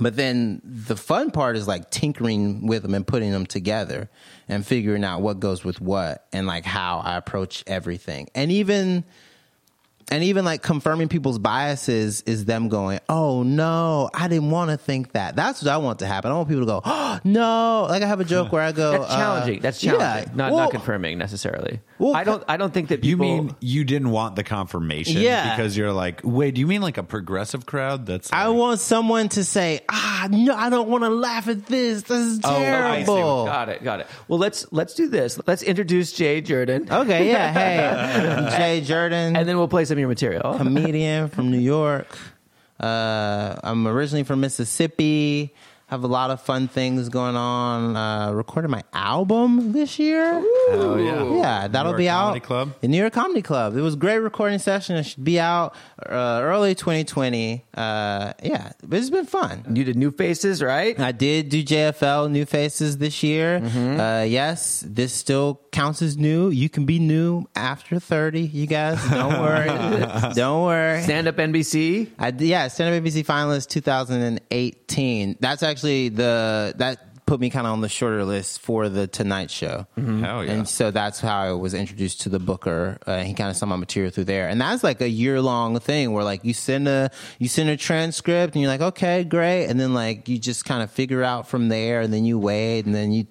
but 0.00 0.16
then 0.16 0.60
the 0.64 0.96
fun 0.96 1.30
part 1.30 1.56
is 1.56 1.66
like 1.66 1.90
tinkering 1.90 2.66
with 2.66 2.82
them 2.82 2.94
and 2.94 3.06
putting 3.06 3.32
them 3.32 3.46
together 3.46 4.08
and 4.48 4.66
figuring 4.66 5.04
out 5.04 5.20
what 5.20 5.40
goes 5.40 5.64
with 5.64 5.80
what 5.80 6.26
and 6.32 6.46
like 6.46 6.64
how 6.64 6.98
I 6.98 7.16
approach 7.16 7.64
everything. 7.66 8.28
And 8.34 8.50
even 8.52 9.04
and 10.10 10.24
even 10.24 10.44
like 10.44 10.62
confirming 10.62 11.08
people's 11.08 11.38
biases 11.38 12.22
is 12.22 12.44
them 12.44 12.68
going, 12.68 13.00
"Oh 13.08 13.42
no, 13.42 14.10
I 14.14 14.28
didn't 14.28 14.50
want 14.50 14.70
to 14.70 14.76
think 14.76 15.12
that." 15.12 15.36
That's 15.36 15.62
what 15.62 15.70
I 15.70 15.76
want 15.78 16.00
to 16.00 16.06
happen. 16.06 16.30
I 16.30 16.34
want 16.34 16.48
people 16.48 16.62
to 16.62 16.66
go, 16.66 16.80
"Oh 16.84 17.20
no!" 17.24 17.86
Like 17.88 18.02
I 18.02 18.06
have 18.06 18.20
a 18.20 18.24
joke 18.24 18.52
where 18.52 18.62
I 18.62 18.72
go, 18.72 18.92
That's 18.92 19.12
uh, 19.12 19.16
challenging. 19.16 19.60
That's 19.60 19.82
yeah, 19.84 19.92
challenging. 19.96 20.36
not 20.36 20.52
well, 20.52 20.64
not 20.64 20.70
confirming 20.70 21.18
necessarily. 21.18 21.80
well, 21.98 22.14
I 22.14 22.24
don't. 22.24 22.42
I 22.48 22.56
don't 22.56 22.72
think 22.72 22.88
that 22.88 23.04
You 23.04 23.16
mean 23.16 23.54
you 23.60 23.84
didn't 23.84 24.10
want 24.10 24.36
the 24.36 24.44
confirmation? 24.44 25.20
Yeah. 25.20 25.56
Because 25.56 25.76
you're 25.76 25.92
like, 25.92 26.20
wait, 26.24 26.54
do 26.54 26.60
you 26.60 26.66
mean 26.66 26.80
like 26.82 26.98
a 26.98 27.02
progressive 27.02 27.66
crowd? 27.66 28.06
That's 28.06 28.32
I 28.32 28.48
want 28.48 28.80
someone 28.80 29.28
to 29.30 29.44
say, 29.44 29.80
"Ah, 29.88 30.28
no, 30.30 30.54
I 30.54 30.70
don't 30.70 30.88
want 30.88 31.04
to 31.04 31.10
laugh 31.10 31.48
at 31.48 31.66
this. 31.66 32.02
This 32.02 32.10
is 32.18 32.40
Oh, 32.44 32.50
I 32.50 33.00
see. 33.00 33.04
terrible." 33.06 33.44
Got 33.46 33.68
it. 33.68 33.84
Got 33.84 34.00
it. 34.00 34.06
Well, 34.28 34.38
let's 34.38 34.66
let's 34.72 34.94
do 34.94 35.08
this. 35.08 35.38
Let's 35.46 35.62
introduce 35.62 36.12
Jay 36.12 36.40
Jurden, 36.40 36.88
Okay, 36.90 37.28
yeah. 37.28 37.52
Hey, 37.52 38.56
Jay 38.56 38.80
Jurden. 38.86 39.36
and 39.36 39.48
then 39.48 39.56
we'll 39.58 39.68
play 39.68 39.84
some 39.84 39.97
of 39.98 40.00
your 40.00 40.08
material. 40.08 40.56
comedian 40.56 41.28
from 41.28 41.50
New 41.50 41.58
York. 41.58 42.06
Uh, 42.80 43.56
I'm 43.62 43.86
originally 43.86 44.24
from 44.24 44.40
Mississippi. 44.40 45.54
Have 45.88 46.04
a 46.04 46.06
lot 46.06 46.30
of 46.30 46.42
fun 46.42 46.68
things 46.68 47.08
going 47.08 47.34
on. 47.34 47.96
Uh, 47.96 48.30
recorded 48.32 48.68
my 48.68 48.82
album 48.92 49.72
this 49.72 49.98
year. 49.98 50.32
Hell 50.70 51.00
yeah. 51.00 51.24
Yeah, 51.34 51.68
that'll 51.68 51.92
York 51.92 51.98
be 51.98 52.08
out. 52.10 52.24
Comedy 52.26 52.40
Club? 52.40 52.74
The 52.82 52.88
New 52.88 52.98
York 52.98 53.14
Comedy 53.14 53.40
Club. 53.40 53.74
It 53.74 53.80
was 53.80 53.94
a 53.94 53.96
great 53.96 54.18
recording 54.18 54.58
session. 54.58 54.96
It 54.96 55.04
should 55.04 55.24
be 55.24 55.40
out 55.40 55.74
uh, 56.06 56.40
early 56.42 56.74
2020. 56.74 57.64
Uh, 57.72 58.34
yeah, 58.42 58.72
but 58.86 58.98
it's 58.98 59.08
been 59.08 59.24
fun. 59.24 59.64
You 59.72 59.82
did 59.84 59.96
New 59.96 60.10
Faces, 60.10 60.62
right? 60.62 60.98
I 61.00 61.12
did 61.12 61.48
do 61.48 61.64
JFL 61.64 62.30
New 62.30 62.44
Faces 62.44 62.98
this 62.98 63.22
year. 63.22 63.58
Mm-hmm. 63.60 63.98
Uh, 63.98 64.22
yes, 64.24 64.84
this 64.86 65.14
still 65.14 65.58
counts 65.72 66.02
as 66.02 66.18
new. 66.18 66.50
You 66.50 66.68
can 66.68 66.84
be 66.84 66.98
new 66.98 67.46
after 67.56 67.98
30, 67.98 68.42
you 68.42 68.66
guys. 68.66 69.02
Don't 69.08 69.40
worry. 69.40 70.34
Don't 70.34 70.64
worry. 70.64 71.02
Stand 71.02 71.28
up 71.28 71.36
NBC. 71.36 72.10
I, 72.18 72.28
yeah, 72.36 72.68
stand 72.68 72.94
up 72.94 73.02
NBC 73.02 73.24
finalist 73.24 73.68
2018. 73.70 75.36
That's 75.40 75.62
actually 75.62 75.77
the 75.82 76.74
that 76.76 77.04
put 77.26 77.40
me 77.40 77.50
kind 77.50 77.66
of 77.66 77.74
on 77.74 77.82
the 77.82 77.88
shorter 77.90 78.24
list 78.24 78.58
for 78.60 78.88
the 78.88 79.06
Tonight 79.06 79.50
Show. 79.50 79.86
Hell 79.96 80.44
yeah. 80.44 80.52
And 80.52 80.66
so 80.66 80.90
that's 80.90 81.20
how 81.20 81.38
I 81.38 81.52
was 81.52 81.74
introduced 81.74 82.22
to 82.22 82.30
the 82.30 82.38
Booker. 82.38 82.98
Uh, 83.06 83.22
he 83.22 83.34
kind 83.34 83.50
of 83.50 83.56
saw 83.56 83.66
my 83.66 83.76
material 83.76 84.10
through 84.10 84.24
there, 84.24 84.48
and 84.48 84.60
that's 84.60 84.82
like 84.82 85.02
a 85.02 85.08
year 85.08 85.40
long 85.42 85.78
thing 85.78 86.12
where 86.12 86.24
like 86.24 86.44
you 86.44 86.54
send 86.54 86.88
a 86.88 87.10
you 87.38 87.48
send 87.48 87.68
a 87.68 87.76
transcript 87.76 88.54
and 88.54 88.62
you're 88.62 88.70
like, 88.70 88.80
okay, 88.80 89.24
great, 89.24 89.66
and 89.66 89.78
then 89.78 89.92
like 89.92 90.28
you 90.28 90.38
just 90.38 90.64
kind 90.64 90.82
of 90.82 90.90
figure 90.90 91.22
out 91.22 91.48
from 91.48 91.68
there, 91.68 92.00
and 92.00 92.12
then 92.12 92.24
you 92.24 92.38
wait, 92.38 92.86
and 92.86 92.94
then 92.94 93.12
you 93.12 93.26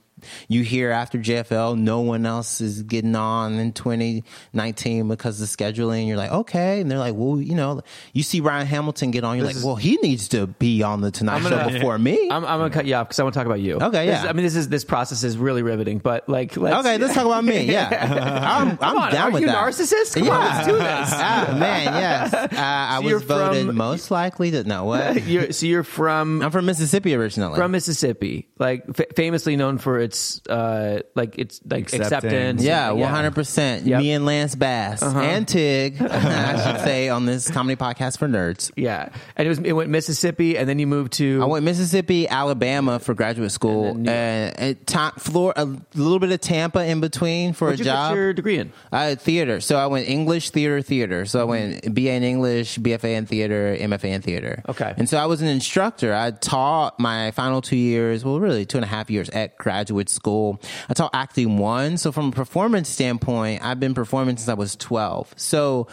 you 0.48 0.64
hear 0.64 0.92
after 0.92 1.18
JFL, 1.18 1.78
no 1.78 2.02
one 2.02 2.26
else 2.26 2.62
is 2.62 2.84
getting 2.84 3.16
on 3.16 3.54
in 3.56 3.74
2019 3.74 5.08
because 5.08 5.42
of 5.42 5.48
scheduling. 5.48 6.08
You're 6.08 6.18
like, 6.18 6.32
okay. 6.32 6.82
And 6.82 6.90
they're 6.90 6.98
like, 7.00 7.16
well, 7.16 7.40
you 7.40 7.56
know, 7.56 7.82
you 8.14 8.24
see 8.24 8.40
Ryan 8.42 8.68
Hamilton 8.68 9.12
get 9.12 9.24
on. 9.24 9.38
You're 9.38 9.46
like, 9.46 9.56
well, 9.64 9.76
he 9.76 9.98
needs 9.98 10.28
to 10.30 10.48
be 10.48 10.84
on 10.84 11.02
the 11.02 11.12
Tonight 11.12 11.42
Show 11.44 11.70
before 11.70 11.98
me. 11.98 12.30
I'm, 12.32 12.46
I'm 12.46 12.60
gonna 12.60 12.70
cut 12.70 12.86
you 12.86 12.96
off 12.96 13.08
because 13.08 13.20
I 13.20 13.24
want 13.24 13.34
to 13.34 13.40
talk 13.40 13.46
about 13.46 13.60
you. 13.60 13.76
Okay, 13.76 14.06
This- 14.08 14.24
yeah. 14.24 14.30
I 14.30 14.34
mean, 14.34 14.44
this 14.44 14.56
is 14.56 14.70
this 14.70 14.84
process 14.84 15.24
is 15.24 15.38
really 15.38 15.64
riveting, 15.64 16.00
but 16.00 16.28
like, 16.30 16.56
let's, 16.58 16.78
okay, 16.86 16.98
let's 16.98 17.14
talk 17.14 17.26
about 17.26 17.44
me. 17.44 17.64
Yeah, 17.64 17.88
I'm, 18.62 18.78
I'm 18.82 18.98
on, 18.98 19.12
down 19.12 19.34
with 19.34 19.42
you 19.42 19.48
that. 19.48 19.56
narcissist? 19.58 20.16
Come 20.16 20.26
yeah, 20.26 20.32
on, 20.38 20.46
let's 20.46 20.68
do 20.68 20.74
this. 20.74 20.84
Ah, 21.28 21.56
man, 21.60 21.84
yes. 21.86 22.34
Uh, 22.58 22.60
I 22.60 23.00
So 23.02 23.14
was 23.16 23.24
voted 23.24 23.68
from- 23.68 23.76
most 23.76 24.12
likely 24.12 24.52
to. 24.52 24.64
No, 24.64 24.86
what? 24.86 25.24
You're, 25.26 25.52
so 25.52 25.66
you're 25.66 25.84
from 25.84 26.42
I'm 26.42 26.52
from 26.52 26.66
Mississippi 26.66 27.14
originally. 27.16 27.56
from 27.58 27.72
Mississippi, 27.72 28.48
like 28.58 28.84
f- 28.98 29.16
famously 29.16 29.56
known 29.56 29.78
for 29.78 30.00
its 30.00 30.17
it's 30.18 30.48
uh, 30.48 31.02
like 31.16 31.38
it's 31.38 31.62
like 31.70 31.84
Accepting. 31.94 32.02
acceptance. 32.32 32.64
Yeah, 32.64 32.92
one 32.92 33.10
hundred 33.10 33.36
percent. 33.36 33.86
Me 33.86 34.12
and 34.12 34.26
Lance 34.26 34.56
Bass 34.56 35.02
and 35.04 35.48
Tig, 35.48 35.98
I 36.02 36.72
should 36.72 36.82
say, 36.82 37.10
on 37.10 37.26
this 37.26 37.50
comedy 37.52 37.76
podcast 37.76 38.18
for 38.18 38.28
nerds. 38.28 38.72
Yeah, 38.76 39.10
and 39.36 39.46
it 39.46 39.50
was 39.50 39.60
it 39.60 39.74
went 39.74 39.90
Mississippi, 39.90 40.58
and 40.58 40.68
then 40.68 40.80
you 40.80 40.88
moved 40.88 41.14
to 41.14 41.40
I 41.42 41.46
went 41.46 41.66
Mississippi, 41.66 42.28
Alabama 42.28 43.00
for 43.00 43.14
graduate 43.14 43.52
school, 43.52 43.86
And 43.88 43.98
and, 43.98 44.06
then 44.08 44.54
New 44.60 44.66
and 44.68 44.88
ta- 44.88 45.14
Flor- 45.18 45.54
a 45.56 45.66
little 45.96 46.20
bit 46.20 46.32
of 46.32 46.42
Tampa 46.42 46.84
in 46.86 47.00
between 47.00 47.54
for 47.54 47.66
What'd 47.66 47.80
a 47.82 47.84
you 47.84 47.90
job. 47.90 48.12
get 48.12 48.16
your 48.18 48.34
degree 48.34 48.58
in? 48.60 48.72
Uh, 48.92 49.16
theater. 49.16 49.60
So 49.62 49.78
I 49.78 49.88
went 49.88 50.08
English, 50.10 50.50
theater, 50.52 50.82
theater. 50.82 51.26
So 51.26 51.40
I 51.40 51.44
went 51.44 51.94
BA 51.94 52.12
in 52.12 52.24
English, 52.24 52.78
BFA 52.80 53.16
in 53.16 53.26
theater, 53.26 53.76
MFA 53.80 54.06
in 54.06 54.22
theater. 54.22 54.64
Okay. 54.70 54.94
And 54.98 55.08
so 55.08 55.18
I 55.18 55.26
was 55.26 55.42
an 55.42 55.48
instructor. 55.48 56.14
I 56.14 56.32
taught 56.32 57.00
my 57.00 57.32
final 57.32 57.62
two 57.62 57.76
years, 57.76 58.24
well, 58.26 58.40
really 58.40 58.66
two 58.66 58.78
and 58.78 58.86
a 58.86 58.88
half 58.88 59.10
years 59.10 59.30
at 59.30 59.58
graduate 59.58 60.07
school. 60.10 60.62
I 60.90 60.94
taught 60.94 61.12
acting 61.14 61.58
one. 61.58 61.98
So 61.98 62.12
from 62.12 62.30
a 62.30 62.32
performance 62.32 62.90
standpoint, 62.90 63.64
I've 63.64 63.80
been 63.80 63.94
performing 63.94 64.38
since 64.38 64.50
I 64.50 64.54
was 64.54 64.76
12. 64.76 65.34
So 65.38 65.88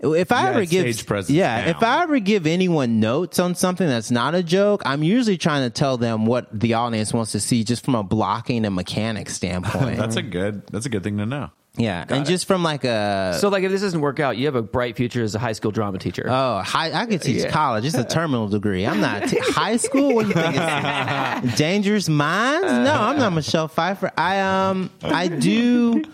if 0.00 0.32
I 0.32 0.42
You 0.42 0.48
ever 0.48 0.64
give, 0.66 1.30
yeah, 1.30 1.62
now. 1.62 1.70
if 1.70 1.82
I 1.82 2.02
ever 2.02 2.18
give 2.18 2.46
anyone 2.46 3.00
notes 3.00 3.38
on 3.38 3.54
something 3.54 3.86
that's 3.86 4.10
not 4.10 4.34
a 4.34 4.42
joke, 4.42 4.82
I'm 4.84 5.02
usually 5.02 5.38
trying 5.38 5.62
to 5.64 5.70
tell 5.70 5.96
them 5.96 6.26
what 6.26 6.48
the 6.58 6.74
audience 6.74 7.14
wants 7.14 7.32
to 7.32 7.40
see 7.40 7.64
just 7.64 7.84
from 7.84 7.94
a 7.94 8.02
blocking 8.02 8.66
and 8.66 8.74
mechanic 8.74 9.30
standpoint. 9.30 9.96
That's 9.98 10.16
a 10.16 10.22
good. 10.22 10.66
That's 10.66 10.84
a 10.84 10.90
good 10.90 11.02
thing 11.04 11.16
to 11.18 11.26
know. 11.26 11.50
Yeah. 11.76 12.04
And 12.08 12.24
just 12.24 12.46
from 12.46 12.62
like 12.62 12.84
a, 12.84 13.36
So, 13.40 13.48
like, 13.48 13.64
if 13.64 13.70
this 13.72 13.80
doesn't 13.80 14.00
work 14.00 14.20
out, 14.20 14.36
you 14.36 14.46
have 14.46 14.54
a 14.54 14.62
bright 14.62 14.96
future 14.96 15.22
as 15.22 15.34
a 15.34 15.38
high 15.38 15.52
school 15.52 15.70
drama 15.72 15.98
teacher. 15.98 16.26
Oh, 16.28 16.58
high, 16.62 16.92
I 16.92 17.06
could 17.06 17.20
teach 17.22 17.42
Yeah. 17.42 17.50
college. 17.50 17.84
It's 17.84 17.94
a 17.96 18.04
terminal 18.04 18.48
degree. 18.48 18.86
I'm 18.86 19.00
not 19.00 19.28
t- 19.28 19.38
high 19.42 19.76
school. 19.76 20.14
What 20.14 20.22
do 20.22 20.28
you 20.28 20.34
think? 20.34 20.54
It's 20.56 21.56
dangerous 21.58 22.08
minds? 22.08 22.72
No, 22.72 22.92
I'm 22.94 23.18
not 23.18 23.32
Michelle 23.32 23.68
Pfeiffer. 23.68 24.12
I 24.16 24.40
um, 24.40 24.90
I 25.02 25.28
do. 25.28 26.04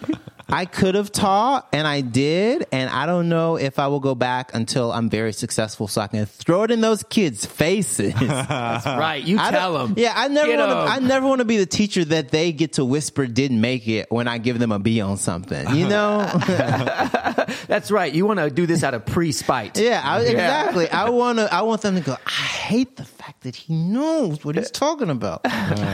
I 0.53 0.65
could 0.65 0.95
have 0.95 1.13
taught, 1.13 1.69
and 1.73 1.87
I 1.87 2.01
did, 2.01 2.67
and 2.73 2.91
I 2.91 3.07
don't 3.07 3.29
know 3.29 3.57
if 3.57 3.79
I 3.79 3.87
will 3.89 4.01
go 4.01 4.15
back 4.15 4.55
until 4.55 4.93
I'm 4.93 5.09
very 5.09 5.33
successful, 5.33 5.89
so 5.89 6.01
I 6.01 6.07
can 6.09 6.27
throw 6.27 6.65
it 6.65 6.71
in 6.71 6.81
those 6.81 7.03
kids' 7.03 7.47
faces. 7.47 8.15
That's 8.21 8.87
right. 8.87 9.23
You 9.23 9.39
I 9.39 9.51
tell 9.51 9.75
them. 9.75 9.95
Yeah, 9.97 10.13
I 10.15 10.29
never 10.29 10.57
want 10.57 10.71
to. 10.71 10.77
I 10.77 10.99
never 10.99 11.27
want 11.27 11.39
to 11.41 11.45
be 11.45 11.57
the 11.57 11.67
teacher 11.67 12.05
that 12.07 12.31
they 12.31 12.53
get 12.53 12.75
to 12.75 12.85
whisper 12.85 13.27
didn't 13.27 13.61
make 13.61 13.87
it 13.89 14.11
when 14.11 14.29
I 14.29 14.39
give 14.39 14.59
them 14.59 14.73
a 14.73 14.79
B 14.79 15.01
on 15.01 15.17
something. 15.17 15.75
You 15.75 15.89
know? 15.89 16.21
That's 17.67 17.91
right. 17.91 18.13
You 18.13 18.27
want 18.27 18.41
to 18.41 18.51
do 18.51 18.67
this 18.67 18.83
out 18.83 18.95
of 18.95 19.07
pre-spite. 19.07 19.79
Yeah, 19.79 20.03
I, 20.05 20.21
exactly. 20.23 20.89
I 20.89 21.11
want 21.11 21.39
to. 21.39 21.53
I 21.53 21.63
want 21.63 21.83
them 21.83 21.95
to 21.97 22.01
go. 22.01 22.17
I 22.27 22.31
hate 22.31 22.97
the 22.97 23.05
fact 23.05 23.43
that 23.43 23.57
he 23.57 23.75
knows 23.75 24.45
what 24.45 24.57
he's 24.57 24.71
talking 24.71 25.11
about. 25.11 25.47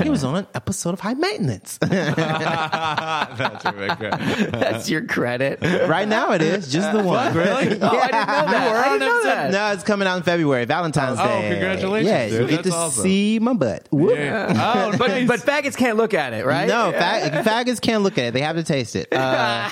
he 0.03 0.11
was 0.11 0.25
on 0.25 0.37
an 0.37 0.47
episode 0.55 0.95
of 0.95 1.01
High 1.01 1.15
Maintenance. 1.15 1.79
That's 1.79 3.63
good. 3.65 4.45
That's 4.53 4.88
your 4.90 5.03
credit. 5.07 5.61
right 5.62 6.07
now, 6.09 6.32
it 6.32 6.42
is 6.42 6.70
just 6.72 6.92
the 6.92 7.03
one. 7.03 7.34
Really? 7.34 7.78
Oh, 7.80 7.88
I 7.88 8.07
didn't 8.09 8.28
know 8.28 8.47
that. 8.51 8.76
I 8.76 8.88
didn't 8.92 9.01
know 9.09 9.22
that. 9.24 9.51
No, 9.53 9.72
it's 9.72 9.82
coming 9.82 10.07
out 10.09 10.16
in 10.18 10.22
February, 10.22 10.64
Valentine's 10.64 11.18
Day. 11.18 11.24
Oh, 11.24 11.40
Day. 11.42 11.51
congratulations, 11.51 12.09
Yeah, 12.11 12.28
dude. 12.28 12.40
you 12.42 12.47
get 12.49 12.57
That's 12.64 12.68
to 12.68 12.74
awesome. 12.74 13.03
see 13.03 13.38
my 13.40 13.53
butt. 13.55 13.86
Whoop. 13.90 14.16
Oh, 14.18 14.94
But 14.99 15.26
but 15.26 15.40
faggots 15.40 15.76
can't 15.76 15.97
look 15.97 16.14
at 16.14 16.32
it, 16.32 16.44
right? 16.47 16.68
No, 16.68 16.92
fag- 16.94 17.42
faggots 17.44 17.80
can't 17.80 18.03
look 18.03 18.18
at 18.18 18.26
it. 18.26 18.34
They 18.34 18.40
have 18.42 18.57
to 18.57 18.62
taste 18.64 18.97
it. 18.97 19.09
Uh, 19.12 19.68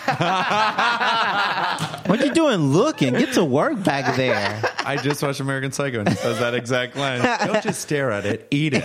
what 2.06 2.24
you 2.24 2.32
doing 2.32 2.72
looking? 2.72 3.14
Get 3.14 3.32
to 3.34 3.44
work 3.44 3.82
back 3.82 4.16
there. 4.16 4.62
I 4.84 4.96
just 4.96 5.22
watched 5.22 5.40
American 5.40 5.72
Psycho 5.72 6.00
and 6.00 6.08
it 6.08 6.18
says 6.18 6.38
that 6.40 6.54
exact 6.54 6.96
line. 6.96 7.22
Don't 7.46 7.62
just 7.62 7.80
stare 7.80 8.10
at 8.10 8.26
it, 8.26 8.46
eat 8.50 8.74
it. 8.74 8.84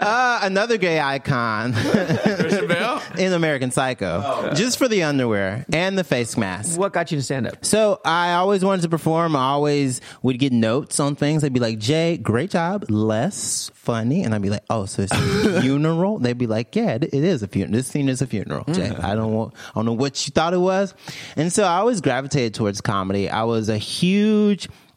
Uh, 0.00 0.40
another 0.42 0.76
gay 0.78 1.00
icon 1.00 1.72
Christian 1.74 2.57
Bale? 2.68 3.02
in 3.18 3.32
American 3.32 3.70
Psycho. 3.70 4.22
Oh, 4.24 4.54
Just 4.54 4.78
for 4.78 4.88
the 4.88 5.02
underwear 5.02 5.64
and 5.72 5.98
the 5.98 6.04
face 6.04 6.36
mask. 6.36 6.78
What 6.78 6.92
got 6.92 7.10
you 7.10 7.18
to 7.18 7.22
stand 7.22 7.46
up? 7.46 7.64
So 7.64 8.00
I 8.04 8.34
always 8.34 8.64
wanted 8.64 8.82
to 8.82 8.88
perform. 8.88 9.34
I 9.34 9.48
always 9.50 10.00
would 10.22 10.38
get 10.38 10.52
notes 10.52 11.00
on 11.00 11.16
things. 11.16 11.42
They'd 11.42 11.52
be 11.52 11.60
like, 11.60 11.78
Jay, 11.78 12.16
great 12.16 12.50
job, 12.50 12.84
less 12.90 13.70
funny. 13.74 14.22
And 14.22 14.34
I'd 14.34 14.42
be 14.42 14.50
like, 14.50 14.64
oh, 14.70 14.86
so 14.86 15.02
it's 15.02 15.12
a 15.12 15.60
funeral? 15.62 16.18
They'd 16.18 16.38
be 16.38 16.46
like, 16.46 16.74
yeah, 16.76 16.90
it, 16.94 17.04
it 17.04 17.14
is 17.24 17.42
a 17.42 17.48
funeral. 17.48 17.72
This 17.72 17.86
scene 17.88 18.08
is 18.08 18.22
a 18.22 18.26
funeral, 18.26 18.64
Jay. 18.72 18.88
Mm. 18.90 19.02
I 19.02 19.14
don't 19.14 19.32
want, 19.32 19.54
I 19.70 19.72
don't 19.76 19.86
know 19.86 19.92
what 19.94 20.26
you 20.26 20.32
thought 20.32 20.54
it 20.54 20.58
was. 20.58 20.94
And 21.36 21.52
so 21.52 21.64
I 21.64 21.76
always 21.78 22.00
gravitated 22.00 22.54
towards 22.54 22.80
comedy. 22.80 23.28
I 23.30 23.44
was 23.44 23.68
a 23.68 23.78
huge 23.78 24.68
What 24.68 24.74
are 24.74 24.87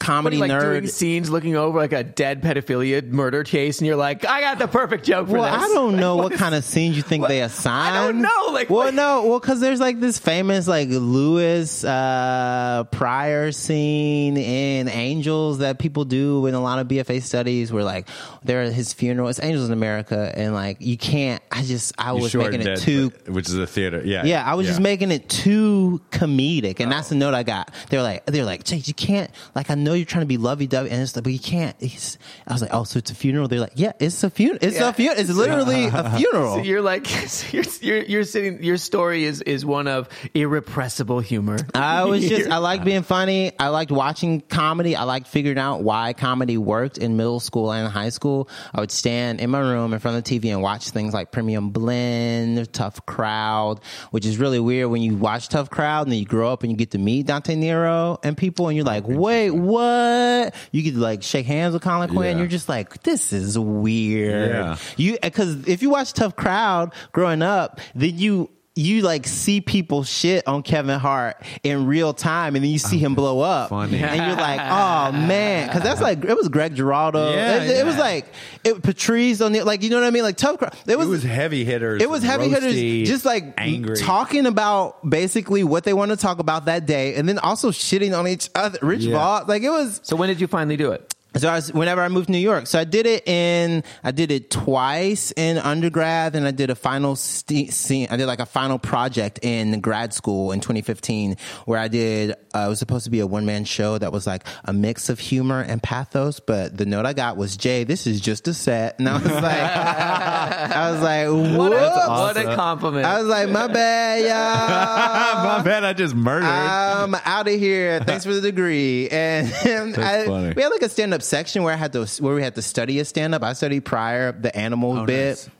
comedy 0.00 0.36
you, 0.36 0.40
like 0.42 0.50
nerd. 0.50 0.60
doing 0.80 0.86
scenes 0.86 1.30
looking 1.30 1.56
over 1.56 1.78
like 1.78 1.92
a 1.92 2.04
dead 2.04 2.42
pedophilia 2.42 3.02
murder 3.08 3.42
case, 3.42 3.78
and 3.78 3.86
you're 3.86 3.96
like, 3.96 4.24
I 4.26 4.40
got 4.42 4.58
the 4.58 4.68
perfect 4.68 5.04
joke 5.04 5.28
for 5.28 5.38
Well, 5.38 5.42
this. 5.52 5.70
I 5.70 5.74
don't 5.74 5.96
know 6.00 6.16
what 6.16 6.32
kind 6.34 6.54
of 6.54 6.62
scenes 6.64 6.96
you 6.96 7.02
think 7.02 7.26
they 7.26 7.40
assign. 7.40 7.92
I 7.94 8.06
don't 8.06 8.20
know, 8.20 8.50
like, 8.52 8.68
well, 8.68 8.84
what- 8.86 8.94
no, 8.94 9.24
well, 9.26 9.40
because 9.40 9.60
there's 9.60 9.80
like 9.80 9.98
this 9.98 10.18
famous 10.18 10.68
like 10.68 10.88
Lewis 10.90 11.84
uh, 11.84 12.84
Pryor 12.92 13.50
scene 13.52 14.36
in 14.36 14.88
Angels 14.88 15.58
that 15.58 15.78
people 15.78 16.04
do 16.04 16.46
in 16.46 16.54
a 16.54 16.60
lot 16.60 16.78
of 16.78 16.86
BFA 16.88 17.22
studies, 17.22 17.72
where 17.72 17.84
like 17.84 18.06
they're 18.44 18.62
at 18.62 18.72
his 18.72 18.92
funeral. 18.92 19.28
It's 19.28 19.42
Angels 19.42 19.66
in 19.68 19.72
America, 19.72 20.30
and 20.34 20.52
like 20.54 20.76
you 20.80 20.98
can't. 20.98 21.42
I 21.50 21.62
just 21.62 21.92
I 21.98 22.12
was 22.12 22.30
shortened 22.30 22.58
making 22.58 22.72
it 22.72 22.78
it, 22.78 22.82
too. 22.82 23.10
but- 23.10 23.30
which 23.30 23.48
is 23.48 23.56
a 23.56 23.66
theater. 23.66 24.02
Yeah. 24.04 24.24
Yeah, 24.24 24.44
I 24.44 24.54
was 24.54 24.66
just 24.66 24.80
making 24.80 25.10
it 25.12 25.28
too 25.28 26.00
comedic, 26.10 26.80
and 26.80 26.92
that's 26.92 27.08
the 27.08 27.14
note 27.14 27.32
I 27.34 27.42
got. 27.42 27.72
They're 27.88 28.02
like, 28.02 28.26
they're 28.26 28.44
like, 28.44 28.64
Jake, 28.64 28.86
you 28.88 28.94
can't. 28.94 29.30
Like, 29.54 29.70
I 29.70 29.74
know 29.84 29.94
you're 29.94 30.04
trying 30.06 30.22
to 30.22 30.26
be 30.26 30.36
lovey 30.36 30.66
dovey, 30.66 30.90
and 30.90 31.00
it's 31.02 31.14
like, 31.16 31.24
but 31.24 31.32
you 31.32 31.38
can't. 31.38 31.76
It's, 31.80 32.18
I 32.46 32.52
was 32.52 32.62
like, 32.62 32.70
oh, 32.74 32.84
so 32.84 32.98
it's 32.98 33.10
a 33.10 33.14
funeral. 33.14 33.48
They're 33.48 33.60
like, 33.60 33.72
yeah, 33.74 33.92
it's 33.98 34.22
a 34.24 34.30
funeral. 34.30 34.58
It's 34.62 34.76
Yeah. 34.78 34.90
a 34.90 34.92
funeral. 34.92 35.18
It's 35.20 35.30
literally 35.30 35.86
a 35.92 36.16
funeral. 36.18 36.56
So 36.56 36.62
you're 36.62 36.82
like, 36.82 37.06
so 37.26 37.46
you're, 37.56 37.64
you're, 37.80 38.02
you're 38.04 38.24
sitting. 38.24 38.62
Your 38.62 38.76
story 38.76 39.24
is 39.24 39.40
is 39.42 39.64
one 39.64 39.88
of 39.88 40.08
irrepressible 40.34 41.20
humor. 41.20 41.58
I 41.74 42.04
was 42.04 42.26
just, 42.28 42.50
I 42.50 42.58
liked 42.58 42.84
being 42.84 43.02
funny. 43.02 43.52
I 43.58 43.68
liked 43.68 43.90
watching 43.90 44.40
comedy. 44.40 44.96
I 44.96 45.04
liked 45.04 45.26
figuring 45.28 45.58
out 45.58 45.82
why 45.82 46.12
comedy 46.12 46.56
worked 46.58 46.98
in 46.98 47.16
middle 47.16 47.40
school 47.40 47.72
and 47.72 47.90
high 47.90 48.08
school. 48.10 48.48
I 48.74 48.80
would 48.80 48.90
stand 48.90 49.40
in 49.40 49.50
my 49.50 49.60
room 49.60 49.92
in 49.92 49.98
front 49.98 50.16
of 50.16 50.24
the 50.24 50.38
TV 50.40 50.52
and 50.52 50.62
watch 50.62 50.90
things 50.90 51.14
like 51.14 51.32
Premium 51.32 51.70
Blend, 51.70 52.72
Tough 52.72 53.04
Crowd, 53.06 53.80
which 54.10 54.26
is 54.26 54.38
really 54.38 54.60
weird 54.60 54.90
when 54.90 55.02
you 55.02 55.16
watch 55.16 55.48
Tough 55.48 55.70
Crowd 55.70 56.02
and 56.02 56.12
then 56.12 56.18
you 56.18 56.24
grow 56.26 56.52
up 56.52 56.62
and 56.62 56.70
you 56.72 56.76
get 56.76 56.92
to 56.92 56.98
meet 56.98 57.26
Dante 57.26 57.54
Nero 57.54 58.18
and 58.22 58.36
people 58.36 58.68
and 58.68 58.76
you're 58.76 58.84
like, 58.84 59.04
wait, 59.06 59.50
what? 59.68 60.54
You 60.72 60.82
to 60.94 60.98
like 60.98 61.22
shake 61.22 61.46
hands 61.46 61.74
with 61.74 61.82
Colin 61.82 62.10
Quinn. 62.10 62.36
Yeah. 62.36 62.38
You're 62.38 62.48
just 62.48 62.68
like, 62.68 63.02
this 63.02 63.32
is 63.32 63.58
weird. 63.58 64.50
Yeah. 64.50 64.76
You, 64.96 65.18
cause 65.30 65.68
if 65.68 65.82
you 65.82 65.90
watch 65.90 66.12
Tough 66.12 66.36
Crowd 66.36 66.92
growing 67.12 67.42
up, 67.42 67.80
then 67.94 68.18
you, 68.18 68.50
you 68.78 69.02
like 69.02 69.26
see 69.26 69.60
people 69.60 70.04
shit 70.04 70.46
on 70.46 70.62
Kevin 70.62 71.00
Hart 71.00 71.42
in 71.64 71.86
real 71.86 72.14
time, 72.14 72.54
and 72.54 72.64
then 72.64 72.70
you 72.70 72.78
see 72.78 72.98
him 72.98 73.14
blow 73.14 73.40
up, 73.40 73.70
funny. 73.70 73.98
and 73.98 74.16
you're 74.16 74.36
like, 74.36 74.60
"Oh 74.60 75.12
man," 75.12 75.66
because 75.66 75.82
that's 75.82 76.00
like 76.00 76.24
it 76.24 76.36
was 76.36 76.48
Greg 76.48 76.76
Giraldo. 76.76 77.32
Yeah, 77.32 77.62
it, 77.64 77.70
it 77.78 77.84
was 77.86 77.96
like 77.98 78.26
it, 78.62 78.80
Patrice 78.82 79.40
on 79.40 79.52
the 79.52 79.62
like, 79.62 79.82
you 79.82 79.90
know 79.90 79.98
what 80.00 80.06
I 80.06 80.10
mean? 80.10 80.22
Like 80.22 80.36
tough. 80.36 80.58
Crowd. 80.58 80.74
It 80.86 80.92
It 80.92 80.98
was, 80.98 81.08
was 81.08 81.22
heavy 81.24 81.64
hitters. 81.64 82.00
it 82.02 82.08
was 82.08 82.22
heavy 82.22 82.48
hitters, 82.48 83.08
just 83.08 83.24
like 83.24 83.54
angry. 83.58 83.96
talking 83.96 84.46
about 84.46 85.08
basically 85.08 85.64
what 85.64 85.84
they 85.84 85.92
want 85.92 86.10
to 86.12 86.16
talk 86.16 86.38
about 86.38 86.66
that 86.66 86.86
day, 86.86 87.14
and 87.16 87.28
then 87.28 87.38
also 87.38 87.70
shitting 87.70 88.16
on 88.16 88.28
each 88.28 88.48
other. 88.54 88.78
Rich 88.80 89.02
Yeah. 89.02 89.16
Vaughn, 89.16 89.46
like 89.48 89.62
it 89.62 89.70
was. 89.70 90.00
so 90.04 90.14
when 90.16 90.28
did 90.28 90.40
you 90.40 90.46
finally 90.46 90.76
do 90.76 90.92
it? 90.92 91.14
So 91.38 91.48
I 91.48 91.54
was, 91.56 91.72
whenever 91.72 92.02
I 92.02 92.08
moved 92.08 92.26
to 92.26 92.32
New 92.32 92.38
York, 92.38 92.66
so 92.66 92.78
I 92.78 92.84
did 92.84 93.06
it 93.06 93.26
in, 93.26 93.84
I 94.02 94.10
did 94.10 94.30
it 94.30 94.50
twice 94.50 95.32
in 95.32 95.58
undergrad, 95.58 96.34
and 96.34 96.46
I 96.46 96.50
did 96.50 96.70
a 96.70 96.74
final 96.74 97.16
st- 97.16 97.72
scene. 97.72 98.08
I 98.10 98.16
did 98.16 98.26
like 98.26 98.40
a 98.40 98.46
final 98.46 98.78
project 98.78 99.40
in 99.42 99.80
grad 99.80 100.12
school 100.12 100.52
in 100.52 100.60
2015, 100.60 101.36
where 101.64 101.78
I 101.78 101.88
did. 101.88 102.34
Uh, 102.62 102.66
it 102.66 102.68
was 102.68 102.78
supposed 102.78 103.04
to 103.04 103.10
be 103.10 103.20
a 103.20 103.26
one 103.26 103.46
man 103.46 103.64
show 103.64 103.98
that 103.98 104.12
was 104.12 104.26
like 104.26 104.44
a 104.64 104.72
mix 104.72 105.08
of 105.08 105.18
humor 105.18 105.60
and 105.60 105.82
pathos, 105.82 106.40
but 106.40 106.76
the 106.76 106.84
note 106.86 107.06
I 107.06 107.12
got 107.12 107.36
was, 107.36 107.56
"Jay, 107.56 107.84
this 107.84 108.06
is 108.06 108.20
just 108.20 108.48
a 108.48 108.54
set," 108.54 108.98
and 108.98 109.08
I 109.08 109.14
was 109.14 109.24
like, 109.30 109.44
I 109.44 110.90
was 110.90 111.00
like, 111.02 111.28
What 111.58 111.72
a, 111.72 111.76
"Whoops." 111.76 112.08
what 112.08 112.36
a 112.36 112.54
compliment. 112.56 113.04
I 113.06 113.18
was 113.18 113.28
like, 113.28 113.48
"My 113.48 113.66
bad, 113.68 114.22
y'all." 114.22 115.58
My 115.58 115.62
bad, 115.62 115.84
I 115.84 115.92
just 115.92 116.14
murdered. 116.14 116.46
I'm 116.46 117.14
out 117.24 117.48
of 117.48 117.54
here. 117.58 118.00
Thanks 118.00 118.24
for 118.24 118.34
the 118.34 118.40
degree. 118.40 119.08
And 119.18 119.96
I, 119.98 120.52
we 120.56 120.62
had 120.62 120.68
like 120.68 120.82
a 120.82 120.88
stand 120.88 121.12
up 121.14 121.22
section 121.22 121.62
where 121.62 121.72
I 121.72 121.76
had 121.76 121.92
to 121.92 122.06
where 122.20 122.34
we 122.34 122.42
had 122.42 122.54
to 122.56 122.62
study 122.62 122.98
a 123.00 123.04
stand 123.04 123.34
up. 123.34 123.42
I 123.42 123.52
studied 123.52 123.84
Pryor 123.84 124.32
the 124.32 124.54
animal 124.56 124.98
Oh, 124.98 125.06
bit. 125.06 125.28
nice. 125.30 125.50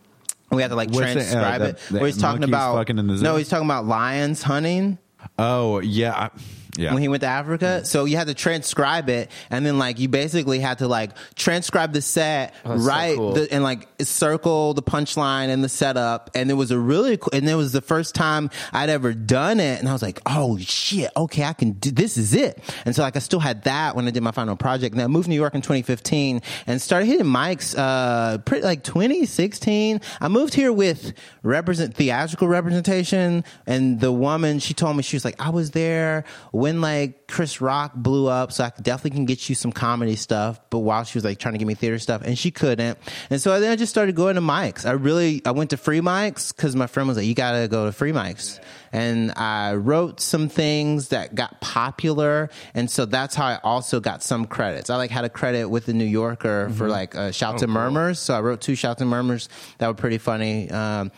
We 0.50 0.62
had 0.62 0.68
to 0.68 0.76
like 0.76 0.88
What's 0.90 1.00
the- 1.00 1.04
uh, 1.10 1.12
transcribe 1.14 1.60
the- 1.60 1.68
it. 1.68 1.78
the 1.90 1.98
Where 1.98 2.06
he's 2.06 2.18
talking 2.18 2.44
about 2.44 2.74
fucking 2.76 2.98
in 2.98 3.06
the 3.06 3.16
zoo? 3.18 3.24
no, 3.24 3.36
he's 3.36 3.48
talking 3.48 3.66
about 3.66 3.84
lions 3.86 4.42
hunting. 4.42 4.98
oh 5.38 5.80
yeah. 5.80 6.14
I, 6.14 6.30
Yeah. 6.76 6.92
when 6.92 7.02
he 7.02 7.08
went 7.08 7.22
to 7.22 7.26
Africa. 7.28 7.84
So 7.84 8.04
you 8.04 8.16
had 8.16 8.26
to 8.28 8.34
transcribe 8.34 9.08
it, 9.08 9.30
and 9.50 9.64
then 9.66 9.78
like 9.78 9.98
you 9.98 10.08
basically 10.08 10.58
had 10.60 10.78
to 10.78 10.88
like 10.88 11.10
transcribe 11.34 11.92
the 11.92 12.02
set, 12.02 12.54
Oh, 12.64 12.70
that's 12.70 12.82
so 12.82 12.88
write 12.88 13.16
cool. 13.16 13.32
the, 13.32 13.52
and 13.52 13.64
like 13.64 13.88
circle 14.02 14.74
the 14.74 14.82
punchline 14.82 15.48
and 15.48 15.64
the 15.64 15.68
setup. 15.68 16.30
And 16.34 16.50
it 16.50 16.54
was 16.54 16.70
a 16.70 16.78
really 16.78 17.16
cool, 17.16 17.30
and 17.32 17.48
it 17.48 17.54
was 17.54 17.72
the 17.72 17.80
first 17.80 18.14
time 18.14 18.50
I'd 18.72 18.90
ever 18.90 19.12
done 19.14 19.60
it, 19.60 19.78
and 19.80 19.88
I 19.88 19.92
was 19.92 20.02
like, 20.02 20.20
oh 20.26 20.58
shit, 20.58 21.10
okay, 21.16 21.44
I 21.44 21.52
can 21.52 21.72
do 21.72 21.90
this. 21.90 22.16
Is 22.16 22.34
it? 22.34 22.62
And 22.84 22.94
so 22.94 23.02
like 23.02 23.16
I 23.16 23.20
still 23.20 23.40
had 23.40 23.64
that 23.64 23.96
when 23.96 24.06
I 24.06 24.10
did 24.10 24.22
my 24.22 24.32
final 24.32 24.54
project. 24.56 24.94
And 24.94 25.02
I 25.02 25.06
moved 25.06 25.24
to 25.24 25.30
New 25.30 25.36
York 25.36 25.54
in 25.54 25.62
2015 25.62 26.42
and 26.66 26.80
started 26.82 27.06
hitting 27.06 27.26
mics. 27.26 27.74
Uh, 27.76 28.38
pretty 28.38 28.64
like 28.64 28.82
2016. 28.84 30.00
I 30.20 30.28
moved 30.28 30.54
here 30.54 30.72
with 30.72 31.12
represent 31.42 31.94
theatrical 31.94 32.48
representation, 32.48 33.44
and 33.66 34.00
the 34.00 34.12
woman 34.12 34.58
she 34.58 34.74
told 34.74 34.96
me 34.96 35.02
she 35.02 35.16
was 35.16 35.24
like, 35.24 35.40
I 35.40 35.50
was 35.50 35.70
there 35.72 36.24
when 36.58 36.80
like 36.80 37.28
Chris 37.28 37.60
Rock 37.60 37.94
blew 37.94 38.26
up, 38.26 38.50
so 38.50 38.64
I 38.64 38.72
definitely 38.82 39.12
can 39.12 39.26
get 39.26 39.48
you 39.48 39.54
some 39.54 39.70
comedy 39.70 40.16
stuff. 40.16 40.60
But 40.70 40.80
while 40.80 41.04
she 41.04 41.16
was 41.16 41.24
like 41.24 41.38
trying 41.38 41.54
to 41.54 41.58
give 41.58 41.68
me 41.68 41.74
theater 41.74 42.00
stuff, 42.00 42.22
and 42.24 42.36
she 42.36 42.50
couldn't, 42.50 42.98
and 43.30 43.40
so 43.40 43.58
then 43.60 43.70
I 43.70 43.76
just 43.76 43.90
started 43.90 44.16
going 44.16 44.34
to 44.34 44.40
mics. 44.40 44.84
I 44.84 44.92
really 44.92 45.40
I 45.44 45.52
went 45.52 45.70
to 45.70 45.76
free 45.76 46.00
mics 46.00 46.54
because 46.54 46.74
my 46.74 46.88
friend 46.88 47.08
was 47.08 47.16
like, 47.16 47.26
you 47.26 47.34
gotta 47.34 47.68
go 47.68 47.86
to 47.86 47.92
free 47.92 48.10
mics, 48.10 48.58
and 48.92 49.30
I 49.32 49.74
wrote 49.74 50.20
some 50.20 50.48
things 50.48 51.08
that 51.08 51.36
got 51.36 51.60
popular, 51.60 52.50
and 52.74 52.90
so 52.90 53.04
that's 53.04 53.36
how 53.36 53.46
I 53.46 53.60
also 53.62 54.00
got 54.00 54.24
some 54.24 54.44
credits. 54.44 54.90
I 54.90 54.96
like 54.96 55.12
had 55.12 55.24
a 55.24 55.30
credit 55.30 55.68
with 55.68 55.86
the 55.86 55.92
New 55.92 56.06
Yorker 56.06 56.70
for 56.70 56.88
like 56.88 57.14
uh, 57.14 57.30
Shouts 57.30 57.62
and 57.62 57.72
Murmurs, 57.72 58.18
so 58.18 58.34
I 58.34 58.40
wrote 58.40 58.60
two 58.60 58.74
Shouts 58.74 59.00
and 59.00 59.08
Murmurs 59.08 59.48
that 59.78 59.86
were 59.86 59.94
pretty 59.94 60.18
funny. 60.18 60.68
Um, 60.70 61.12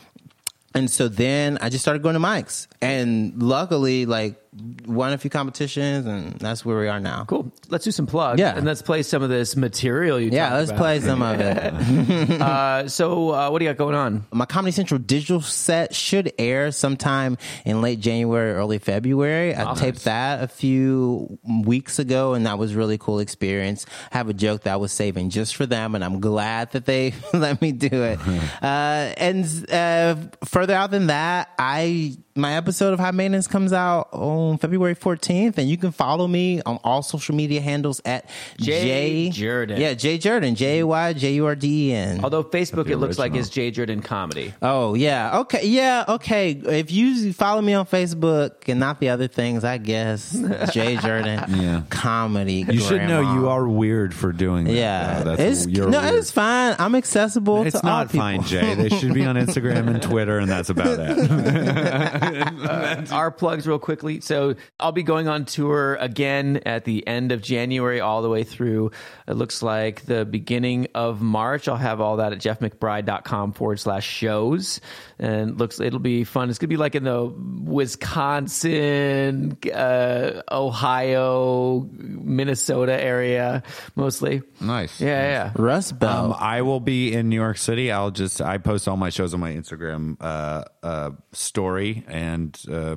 and 0.74 0.88
so 0.88 1.08
then 1.08 1.58
I 1.60 1.68
just 1.68 1.82
started 1.82 2.02
going 2.02 2.14
to 2.14 2.20
mics, 2.20 2.68
and 2.80 3.42
luckily, 3.42 4.06
like 4.06 4.40
won 4.86 5.12
a 5.12 5.18
few 5.18 5.30
competitions, 5.30 6.06
and 6.06 6.32
that's 6.34 6.64
where 6.64 6.78
we 6.78 6.88
are 6.88 7.00
now. 7.00 7.24
Cool. 7.24 7.52
Let's 7.68 7.84
do 7.84 7.90
some 7.90 8.06
plugs. 8.06 8.40
Yeah. 8.40 8.56
And 8.56 8.66
let's 8.66 8.82
play 8.82 9.02
some 9.02 9.22
of 9.22 9.28
this 9.28 9.56
material 9.56 10.20
you 10.20 10.30
Yeah, 10.30 10.54
let's 10.54 10.70
about. 10.70 10.78
play 10.80 11.00
some 11.00 11.22
of 11.22 11.40
it. 11.40 12.40
Uh, 12.40 12.88
so, 12.88 13.30
uh, 13.34 13.50
what 13.50 13.58
do 13.58 13.64
you 13.64 13.70
got 13.70 13.76
going 13.76 13.94
on? 13.94 14.24
My 14.32 14.46
Comedy 14.46 14.72
Central 14.72 14.98
digital 14.98 15.40
set 15.40 15.94
should 15.94 16.32
air 16.38 16.72
sometime 16.72 17.36
in 17.64 17.80
late 17.82 18.00
January, 18.00 18.52
early 18.52 18.78
February. 18.78 19.54
I 19.54 19.74
taped 19.74 20.04
that 20.04 20.42
a 20.42 20.48
few 20.48 21.38
weeks 21.64 21.98
ago, 21.98 22.34
and 22.34 22.46
that 22.46 22.58
was 22.58 22.74
a 22.74 22.78
really 22.78 22.98
cool 22.98 23.18
experience. 23.18 23.84
I 24.12 24.18
have 24.18 24.28
a 24.28 24.34
joke 24.34 24.62
that 24.62 24.74
I 24.74 24.76
was 24.76 24.92
saving 24.92 25.30
just 25.30 25.56
for 25.56 25.66
them, 25.66 25.94
and 25.94 26.04
I'm 26.04 26.20
glad 26.20 26.72
that 26.72 26.86
they 26.86 27.14
let 27.32 27.60
me 27.60 27.72
do 27.72 27.88
it. 27.88 28.18
uh, 28.62 29.12
and 29.16 29.70
uh, 29.70 30.16
further 30.44 30.74
out 30.74 30.90
than 30.90 31.08
that, 31.08 31.50
I 31.58 32.16
my 32.34 32.54
episode 32.56 32.92
of 32.92 33.00
High 33.00 33.10
Maintenance 33.10 33.46
comes 33.46 33.72
out 33.72 34.08
on 34.12 34.49
February 34.58 34.94
14th, 34.94 35.58
and 35.58 35.68
you 35.68 35.76
can 35.76 35.92
follow 35.92 36.26
me 36.28 36.60
on 36.66 36.78
all 36.84 37.02
social 37.02 37.34
media 37.34 37.60
handles 37.60 38.00
at 38.04 38.28
Jay 38.58 39.28
J 39.28 39.30
Jurden. 39.30 39.80
Yeah, 39.80 39.94
J 39.94 40.18
Jurden, 40.18 40.54
J 40.54 40.80
A 40.80 40.86
Y 40.86 41.12
J 41.14 41.32
U 41.34 41.46
R 41.46 41.54
D 41.54 41.90
E 41.90 41.94
N. 41.94 42.20
Although 42.24 42.44
Facebook, 42.44 42.88
it 42.88 42.96
looks 42.98 43.18
like 43.18 43.30
original. 43.32 43.40
is 43.42 43.50
Jay 43.50 43.70
Jurden 43.70 44.02
Comedy. 44.02 44.52
Oh 44.62 44.94
yeah, 44.94 45.38
okay, 45.40 45.66
yeah, 45.66 46.04
okay. 46.08 46.50
If 46.52 46.90
you 46.90 47.32
follow 47.32 47.60
me 47.62 47.74
on 47.74 47.86
Facebook 47.86 48.68
and 48.68 48.80
not 48.80 49.00
the 49.00 49.08
other 49.10 49.28
things, 49.28 49.64
I 49.64 49.78
guess 49.78 50.32
J 50.72 50.96
Jurden, 51.02 51.44
Yeah. 51.60 51.82
comedy. 51.90 52.64
You 52.68 52.80
should 52.80 53.02
know 53.02 53.20
you 53.34 53.48
are 53.48 53.68
weird 53.68 54.14
for 54.14 54.32
doing 54.32 54.64
that. 54.64 54.72
Yeah, 54.74 55.18
oh, 55.20 55.24
though. 55.36 55.42
it's 55.42 55.66
no, 55.66 55.88
weird. 55.88 56.14
it's 56.14 56.30
fine. 56.30 56.76
I'm 56.78 56.94
accessible. 56.94 57.62
It's 57.66 57.80
to 57.80 57.86
all 57.86 57.92
not 57.98 58.06
people. 58.08 58.20
fine, 58.20 58.42
Jay. 58.44 58.74
They 58.74 58.88
should 58.88 59.14
be 59.14 59.24
on 59.24 59.36
Instagram 59.40 59.88
and 59.88 60.02
Twitter, 60.02 60.38
and 60.38 60.48
that's 60.50 60.70
about 60.70 60.98
it. 61.00 62.40
Uh, 62.60 63.04
our 63.12 63.30
plugs, 63.30 63.66
real 63.66 63.78
quickly. 63.78 64.20
So, 64.30 64.54
I'll 64.78 64.92
be 64.92 65.02
going 65.02 65.26
on 65.26 65.44
tour 65.44 65.96
again 65.96 66.60
at 66.64 66.84
the 66.84 67.04
end 67.04 67.32
of 67.32 67.42
January, 67.42 68.00
all 68.00 68.22
the 68.22 68.28
way 68.28 68.44
through. 68.44 68.92
It 69.26 69.34
looks 69.34 69.60
like 69.60 70.06
the 70.06 70.24
beginning 70.24 70.86
of 70.94 71.20
March. 71.20 71.66
I'll 71.66 71.74
have 71.74 72.00
all 72.00 72.18
that 72.18 72.32
at 72.32 72.38
jeffmcbride.com 72.38 73.54
forward 73.54 73.80
slash 73.80 74.06
shows. 74.06 74.80
And 75.18 75.58
looks, 75.58 75.80
it'll 75.80 75.98
be 75.98 76.22
fun. 76.22 76.48
It's 76.48 76.60
going 76.60 76.68
to 76.68 76.72
be 76.72 76.76
like 76.76 76.94
in 76.94 77.02
the 77.02 77.24
Wisconsin, 77.64 79.58
uh, 79.74 80.42
Ohio, 80.48 81.88
Minnesota 81.90 83.02
area, 83.02 83.64
mostly. 83.96 84.42
Nice. 84.60 85.00
Yeah, 85.00 85.22
yeah. 85.28 85.52
Rust 85.56 85.98
Belt. 85.98 86.26
Um, 86.26 86.36
I 86.38 86.62
will 86.62 86.78
be 86.78 87.12
in 87.12 87.28
New 87.28 87.34
York 87.34 87.58
City. 87.58 87.90
I'll 87.90 88.12
just 88.12 88.40
I 88.40 88.58
post 88.58 88.86
all 88.86 88.96
my 88.96 89.10
shows 89.10 89.34
on 89.34 89.40
my 89.40 89.50
Instagram 89.52 90.16
uh, 90.20 90.66
uh, 90.84 91.10
story, 91.32 92.04
and 92.06 92.56
uh, 92.70 92.94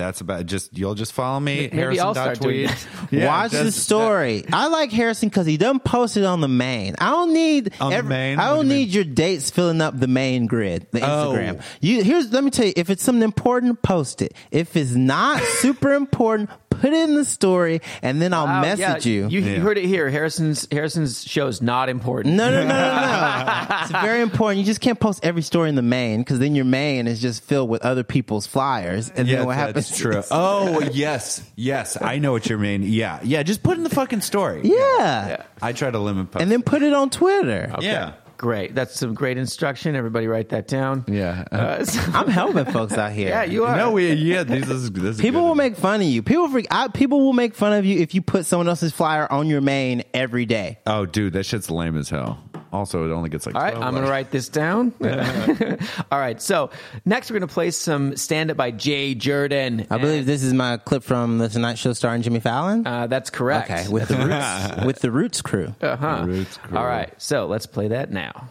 that's 0.00 0.20
about. 0.20 0.46
Just 0.46 0.76
you'll 0.76 0.94
just 0.94 1.12
follow 1.12 1.38
me. 1.38 1.68
Maybe 1.72 2.00
I'll 2.00 2.14
start 2.14 2.40
doing 2.40 2.66
Harrison.tweet. 2.66 3.10
Yeah, 3.20 3.26
Watch 3.26 3.52
the 3.52 3.64
just- 3.64 3.78
story. 3.84 4.44
I 4.52 4.68
like 4.68 4.90
Harrison 4.92 5.28
because 5.28 5.46
he 5.46 5.56
doesn't 5.56 5.84
post 5.84 6.16
it 6.16 6.24
on 6.24 6.40
the 6.40 6.48
main. 6.48 6.94
I 6.98 7.10
don't 7.10 7.32
need 7.32 7.72
On 7.80 7.90
the 7.92 8.02
main? 8.02 8.38
I 8.38 8.50
What 8.50 8.56
don't 8.56 8.68
do 8.68 8.74
you 8.74 8.80
need 8.86 8.94
your 8.94 9.04
dates 9.04 9.50
filling 9.50 9.80
up 9.80 9.98
the 9.98 10.06
main 10.08 10.46
grid, 10.46 10.86
the 10.92 11.00
Oh. 11.02 11.32
Instagram. 11.32 11.62
You 11.80 12.02
here's 12.02 12.32
let 12.32 12.42
me 12.44 12.50
tell 12.50 12.66
you. 12.66 12.72
If 12.76 12.90
it's 12.90 13.02
something 13.02 13.22
important, 13.22 13.82
post 13.82 14.22
it. 14.22 14.34
If 14.50 14.76
it's 14.76 14.92
not 14.92 15.40
super 15.60 15.92
important, 15.94 16.50
put 16.80 16.92
it 16.92 17.08
in 17.08 17.14
the 17.14 17.24
story, 17.24 17.80
and 18.02 18.20
then 18.20 18.32
I'll 18.34 18.46
Wow, 18.46 18.62
message 18.62 19.06
yeah, 19.06 19.12
you. 19.12 19.28
You 19.28 19.40
Yeah. 19.40 19.58
heard 19.60 19.78
it 19.78 19.84
here. 19.86 20.08
Harrison's 20.10 20.66
Harrison's 20.72 21.22
show 21.24 21.46
is 21.46 21.60
not 21.62 21.88
important. 21.88 22.34
No, 22.36 22.50
no, 22.50 22.62
no, 22.62 22.68
no, 22.68 22.74
no. 22.74 23.66
it's 23.82 23.90
very 23.92 24.22
important. 24.22 24.58
You 24.60 24.64
just 24.64 24.80
can't 24.80 24.98
post 24.98 25.24
every 25.24 25.42
story 25.42 25.68
in 25.68 25.74
the 25.74 25.82
main 25.82 26.20
because 26.20 26.38
then 26.38 26.54
your 26.54 26.64
main 26.64 27.06
is 27.06 27.20
just 27.20 27.42
filled 27.44 27.68
with 27.68 27.82
other 27.82 28.02
people's 28.02 28.46
flyers. 28.46 29.10
And 29.14 29.28
Yeah, 29.28 29.36
then 29.38 29.46
what 29.46 29.56
happens? 29.56 29.88
that's 29.88 29.98
true. 29.98 30.22
Oh 30.30 30.80
yes, 30.92 31.42
yes, 31.56 31.96
I 32.00 32.18
know 32.18 32.32
what 32.32 32.48
you 32.48 32.56
mean. 32.58 32.82
Yeah, 32.82 33.20
yeah. 33.22 33.42
Just 33.42 33.62
put 33.62 33.76
in 33.76 33.84
the 33.84 33.90
fucking 33.90 34.22
story. 34.22 34.62
Yeah. 34.64 35.44
I 35.62 35.72
try 35.72 35.90
to 35.90 35.98
limit. 35.98 36.30
Post. 36.30 36.42
And 36.42 36.50
then 36.50 36.62
put 36.62 36.82
it 36.82 36.92
on 36.92 37.10
Twitter. 37.10 37.74
yeah, 37.80 38.12
Great. 38.40 38.74
That's 38.74 38.98
some 38.98 39.12
great 39.12 39.36
instruction. 39.36 39.94
Everybody 39.94 40.26
write 40.26 40.48
that 40.48 40.66
down. 40.66 41.04
yeah. 41.06 41.44
Uh, 41.52 41.84
so- 41.84 42.00
I'm 42.14 42.26
helping 42.26 42.64
folks 42.64 42.94
out 42.94 43.12
here. 43.12 43.28
yeah, 43.28 43.42
you 43.44 43.66
are. 43.66 43.76
no, 43.76 43.90
we 43.90 44.14
yeah. 44.14 44.44
This 44.44 44.66
is 44.66 44.90
this 44.92 45.16
is 45.16 45.20
People 45.20 45.42
good. 45.42 45.48
will 45.48 45.54
make 45.56 45.76
fun 45.76 46.00
of 46.00 46.06
you. 46.06 46.22
People, 46.22 46.48
freak, 46.48 46.66
I, 46.70 46.88
people 46.88 47.20
will 47.20 47.34
make 47.34 47.54
fun 47.54 47.74
of 47.74 47.84
you 47.84 47.98
if 47.98 48.14
you 48.14 48.22
put 48.22 48.46
someone 48.46 48.66
else's 48.66 48.92
flyer 48.92 49.30
on 49.30 49.46
your 49.48 49.60
main 49.60 50.04
every 50.14 50.46
day. 50.46 50.78
Oh, 50.86 51.04
dude, 51.04 51.34
that 51.34 51.44
shit's 51.44 51.70
lame 51.70 51.98
as 51.98 52.08
hell. 52.08 52.42
Also, 52.72 53.04
it 53.04 53.12
only 53.12 53.28
gets 53.28 53.46
like. 53.46 53.54
All 53.54 53.62
right, 53.62 53.74
I'm 53.74 53.92
going 53.94 54.04
to 54.04 54.10
write 54.10 54.30
this 54.30 54.48
down. 54.48 54.92
All 56.10 56.18
right, 56.18 56.40
so 56.40 56.70
next 57.04 57.30
we're 57.30 57.38
going 57.38 57.48
to 57.48 57.52
play 57.52 57.70
some 57.70 58.16
stand 58.16 58.50
up 58.50 58.56
by 58.56 58.70
Jay 58.70 59.14
Jurden. 59.14 59.86
I 59.90 59.98
believe 59.98 60.26
this 60.26 60.42
is 60.42 60.54
my 60.54 60.76
clip 60.76 61.02
from 61.02 61.38
the 61.38 61.48
Tonight 61.48 61.78
Show 61.78 61.92
starring 61.92 62.22
Jimmy 62.22 62.40
Fallon. 62.40 62.86
Uh, 62.86 63.06
that's 63.08 63.30
correct. 63.30 63.70
okay, 63.70 63.88
with 63.88 64.08
the 64.08 64.16
Roots, 64.16 64.86
with 64.86 64.98
the 65.00 65.10
Roots 65.10 65.42
crew. 65.42 65.74
Uh-huh. 65.90 66.24
Roots 66.24 66.56
crew. 66.56 66.78
All 66.78 66.86
right, 66.86 67.12
so 67.20 67.46
let's 67.46 67.66
play 67.66 67.88
that 67.88 68.12
now. 68.12 68.48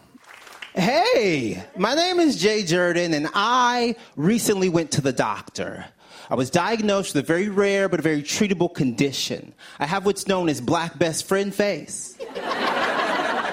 Hey, 0.74 1.64
my 1.76 1.94
name 1.94 2.20
is 2.20 2.36
Jay 2.40 2.62
Jurden, 2.62 3.14
and 3.14 3.28
I 3.34 3.96
recently 4.14 4.68
went 4.68 4.92
to 4.92 5.00
the 5.00 5.12
doctor. 5.12 5.86
I 6.28 6.34
was 6.34 6.50
diagnosed 6.50 7.14
with 7.14 7.24
a 7.24 7.26
very 7.26 7.48
rare 7.48 7.88
but 7.88 8.00
very 8.00 8.22
treatable 8.22 8.72
condition. 8.72 9.52
I 9.80 9.86
have 9.86 10.06
what's 10.06 10.28
known 10.28 10.48
as 10.48 10.60
black 10.60 10.98
best 10.98 11.26
friend 11.26 11.52
face. 11.52 12.16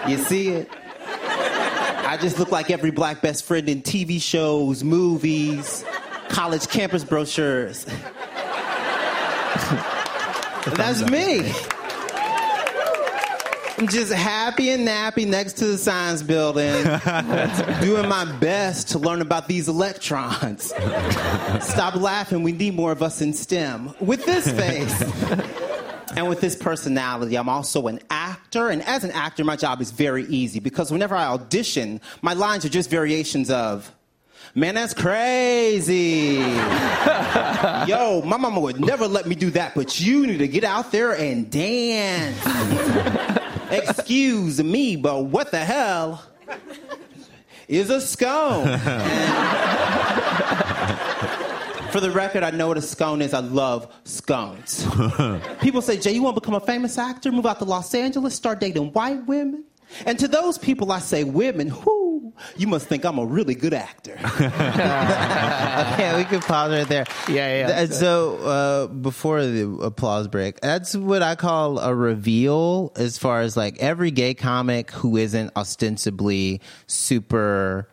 You 0.08 0.18
see 0.18 0.50
it? 0.50 0.70
I 1.10 2.18
just 2.22 2.40
look 2.40 2.52
like 2.52 2.72
every 2.72 2.92
black 2.92 3.22
best 3.22 3.44
friend 3.44 3.68
in 3.68 3.82
TV 3.82 4.22
shows, 4.22 4.84
movies, 4.84 5.84
college 6.30 6.70
campus 6.70 7.04
brochures. 7.04 7.84
That's 10.76 11.02
me. 11.10 11.52
I'm 13.78 13.88
just 13.88 14.12
happy 14.12 14.70
and 14.72 14.88
nappy 14.88 15.28
next 15.28 15.54
to 15.58 15.66
the 15.66 15.78
science 15.78 16.24
building, 16.24 16.84
doing 17.82 18.08
my 18.10 18.26
best 18.40 18.88
to 18.90 19.00
learn 19.00 19.22
about 19.22 19.48
these 19.48 19.68
electrons. 19.68 20.64
Stop 21.62 21.96
laughing, 21.96 22.42
we 22.42 22.54
need 22.54 22.74
more 22.74 22.92
of 22.92 23.04
us 23.04 23.22
in 23.22 23.34
STEM. 23.34 23.94
With 24.00 24.26
this 24.26 24.50
face 24.52 25.67
and 26.18 26.28
with 26.28 26.42
this 26.42 26.56
personality, 26.56 27.38
I'm 27.38 27.48
also 27.48 27.86
an 27.86 28.00
actor, 28.10 28.70
and 28.70 28.82
as 28.82 29.04
an 29.04 29.12
actor, 29.12 29.44
my 29.44 29.56
job 29.56 29.82
is 29.82 29.92
very 29.92 30.26
easy 30.26 30.60
because 30.60 30.92
whenever 30.92 31.16
I 31.16 31.28
audition, 31.28 32.02
my 32.24 32.34
lines 32.34 32.66
are 32.66 32.70
just 32.70 32.90
variations 32.90 33.52
of, 33.52 33.94
Man, 34.56 34.74
that's 34.74 34.96
crazy. 34.96 36.38
Yo, 37.88 38.24
my 38.26 38.38
mama 38.38 38.60
would 38.60 38.80
never 38.80 39.08
let 39.08 39.28
me 39.28 39.36
do 39.36 39.52
that, 39.52 39.76
but 39.76 40.00
you 40.00 40.26
need 40.26 40.40
to 40.40 40.48
get 40.48 40.64
out 40.64 40.92
there 40.92 41.14
and 41.14 41.52
dance. 41.52 42.44
Excuse 43.72 44.64
me, 44.64 44.96
but 44.96 45.26
what 45.26 45.52
the 45.52 45.60
hell 45.60 46.24
is 47.68 47.92
a 47.92 48.02
scone? 48.02 48.68
And 51.98 52.04
for 52.04 52.12
the 52.12 52.16
record, 52.16 52.44
I 52.44 52.52
know 52.52 52.68
what 52.68 52.78
a 52.78 52.82
scone 52.84 53.24
is. 53.24 53.34
I 53.34 53.40
love 53.40 53.92
scones. 54.04 54.86
People 55.62 55.82
say, 55.82 55.98
Jay, 55.98 56.12
you 56.12 56.22
want 56.22 56.36
to 56.36 56.42
become 56.42 56.54
a 56.54 56.60
famous 56.60 56.96
actor? 56.96 57.32
Move 57.32 57.48
out 57.48 57.58
to 57.58 57.66
Los 57.66 57.92
Angeles, 57.96 58.36
start 58.36 58.60
dating 58.60 58.94
white 58.94 59.26
women? 59.26 59.64
And 60.06 60.20
to 60.20 60.28
those 60.28 60.60
people, 60.60 60.92
I 60.92 61.00
say, 61.00 61.24
women, 61.24 61.70
whoo, 61.70 62.34
you 62.56 62.68
must 62.68 62.86
think 62.86 63.04
I'm 63.04 63.18
a 63.18 63.26
really 63.26 63.56
good 63.56 63.74
actor. 63.74 64.16
yeah, 64.40 66.18
we 66.18 66.26
can 66.26 66.42
pause 66.42 66.70
right 66.72 66.88
there. 66.88 67.06
Yeah, 67.28 67.68
yeah. 67.68 67.86
Th- 67.86 67.92
So 67.92 68.38
uh, 68.44 68.88
before 68.88 69.44
the 69.44 69.68
applause 69.82 70.28
break, 70.28 70.60
that's 70.62 70.96
what 70.96 71.24
I 71.24 71.34
call 71.36 71.80
a 71.80 71.96
reveal. 71.96 72.92
As 72.96 73.18
far 73.18 73.42
as 73.42 73.58
like 73.58 73.80
every 73.80 74.12
gay 74.12 74.36
comic 74.36 74.92
who 74.92 75.18
isn't 75.18 75.52
ostensibly 75.56 76.62
super 76.86 77.90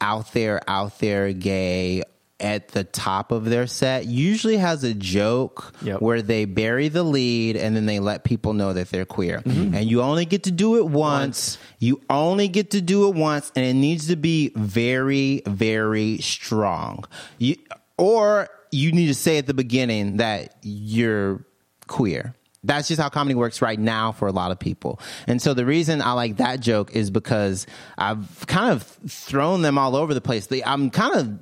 out 0.00 0.32
there, 0.32 0.62
out 0.68 0.98
there 0.98 1.32
gay 1.32 2.02
at 2.38 2.68
the 2.68 2.84
top 2.84 3.32
of 3.32 3.46
their 3.46 3.66
set 3.66 4.04
usually 4.06 4.58
has 4.58 4.84
a 4.84 4.92
joke 4.92 5.72
Yep. 5.82 6.02
where 6.02 6.20
they 6.20 6.44
bury 6.44 6.88
the 6.88 7.02
lead 7.02 7.56
and 7.56 7.74
then 7.74 7.86
they 7.86 7.98
let 7.98 8.24
people 8.24 8.52
know 8.52 8.72
that 8.74 8.90
they're 8.90 9.06
queer. 9.06 9.40
Mm-hmm. 9.40 9.74
And 9.74 9.88
you 9.90 10.02
only 10.02 10.26
get 10.26 10.42
to 10.44 10.50
do 10.50 10.76
it 10.76 10.86
once. 10.86 11.56
You 11.78 12.00
only 12.10 12.48
get 12.48 12.72
to 12.72 12.82
do 12.82 13.08
it 13.08 13.14
once 13.14 13.50
and 13.56 13.64
it 13.64 13.74
needs 13.74 14.08
to 14.08 14.16
be 14.16 14.52
very, 14.54 15.42
very 15.46 16.18
strong. 16.18 17.04
You, 17.38 17.56
or 17.96 18.48
you 18.70 18.92
need 18.92 19.06
to 19.06 19.14
say 19.14 19.38
at 19.38 19.46
the 19.46 19.54
beginning 19.54 20.18
that 20.18 20.56
you're 20.62 21.46
queer. 21.86 22.34
That's 22.64 22.88
just 22.88 23.00
how 23.00 23.08
comedy 23.08 23.36
works 23.36 23.62
right 23.62 23.78
now 23.78 24.10
for 24.10 24.26
a 24.26 24.32
lot 24.32 24.50
of 24.50 24.58
people. 24.58 25.00
And 25.28 25.40
so 25.40 25.54
the 25.54 25.64
reason 25.64 26.02
I 26.02 26.12
like 26.12 26.38
that 26.38 26.58
joke 26.58 26.96
is 26.96 27.10
because 27.12 27.64
I've 27.96 28.44
kind 28.48 28.72
of 28.72 28.82
thrown 28.82 29.62
them 29.62 29.78
all 29.78 29.94
over 29.94 30.12
the 30.12 30.20
place. 30.20 30.48
I'm 30.66 30.90
kind 30.90 31.14
of 31.14 31.38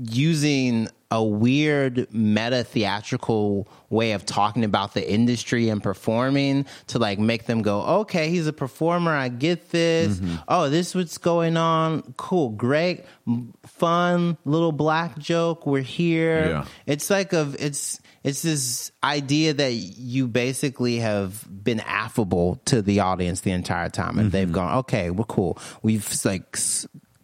using 0.00 0.88
a 1.12 1.22
weird 1.22 2.06
meta 2.14 2.62
theatrical 2.62 3.68
way 3.88 4.12
of 4.12 4.24
talking 4.24 4.62
about 4.62 4.94
the 4.94 5.12
industry 5.12 5.68
and 5.68 5.82
performing 5.82 6.64
to 6.86 7.00
like 7.00 7.18
make 7.18 7.46
them 7.46 7.62
go, 7.62 7.82
okay, 7.82 8.30
he's 8.30 8.46
a 8.46 8.52
performer. 8.52 9.10
I 9.10 9.28
get 9.28 9.70
this. 9.70 10.18
Mm-hmm. 10.18 10.36
Oh, 10.46 10.70
this 10.70 10.90
is 10.90 10.94
what's 10.94 11.18
going 11.18 11.56
on. 11.56 12.14
Cool. 12.16 12.50
Great. 12.50 13.04
Fun 13.66 14.38
little 14.44 14.70
black 14.70 15.18
joke. 15.18 15.66
We're 15.66 15.82
here. 15.82 16.46
Yeah. 16.46 16.64
It's 16.86 17.10
like 17.10 17.32
a, 17.32 17.52
it's, 17.58 18.00
it's 18.22 18.42
this 18.42 18.92
idea 19.02 19.52
that 19.54 19.72
you 19.72 20.28
basically 20.28 20.98
have 20.98 21.44
been 21.50 21.80
affable 21.80 22.60
to 22.66 22.82
the 22.82 23.00
audience 23.00 23.40
the 23.40 23.50
entire 23.50 23.88
time 23.88 24.20
and 24.20 24.30
they've 24.30 24.46
mm-hmm. 24.46 24.54
gone, 24.54 24.78
okay, 24.78 25.10
we're 25.10 25.24
cool. 25.24 25.58
We've 25.82 26.08
like, 26.24 26.56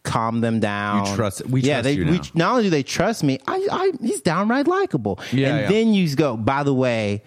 s- 0.07 0.11
calmed 0.11 0.43
them 0.43 0.59
down. 0.59 1.05
You 1.07 1.15
trust- 1.15 1.45
we 1.47 1.61
yeah, 1.61 1.75
trust 1.81 1.83
they, 1.85 1.93
you 1.93 2.05
we, 2.05 2.19
not 2.33 2.51
only 2.51 2.63
do 2.63 2.69
they 2.69 2.83
trust 2.83 3.23
me, 3.23 3.39
I, 3.47 3.67
I 3.71 3.91
he's 4.01 4.21
downright 4.21 4.67
likable. 4.67 5.19
Yeah, 5.31 5.49
and 5.49 5.61
yeah. 5.61 5.69
then 5.69 5.93
you 5.93 6.15
go, 6.15 6.37
by 6.37 6.63
the 6.63 6.73
way, 6.73 7.23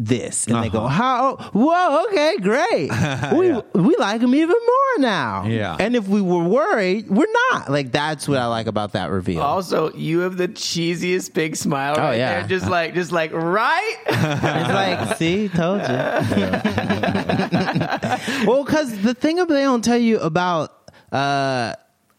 this, 0.00 0.46
and 0.46 0.54
they 0.62 0.68
Uh-huh. 0.68 0.78
go, 0.78 0.86
how? 0.86 1.36
Whoa, 1.54 2.04
okay, 2.06 2.36
great. 2.40 2.88
we 3.34 3.50
we 3.80 3.96
like 3.96 4.20
him 4.20 4.32
even 4.32 4.50
more 4.50 4.98
now. 5.00 5.44
Yeah. 5.46 5.76
and 5.80 5.96
if 5.96 6.06
we 6.06 6.20
were 6.22 6.44
worried, 6.44 7.10
we're 7.10 7.26
not. 7.50 7.68
Like 7.68 7.90
that's 7.90 8.28
what 8.28 8.38
I 8.38 8.46
like 8.46 8.68
about 8.68 8.92
that 8.92 9.10
reveal. 9.10 9.42
Also, 9.42 9.92
you 9.94 10.20
have 10.20 10.36
the 10.36 10.46
cheesiest 10.46 11.34
big 11.34 11.56
smile 11.56 11.96
right 11.96 12.10
Oh, 12.10 12.12
yeah. 12.16 12.38
there. 12.40 12.48
Just 12.48 12.68
like, 12.70 12.94
just 12.94 13.10
like, 13.10 13.32
right? 13.32 13.96
It's 14.06 14.72
like, 14.72 15.16
see, 15.16 15.48
told 15.48 15.80
you. 15.80 15.88
well, 18.46 18.64
because 18.64 18.96
the 19.02 19.14
thing 19.14 19.36
that 19.36 19.48
they 19.48 19.62
don't 19.62 19.84
tell 19.84 19.98
you 19.98 20.18
about 20.20 20.72
uh, 21.12 21.74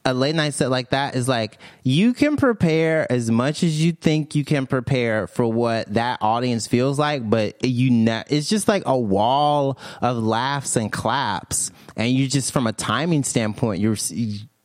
a 0.10 0.14
late 0.14 0.36
night 0.36 0.54
set 0.54 0.70
like 0.70 0.90
that 0.90 1.16
is 1.16 1.28
like 1.28 1.58
you 1.84 2.14
can 2.14 2.36
prepare 2.38 3.10
as 3.12 3.30
much 3.30 3.64
as 3.64 3.84
you 3.84 3.92
think 3.92 4.36
you 4.36 4.44
can 4.44 4.66
prepare 4.66 5.28
for 5.28 5.46
what 5.46 5.94
that 5.94 6.20
audience 6.22 6.68
feels 6.68 6.98
like, 6.98 7.30
but 7.30 7.64
you 7.64 7.92
ne- 7.92 8.24
it's 8.30 8.50
just 8.50 8.68
like 8.68 8.84
a 8.86 8.98
wall 8.98 9.78
of 10.02 10.18
laughs 10.18 10.76
and 10.76 10.92
claps, 10.92 11.72
and 11.96 12.12
you 12.12 12.28
just 12.28 12.52
from 12.52 12.68
a 12.68 12.74
timing 12.74 13.24
standpoint, 13.24 13.82
you're. 13.82 13.98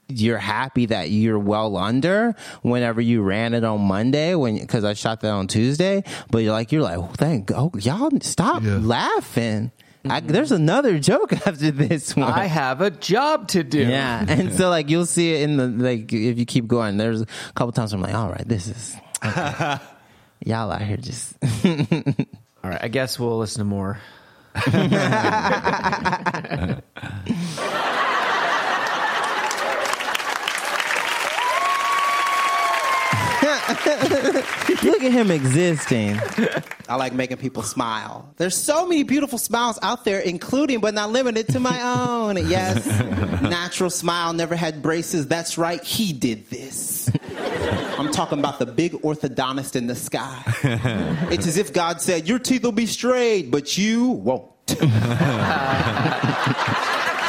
You're 0.06 0.36
happy 0.38 0.84
that 0.86 1.08
you're 1.10 1.38
well 1.38 1.78
under 1.78 2.36
whenever 2.60 3.00
you 3.00 3.22
ran 3.22 3.54
it 3.54 3.64
on 3.64 3.80
Monday 3.80 4.34
when 4.34 4.58
because 4.58 4.84
I 4.84 4.92
shot 4.92 5.22
that 5.22 5.30
on 5.30 5.46
Tuesday, 5.46 6.04
but 6.30 6.42
you're 6.42 6.52
like 6.52 6.72
you're 6.72 6.82
like 6.82 6.98
oh, 6.98 7.10
thank 7.14 7.50
oh 7.52 7.72
y'all 7.80 8.10
stop 8.20 8.62
laughing. 8.80 9.72
I, 10.06 10.20
there's 10.20 10.52
another 10.52 10.98
joke 10.98 11.32
after 11.46 11.70
this 11.70 12.14
one. 12.14 12.30
I 12.30 12.44
have 12.46 12.80
a 12.80 12.90
job 12.90 13.48
to 13.48 13.64
do. 13.64 13.80
Yeah, 13.86 14.24
and 14.26 14.52
so 14.52 14.68
like 14.68 14.90
you'll 14.90 15.06
see 15.06 15.34
it 15.34 15.42
in 15.42 15.56
the 15.56 15.68
like 15.68 16.12
if 16.12 16.38
you 16.38 16.44
keep 16.44 16.66
going. 16.66 16.96
There's 16.96 17.22
a 17.22 17.26
couple 17.54 17.72
times 17.72 17.94
where 17.94 18.04
I'm 18.04 18.12
like, 18.12 18.14
all 18.14 18.30
right, 18.30 18.46
this 18.46 18.68
is 18.68 18.96
okay. 19.24 19.78
y'all 20.44 20.70
out 20.70 20.82
here 20.82 20.96
just 20.98 21.34
All 22.64 22.70
right, 22.70 22.82
I 22.82 22.88
guess 22.88 23.18
we'll 23.18 23.38
listen 23.38 23.60
to 23.60 23.64
more. 23.64 23.98
look 34.82 35.02
at 35.02 35.12
him 35.12 35.30
existing. 35.30 36.18
I 36.88 36.96
like 36.96 37.12
making 37.12 37.36
people 37.38 37.62
smile. 37.62 38.28
There's 38.36 38.56
so 38.56 38.86
many 38.86 39.02
beautiful 39.02 39.38
smiles 39.38 39.78
out 39.82 40.04
there, 40.04 40.20
including 40.20 40.80
but 40.80 40.94
not 40.94 41.10
limited 41.10 41.48
to 41.48 41.60
my 41.60 41.80
own. 41.82 42.36
Yes, 42.48 42.86
natural 43.42 43.90
smile, 43.90 44.32
never 44.32 44.56
had 44.56 44.82
braces. 44.82 45.26
That's 45.26 45.56
right, 45.58 45.82
he 45.82 46.12
did 46.12 46.48
this. 46.50 47.10
I'm 47.98 48.10
talking 48.12 48.38
about 48.38 48.58
the 48.58 48.66
big 48.66 48.92
orthodontist 48.92 49.76
in 49.76 49.86
the 49.86 49.94
sky. 49.94 50.42
It's 51.30 51.46
as 51.46 51.56
if 51.56 51.72
God 51.72 52.00
said, 52.00 52.28
Your 52.28 52.38
teeth 52.38 52.62
will 52.62 52.72
be 52.72 52.86
straight, 52.86 53.50
but 53.50 53.76
you 53.78 54.08
won't. 54.08 54.50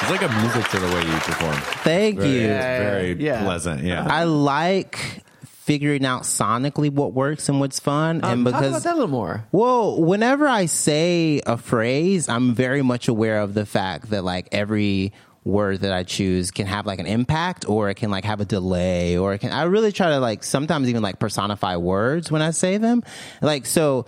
It's 0.05 0.11
like 0.11 0.22
a 0.22 0.30
music 0.41 0.67
to 0.69 0.80
the 0.80 0.88
way 0.88 1.01
you 1.01 1.19
perform. 1.19 1.55
Thank 1.84 2.19
Very, 2.19 2.34
you. 2.34 2.47
very 2.47 3.13
yeah. 3.13 3.43
pleasant. 3.43 3.84
Yeah. 3.84 4.05
I 4.07 4.26
like 4.26 5.23
figuring 5.65 6.05
out 6.05 6.21
sonically 6.21 6.91
what 6.91 7.13
works 7.13 7.49
and 7.49 7.59
what's 7.59 7.79
fun, 7.79 8.23
Um, 8.23 8.31
and 8.31 8.45
talk 8.45 8.61
because 8.61 8.69
about 8.69 8.83
that 8.83 8.93
a 8.93 8.97
little 8.97 9.09
more. 9.09 9.45
Well, 9.51 9.99
whenever 9.99 10.47
I 10.47 10.67
say 10.67 11.41
a 11.47 11.57
phrase, 11.57 12.29
I'm 12.29 12.53
very 12.53 12.83
much 12.83 13.07
aware 13.07 13.41
of 13.41 13.55
the 13.55 13.65
fact 13.65 14.11
that 14.11 14.23
like 14.23 14.47
every 14.51 15.11
word 15.43 15.79
that 15.81 15.91
I 15.91 16.03
choose 16.03 16.51
can 16.51 16.67
have 16.67 16.85
like 16.85 16.99
an 16.99 17.07
impact 17.07 17.67
or 17.67 17.89
it 17.89 17.95
can 17.95 18.11
like 18.11 18.25
have 18.25 18.41
a 18.41 18.45
delay 18.45 19.17
or 19.17 19.33
it 19.33 19.39
can 19.39 19.51
I 19.51 19.63
really 19.63 19.91
try 19.91 20.09
to 20.09 20.19
like 20.19 20.43
sometimes 20.43 20.87
even 20.89 21.01
like 21.03 21.19
personify 21.19 21.75
words 21.77 22.31
when 22.31 22.41
I 22.43 22.51
say 22.51 22.77
them. 22.77 23.03
Like 23.41 23.65
so 23.65 24.05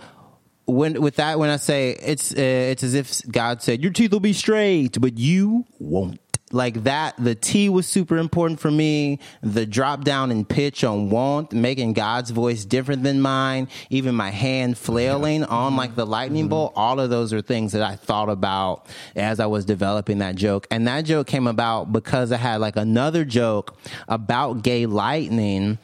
when 0.66 1.00
with 1.00 1.16
that 1.16 1.38
when 1.38 1.48
I 1.50 1.56
say 1.56 1.90
it's 1.90 2.32
uh, 2.32 2.36
it's 2.72 2.82
as 2.82 2.94
if 2.94 3.22
God 3.30 3.62
said 3.62 3.82
your 3.82 3.92
teeth 3.92 4.12
will 4.12 4.20
be 4.20 4.32
straight 4.32 5.00
but 5.00 5.16
you 5.18 5.64
won't. 5.78 6.20
Like 6.52 6.84
that, 6.84 7.14
the 7.18 7.34
T 7.34 7.68
was 7.68 7.86
super 7.86 8.16
important 8.16 8.60
for 8.60 8.70
me. 8.70 9.18
The 9.42 9.66
drop 9.66 10.04
down 10.04 10.30
in 10.30 10.44
pitch 10.44 10.84
on 10.84 11.10
won't, 11.10 11.52
making 11.52 11.92
God's 11.92 12.30
voice 12.30 12.64
different 12.64 13.02
than 13.02 13.20
mine. 13.20 13.68
Even 13.90 14.14
my 14.14 14.30
hand 14.30 14.78
flailing 14.78 15.44
on 15.44 15.76
like 15.76 15.94
the 15.94 16.06
lightning 16.06 16.44
mm-hmm. 16.44 16.50
bolt. 16.50 16.72
All 16.76 17.00
of 17.00 17.10
those 17.10 17.32
are 17.32 17.42
things 17.42 17.72
that 17.72 17.82
I 17.82 17.96
thought 17.96 18.28
about 18.28 18.86
as 19.14 19.40
I 19.40 19.46
was 19.46 19.64
developing 19.64 20.18
that 20.18 20.36
joke. 20.36 20.66
And 20.70 20.86
that 20.88 21.02
joke 21.02 21.26
came 21.26 21.46
about 21.46 21.92
because 21.92 22.32
I 22.32 22.36
had 22.36 22.60
like 22.60 22.76
another 22.76 23.24
joke 23.24 23.76
about 24.08 24.62
gay 24.62 24.86
lightning 24.86 25.78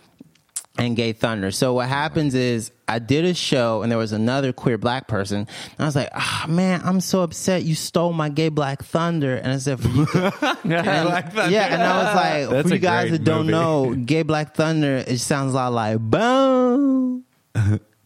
and 0.76 0.96
Gay 0.96 1.12
Thunder. 1.12 1.50
So 1.50 1.74
what 1.74 1.88
happens 1.88 2.34
is 2.34 2.72
I 2.88 2.98
did 2.98 3.24
a 3.24 3.34
show 3.34 3.82
and 3.82 3.90
there 3.90 3.98
was 3.98 4.12
another 4.12 4.52
queer 4.52 4.76
black 4.76 5.06
person. 5.06 5.38
And 5.38 5.48
I 5.78 5.84
was 5.84 5.96
like, 5.96 6.10
ah, 6.12 6.46
man, 6.48 6.82
I'm 6.84 7.00
so 7.00 7.22
upset 7.22 7.62
you 7.62 7.74
stole 7.74 8.12
my 8.12 8.28
Gay 8.28 8.48
Black 8.48 8.82
Thunder. 8.82 9.36
And 9.36 9.52
I 9.52 9.58
said, 9.58 9.80
for 9.80 9.88
you, 9.88 10.06
and, 10.14 10.72
yeah, 10.72 11.72
and 11.72 11.82
I 11.82 12.04
was 12.04 12.14
like, 12.14 12.50
That's 12.50 12.68
for 12.68 12.74
you 12.74 12.80
guys 12.80 13.08
great 13.08 13.18
that 13.18 13.24
don't 13.24 13.46
movie. 13.46 13.52
know, 13.52 13.94
Gay 13.94 14.22
Black 14.22 14.54
Thunder, 14.54 14.96
it 14.96 15.18
sounds 15.18 15.52
a 15.52 15.56
lot 15.56 15.72
like 15.72 15.98
boom. 15.98 17.24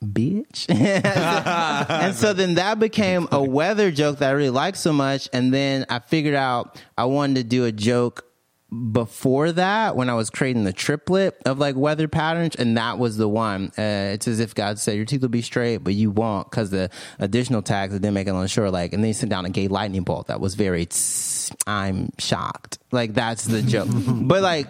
Bitch. 0.04 0.66
and 1.90 2.14
so 2.14 2.32
then 2.32 2.54
that 2.54 2.78
became 2.78 3.26
a 3.32 3.42
weather 3.42 3.90
joke 3.90 4.18
that 4.18 4.28
I 4.28 4.32
really 4.32 4.50
liked 4.50 4.76
so 4.76 4.92
much. 4.92 5.28
And 5.32 5.52
then 5.52 5.86
I 5.88 5.98
figured 5.98 6.36
out 6.36 6.80
I 6.96 7.06
wanted 7.06 7.36
to 7.36 7.44
do 7.44 7.64
a 7.64 7.72
joke 7.72 8.27
before 8.70 9.50
that 9.52 9.96
when 9.96 10.10
I 10.10 10.14
was 10.14 10.28
creating 10.28 10.64
the 10.64 10.72
triplet 10.72 11.40
of 11.46 11.58
like 11.58 11.74
weather 11.74 12.06
patterns, 12.06 12.54
and 12.54 12.76
that 12.76 12.98
was 12.98 13.16
the 13.16 13.28
one. 13.28 13.72
Uh, 13.78 14.12
it's 14.12 14.28
as 14.28 14.40
if 14.40 14.54
God 14.54 14.78
said, 14.78 14.96
"Your 14.96 15.04
teeth 15.04 15.22
will 15.22 15.28
be 15.28 15.42
straight, 15.42 15.78
but 15.78 15.94
you 15.94 16.10
won't," 16.10 16.50
because 16.50 16.70
the 16.70 16.90
additional 17.18 17.62
tags 17.62 17.92
that 17.94 18.00
didn't 18.00 18.14
make 18.14 18.26
it 18.26 18.30
on 18.30 18.42
the 18.42 18.48
shore. 18.48 18.70
Like, 18.70 18.92
and 18.92 19.02
then 19.02 19.08
he 19.08 19.12
sent 19.14 19.30
down 19.30 19.46
a 19.46 19.50
gay 19.50 19.68
lightning 19.68 20.02
bolt 20.02 20.26
that 20.26 20.40
was 20.40 20.54
very. 20.54 20.86
tss, 20.86 21.50
I'm 21.66 22.10
shocked. 22.18 22.78
Like 22.92 23.14
that's 23.14 23.44
the 23.44 23.62
joke, 23.62 23.88
but 24.06 24.42
like. 24.42 24.66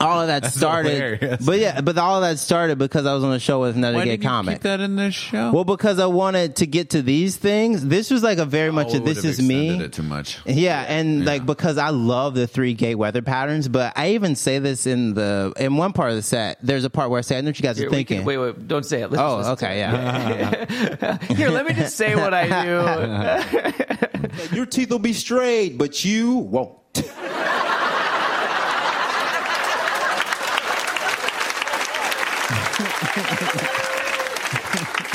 All 0.00 0.20
of 0.20 0.26
that 0.26 0.44
started, 0.46 0.90
hilarious. 0.92 1.46
but 1.46 1.58
yeah, 1.58 1.80
but 1.80 1.96
all 1.98 2.16
of 2.16 2.22
that 2.28 2.38
started 2.38 2.78
because 2.78 3.06
I 3.06 3.14
was 3.14 3.22
on 3.22 3.32
a 3.32 3.38
show 3.38 3.60
with 3.60 3.76
another 3.76 3.96
Why 3.98 4.04
gay 4.04 4.10
did 4.16 4.22
you 4.24 4.28
comic. 4.28 4.54
keep 4.56 4.62
that 4.62 4.80
in 4.80 4.96
this 4.96 5.14
show? 5.14 5.52
Well, 5.52 5.64
because 5.64 5.98
I 6.00 6.06
wanted 6.06 6.56
to 6.56 6.66
get 6.66 6.90
to 6.90 7.02
these 7.02 7.36
things. 7.36 7.86
This 7.86 8.10
was 8.10 8.22
like 8.22 8.38
a 8.38 8.44
very 8.44 8.70
oh, 8.70 8.72
much 8.72 8.88
Oh, 8.90 8.94
a 8.94 8.96
it 8.96 9.04
this 9.04 9.16
would've 9.18 9.30
is 9.30 9.40
me. 9.40 9.66
extended 9.66 9.86
It 9.86 9.92
too 9.92 10.02
much. 10.02 10.38
Yeah, 10.46 10.84
and 10.88 11.24
like 11.24 11.46
because 11.46 11.78
I 11.78 11.90
love 11.90 12.34
the 12.34 12.46
three 12.48 12.74
gay 12.74 12.94
weather 12.96 13.22
patterns, 13.22 13.68
but 13.68 13.92
I 13.96 14.10
even 14.10 14.34
say 14.34 14.58
this 14.58 14.86
in 14.86 15.14
the 15.14 15.52
in 15.58 15.76
one 15.76 15.92
part 15.92 16.10
of 16.10 16.16
the 16.16 16.22
set. 16.22 16.58
There's 16.60 16.84
a 16.84 16.90
part 16.90 17.10
where 17.10 17.18
I 17.18 17.22
say, 17.22 17.38
"I 17.38 17.40
know 17.40 17.50
what 17.50 17.58
you 17.58 17.62
guys 17.62 17.78
Here, 17.78 17.86
are 17.86 17.90
we 17.90 17.96
thinking." 17.96 18.18
can- 18.18 18.26
wait, 18.26 18.38
wait, 18.38 18.66
don't 18.66 18.84
say 18.84 19.02
it. 19.02 19.10
Let's 19.12 19.22
oh, 19.22 19.38
just 19.38 19.50
okay, 19.62 19.78
yeah. 19.78 21.16
Here, 21.34 21.50
let 21.50 21.66
me 21.66 21.72
just 21.72 21.96
say 21.96 22.16
what 22.16 22.34
I 22.34 22.64
do. 22.64 24.24
Your 24.56 24.66
teeth 24.66 24.90
will 24.90 24.98
be 24.98 25.12
straight, 25.12 25.78
but 25.78 26.04
you 26.04 26.34
won't. 26.36 26.78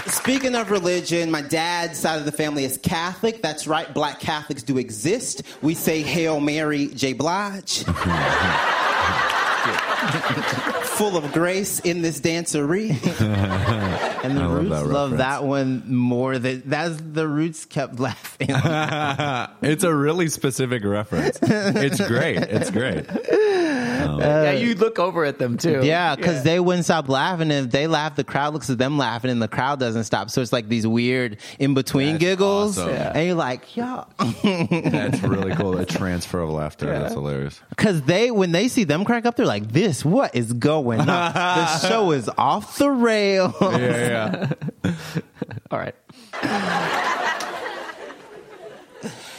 Speaking 0.07 0.55
of 0.55 0.71
religion, 0.71 1.31
my 1.31 1.41
dad's 1.41 1.99
side 1.99 2.19
of 2.19 2.25
the 2.25 2.31
family 2.31 2.63
is 2.63 2.77
Catholic. 2.77 3.41
That's 3.41 3.67
right, 3.67 3.93
black 3.93 4.19
Catholics 4.19 4.63
do 4.63 4.77
exist. 4.77 5.43
We 5.61 5.75
say 5.75 6.01
Hail 6.01 6.39
Mary, 6.39 6.87
J. 6.87 7.13
Blige. 7.13 7.83
Full 10.99 11.15
of 11.15 11.31
grace 11.31 11.79
in 11.79 12.01
this 12.01 12.19
dancery. 12.19 12.89
And 14.21 14.35
the 14.35 14.41
I 14.41 14.47
love 14.47 14.57
Roots 14.57 14.69
that 14.69 14.85
love 14.85 15.17
that 15.19 15.43
one 15.45 15.95
more 15.95 16.39
than 16.39 16.61
that's 16.65 16.97
the 16.99 17.25
Roots 17.25 17.63
kept 17.63 18.01
laughing. 18.01 18.49
it's 19.61 19.85
a 19.85 19.95
really 19.95 20.27
specific 20.27 20.83
reference. 20.83 21.39
It's 21.41 22.05
great. 22.05 22.35
It's 22.37 22.69
great. 22.69 23.05
yeah, 23.31 24.49
uh, 24.49 24.57
you 24.59 24.75
look 24.75 24.99
over 24.99 25.23
at 25.23 25.39
them 25.39 25.57
too. 25.57 25.79
Yeah, 25.83 26.17
because 26.17 26.43
they 26.43 26.59
wouldn't 26.59 26.83
stop 26.83 27.07
laughing. 27.07 27.49
And 27.49 27.67
if 27.67 27.71
they 27.71 27.87
laugh, 27.87 28.17
the 28.17 28.25
crowd 28.25 28.53
looks 28.53 28.69
at 28.69 28.77
them 28.77 28.97
laughing, 28.97 29.31
and 29.31 29.41
the 29.41 29.47
crowd 29.47 29.79
doesn't 29.79 30.03
stop. 30.03 30.29
So 30.29 30.41
it's 30.41 30.51
like 30.51 30.67
these 30.67 30.85
weird 30.85 31.37
in 31.57 31.73
between 31.73 32.17
giggles, 32.17 32.77
awesome. 32.77 32.91
Yeah. 32.93 33.13
and 33.15 33.25
you're 33.25 33.35
like, 33.35 33.77
yo, 33.77 34.05
That's 34.43 35.23
really 35.23 35.55
cool. 35.55 35.77
A 35.77 35.85
transfer 35.85 36.41
of 36.41 36.49
laughter. 36.49 36.87
That's 36.87 37.13
hilarious. 37.13 37.61
because 37.69 38.01
they 38.01 38.31
when 38.31 38.51
they 38.51 38.67
see 38.67 38.83
them 38.83 39.05
crack 39.05 39.25
up, 39.25 39.37
they're 39.37 39.45
like, 39.45 39.71
this 39.71 40.03
what 40.03 40.35
is 40.35 40.51
going 40.51 40.88
on? 40.97 41.05
the 41.05 41.77
show 41.87 42.11
is 42.11 42.29
off 42.37 42.77
the 42.77 42.89
rails. 42.89 43.53
Yeah, 43.61 44.53
yeah. 44.83 44.93
All 45.71 45.79
right. 45.79 45.95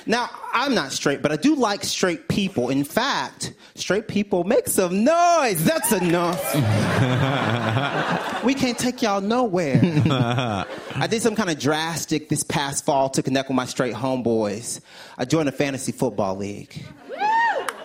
Now, 0.06 0.28
I'm 0.52 0.74
not 0.74 0.90
straight, 0.92 1.22
but 1.22 1.30
I 1.30 1.36
do 1.36 1.54
like 1.54 1.84
straight 1.84 2.28
people. 2.28 2.68
In 2.70 2.82
fact, 2.84 3.52
straight 3.74 4.08
people 4.08 4.42
make 4.44 4.66
some 4.66 5.04
noise. 5.04 5.62
That's 5.62 5.92
enough. 5.92 6.42
we 8.44 8.54
can't 8.54 8.78
take 8.78 9.02
y'all 9.02 9.20
nowhere. 9.20 9.80
I 9.82 11.06
did 11.08 11.22
some 11.22 11.36
kind 11.36 11.50
of 11.50 11.58
drastic 11.58 12.28
this 12.28 12.42
past 12.42 12.84
fall 12.84 13.08
to 13.10 13.22
connect 13.22 13.50
with 13.50 13.56
my 13.56 13.66
straight 13.66 13.94
homeboys. 13.94 14.80
I 15.16 15.26
joined 15.26 15.48
a 15.48 15.52
fantasy 15.52 15.92
football 15.92 16.34
league. 16.36 16.82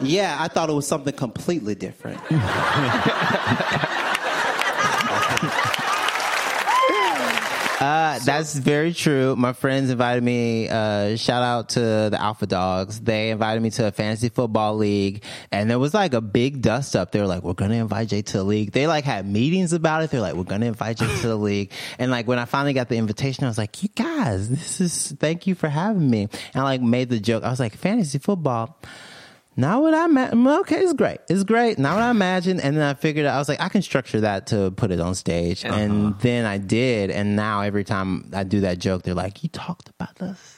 Yeah, 0.01 0.37
I 0.39 0.47
thought 0.47 0.69
it 0.69 0.73
was 0.73 0.87
something 0.87 1.13
completely 1.13 1.75
different. 1.75 2.19
Uh, 7.79 8.19
that's 8.19 8.55
very 8.55 8.93
true. 8.93 9.35
My 9.35 9.51
friends 9.51 9.89
invited 9.89 10.23
me. 10.23 10.69
Uh, 10.69 11.17
shout 11.17 11.43
out 11.43 11.69
to 11.69 11.79
the 11.79 12.17
Alpha 12.19 12.47
Dogs. 12.47 13.01
They 13.01 13.31
invited 13.31 13.61
me 13.61 13.69
to 13.71 13.87
a 13.87 13.91
fantasy 13.91 14.29
football 14.29 14.77
league, 14.77 15.23
and 15.51 15.69
there 15.69 15.77
was 15.77 15.93
like 15.93 16.13
a 16.13 16.21
big 16.21 16.61
dust 16.61 16.95
up. 16.95 17.11
They 17.11 17.19
were 17.19 17.27
like, 17.27 17.43
"We're 17.43 17.53
gonna 17.53 17.75
invite 17.75 18.07
Jay 18.07 18.21
to 18.21 18.37
the 18.37 18.43
league." 18.45 18.71
They 18.71 18.87
like 18.87 19.03
had 19.03 19.27
meetings 19.27 19.73
about 19.73 20.03
it. 20.03 20.09
They're 20.09 20.21
like, 20.21 20.35
"We're 20.35 20.45
gonna 20.45 20.67
invite 20.67 20.97
Jay 20.97 21.07
to 21.21 21.27
the 21.27 21.35
league." 21.49 21.71
And 21.99 22.09
like 22.11 22.27
when 22.27 22.39
I 22.39 22.45
finally 22.45 22.73
got 22.73 22.87
the 22.87 22.95
invitation, 22.97 23.43
I 23.43 23.47
was 23.47 23.57
like, 23.57 23.83
"You 23.83 23.89
guys, 23.89 24.49
this 24.49 24.79
is 24.79 25.11
thank 25.19 25.45
you 25.45 25.53
for 25.53 25.67
having 25.67 26.09
me." 26.09 26.29
And 26.53 26.61
I 26.61 26.63
like 26.63 26.81
made 26.81 27.09
the 27.09 27.19
joke. 27.19 27.43
I 27.43 27.49
was 27.49 27.59
like, 27.59 27.75
"Fantasy 27.75 28.19
football." 28.19 28.79
Not 29.57 29.81
what 29.81 29.93
I 29.93 30.05
imagine. 30.05 30.47
Okay, 30.47 30.79
it's 30.79 30.93
great. 30.93 31.19
It's 31.29 31.43
great. 31.43 31.79
Not 31.79 31.95
what 31.95 32.03
I 32.03 32.09
imagined. 32.09 32.61
And 32.61 32.75
then 32.75 32.83
I 32.83 32.93
figured 32.93 33.25
out, 33.25 33.35
I 33.35 33.39
was 33.39 33.47
like, 33.47 33.61
I 33.61 33.69
can 33.69 33.81
structure 33.81 34.21
that 34.21 34.47
to 34.47 34.71
put 34.71 34.91
it 34.91 34.99
on 34.99 35.15
stage. 35.15 35.63
And 35.63 36.07
uh-huh. 36.07 36.17
then 36.19 36.45
I 36.45 36.57
did. 36.57 37.09
And 37.09 37.35
now 37.35 37.61
every 37.61 37.83
time 37.83 38.29
I 38.33 38.43
do 38.43 38.61
that 38.61 38.79
joke, 38.79 39.03
they're 39.03 39.13
like, 39.13 39.43
you 39.43 39.49
talked 39.49 39.89
about 39.89 40.21
us. 40.21 40.54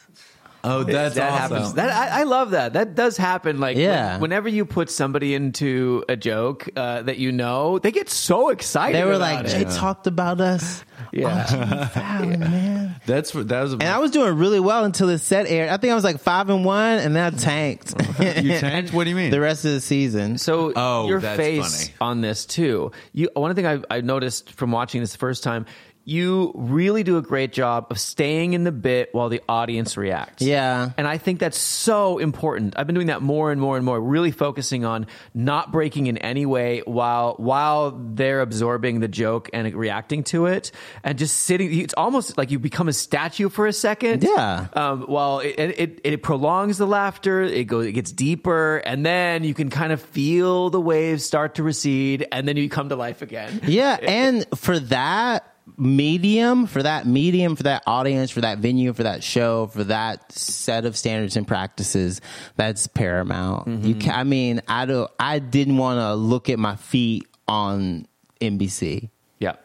Oh, 0.64 0.84
that's 0.84 1.16
that 1.16 1.32
awesome. 1.32 1.56
happens. 1.58 1.74
That 1.76 1.90
I, 1.92 2.22
I 2.22 2.24
love 2.24 2.52
that. 2.52 2.74
That 2.74 2.96
does 2.96 3.16
happen. 3.18 3.60
Like, 3.60 3.78
Yeah. 3.78 4.14
when- 4.14 4.28
whenever 4.28 4.50
you 4.50 4.66
put 4.66 4.90
somebody 4.90 5.34
into 5.34 6.04
a 6.10 6.16
joke 6.18 6.68
uh, 6.76 7.02
that 7.04 7.18
you 7.18 7.32
know, 7.32 7.80
they 7.80 7.92
get 7.92 8.10
so 8.10 8.50
excited. 8.50 8.96
They 9.00 9.06
were 9.06 9.14
about 9.14 9.46
like, 9.46 9.46
it. 9.46 9.50
Jay 9.50 9.64
talked 9.64 10.06
about 10.08 10.42
us. 10.42 10.84
yeah. 11.14 11.86
Fallon, 11.88 12.40
man. 12.42 12.96
That's 13.06 13.32
that 13.32 13.62
was. 13.62 13.74
And 13.74 13.84
I 13.84 14.00
was 14.00 14.12
doing 14.12 14.36
really 14.38 14.60
well 14.60 14.84
until 14.84 15.08
the 15.08 15.18
set 15.18 15.48
aired. 15.48 15.70
I 15.70 15.78
think 15.78 15.92
I 15.92 15.96
was 15.96 16.04
like 16.04 16.20
five 16.20 16.50
and 16.50 16.66
one, 16.66 17.00
and 17.00 17.16
then 17.16 17.34
I 17.34 17.38
tanked. 17.38 17.92
you 18.20 18.58
tanked. 18.60 18.92
What 18.98 19.04
do 19.06 19.10
you 19.12 19.16
mean? 19.16 19.32
the 19.32 19.40
rest 19.40 19.64
of 19.66 19.72
the 19.72 19.80
season. 19.82 20.38
So 20.38 20.74
Oh, 20.76 21.08
your 21.08 21.22
face 21.22 21.88
funny. 21.88 21.96
on 22.02 22.22
this 22.22 22.46
too. 22.46 22.92
You 23.14 23.30
one 23.34 23.56
thing 23.56 23.66
I, 23.68 23.80
I 23.90 24.02
noticed 24.02 24.52
from 24.52 24.72
watching 24.72 25.02
this 25.02 25.12
the 25.14 25.18
first 25.20 25.44
time, 25.44 25.66
you 26.08 26.54
really 26.56 27.04
do 27.04 27.18
a 27.18 27.22
great 27.22 27.52
job 27.52 27.88
of 27.90 28.00
staying 28.00 28.54
in 28.54 28.64
the 28.64 28.72
bit 28.72 29.10
while 29.12 29.28
the 29.28 29.42
audience 29.50 29.98
reacts. 29.98 30.42
Yeah. 30.42 30.92
and 30.98 31.06
I 31.06 31.18
think 31.18 31.42
that's 31.42 31.58
so 31.58 32.18
important. 32.18 32.76
I've 32.78 32.88
been 32.88 32.94
doing 32.94 33.08
that 33.08 33.22
more 33.22 33.52
and 33.52 33.60
more 33.60 33.76
and 33.76 33.86
more, 33.86 34.00
really 34.00 34.32
focusing 34.32 34.86
on 34.86 35.08
not 35.34 35.74
breaking 35.74 36.08
in 36.08 36.18
any 36.18 36.46
way 36.46 36.82
while 36.86 37.36
while 37.38 37.92
they're 37.92 38.40
absorbing 38.40 39.02
the 39.02 39.10
joke 39.10 39.50
and 39.52 39.74
reacting 39.76 40.24
to 40.26 40.46
it, 40.46 40.72
and 41.04 41.18
just 41.18 41.42
sitting. 41.42 41.78
It's 41.78 41.94
almost 41.98 42.38
like 42.38 42.52
you 42.52 42.60
become 42.60 42.88
a 42.88 42.94
statue 42.94 43.50
for 43.50 43.68
a 43.68 43.74
second. 43.74 44.24
Yeah. 44.24 44.68
Um, 44.72 45.08
well, 45.10 45.40
it, 45.40 45.58
it 45.58 46.02
it 46.06 46.24
prolongs 46.24 46.78
the 46.78 46.88
laughter. 46.88 47.42
It 47.42 47.66
goes, 47.66 47.86
it 47.86 47.92
gets 47.92 48.14
deeper, 48.14 48.78
and 48.78 49.06
then 49.06 49.44
you 49.44 49.54
can 49.54 49.70
kind 49.70 49.92
of 49.92 50.02
feel 50.02 50.70
the 50.70 50.80
waves 50.80 51.26
start 51.26 51.56
to 51.56 51.64
recede, 51.64 52.26
and 52.32 52.48
then 52.48 52.56
you 52.56 52.70
come 52.70 52.88
to 52.88 52.96
life 52.96 53.22
again. 53.22 53.60
Yeah, 53.68 53.98
and 54.02 54.46
for 54.56 54.80
that 54.80 55.57
medium, 55.78 56.68
for 56.68 56.84
that 56.84 57.06
medium, 57.06 57.56
for 57.56 57.64
that 57.64 57.84
audience, 57.86 58.32
for 58.32 58.42
that 58.42 58.60
venue, 58.60 58.94
for 58.94 59.04
that 59.04 59.24
show, 59.24 59.68
for 59.68 59.84
that 59.86 60.32
set 60.32 60.86
of 60.86 60.96
standards 60.96 61.36
and 61.36 61.48
practices, 61.48 62.22
that's 62.56 62.88
paramount. 62.88 63.68
You 63.68 63.96
mm-hmm. 63.96 64.00
can, 64.00 64.16
I 64.16 64.24
mean, 64.24 64.62
I 64.68 64.86
don't. 64.86 65.12
I 65.20 65.40
didn't 65.40 65.78
want 65.78 66.00
to 66.00 66.16
look 66.16 66.50
at 66.50 66.60
my 66.60 66.76
feet 66.76 67.28
on 67.48 68.08
NBC. 68.42 69.10
Yeah. 69.40 69.56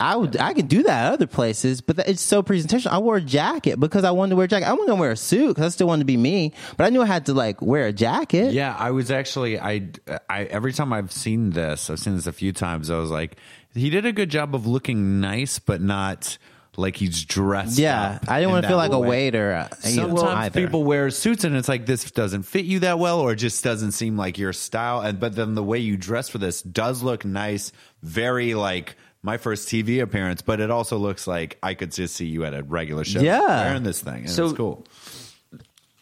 I 0.00 0.16
would, 0.16 0.36
I 0.36 0.54
could 0.54 0.68
do 0.68 0.82
that 0.82 1.06
at 1.06 1.12
other 1.12 1.26
places, 1.26 1.80
but 1.80 1.96
that, 1.96 2.08
it's 2.08 2.20
so 2.20 2.42
presentation. 2.42 2.90
I 2.90 2.98
wore 2.98 3.16
a 3.16 3.20
jacket 3.20 3.78
because 3.78 4.04
I 4.04 4.10
wanted 4.10 4.30
to 4.30 4.36
wear 4.36 4.44
a 4.46 4.48
jacket. 4.48 4.66
I 4.66 4.72
wasn't 4.72 4.88
gonna 4.88 5.00
wear 5.00 5.12
a 5.12 5.16
suit 5.16 5.48
because 5.48 5.64
I 5.64 5.68
still 5.68 5.86
wanted 5.86 6.00
to 6.00 6.06
be 6.06 6.16
me, 6.16 6.52
but 6.76 6.84
I 6.84 6.90
knew 6.90 7.00
I 7.00 7.06
had 7.06 7.26
to 7.26 7.32
like 7.34 7.62
wear 7.62 7.86
a 7.86 7.92
jacket. 7.92 8.52
Yeah, 8.52 8.74
I 8.76 8.90
was 8.90 9.10
actually 9.10 9.58
I 9.58 9.90
I 10.28 10.44
every 10.44 10.72
time 10.72 10.92
I've 10.92 11.12
seen 11.12 11.50
this, 11.50 11.90
I've 11.90 12.00
seen 12.00 12.16
this 12.16 12.26
a 12.26 12.32
few 12.32 12.52
times. 12.52 12.90
I 12.90 12.98
was 12.98 13.10
like, 13.10 13.36
he 13.74 13.90
did 13.90 14.06
a 14.06 14.12
good 14.12 14.30
job 14.30 14.54
of 14.54 14.66
looking 14.66 15.20
nice, 15.20 15.58
but 15.58 15.80
not 15.80 16.38
like 16.76 16.96
he's 16.96 17.24
dressed. 17.24 17.78
Yeah, 17.78 18.18
I 18.26 18.40
didn't 18.40 18.52
want 18.52 18.64
to 18.64 18.68
feel 18.68 18.76
like 18.76 18.92
a 18.92 18.98
waiter. 18.98 19.52
uh, 19.52 19.74
Sometimes 19.76 20.22
either. 20.22 20.60
people 20.60 20.82
wear 20.84 21.08
suits 21.10 21.44
and 21.44 21.54
it's 21.56 21.68
like 21.68 21.86
this 21.86 22.10
doesn't 22.10 22.42
fit 22.42 22.64
you 22.64 22.80
that 22.80 22.98
well, 22.98 23.20
or 23.20 23.32
it 23.32 23.36
just 23.36 23.62
doesn't 23.62 23.92
seem 23.92 24.16
like 24.16 24.38
your 24.38 24.52
style. 24.52 25.00
And 25.00 25.20
but 25.20 25.36
then 25.36 25.54
the 25.54 25.62
way 25.62 25.78
you 25.78 25.96
dress 25.96 26.28
for 26.28 26.38
this 26.38 26.62
does 26.62 27.02
look 27.02 27.24
nice, 27.24 27.70
very 28.02 28.54
like 28.54 28.96
my 29.22 29.36
first 29.38 29.68
TV 29.68 30.02
appearance. 30.02 30.42
But 30.42 30.60
it 30.60 30.70
also 30.70 30.98
looks 30.98 31.26
like 31.28 31.58
I 31.62 31.74
could 31.74 31.92
just 31.92 32.16
see 32.16 32.26
you 32.26 32.44
at 32.44 32.54
a 32.54 32.62
regular 32.64 33.04
show, 33.04 33.20
Yeah. 33.20 33.40
wearing 33.66 33.84
this 33.84 34.00
thing. 34.00 34.22
And 34.22 34.30
So- 34.30 34.46
it's 34.46 34.56
cool. 34.56 34.84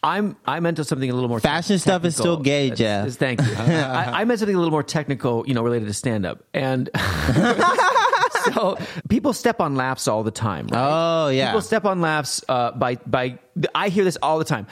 I'm 0.03 0.35
I 0.45 0.59
meant 0.59 0.77
to 0.77 0.83
something 0.83 1.09
a 1.09 1.13
little 1.13 1.29
more 1.29 1.39
Fashion 1.39 1.79
stuff 1.79 2.03
is 2.05 2.15
still 2.15 2.37
gay, 2.37 2.65
It's- 2.67 2.77
Jeff. 2.77 3.07
it's- 3.07 3.15
Thank 3.15 3.41
you. 3.41 3.55
I, 3.57 4.21
I 4.21 4.25
meant 4.25 4.39
something 4.39 4.55
a 4.55 4.59
little 4.59 4.71
more 4.71 4.83
technical, 4.83 5.47
you 5.47 5.53
know, 5.53 5.63
related 5.63 5.87
to 5.87 5.93
stand 5.93 6.25
up. 6.25 6.43
And 6.53 6.89
so 8.53 8.77
people 9.09 9.33
step 9.33 9.61
on 9.61 9.75
laughs 9.75 10.07
all 10.07 10.23
the 10.23 10.31
time. 10.31 10.67
Right? 10.67 10.79
Oh, 10.81 11.29
yeah. 11.29 11.47
People 11.47 11.61
step 11.61 11.85
on 11.85 12.01
laughs 12.01 12.43
uh, 12.49 12.71
by 12.71 12.95
by. 12.95 13.39
I 13.73 13.89
hear 13.89 14.03
this 14.03 14.17
all 14.21 14.39
the 14.39 14.45
time. 14.45 14.67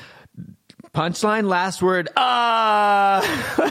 Punchline, 0.93 1.47
last 1.47 1.81
word, 1.81 2.09
ah. 2.17 3.21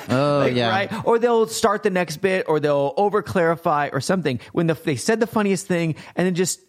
Oh, 0.09 0.47
yeah. 0.47 0.71
Right? 0.71 1.05
Or 1.05 1.19
they'll 1.19 1.47
start 1.49 1.83
the 1.83 1.91
next 1.91 2.17
bit, 2.17 2.47
or 2.49 2.61
they'll 2.61 2.95
over 2.97 3.23
clarify, 3.23 3.91
or 3.93 4.01
something 4.01 4.41
when 4.53 4.67
the, 4.69 4.75
they 4.75 4.97
said 4.97 5.21
the 5.21 5.27
funniest 5.27 5.67
thing, 5.67 5.97
and 6.17 6.27
then 6.27 6.35
just 6.35 6.61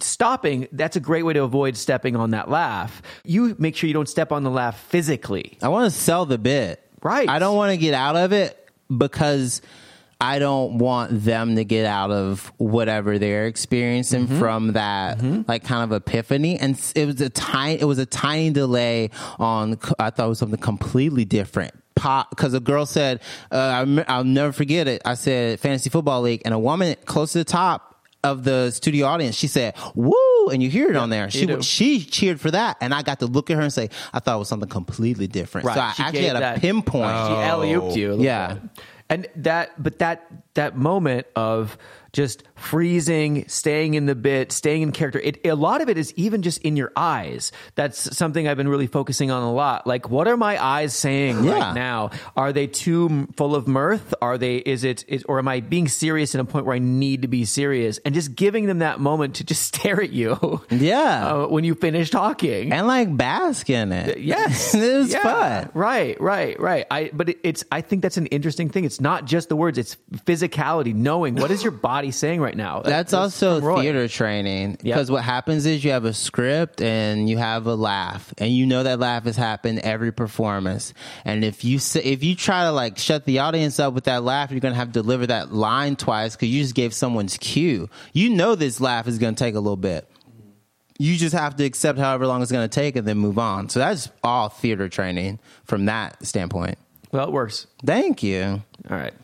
stopping. 0.00 0.68
That's 0.72 0.96
a 0.96 1.00
great 1.00 1.22
way 1.24 1.32
to 1.34 1.42
avoid 1.42 1.76
stepping 1.76 2.16
on 2.16 2.30
that 2.30 2.50
laugh. 2.50 3.02
You 3.24 3.56
make 3.58 3.76
sure 3.76 3.88
you 3.88 3.94
don't 3.94 4.08
step 4.08 4.32
on 4.32 4.42
the 4.44 4.50
laugh 4.50 4.78
physically. 4.88 5.58
I 5.62 5.68
want 5.68 5.92
to 5.92 5.98
sell 5.98 6.26
the 6.26 6.38
bit. 6.38 6.80
Right. 7.02 7.28
I 7.28 7.38
don't 7.38 7.56
want 7.56 7.70
to 7.72 7.76
get 7.76 7.94
out 7.94 8.16
of 8.16 8.32
it 8.32 8.68
because 8.94 9.60
I 10.20 10.38
don't 10.38 10.78
want 10.78 11.24
them 11.24 11.56
to 11.56 11.64
get 11.64 11.84
out 11.86 12.10
of 12.10 12.50
whatever 12.56 13.18
they're 13.18 13.46
experiencing 13.46 14.26
Mm-hmm. 14.26 14.38
from 14.38 14.72
that 14.74 15.22
like 15.48 15.64
kind 15.64 15.82
of 15.84 15.92
epiphany. 15.92 16.58
And 16.58 16.80
it 16.94 17.06
was 17.06 17.20
a 17.20 17.28
tiny, 17.30 17.80
it 17.80 17.84
was 17.84 17.98
a 17.98 18.06
tiny 18.06 18.50
delay 18.50 19.10
on. 19.38 19.78
i 19.98 20.10
thought 20.10 20.26
it 20.26 20.28
was 20.28 20.38
something 20.38 20.58
completely 20.60 21.24
different. 21.24 21.74
Pop, 21.96 22.30
because 22.30 22.54
a 22.54 22.60
girl 22.60 22.86
said, 22.86 23.20
uh, 23.52 23.56
I 23.56 23.80
rem- 23.80 24.04
"I'll 24.08 24.24
never 24.24 24.50
forget 24.52 24.88
it." 24.88 25.00
I 25.04 25.14
said, 25.14 25.60
"Fantasy 25.60 25.90
football 25.90 26.22
league," 26.22 26.42
and 26.44 26.52
a 26.52 26.58
woman 26.58 26.96
close 27.04 27.32
to 27.32 27.38
the 27.38 27.44
top 27.44 27.93
of 28.24 28.42
the 28.42 28.70
studio 28.70 29.06
audience, 29.06 29.36
she 29.36 29.46
said, 29.46 29.74
"Woo!" 29.94 30.14
and 30.52 30.62
you 30.62 30.68
hear 30.70 30.90
it 30.90 30.96
on 30.96 31.10
there. 31.10 31.30
She 31.30 31.46
do. 31.46 31.62
she 31.62 32.04
cheered 32.04 32.40
for 32.40 32.50
that, 32.50 32.76
and 32.80 32.92
I 32.92 33.02
got 33.02 33.20
to 33.20 33.26
look 33.26 33.50
at 33.50 33.56
her 33.56 33.62
and 33.62 33.72
say, 33.72 33.90
"I 34.12 34.18
thought 34.18 34.36
it 34.36 34.38
was 34.40 34.48
something 34.48 34.68
completely 34.68 35.26
different." 35.28 35.66
So 35.66 35.72
I 35.78 35.92
She 35.92 36.02
actually 36.02 36.24
had 36.24 36.36
a 36.36 36.40
that- 36.40 36.60
pinpoint. 36.60 37.04
She 37.28 37.32
alley 37.34 37.68
ooped 37.72 37.94
you. 37.96 38.20
Yeah. 38.20 38.54
bit. 38.54 38.62
And 39.10 39.28
that, 39.36 39.80
but 39.82 39.98
that 39.98 40.26
that 40.54 40.76
moment 40.76 41.26
of 41.36 41.76
just 42.12 42.42
freezing, 42.56 43.44
staying 43.48 43.94
in 43.94 44.06
the 44.06 44.14
bit, 44.14 44.50
staying 44.52 44.82
in 44.82 44.92
character. 44.92 45.20
It, 45.20 45.40
a 45.44 45.54
lot 45.54 45.80
of 45.80 45.88
it 45.88 45.98
is 45.98 46.12
even 46.16 46.42
just 46.42 46.60
in 46.62 46.76
your 46.76 46.92
eyes. 46.96 47.52
That's 47.74 48.16
something 48.16 48.48
I've 48.48 48.56
been 48.56 48.68
really 48.68 48.86
focusing 48.86 49.30
on 49.30 49.42
a 49.42 49.52
lot. 49.52 49.86
Like, 49.86 50.08
what 50.10 50.26
are 50.28 50.36
my 50.36 50.62
eyes 50.62 50.94
saying 50.94 51.44
Yeah. 51.44 51.52
right 51.52 51.74
now? 51.74 52.10
Are 52.36 52.52
they 52.52 52.66
too 52.66 53.08
m- 53.10 53.26
full 53.36 53.54
of 53.54 53.66
mirth? 53.68 54.14
Are 54.22 54.38
they? 54.38 54.56
Is 54.56 54.84
it? 54.84 55.04
Is, 55.08 55.24
or 55.24 55.38
am 55.38 55.48
I 55.48 55.60
being 55.60 55.88
serious 55.88 56.34
in 56.34 56.40
a 56.40 56.44
point 56.44 56.66
where 56.66 56.74
I 56.74 56.78
need 56.78 57.22
to 57.22 57.28
be 57.28 57.44
serious? 57.44 57.98
And 58.04 58.14
just 58.14 58.34
giving 58.34 58.66
them 58.66 58.78
that 58.80 59.00
moment 59.00 59.36
to 59.36 59.44
just 59.44 59.62
stare 59.74 60.00
at 60.02 60.10
you. 60.10 60.62
Yeah. 60.70 61.34
uh, 61.34 61.46
when 61.48 61.64
you 61.64 61.74
finish 61.74 62.10
talking. 62.10 62.72
and 62.72 62.86
like 62.86 63.14
bask 63.16 63.68
in 63.70 63.92
it. 63.92 64.18
Yes, 64.18 64.74
it 64.76 64.96
was 64.96 65.12
Yeah. 65.12 65.22
fun. 65.22 65.70
Right, 65.74 66.20
right, 66.20 66.58
right. 66.60 66.86
I 66.90 67.10
but 67.12 67.28
it, 67.30 67.38
it's 67.42 67.64
I 67.70 67.80
think 67.80 68.02
that's 68.02 68.16
an 68.16 68.26
interesting 68.26 68.68
thing. 68.70 68.84
It's 68.84 69.00
not 69.00 69.24
just 69.26 69.48
the 69.48 69.56
words; 69.56 69.78
it's 69.78 69.96
physicality, 70.26 70.94
knowing 70.94 71.34
what 71.36 71.50
is 71.50 71.62
your 71.62 71.72
body 71.72 72.10
saying 72.10 72.40
right 72.44 72.56
now. 72.56 72.82
That's 72.82 73.12
also 73.12 73.60
theater 73.76 74.06
training 74.06 74.78
because 74.82 75.10
what 75.10 75.24
happens 75.24 75.66
is 75.66 75.82
you 75.82 75.90
have 75.90 76.04
a 76.04 76.12
script 76.12 76.80
and 76.80 77.28
you 77.28 77.38
have 77.38 77.66
a 77.66 77.74
laugh, 77.74 78.32
and 78.38 78.52
you 78.54 78.66
know 78.66 78.82
that 78.82 79.00
laugh 79.00 79.24
has 79.24 79.36
happened 79.36 79.80
every 79.80 80.12
performance. 80.12 80.94
And 81.24 81.44
if 81.44 81.64
you 81.64 81.78
say, 81.78 82.00
if 82.00 82.22
you 82.22 82.36
try 82.36 82.64
to 82.64 82.72
like 82.72 82.98
shut 82.98 83.24
the 83.24 83.40
audience 83.40 83.80
up 83.80 83.94
with 83.94 84.04
that 84.04 84.22
laugh, 84.22 84.50
you're 84.50 84.60
gonna 84.60 84.74
have 84.74 84.88
to 84.88 85.02
deliver 85.02 85.26
that 85.26 85.52
line 85.52 85.96
twice 85.96 86.36
because 86.36 86.48
you 86.48 86.62
just 86.62 86.74
gave 86.74 86.94
someone's 86.94 87.36
cue. 87.38 87.88
You 88.12 88.30
know 88.30 88.54
this 88.54 88.80
laugh 88.80 89.08
is 89.08 89.18
gonna 89.18 89.34
take 89.34 89.54
a 89.54 89.60
little 89.60 89.76
bit. 89.76 90.08
You 90.98 91.16
just 91.16 91.34
have 91.34 91.56
to 91.56 91.64
accept 91.64 91.98
however 91.98 92.26
long 92.26 92.42
it's 92.42 92.52
gonna 92.52 92.68
take 92.68 92.94
and 92.94 93.08
then 93.08 93.18
move 93.18 93.38
on. 93.38 93.68
So 93.68 93.80
that's 93.80 94.10
all 94.22 94.48
theater 94.48 94.88
training 94.88 95.40
from 95.64 95.86
that 95.86 96.24
standpoint. 96.24 96.78
Well, 97.10 97.26
it 97.28 97.32
works. 97.32 97.66
Thank 97.84 98.22
you. 98.22 98.62
All 98.90 98.96
right, 98.96 99.14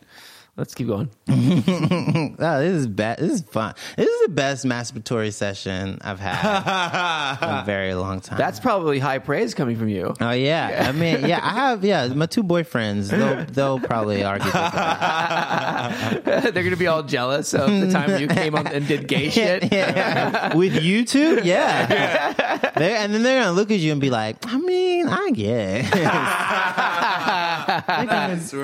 let's 0.61 0.75
keep 0.75 0.87
going. 0.87 1.09
Oh, 2.43 2.59
this 2.59 2.73
is 2.73 2.87
bad. 2.87 3.17
This 3.19 3.31
is 3.33 3.41
fun. 3.41 3.73
This 3.97 4.07
is 4.07 4.21
the 4.27 4.31
best 4.33 4.63
masturbatory 4.65 5.33
session 5.33 5.97
I've 6.01 6.19
had 6.19 7.37
in 7.43 7.49
a 7.49 7.63
very 7.65 7.93
long 7.95 8.19
time. 8.21 8.37
That's 8.37 8.59
probably 8.59 8.99
high 8.99 9.17
praise 9.19 9.53
coming 9.55 9.75
from 9.75 9.89
you. 9.89 10.13
oh 10.19 10.31
yeah. 10.31 10.85
I 10.87 10.91
mean, 10.91 11.25
yeah, 11.25 11.39
I 11.41 11.49
have 11.53 11.83
yeah. 11.83 12.07
My 12.07 12.25
two 12.27 12.43
boyfriends, 12.43 13.09
they'll 13.09 13.45
they'll 13.45 13.79
probably 13.79 14.23
argue. 14.23 14.45
With 14.45 14.53
that. 14.53 16.21
They're 16.25 16.51
going 16.51 16.69
to 16.71 16.75
be 16.75 16.87
all 16.87 17.03
jealous 17.03 17.53
of 17.53 17.69
the 17.69 17.89
time 17.91 18.19
you 18.21 18.27
came 18.27 18.53
up 18.55 18.67
and 18.67 18.87
did 18.87 19.07
gay 19.07 19.29
shit. 19.29 19.71
Yeah. 19.71 20.55
With 20.55 20.81
you 20.83 21.05
two, 21.05 21.41
yeah. 21.43 22.71
They- 22.77 22.95
and 23.01 23.13
then 23.13 23.23
they're 23.23 23.41
gonna 23.41 23.53
look 23.55 23.71
at 23.71 23.79
you 23.79 23.91
and 23.93 24.01
be 24.01 24.09
like, 24.11 24.37
I 24.45 24.57
mean, 24.57 25.07
I 25.07 25.31
guess. 25.31 25.89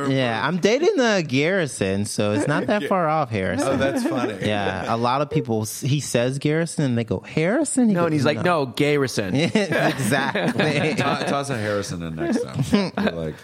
yeah, 0.10 0.42
I'm 0.46 0.58
dating 0.58 1.00
uh, 1.00 1.22
Garrison, 1.28 1.87
so 2.06 2.34
it's 2.34 2.48
not 2.48 2.68
that 2.68 2.84
far 2.84 3.08
off 3.08 3.30
Harrison. 3.30 3.68
Oh, 3.68 3.78
that's 3.78 4.04
funny. 4.04 4.38
Yeah, 4.48 4.94
a 4.94 4.98
lot 4.98 5.22
of 5.22 5.30
people. 5.30 5.66
He 5.66 6.00
says 6.00 6.38
Garrison, 6.40 6.84
and 6.86 6.98
they 6.98 7.04
go 7.04 7.20
Harrison. 7.20 7.88
He 7.90 7.94
No, 7.94 8.02
goes, 8.02 8.06
and 8.08 8.14
he's 8.14 8.26
like, 8.26 8.42
no, 8.44 8.66
Garrison. 8.66 9.36
exactly. 9.36 10.96
To- 10.96 11.26
Toss 11.28 11.50
a 11.50 11.58
Harrison 11.58 12.02
in 12.04 12.16
next 12.16 12.42
time. 12.44 12.92
You're 13.06 13.12
like, 13.14 13.36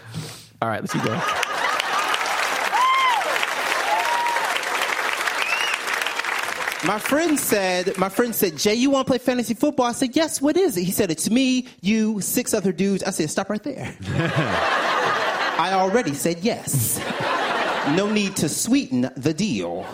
All 0.62 0.70
right, 0.70 0.82
let's 0.82 0.94
keep 0.94 1.04
going. 1.04 1.20
My 6.86 7.00
friend 7.00 7.40
said, 7.40 7.98
my 7.98 8.10
friend 8.10 8.36
said, 8.36 8.58
Jay, 8.58 8.74
you 8.76 8.90
want 8.90 9.08
to 9.08 9.12
play 9.12 9.18
fantasy 9.18 9.54
football? 9.54 9.86
I 9.86 9.94
said, 9.94 10.18
yes, 10.18 10.42
what 10.42 10.58
is 10.58 10.76
it? 10.76 10.84
He 10.84 10.92
said, 10.92 11.12
it's 11.12 11.30
me, 11.30 11.68
you, 11.80 12.20
six 12.20 12.54
other 12.54 12.74
dudes. 12.74 13.04
I 13.04 13.12
said, 13.12 13.30
stop 13.30 13.50
right 13.50 13.64
there. 13.64 13.96
I 14.10 15.70
already 15.76 16.14
said 16.14 16.40
yes. 16.40 17.00
No 17.92 18.10
need 18.10 18.38
to 18.38 18.48
sweeten 18.48 19.12
the 19.18 19.34
deal. 19.34 19.86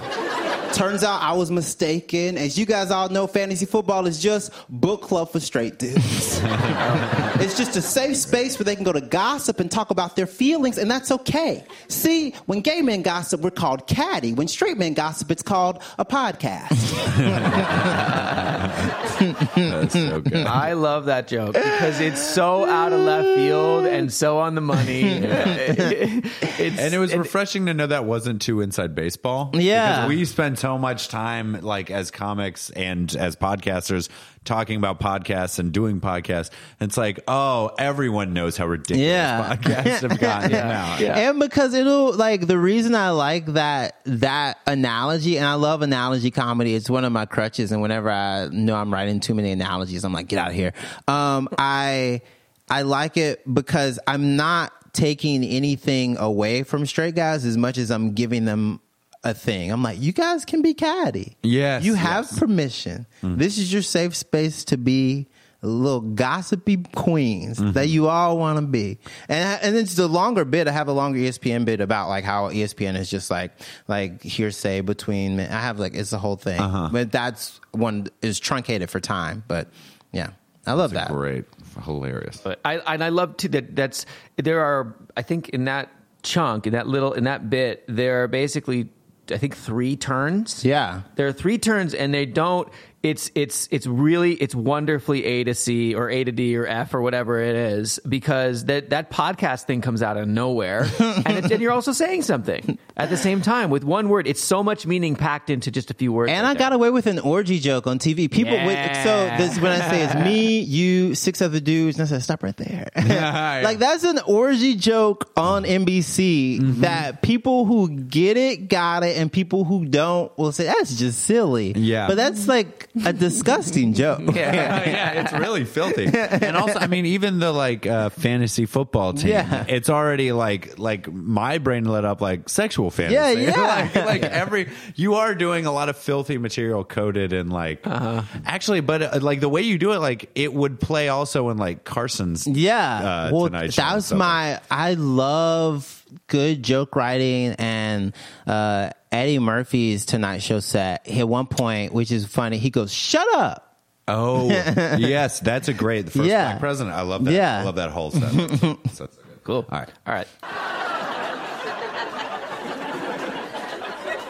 Turns 0.74 1.04
out 1.04 1.22
I 1.22 1.34
was 1.34 1.52
mistaken. 1.52 2.38
As 2.38 2.58
you 2.58 2.66
guys 2.66 2.90
all 2.91 3.10
know, 3.10 3.28
fantasy 3.28 3.66
football 3.66 4.08
is 4.08 4.22
just 4.22 4.52
book 4.70 5.02
club 5.02 5.32
for 5.32 5.40
straight 5.40 5.78
dudes. 5.78 6.40
it's 6.44 7.58
just 7.58 7.76
a 7.76 7.82
safe 7.82 8.16
space 8.16 8.58
where 8.58 8.64
they 8.66 8.76
can 8.76 8.86
go 8.86 8.94
to 8.94 9.02
gossip 9.02 9.60
and 9.60 9.70
talk 9.70 9.90
about 9.91 10.16
their 10.16 10.28
feelings, 10.28 10.78
and 10.78 10.90
that's 10.90 11.12
okay. 11.12 11.66
See, 11.90 12.32
when 12.46 12.62
gay 12.62 12.82
men 12.82 13.02
gossip, 13.02 13.41
we're 13.41 13.52
called 13.52 13.88
catty. 13.88 14.34
When 14.34 14.48
straight 14.48 14.78
men 14.78 14.94
gossip, 14.94 15.32
it's 15.32 15.44
called 15.44 15.82
a 15.98 16.06
podcast. 16.06 16.70
that's 19.56 19.94
so 19.94 20.22
good. 20.22 20.46
I 20.46 20.74
love 20.74 21.06
that 21.06 21.28
joke 21.28 21.54
because 21.54 22.00
it's 22.00 22.22
so 22.22 22.66
out 22.66 22.94
of 22.94 23.00
left 23.02 23.28
field 23.36 23.86
and 23.86 24.12
so 24.14 24.38
on 24.40 24.56
the 24.56 24.62
money. 24.62 25.00
It's- 26.60 26.78
And 26.80 26.94
it 26.94 27.00
was 27.00 27.16
refreshing 27.16 27.66
to 27.68 27.74
know 27.74 27.88
that 27.88 28.06
wasn't 28.06 28.41
too 28.41 28.60
inside 28.62 28.94
baseball. 28.94 29.52
Yeah. 29.54 30.02
Because 30.06 30.10
we 30.10 30.26
spend 30.26 30.58
so 30.60 30.77
much 30.77 31.07
time, 31.07 31.61
like 31.61 31.90
as 31.90 32.11
comics 32.11 32.69
and 32.72 33.15
as 33.15 33.36
podcasters, 33.36 34.10
talking 34.45 34.77
about 34.77 34.99
podcasts 34.99 35.60
and 35.60 35.72
doing 35.72 35.99
podcasts. 36.02 36.49
It's 36.80 36.98
like, 36.98 37.19
oh, 37.27 37.72
everyone 37.80 38.34
knows 38.34 38.57
how 38.57 38.68
ridiculous 38.68 39.07
Yeah. 39.07 39.56
podcasts 39.56 40.10
have 40.10 40.19
gotten 40.19 40.52
now. 40.52 40.98
Yeah. 40.99 41.30
And 41.30 41.40
because 41.40 41.73
it'll 41.73 42.14
like 42.14 42.48
the 42.48 42.57
reason 42.57 42.95
I 42.95 43.11
like 43.11 43.45
that 43.48 44.02
that 44.06 44.57
analogy, 44.68 45.38
and 45.38 45.45
I 45.45 45.53
love 45.56 45.81
analogy 45.81 46.31
comedy. 46.31 46.76
It's 46.76 46.90
one 46.90 47.06
of 47.06 47.11
my 47.11 47.26
crutches. 47.26 47.72
And 47.72 47.81
whenever 47.81 48.10
I 48.10 48.48
know 48.52 48.76
I'm 48.76 48.91
writing 48.94 49.19
too 49.19 49.34
many 49.36 49.52
analogies, 49.52 50.03
I'm 50.03 50.14
like, 50.14 50.27
get 50.27 50.40
out 50.40 50.49
of 50.49 50.56
here. 50.56 50.73
Um, 51.07 51.48
I 51.57 52.22
I 52.69 52.81
like 52.84 53.18
it 53.18 53.41
because 53.52 53.99
I'm 54.07 54.36
not 54.36 54.73
taking 54.94 55.44
anything 55.44 56.18
away 56.18 56.64
from 56.64 56.86
straight 56.86 57.15
guys 57.15 57.45
as 57.45 57.56
much 57.57 57.77
as 57.77 57.91
I'm 57.91 58.14
giving 58.14 58.45
them 58.45 58.80
a 59.24 59.34
thing. 59.34 59.72
I'm 59.72 59.84
like, 59.84 60.00
you 60.00 60.12
guys 60.12 60.46
can 60.46 60.62
be 60.62 60.74
catty. 60.74 61.38
Yes, 61.44 61.84
you 61.84 61.96
have 61.96 62.26
yes. 62.26 62.40
permission. 62.40 63.06
Mm. 63.22 63.38
This 63.38 63.58
is 63.58 63.72
your 63.72 63.82
safe 63.82 64.16
space 64.16 64.64
to 64.66 64.78
be 64.78 65.28
little 65.62 66.00
gossipy 66.00 66.78
queens 66.96 67.60
mm-hmm. 67.60 67.74
that 67.74 67.90
you 67.90 68.08
all 68.08 68.38
want 68.38 68.60
to 68.60 68.66
be. 68.66 68.98
And 69.28 69.62
and 69.62 69.76
it's 69.76 69.96
the 69.96 70.08
longer 70.08 70.46
bit. 70.46 70.68
I 70.68 70.72
have 70.72 70.88
a 70.88 70.94
longer 70.94 71.20
ESPN 71.20 71.66
bit 71.66 71.82
about 71.82 72.08
like 72.08 72.24
how 72.24 72.50
ESPN 72.50 72.98
is 72.98 73.10
just 73.10 73.30
like 73.30 73.52
like 73.88 74.22
hearsay 74.24 74.82
between 74.82 75.38
men. 75.38 75.52
I 75.52 75.60
have 75.60 75.80
like 75.80 75.96
it's 75.96 76.12
the 76.12 76.20
whole 76.20 76.38
thing. 76.38 76.60
Uh-huh. 76.60 76.90
But 76.91 77.12
that's 77.12 77.60
one 77.72 78.08
is 78.22 78.40
truncated 78.40 78.90
for 78.90 79.00
time. 79.00 79.44
But 79.48 79.68
yeah, 80.14 80.32
I 80.66 80.74
love 80.74 80.91
that. 80.91 81.10
Great. 81.10 81.46
Hilarious. 81.84 82.38
But 82.38 82.60
I 82.64 82.78
and 82.78 83.04
I 83.04 83.10
love 83.10 83.38
too 83.38 83.50
that 83.50 83.76
that's 83.76 84.06
there 84.38 84.62
are 84.62 84.96
I 85.18 85.24
think 85.24 85.50
in 85.50 85.66
that 85.66 85.90
chunk 86.22 86.68
in 86.68 86.74
that 86.74 86.88
little 86.88 87.14
in 87.14 87.24
that 87.26 87.50
bit 87.50 87.86
there 87.88 88.24
are 88.24 88.28
basically 88.28 88.90
I 89.31 89.38
think 89.38 89.56
three 89.56 89.95
turns. 89.95 90.64
Yeah. 90.65 91.01
There 91.15 91.27
are 91.27 91.34
three 91.34 91.57
turns 91.57 91.93
and 91.93 92.14
they 92.14 92.26
don't 92.26 92.69
it's 93.01 93.31
it's 93.34 93.68
it's 93.72 93.88
really 93.88 94.34
it's 94.34 94.53
wonderfully 94.53 95.23
A 95.23 95.43
to 95.45 95.53
C 95.53 95.95
or 95.95 96.10
A 96.10 96.23
to 96.23 96.31
D 96.31 96.57
or 96.57 96.68
F 96.68 96.93
or 96.93 97.01
whatever 97.01 97.39
it 97.39 97.56
is 97.56 97.99
because 98.07 98.65
that 98.65 98.89
that 98.89 99.10
podcast 99.10 99.64
thing 99.64 99.81
comes 99.81 100.03
out 100.03 100.18
of 100.18 100.27
nowhere 100.27 100.85
and 100.99 101.38
it, 101.38 101.51
and 101.51 101.61
you're 101.61 101.72
also 101.72 101.93
saying 101.93 102.23
something 102.23 102.77
at 103.00 103.10
the 103.10 103.18
same 103.18 103.42
time 103.42 103.70
with 103.70 103.84
one 103.84 104.10
word. 104.10 104.28
It's 104.28 104.42
so 104.42 104.62
much 104.64 104.86
meaning 104.86 105.16
packed 105.16 105.50
into 105.50 105.72
just 105.72 105.90
a 105.90 105.94
few 105.94 106.12
words. 106.12 106.32
And 106.32 106.46
right 106.46 106.56
I 106.56 106.60
got 106.60 106.74
away 106.74 106.90
with 106.90 107.08
an 107.08 107.20
orgy 107.20 107.60
joke 107.60 107.88
on 107.88 107.98
TV. 108.00 108.30
People, 108.30 108.54
would, 108.54 108.96
so 109.04 109.34
this 109.38 109.60
when 109.60 109.72
I 109.72 109.90
say 109.90 110.04
it's 110.04 110.16
me, 110.16 110.60
you, 110.78 111.16
six 111.16 111.42
other 111.42 111.60
dudes, 111.60 111.98
and 111.98 112.06
I 112.06 112.10
said 112.10 112.24
stop 112.24 112.44
right 112.44 112.56
there. 112.58 112.90
Yeah. 113.10 113.62
like 113.64 113.80
that's 113.80 114.04
an 114.04 114.20
orgy 114.28 114.76
joke 114.76 115.32
on 115.36 115.64
NBC 115.64 116.20
Mm-hmm. 116.60 116.82
that 116.82 117.22
people 117.22 117.66
who 117.66 117.90
get 117.90 118.36
it 118.38 118.68
got 118.70 119.04
it, 119.04 119.18
and 119.18 119.32
people 119.32 119.64
who 119.64 119.86
don't 119.86 120.36
will 120.38 120.52
say 120.52 120.66
that's 120.66 120.96
just 120.98 121.24
silly. 121.24 121.74
Yeah. 121.76 122.08
but 122.08 122.18
that's 122.18 122.48
like 122.48 122.88
a 123.06 123.14
disgusting 123.14 123.94
joke. 123.94 124.22
Yeah. 124.36 124.54
yeah, 124.86 125.12
it's 125.22 125.34
really 125.34 125.66
filthy. 125.66 126.06
And 126.06 126.56
also, 126.58 126.78
I 126.80 126.88
mean, 126.88 127.06
even 127.06 127.40
the 127.40 127.52
like 127.52 127.86
uh, 127.88 128.10
fantasy 128.10 128.66
football 128.66 129.14
team, 129.14 129.30
Yeah. 129.30 129.66
it's 129.68 129.90
already 129.90 130.32
like 130.32 130.78
like 130.80 131.12
my 131.12 131.58
brain 131.58 131.86
lit 131.86 132.06
up 132.06 132.22
like 132.22 132.50
sexual 132.50 132.89
fantasy. 132.90 133.41
Yeah, 133.44 133.49
yeah. 133.56 133.90
like, 133.95 133.95
like 133.95 134.22
every 134.24 134.70
you 134.95 135.16
are 135.16 135.34
doing 135.36 135.66
a 135.66 135.72
lot 135.72 135.90
of 135.90 135.98
filthy 135.98 136.38
material 136.38 136.84
coded 136.84 137.34
and 137.34 137.52
like 137.52 137.86
Uh-huh. 137.86 138.22
actually, 138.45 138.82
but 138.82 139.02
uh, 139.02 139.20
like 139.22 139.40
the 139.40 139.49
way 139.49 139.61
you 139.61 139.78
do 139.78 139.91
it, 139.94 139.99
like 139.99 140.30
it 140.36 140.53
would 140.53 140.80
play 140.80 141.10
also 141.10 141.49
in 141.49 141.57
like 141.57 141.84
Carson's. 141.84 142.48
Yeah. 142.48 143.28
uh, 143.28 143.30
well, 143.34 143.45
Tonight 143.45 143.74
Show 143.74 143.84
and 143.84 143.95
that's 143.95 144.11
my. 144.11 144.60
I 144.72 144.94
love 144.95 146.03
good 146.28 146.64
joke 146.64 146.95
writing 146.95 147.53
and 147.60 148.14
uh, 148.48 148.90
Eddie 149.11 149.40
Murphy's 149.40 150.06
Tonight 150.06 150.40
Show 150.40 150.60
set. 150.60 151.07
At 151.07 151.28
one 151.28 151.45
point, 151.48 151.94
which 151.94 152.11
is 152.11 152.26
funny, 152.26 152.57
he 152.57 152.70
goes, 152.70 152.91
"Shut 152.94 153.28
up." 153.36 153.66
Oh, 154.07 154.49
yes, 154.98 155.40
that's 155.40 155.68
a 155.68 155.74
great 155.74 156.06
the 156.06 156.11
first 156.11 156.26
Yeah. 156.28 156.45
black 156.53 156.60
president. 156.60 156.95
I 156.95 157.02
love 157.02 157.26
that. 157.26 157.32
Yeah. 157.34 157.60
I 157.60 157.64
love 157.64 157.76
that 157.76 157.91
whole 157.91 158.10
set. 158.11 158.32
That's 158.34 158.60
so- 158.61 158.80
that's 158.84 158.98
so 158.98 159.06
good. 159.07 159.44
Cool. 159.44 159.66
All 159.72 159.80
right. 159.80 159.90
All 160.07 160.14
right. 160.14 160.28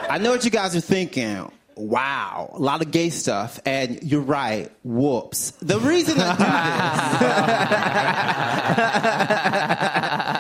I 0.10 0.18
know 0.18 0.32
what 0.32 0.44
you 0.44 0.50
guys 0.50 0.76
are 0.76 0.82
thinking. 0.82 1.52
Wow, 1.76 2.50
a 2.56 2.60
lot 2.60 2.82
of 2.82 2.92
gay 2.92 3.10
stuff, 3.10 3.60
and 3.64 4.04
you're 4.04 4.20
right. 4.20 4.70
Whoops. 4.84 5.52
The 5.62 5.80
reason 5.80 6.20
I 6.20 6.36
do 6.36 6.44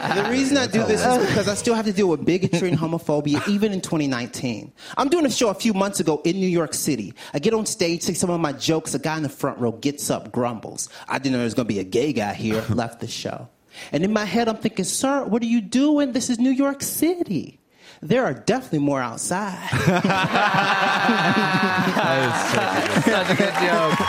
this, 0.09 0.23
the 0.23 0.29
reason 0.29 0.57
I 0.57 0.67
do 0.67 0.83
this 0.83 1.05
is 1.05 1.29
because 1.29 1.47
I 1.47 1.53
still 1.53 1.75
have 1.75 1.85
to 1.85 1.93
deal 1.93 2.09
with 2.09 2.25
bigotry 2.25 2.67
and 2.67 2.77
homophobia 2.77 3.47
even 3.47 3.71
in 3.71 3.79
2019. 3.79 4.73
I'm 4.97 5.07
doing 5.07 5.25
a 5.25 5.29
show 5.29 5.49
a 5.49 5.53
few 5.53 5.73
months 5.73 6.01
ago 6.01 6.21
in 6.25 6.37
New 6.37 6.49
York 6.49 6.73
City. 6.73 7.13
I 7.33 7.39
get 7.39 7.53
on 7.53 7.65
stage, 7.65 8.01
say 8.01 8.13
some 8.13 8.31
of 8.31 8.41
my 8.41 8.51
jokes. 8.51 8.93
A 8.95 8.99
guy 8.99 9.15
in 9.15 9.23
the 9.23 9.29
front 9.29 9.59
row 9.59 9.71
gets 9.71 10.09
up, 10.09 10.31
grumbles. 10.33 10.89
I 11.07 11.19
didn't 11.19 11.33
know 11.33 11.37
there 11.37 11.45
was 11.45 11.53
going 11.53 11.67
to 11.67 11.73
be 11.73 11.79
a 11.79 11.85
gay 11.85 12.11
guy 12.11 12.33
here. 12.33 12.65
Left 12.69 12.99
the 12.99 13.07
show. 13.07 13.47
And 13.93 14.03
in 14.03 14.11
my 14.11 14.25
head, 14.25 14.49
I'm 14.49 14.57
thinking, 14.57 14.83
sir, 14.83 15.23
what 15.23 15.41
are 15.41 15.45
you 15.45 15.61
doing? 15.61 16.11
This 16.11 16.29
is 16.29 16.37
New 16.37 16.49
York 16.49 16.81
City. 16.81 17.58
There 18.01 18.23
are 18.23 18.33
definitely 18.33 18.79
more 18.79 19.01
outside. 19.01 19.69
Such 23.03 23.29
a 23.29 23.35
good 23.35 23.53
joke. 23.55 23.99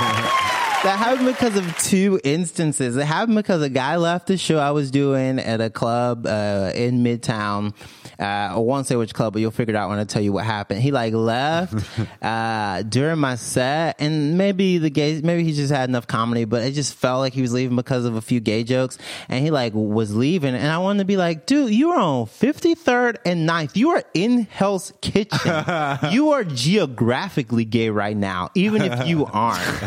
That 0.83 0.97
happened 0.99 1.27
because 1.27 1.57
of 1.57 1.77
two 1.79 2.21
instances. 2.25 2.97
It 2.97 3.05
happened 3.05 3.37
because 3.37 3.61
a 3.63 3.69
guy 3.69 3.97
left 3.97 4.29
the 4.29 4.39
show 4.39 4.59
I 4.59 4.71
was 4.71 4.91
doing 4.91 5.39
at 5.39 5.61
a 5.61 5.69
club 5.69 6.27
uh, 6.27 6.73
in 6.75 7.03
Midtown. 7.03 7.75
Uh, 8.21 8.55
I 8.55 8.57
won't 8.59 8.87
say 8.87 8.97
which 8.97 9.15
club, 9.15 9.33
but 9.33 9.41
you'll 9.41 9.51
figure 9.51 9.75
it 9.75 9.79
out 9.79 9.89
when 9.89 9.99
I 9.99 10.05
tell 10.05 10.23
you 10.23 10.33
what 10.33 10.45
happened. 10.45 10.83
He 10.83 10.93
like 10.93 11.15
left 11.15 11.75
uh, 12.23 12.83
during 12.83 13.19
my 13.19 13.37
set, 13.37 13.97
and 13.99 14.37
maybe 14.37 14.79
the 14.79 14.91
gay, 14.91 15.21
maybe 15.23 15.45
he 15.45 15.53
just 15.53 15.73
had 15.73 15.89
enough 15.89 16.07
comedy, 16.07 16.45
but 16.45 16.63
it 16.63 16.73
just 16.73 16.95
felt 16.95 17.21
like 17.21 17.33
he 17.33 17.43
was 17.43 17.53
leaving 17.53 17.77
because 17.77 18.05
of 18.05 18.17
a 18.17 18.21
few 18.21 18.41
gay 18.41 18.65
jokes. 18.65 18.99
And 19.29 19.43
he 19.45 19.51
like 19.51 19.73
was 19.75 20.15
leaving, 20.15 20.55
and 20.55 20.69
I 20.69 20.79
wanted 20.79 21.01
to 21.01 21.05
be 21.07 21.17
like, 21.17 21.47
dude, 21.47 21.73
you 21.73 21.91
are 21.93 21.99
on 21.99 22.27
53rd 22.27 23.17
and 23.25 23.49
9th. 23.49 23.77
You 23.77 23.91
are 23.91 24.05
in 24.15 24.47
Hell's 24.51 24.93
Kitchen. 25.01 25.65
you 26.13 26.31
are 26.31 26.45
geographically 26.45 27.65
gay 27.65 27.91
right 27.91 28.17
now, 28.17 28.51
even 28.55 28.83
if 28.83 29.07
you 29.07 29.27
aren't 29.33 29.81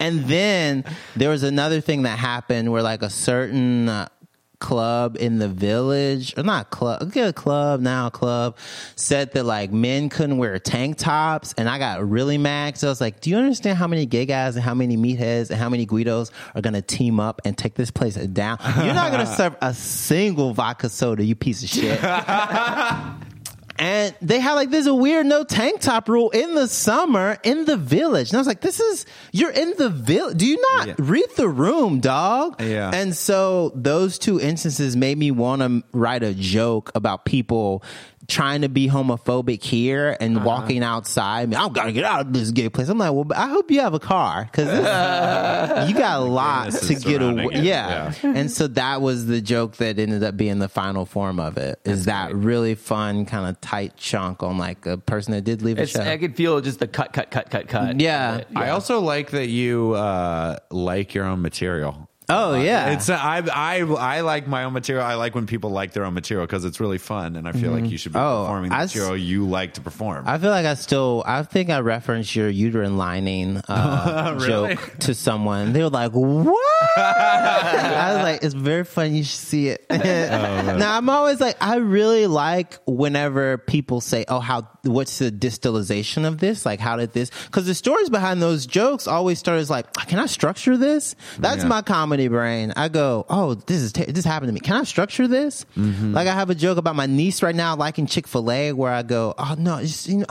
and 0.00 0.24
then 0.24 0.84
there 1.14 1.30
was 1.30 1.42
another 1.42 1.80
thing 1.80 2.02
that 2.02 2.18
happened 2.18 2.70
where 2.70 2.82
like 2.82 3.02
a 3.02 3.10
certain 3.10 3.88
uh, 3.88 4.08
club 4.58 5.16
in 5.18 5.38
the 5.38 5.48
village 5.48 6.36
or 6.36 6.42
not 6.42 6.70
club 6.70 7.14
a 7.16 7.32
club 7.32 7.80
now 7.80 8.08
club 8.08 8.56
said 8.94 9.32
that 9.32 9.44
like 9.44 9.70
men 9.72 10.08
couldn't 10.08 10.38
wear 10.38 10.58
tank 10.58 10.96
tops 10.96 11.54
and 11.58 11.68
i 11.68 11.78
got 11.78 12.06
really 12.08 12.38
mad 12.38 12.76
so 12.76 12.88
i 12.88 12.90
was 12.90 13.00
like 13.00 13.20
do 13.20 13.30
you 13.30 13.36
understand 13.36 13.76
how 13.76 13.86
many 13.86 14.06
gay 14.06 14.24
guys 14.24 14.56
and 14.56 14.64
how 14.64 14.74
many 14.74 14.96
meatheads 14.96 15.50
and 15.50 15.58
how 15.58 15.68
many 15.68 15.86
guidos 15.86 16.30
are 16.54 16.60
gonna 16.60 16.82
team 16.82 17.20
up 17.20 17.40
and 17.44 17.56
take 17.56 17.74
this 17.74 17.90
place 17.90 18.14
down? 18.14 18.58
You're 18.76 18.94
not 18.94 19.10
gonna 19.10 19.26
serve 19.26 19.56
a 19.60 19.74
single 19.74 20.54
vodka 20.54 20.88
soda 20.88 21.24
you 21.24 21.34
piece 21.34 21.62
of 21.62 21.68
shit 21.68 22.00
and 23.78 24.14
they 24.22 24.40
had 24.40 24.54
like 24.54 24.70
there's 24.70 24.86
a 24.86 24.94
weird 24.94 25.26
no 25.26 25.44
tank 25.44 25.80
top 25.80 26.08
rule 26.08 26.30
in 26.30 26.54
the 26.54 26.66
summer 26.68 27.38
in 27.42 27.64
the 27.64 27.76
village. 27.76 28.30
And 28.30 28.36
I 28.36 28.40
was 28.40 28.46
like, 28.46 28.60
this 28.60 28.80
is 28.80 29.06
you're 29.32 29.50
in 29.50 29.74
the 29.78 29.88
village. 29.88 30.38
Do 30.38 30.46
you 30.46 30.60
not 30.76 30.88
Yeah. 30.88 30.94
read 30.98 31.26
the 31.36 31.48
room, 31.48 32.00
dog? 32.00 32.60
Yeah. 32.62 32.90
And 32.92 33.16
so 33.16 33.72
those 33.74 34.18
two 34.18 34.40
instances 34.40 34.96
made 34.96 35.18
me 35.18 35.30
want 35.30 35.62
to 35.62 35.82
write 35.92 36.22
a 36.22 36.34
joke 36.34 36.90
about 36.94 37.24
people 37.24 37.82
trying 38.28 38.62
to 38.62 38.68
be 38.68 38.88
homophobic 38.88 39.62
here 39.62 40.16
and 40.20 40.36
Uh-huh. 40.36 40.46
walking 40.46 40.82
outside. 40.82 41.42
I 41.42 41.46
mean, 41.46 41.60
I'm 41.60 41.72
gonna 41.72 41.92
get 41.92 42.04
out 42.04 42.26
of 42.26 42.32
this 42.32 42.50
gay 42.50 42.68
place. 42.68 42.88
I'm 42.88 42.98
like, 42.98 43.12
well, 43.12 43.26
I 43.34 43.48
hope 43.48 43.70
you 43.70 43.80
have 43.80 43.94
a 43.94 43.98
car 44.00 44.48
because 44.50 44.68
you 45.88 45.94
got 45.98 46.20
a 46.20 46.24
lot 46.24 46.72
to 46.72 46.94
get 46.94 47.22
away. 47.22 47.46
it. 47.52 47.64
Yeah. 47.64 48.12
and 48.22 48.50
so 48.50 48.66
that 48.68 49.00
was 49.00 49.26
the 49.26 49.40
joke 49.40 49.76
that 49.76 49.98
ended 49.98 50.22
up 50.24 50.36
being 50.36 50.58
the 50.58 50.68
final 50.68 51.06
form 51.06 51.38
of 51.40 51.56
it. 51.56 51.80
Is 51.84 52.06
that 52.06 52.34
really 52.34 52.74
fun, 52.74 53.26
kind 53.26 53.48
of 53.48 53.60
tight 53.60 53.96
chunk 53.96 54.42
on 54.42 54.58
like 54.58 54.86
a 54.86 54.98
person 54.98 55.32
that 55.32 55.42
did 55.42 55.62
leave 55.62 55.76
the 55.76 55.82
It's, 55.82 55.92
show? 55.92 56.00
I 56.02 56.16
could 56.16 56.36
feel 56.36 56.60
just 56.60 56.78
the 56.80 56.88
cut, 56.88 57.12
cut, 57.12 57.30
cut, 57.30 57.50
cut, 57.50 57.68
cut. 57.68 58.00
Yeah. 58.00 58.42
I 58.54 58.70
also 58.70 59.00
like 59.00 59.30
that 59.30 59.48
you 59.48 59.92
uh, 59.92 60.56
like 60.70 61.14
your 61.14 61.24
own 61.26 61.42
material. 61.42 62.08
Oh 62.28 62.54
uh, 62.54 62.58
yeah, 62.58 62.90
It's 62.90 63.08
uh, 63.08 63.14
I 63.14 63.38
I 63.52 63.78
I 63.80 64.20
like 64.22 64.46
my 64.48 64.64
own 64.64 64.72
material. 64.72 65.04
I 65.04 65.14
like 65.14 65.34
when 65.34 65.46
people 65.46 65.70
like 65.70 65.92
their 65.92 66.04
own 66.04 66.14
material 66.14 66.46
because 66.46 66.64
it's 66.64 66.80
really 66.80 66.98
fun, 66.98 67.36
and 67.36 67.46
I 67.48 67.52
feel 67.52 67.70
like 67.72 67.84
mm-hmm. 67.84 67.92
you 67.92 67.98
should 67.98 68.12
be 68.12 68.18
Oh, 68.18 68.42
performing 68.44 68.70
the 68.70 68.76
I 68.76 68.82
s- 68.82 68.94
material 68.94 69.16
you 69.16 69.46
like 69.46 69.74
to 69.74 69.80
perform. 69.80 70.24
I 70.26 70.38
feel 70.38 70.50
like 70.50 70.66
I 70.66 70.74
still, 70.74 71.22
I 71.26 71.42
think 71.42 71.70
I 71.70 71.80
referenced 71.80 72.34
your 72.34 72.48
uterine 72.48 72.96
lining 72.96 73.56
uh, 73.68 74.34
Really? 74.38 74.74
joke 74.76 74.96
to 75.00 75.14
someone. 75.14 75.72
They 75.72 75.82
were 75.82 75.90
like, 75.90 76.12
"What?" 76.12 76.56
I 76.96 78.12
was 78.14 78.22
like, 78.22 78.42
"It's 78.42 78.54
very 78.54 78.84
funny. 78.84 79.18
You 79.18 79.24
should 79.24 79.38
see 79.38 79.68
it." 79.68 79.84
Oh, 79.90 79.96
now 80.78 80.96
I'm 80.96 81.08
always 81.08 81.40
like, 81.40 81.56
I 81.60 81.76
really 81.76 82.26
like 82.26 82.78
whenever 82.86 83.58
people 83.58 84.00
say, 84.00 84.24
"Oh, 84.28 84.40
how? 84.40 84.68
What's 84.86 85.18
the 85.18 85.30
distillation 85.30 86.24
of 86.24 86.38
this? 86.38 86.64
Like, 86.66 86.80
how 86.80 86.96
did 86.96 87.12
this?" 87.12 87.30
Because 87.46 87.66
the 87.66 87.74
stories 87.74 88.08
behind 88.10 88.40
those 88.42 88.66
jokes 88.66 89.06
always 89.06 89.38
start 89.38 89.58
as 89.60 89.70
like, 89.70 89.92
"Can 90.06 90.18
I 90.18 90.26
structure 90.26 90.76
this?" 90.76 91.14
That's 91.38 91.62
Yeah. 91.62 91.68
my 91.68 91.82
comedy 91.82 92.28
brain. 92.28 92.72
I 92.76 92.88
go, 92.88 93.26
"Oh, 93.28 93.54
this 93.54 93.80
is 93.82 93.92
this 93.92 94.24
happened 94.24 94.48
to 94.48 94.52
me. 94.54 94.60
Can 94.60 94.76
I 94.76 94.84
structure 94.84 95.26
this?" 95.28 95.64
Mm-hmm. 95.76 96.14
Like 96.14 96.28
I 96.28 96.32
have 96.34 96.50
a 96.50 96.54
joke 96.54 96.78
about 96.78 96.96
my 96.96 97.06
niece 97.06 97.42
right 97.42 97.54
now 97.54 97.74
liking 97.76 98.06
Chick 98.06 98.26
Fil 98.26 98.50
A, 98.50 98.72
where 98.72 98.92
I 98.92 99.02
go, 99.02 99.34
"Oh 99.38 99.54
no, 99.58 99.80
just, 99.80 100.08
you 100.08 100.18
know, 100.18 100.26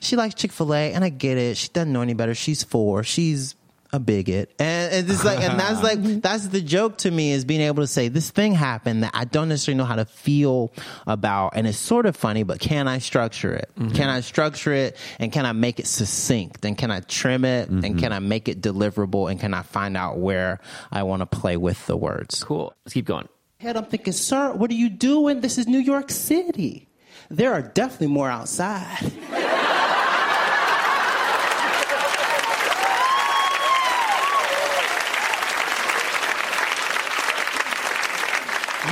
she 0.00 0.16
likes 0.16 0.34
Chick 0.34 0.52
Fil 0.52 0.74
A, 0.74 0.92
and 0.92 1.04
I 1.04 1.08
get 1.10 1.36
it. 1.38 1.56
She 1.56 1.68
doesn't 1.68 1.92
know 1.92 2.02
any 2.02 2.14
better. 2.14 2.34
She's 2.34 2.62
four. 2.62 3.02
She's." 3.02 3.54
A 3.90 3.98
bigot, 3.98 4.54
and, 4.58 4.92
and 4.92 5.10
it's 5.10 5.24
like, 5.24 5.40
and 5.40 5.58
that's 5.58 5.82
like, 5.82 6.02
that's 6.22 6.48
the 6.48 6.60
joke 6.60 6.98
to 6.98 7.10
me 7.10 7.32
is 7.32 7.46
being 7.46 7.62
able 7.62 7.82
to 7.82 7.86
say 7.86 8.08
this 8.08 8.28
thing 8.28 8.52
happened 8.52 9.02
that 9.02 9.12
I 9.14 9.24
don't 9.24 9.48
necessarily 9.48 9.78
know 9.78 9.86
how 9.86 9.96
to 9.96 10.04
feel 10.04 10.72
about, 11.06 11.54
and 11.56 11.66
it's 11.66 11.78
sort 11.78 12.04
of 12.04 12.14
funny, 12.14 12.42
but 12.42 12.60
can 12.60 12.86
I 12.86 12.98
structure 12.98 13.54
it? 13.54 13.70
Mm-hmm. 13.78 13.94
Can 13.94 14.10
I 14.10 14.20
structure 14.20 14.74
it, 14.74 14.96
and 15.18 15.32
can 15.32 15.46
I 15.46 15.52
make 15.52 15.80
it 15.80 15.86
succinct, 15.86 16.66
and 16.66 16.76
can 16.76 16.90
I 16.90 17.00
trim 17.00 17.46
it, 17.46 17.70
and 17.70 17.82
mm-hmm. 17.82 17.98
can 17.98 18.12
I 18.12 18.18
make 18.18 18.46
it 18.48 18.60
deliverable, 18.60 19.30
and 19.30 19.40
can 19.40 19.54
I 19.54 19.62
find 19.62 19.96
out 19.96 20.18
where 20.18 20.60
I 20.92 21.04
want 21.04 21.20
to 21.20 21.26
play 21.26 21.56
with 21.56 21.86
the 21.86 21.96
words? 21.96 22.44
Cool. 22.44 22.74
Let's 22.84 22.92
keep 22.92 23.06
going. 23.06 23.28
head, 23.58 23.78
I'm 23.78 23.86
thinking, 23.86 24.12
sir, 24.12 24.52
what 24.52 24.70
are 24.70 24.74
you 24.74 24.90
doing? 24.90 25.40
This 25.40 25.56
is 25.56 25.66
New 25.66 25.78
York 25.78 26.10
City. 26.10 26.88
There 27.30 27.54
are 27.54 27.62
definitely 27.62 28.08
more 28.08 28.28
outside. 28.28 29.12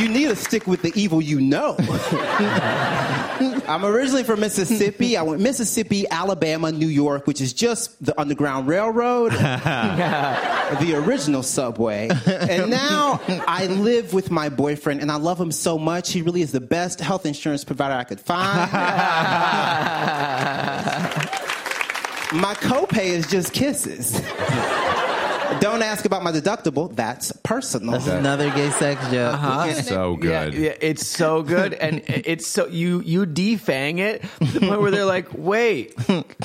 You 0.00 0.08
need 0.08 0.28
to 0.28 0.36
stick 0.36 0.66
with 0.66 0.82
the 0.82 0.92
evil 0.94 1.22
you 1.22 1.40
know. 1.40 1.76
I'm 3.68 3.84
originally 3.84 4.24
from 4.24 4.40
Mississippi. 4.40 5.16
I 5.16 5.22
went 5.22 5.40
Mississippi, 5.40 6.04
Alabama, 6.10 6.72
New 6.72 6.88
York, 6.88 7.26
which 7.26 7.40
is 7.40 7.52
just 7.52 8.04
the 8.04 8.18
Underground 8.20 8.68
Railroad, 8.68 9.32
the 9.32 10.94
original 10.96 11.42
subway. 11.42 12.08
And 12.26 12.70
now 12.70 13.20
I 13.46 13.66
live 13.66 14.12
with 14.12 14.30
my 14.30 14.48
boyfriend, 14.48 15.00
and 15.00 15.10
I 15.10 15.16
love 15.16 15.40
him 15.40 15.52
so 15.52 15.78
much. 15.78 16.12
He 16.12 16.22
really 16.22 16.42
is 16.42 16.52
the 16.52 16.60
best 16.60 17.00
health 17.00 17.26
insurance 17.26 17.64
provider 17.64 17.94
I 17.94 18.04
could 18.04 18.20
find. 18.20 18.72
my 22.40 22.54
copay 22.54 23.06
is 23.06 23.26
just 23.26 23.52
kisses. 23.52 24.20
Don't 25.60 25.82
ask 25.82 26.04
about 26.04 26.22
my 26.22 26.32
deductible. 26.32 26.94
That's 26.94 27.32
personal. 27.42 27.92
That's 27.92 28.06
another 28.06 28.50
gay 28.50 28.70
sex 28.70 29.00
joke. 29.10 29.34
Uh-huh. 29.34 29.64
It's 29.68 29.88
so 29.88 30.16
good. 30.16 30.54
Yeah, 30.54 30.60
yeah, 30.60 30.74
it's 30.80 31.06
so 31.06 31.42
good, 31.42 31.74
and 31.74 32.02
it's 32.08 32.46
so 32.46 32.66
you 32.66 33.00
you 33.00 33.26
defang 33.26 33.98
it 33.98 34.22
to 34.40 34.44
the 34.58 34.60
point 34.60 34.80
where 34.80 34.90
they're 34.90 35.04
like, 35.04 35.28
wait, 35.32 35.94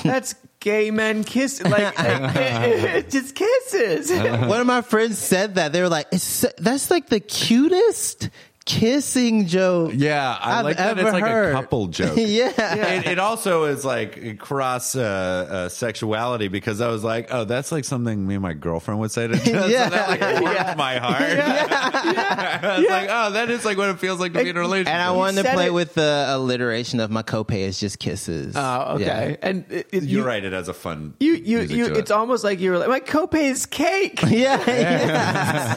that's 0.02 0.34
gay 0.60 0.90
men 0.90 1.24
kissing, 1.24 1.70
like 1.70 1.92
it, 1.98 3.10
just 3.10 3.34
kisses. 3.34 4.10
One 4.12 4.60
of 4.60 4.66
my 4.66 4.80
friends 4.82 5.18
said 5.18 5.56
that 5.56 5.72
they 5.72 5.80
were 5.82 5.88
like, 5.88 6.06
it's, 6.12 6.22
so- 6.22 6.52
"That's 6.58 6.90
like 6.90 7.08
the 7.08 7.20
cutest 7.20 8.30
kissing 8.64 9.46
joke." 9.46 9.92
Yeah, 9.94 10.36
I 10.40 10.58
I've 10.58 10.64
like 10.64 10.76
that. 10.76 10.98
ever 10.98 11.02
It's 11.08 11.12
like 11.12 11.24
heard. 11.24 11.50
a 11.50 11.52
couple 11.52 11.86
joke. 11.88 12.16
yeah. 12.16 12.96
It, 12.98 13.06
it 13.06 13.18
also 13.18 13.64
is 13.64 13.84
like 13.84 14.38
cross 14.38 14.94
uh, 14.96 15.00
uh, 15.02 15.68
sexuality 15.68 16.48
because 16.48 16.80
I 16.80 16.88
was 16.88 17.02
like, 17.04 17.28
oh, 17.30 17.44
that's 17.44 17.72
like 17.72 17.84
something 17.84 18.26
me 18.26 18.34
and 18.34 18.42
my 18.42 18.52
girlfriend 18.54 19.00
would 19.00 19.10
say 19.10 19.26
to 19.28 19.34
each 19.34 19.48
other. 19.54 19.68
Yeah. 19.68 19.84
So 19.84 19.90
that 19.90 20.08
like 20.10 20.40
warmed 20.42 20.76
my 20.78 20.98
heart. 20.98 21.20
yeah. 21.22 22.60
I 22.62 22.78
was 22.80 22.88
like, 22.88 23.08
oh, 23.10 23.30
that 23.32 23.50
is 23.50 23.64
like 23.64 23.76
what 23.78 23.88
it 23.90 23.98
feels 23.98 24.20
like 24.20 24.32
to 24.32 24.42
be 24.42 24.50
in 24.50 24.56
a 24.56 24.60
relationship. 24.60 24.92
And 24.94 25.02
I 25.02 25.10
wanted 25.12 25.42
to 25.44 25.52
play 25.52 25.66
it- 25.66 25.74
with 25.74 25.94
the 25.94 26.26
alliteration 26.28 27.00
of 27.00 27.10
my 27.10 27.22
copay 27.22 27.60
is 27.60 27.78
just 27.80 27.98
kisses. 27.98 28.54
Oh, 28.56 28.94
okay. 28.96 29.04
Yeah. 29.04 29.36
And 29.48 29.64
it, 29.70 29.88
it- 29.92 30.02
You're 30.04 30.22
you, 30.22 30.26
right. 30.26 30.42
It 30.44 30.52
has 30.52 30.68
a 30.68 30.74
fun. 30.74 31.14
You 31.20 31.32
you 31.34 31.58
music 31.58 31.76
you. 31.76 31.88
to. 31.88 31.94
It's 31.98 32.10
almost 32.10 32.44
like 32.44 32.60
you 32.60 32.70
were 32.72 32.78
like, 32.78 32.88
my 32.88 33.00
copay 33.00 33.50
is 33.50 33.66
cake. 33.66 34.20
Yeah, 34.26 34.62
yeah. 34.66 35.74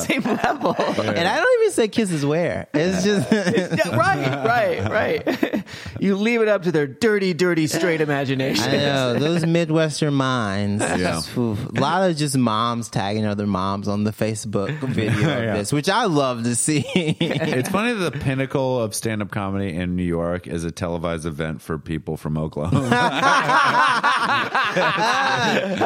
Same, 0.00 0.22
same 0.22 0.22
level. 0.36 0.74
and 0.78 1.28
I 1.28 1.36
don't 1.36 1.60
even 1.62 1.72
say 1.76 1.88
kisses 1.88 2.24
where. 2.26 2.66
It's 2.74 3.04
just 3.04 3.30
Yeah, 3.32 3.96
right, 3.96 4.44
right, 4.44 4.90
right. 5.24 5.64
You 5.98 6.16
leave 6.16 6.42
it 6.42 6.48
up 6.48 6.64
to 6.64 6.72
their 6.72 6.86
dirty, 6.86 7.32
dirty, 7.32 7.66
straight 7.66 8.00
imagination. 8.02 8.68
I 8.68 8.76
know 8.76 9.14
those 9.18 9.44
Midwestern 9.46 10.12
minds. 10.14 10.82
Yeah. 10.82 11.20
Oof. 11.38 11.66
A 11.70 11.80
lot 11.80 12.08
of 12.08 12.16
just 12.16 12.36
moms 12.36 12.90
tagging 12.90 13.24
other 13.24 13.46
moms 13.46 13.88
on 13.88 14.04
the 14.04 14.10
Facebook 14.12 14.78
video 14.80 15.18
Yeah. 15.20 15.52
of 15.52 15.58
this, 15.58 15.72
which 15.72 15.88
I 15.88 16.04
love 16.04 16.44
to 16.44 16.54
see. 16.54 16.84
It's 16.86 17.70
funny 17.70 17.94
the 17.94 18.10
pinnacle 18.12 18.80
of 18.82 18.94
stand-up 18.94 19.30
comedy 19.30 19.74
in 19.74 19.96
New 19.96 20.04
York 20.04 20.46
is 20.46 20.64
a 20.64 20.70
televised 20.70 21.24
event 21.26 21.62
for 21.62 21.78
people 21.78 22.16
from 22.18 22.36
Oklahoma. 22.36 22.88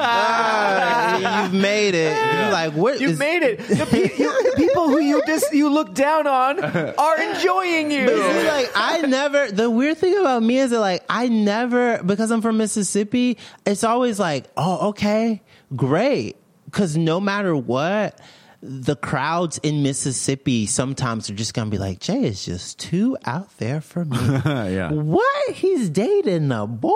Ah, 0.03 1.45
you've 1.45 1.55
made 1.55 1.95
it. 1.95 2.17
You're 2.35 2.51
like, 2.53 2.73
what? 2.73 3.01
You 3.01 3.11
is- 3.11 3.19
made 3.19 3.43
it. 3.43 3.59
The, 3.61 3.87
pe- 3.87 4.17
you, 4.19 4.43
the 4.51 4.53
people 4.57 4.89
who 4.89 4.99
you 5.01 5.23
just 5.27 5.53
you 5.53 5.71
look 5.71 5.80
down 5.85 6.27
on 6.27 6.63
are 6.99 7.23
enjoying 7.23 7.91
you. 7.91 8.07
But 8.07 8.17
see, 8.17 8.49
like 8.49 8.71
I 8.75 9.01
never. 9.03 9.51
The 9.51 9.71
weird 9.71 9.99
thing 9.99 10.17
about 10.19 10.43
me 10.43 10.59
is 10.59 10.71
that 10.71 10.81
like 10.81 11.05
I 11.09 11.29
never 11.29 12.03
because 12.03 12.31
I'm 12.31 12.43
from 12.43 12.59
Mississippi. 12.59 13.39
It's 13.67 13.85
always 13.85 14.19
like, 14.19 14.47
oh, 14.57 14.89
okay, 14.89 15.43
great. 15.75 16.37
Because 16.67 16.97
no 16.97 17.21
matter 17.21 17.57
what, 17.57 18.21
the 18.63 18.95
crowds 18.95 19.59
in 19.63 19.83
Mississippi 19.83 20.67
sometimes 20.67 21.31
are 21.31 21.35
just 21.35 21.55
gonna 21.55 21.71
be 21.71 21.79
like, 21.79 21.99
Jay 22.01 22.25
is 22.25 22.45
just 22.45 22.79
too 22.79 23.17
out 23.25 23.57
there 23.59 23.81
for 23.81 24.05
me. 24.05 24.19
yeah. 24.45 24.93
what? 24.93 25.55
He's 25.55 25.89
dating 25.89 26.53
a 26.53 26.67
boy? 26.67 26.93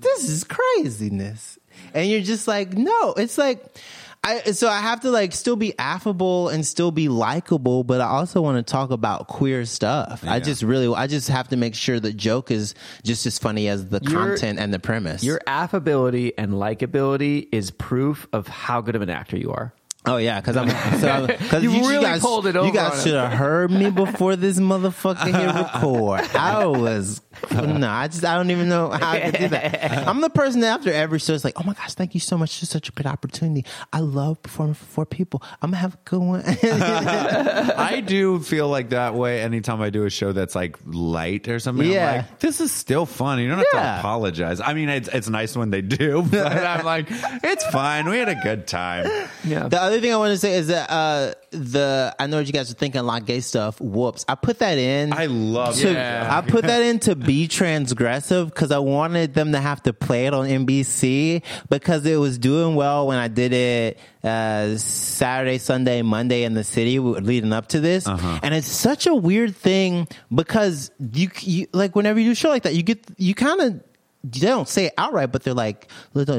This 0.00 0.28
is 0.28 0.44
craziness. 0.44 1.58
And 1.92 2.08
you're 2.08 2.20
just 2.20 2.46
like, 2.46 2.74
no, 2.74 3.14
it's 3.14 3.38
like, 3.38 3.76
I, 4.24 4.52
so 4.52 4.68
I 4.68 4.80
have 4.80 5.00
to 5.00 5.10
like 5.10 5.32
still 5.32 5.56
be 5.56 5.78
affable 5.78 6.48
and 6.48 6.66
still 6.66 6.90
be 6.90 7.08
likable, 7.08 7.84
but 7.84 8.00
I 8.00 8.06
also 8.06 8.40
want 8.40 8.64
to 8.64 8.70
talk 8.70 8.90
about 8.90 9.28
queer 9.28 9.66
stuff. 9.66 10.24
I 10.26 10.40
just 10.40 10.62
really, 10.62 10.92
I 10.94 11.06
just 11.06 11.28
have 11.28 11.48
to 11.48 11.56
make 11.56 11.74
sure 11.74 12.00
the 12.00 12.12
joke 12.12 12.50
is 12.50 12.74
just 13.02 13.26
as 13.26 13.38
funny 13.38 13.68
as 13.68 13.88
the 13.88 14.00
Your- 14.02 14.28
content 14.28 14.58
and 14.58 14.72
the 14.72 14.78
premise. 14.78 15.22
Your 15.22 15.40
affability 15.46 16.36
and 16.38 16.52
likability 16.52 17.48
is 17.52 17.70
proof 17.70 18.26
of 18.32 18.48
how 18.48 18.80
good 18.80 18.96
of 18.96 19.02
an 19.02 19.10
actor 19.10 19.36
you 19.36 19.52
are. 19.52 19.74
Oh 20.06 20.18
yeah, 20.18 20.40
because 20.40 20.56
I'm. 20.56 20.68
So 21.00 21.26
cause 21.48 21.62
You 21.62 21.70
really 21.70 22.04
guys, 22.04 22.20
pulled 22.20 22.46
it 22.46 22.56
over 22.56 22.66
You 22.66 22.72
guys 22.72 23.02
should 23.02 23.14
have 23.14 23.32
heard 23.38 23.70
me 23.70 23.90
before 23.90 24.36
this 24.36 24.58
motherfucker 24.58 25.24
hit 25.26 25.54
record. 25.54 26.36
I 26.36 26.66
was 26.66 27.20
no, 27.50 27.88
I 27.88 28.06
just 28.08 28.24
I 28.24 28.36
don't 28.36 28.50
even 28.50 28.68
know 28.68 28.90
how 28.90 29.10
I 29.10 29.20
could 29.30 29.40
do 29.40 29.48
that. 29.48 30.06
I'm 30.06 30.20
the 30.20 30.30
person 30.30 30.60
that 30.60 30.68
after 30.78 30.92
every 30.92 31.18
show 31.18 31.32
is 31.32 31.44
like, 31.44 31.58
oh 31.60 31.64
my 31.64 31.74
gosh, 31.74 31.94
thank 31.94 32.14
you 32.14 32.20
so 32.20 32.38
much. 32.38 32.62
It's 32.62 32.70
such 32.70 32.88
a 32.88 32.92
good 32.92 33.06
opportunity. 33.06 33.64
I 33.92 34.00
love 34.00 34.40
performing 34.42 34.74
for 34.74 34.84
four 34.84 35.06
people. 35.06 35.42
I'm 35.60 35.70
gonna 35.70 35.78
have 35.78 35.94
a 35.94 35.98
good 36.04 36.20
one. 36.20 36.42
I 36.44 38.02
do 38.06 38.40
feel 38.40 38.68
like 38.68 38.90
that 38.90 39.14
way 39.14 39.40
anytime 39.42 39.80
I 39.80 39.90
do 39.90 40.04
a 40.04 40.10
show 40.10 40.32
that's 40.32 40.54
like 40.54 40.76
light 40.86 41.48
or 41.48 41.58
something. 41.58 41.90
Yeah. 41.90 42.08
I'm 42.10 42.16
like, 42.18 42.38
this 42.40 42.60
is 42.60 42.72
still 42.72 43.06
fun. 43.06 43.38
You 43.40 43.48
don't 43.48 43.58
have 43.58 43.66
Yeah. 43.72 43.92
to 43.94 43.98
apologize. 43.98 44.60
I 44.60 44.74
mean, 44.74 44.88
it's, 44.88 45.08
it's 45.08 45.28
nice 45.28 45.56
when 45.56 45.70
they 45.70 45.82
do, 45.82 46.22
but 46.22 46.46
I'm 46.46 46.84
like, 46.84 47.06
it's 47.10 47.64
fine. 47.66 48.08
We 48.08 48.18
had 48.18 48.28
a 48.28 48.36
good 48.42 48.66
time. 48.66 49.06
Yeah. 49.44 49.68
The 49.68 49.80
other 49.80 49.93
thing 50.00 50.12
I 50.12 50.16
want 50.16 50.32
to 50.32 50.38
say 50.38 50.54
is 50.54 50.68
that 50.68 50.90
uh, 50.90 51.34
the 51.50 52.14
I 52.18 52.26
know 52.26 52.38
what 52.38 52.46
you 52.46 52.52
guys 52.52 52.70
are 52.70 52.74
thinking 52.74 53.00
a 53.00 53.04
lot 53.04 53.24
gay 53.24 53.40
stuff. 53.40 53.80
Whoops, 53.80 54.24
I 54.28 54.34
put 54.34 54.58
that 54.60 54.78
in. 54.78 55.12
I 55.12 55.26
love 55.26 55.76
to, 55.76 55.92
that. 55.92 56.30
I 56.30 56.40
put 56.40 56.64
that 56.64 56.82
in 56.82 56.98
to 57.00 57.14
be 57.14 57.48
transgressive 57.48 58.46
because 58.46 58.70
I 58.70 58.78
wanted 58.78 59.34
them 59.34 59.52
to 59.52 59.60
have 59.60 59.82
to 59.84 59.92
play 59.92 60.26
it 60.26 60.34
on 60.34 60.46
NBC 60.46 61.42
because 61.68 62.04
it 62.06 62.16
was 62.16 62.38
doing 62.38 62.74
well 62.74 63.06
when 63.06 63.18
I 63.18 63.28
did 63.28 63.52
it 63.52 63.98
uh, 64.22 64.76
Saturday, 64.76 65.58
Sunday, 65.58 66.02
Monday 66.02 66.44
in 66.44 66.54
the 66.54 66.64
city 66.64 66.98
leading 66.98 67.52
up 67.52 67.68
to 67.68 67.80
this, 67.80 68.06
and 68.06 68.54
it's 68.54 68.68
such 68.68 69.06
a 69.06 69.14
weird 69.14 69.54
thing 69.54 70.08
because 70.34 70.90
you, 70.98 71.30
you 71.40 71.66
like 71.72 71.94
whenever 71.94 72.18
you 72.18 72.26
do 72.26 72.32
a 72.32 72.34
show 72.34 72.48
like 72.48 72.62
that, 72.64 72.74
you 72.74 72.82
get 72.82 73.04
you 73.16 73.34
kind 73.34 73.60
of 73.60 73.82
they 74.24 74.40
don't 74.46 74.68
say 74.68 74.86
it 74.86 74.94
outright, 74.98 75.30
but 75.32 75.42
they're 75.42 75.54
like, 75.54 75.88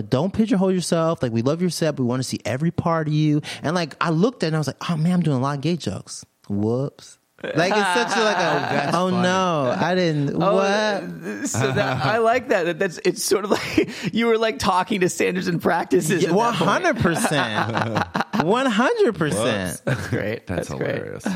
don't 0.09 0.33
pigeonhole 0.33 0.71
yourself. 0.71 1.21
Like, 1.21 1.31
we 1.31 1.41
love 1.41 1.61
your 1.61 1.69
set. 1.69 1.97
We 1.99 2.05
want 2.05 2.19
to 2.19 2.27
see 2.27 2.39
every 2.43 2.71
part 2.71 3.07
of 3.07 3.13
you. 3.13 3.41
And 3.63 3.75
like, 3.75 3.95
I 4.01 4.09
looked 4.09 4.43
at 4.43 4.47
it 4.47 4.49
and 4.49 4.55
I 4.55 4.59
was 4.59 4.67
like, 4.67 4.89
oh 4.89 4.97
man, 4.97 5.13
I'm 5.13 5.21
doing 5.21 5.37
a 5.37 5.41
lot 5.41 5.55
of 5.57 5.61
gay 5.61 5.77
jokes. 5.77 6.25
Whoops. 6.49 7.19
Like, 7.43 7.73
it's 7.75 7.93
such 8.11 8.17
a, 8.17 8.23
like 8.23 8.37
a, 8.37 8.91
oh 8.97 9.09
no, 9.11 9.75
I 9.79 9.93
didn't, 9.93 10.35
Oh, 10.41 10.55
what? 10.55 11.47
So 11.47 11.71
that, 11.73 12.03
I 12.03 12.17
like 12.17 12.47
that. 12.47 12.63
that. 12.65 12.79
That's 12.79 12.97
it's 13.05 13.23
sort 13.23 13.45
of 13.45 13.51
like 13.51 13.89
you 14.13 14.25
were 14.27 14.37
like 14.39 14.57
talking 14.57 15.01
to 15.01 15.09
standards 15.09 15.47
and 15.47 15.61
practices. 15.61 16.23
at 16.23 16.29
that 16.29 16.35
One 16.35 16.55
point. 16.55 16.69
hundred 16.69 16.97
percent, 16.97 18.03
one 18.43 18.65
hundred 18.65 19.15
percent. 19.15 19.79
That's 19.85 20.07
great. 20.07 20.47
That's, 20.47 20.69
That's, 20.69 20.79
great. 20.79 20.95
hilarious. 20.95 21.27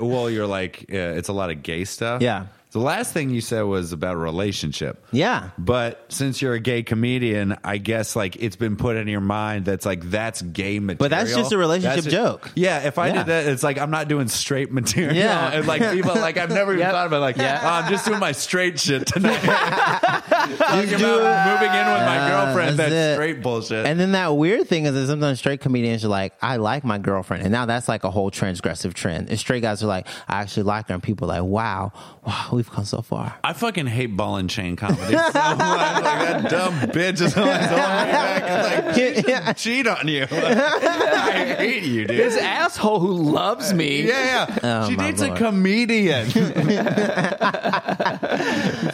well, 0.00 0.28
you're 0.28 0.46
like, 0.46 0.86
uh, 0.92 0.96
it's 0.96 1.28
a 1.28 1.32
lot 1.32 1.50
of 1.50 1.62
gay 1.62 1.84
stuff. 1.84 2.20
Yeah. 2.20 2.46
The 2.74 2.80
last 2.80 3.12
thing 3.12 3.30
you 3.30 3.40
said 3.40 3.62
was 3.62 3.92
about 3.92 4.16
relationship. 4.16 5.06
Yeah. 5.12 5.50
But 5.56 6.04
since 6.08 6.42
you're 6.42 6.54
a 6.54 6.58
gay 6.60 6.82
comedian, 6.82 7.56
I 7.62 7.78
guess 7.78 8.16
like 8.16 8.34
it's 8.34 8.56
been 8.56 8.74
put 8.74 8.96
in 8.96 9.06
your 9.06 9.20
mind 9.20 9.64
that's 9.64 9.86
like 9.86 10.02
that's 10.10 10.42
gay 10.42 10.80
material. 10.80 10.98
But 10.98 11.10
that's 11.12 11.32
just 11.36 11.52
a 11.52 11.56
relationship 11.56 12.02
That's 12.02 12.12
joke. 12.12 12.50
Yeah, 12.56 12.80
if 12.80 12.98
I 12.98 13.06
Yeah. 13.06 13.12
did 13.18 13.26
that, 13.26 13.46
it's 13.46 13.62
like 13.62 13.78
I'm 13.78 13.92
not 13.92 14.08
doing 14.08 14.26
straight 14.26 14.72
material. 14.72 15.14
Yeah. 15.14 15.50
and 15.54 15.68
like 15.68 15.82
people 15.92 16.14
like 16.16 16.36
I've 16.36 16.50
never 16.50 16.72
even 16.72 16.80
Yep. 16.80 16.90
thought 16.92 17.06
about 17.06 17.20
like 17.20 17.36
Yeah. 17.36 17.60
oh, 17.62 17.68
I'm 17.84 17.90
just 17.92 18.06
doing 18.06 18.18
my 18.18 18.32
straight 18.32 18.80
shit 18.80 19.06
tonight. 19.14 19.38
Talking 19.40 20.98
do 20.98 21.18
about 21.20 21.60
moving 21.60 21.74
in 21.74 21.86
with 21.86 22.02
my 22.02 22.16
Yeah, 22.16 22.44
girlfriend. 22.44 22.78
that's 22.78 22.90
That's, 22.90 23.14
straight 23.16 23.40
bullshit. 23.42 23.86
And 23.86 24.00
then 24.00 24.12
that 24.12 24.28
weird 24.36 24.66
thing 24.68 24.86
is 24.86 24.94
that 24.94 25.06
sometimes 25.06 25.38
straight 25.38 25.60
comedians 25.60 26.04
are 26.04 26.08
like, 26.08 26.32
I 26.42 26.56
like 26.56 26.82
my 26.84 26.98
girlfriend. 26.98 27.44
And 27.44 27.52
now 27.52 27.66
that's 27.66 27.88
like 27.88 28.02
a 28.02 28.10
whole 28.10 28.32
transgressive 28.32 28.94
trend. 28.94 29.28
And 29.30 29.38
straight 29.38 29.62
guys 29.62 29.82
are 29.82 29.86
like, 29.86 30.08
I 30.28 30.40
actually 30.40 30.64
like 30.64 30.88
her. 30.88 30.94
And 30.94 31.02
people 31.02 31.30
are 31.30 31.40
like, 31.40 31.48
wow, 31.48 31.92
wow, 32.26 32.63
we've 32.64 32.74
come 32.74 32.84
so 32.86 33.02
far. 33.02 33.34
I 33.44 33.52
fucking 33.52 33.86
hate 33.86 34.16
ball 34.16 34.36
and 34.38 34.48
chain 34.48 34.74
comedy 34.76 35.02
so 35.02 35.12
much. 35.12 35.32
Like 35.32 35.58
that 35.58 36.50
dumb 36.50 36.74
bitch 36.90 37.20
is 37.20 37.36
always 37.36 37.56
holding 37.66 37.76
me 37.76 38.12
back 38.12 38.42
and 38.42 38.86
like 38.86 38.94
she 38.96 39.22
should 39.22 39.56
cheat 39.56 39.86
on 39.86 40.08
you. 40.08 40.22
I 40.30 41.54
hate 41.58 41.82
you, 41.82 42.06
dude. 42.06 42.16
This 42.18 42.36
asshole 42.38 43.00
who 43.00 43.12
loves 43.12 43.74
me. 43.74 44.02
yeah, 44.02 44.46
yeah. 44.62 44.82
Oh, 44.84 44.88
she 44.88 44.96
my 44.96 45.10
dates 45.10 45.20
Lord. 45.20 45.32
a 45.32 45.36
comedian. 45.36 46.26
she's 46.30 46.36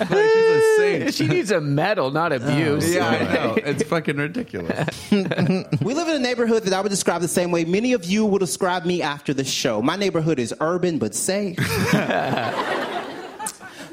a 0.03 0.75
saint. 0.77 1.15
She 1.15 1.27
needs 1.27 1.51
a 1.53 1.61
medal, 1.61 2.11
not 2.11 2.33
abuse. 2.33 2.93
Yeah, 2.93 3.07
I 3.09 3.35
know. 3.35 3.55
It's 3.57 3.85
fucking 3.85 4.17
ridiculous. 4.17 5.11
We 5.11 5.95
live 5.95 6.09
in 6.09 6.17
a 6.17 6.21
neighborhood 6.21 6.65
that 6.65 6.73
I 6.73 6.81
would 6.81 6.89
describe 6.91 7.21
the 7.23 7.29
same 7.29 7.51
way 7.53 7.65
many 7.65 7.93
of 7.93 8.05
you 8.05 8.27
will 8.27 8.39
describe 8.39 8.85
me 8.85 9.01
after 9.03 9.33
the 9.33 9.45
show. 9.45 9.81
My 9.81 9.95
neighborhood 9.97 10.39
is 10.41 10.53
urban 10.61 10.99
but 10.99 11.15
safe. 11.15 11.57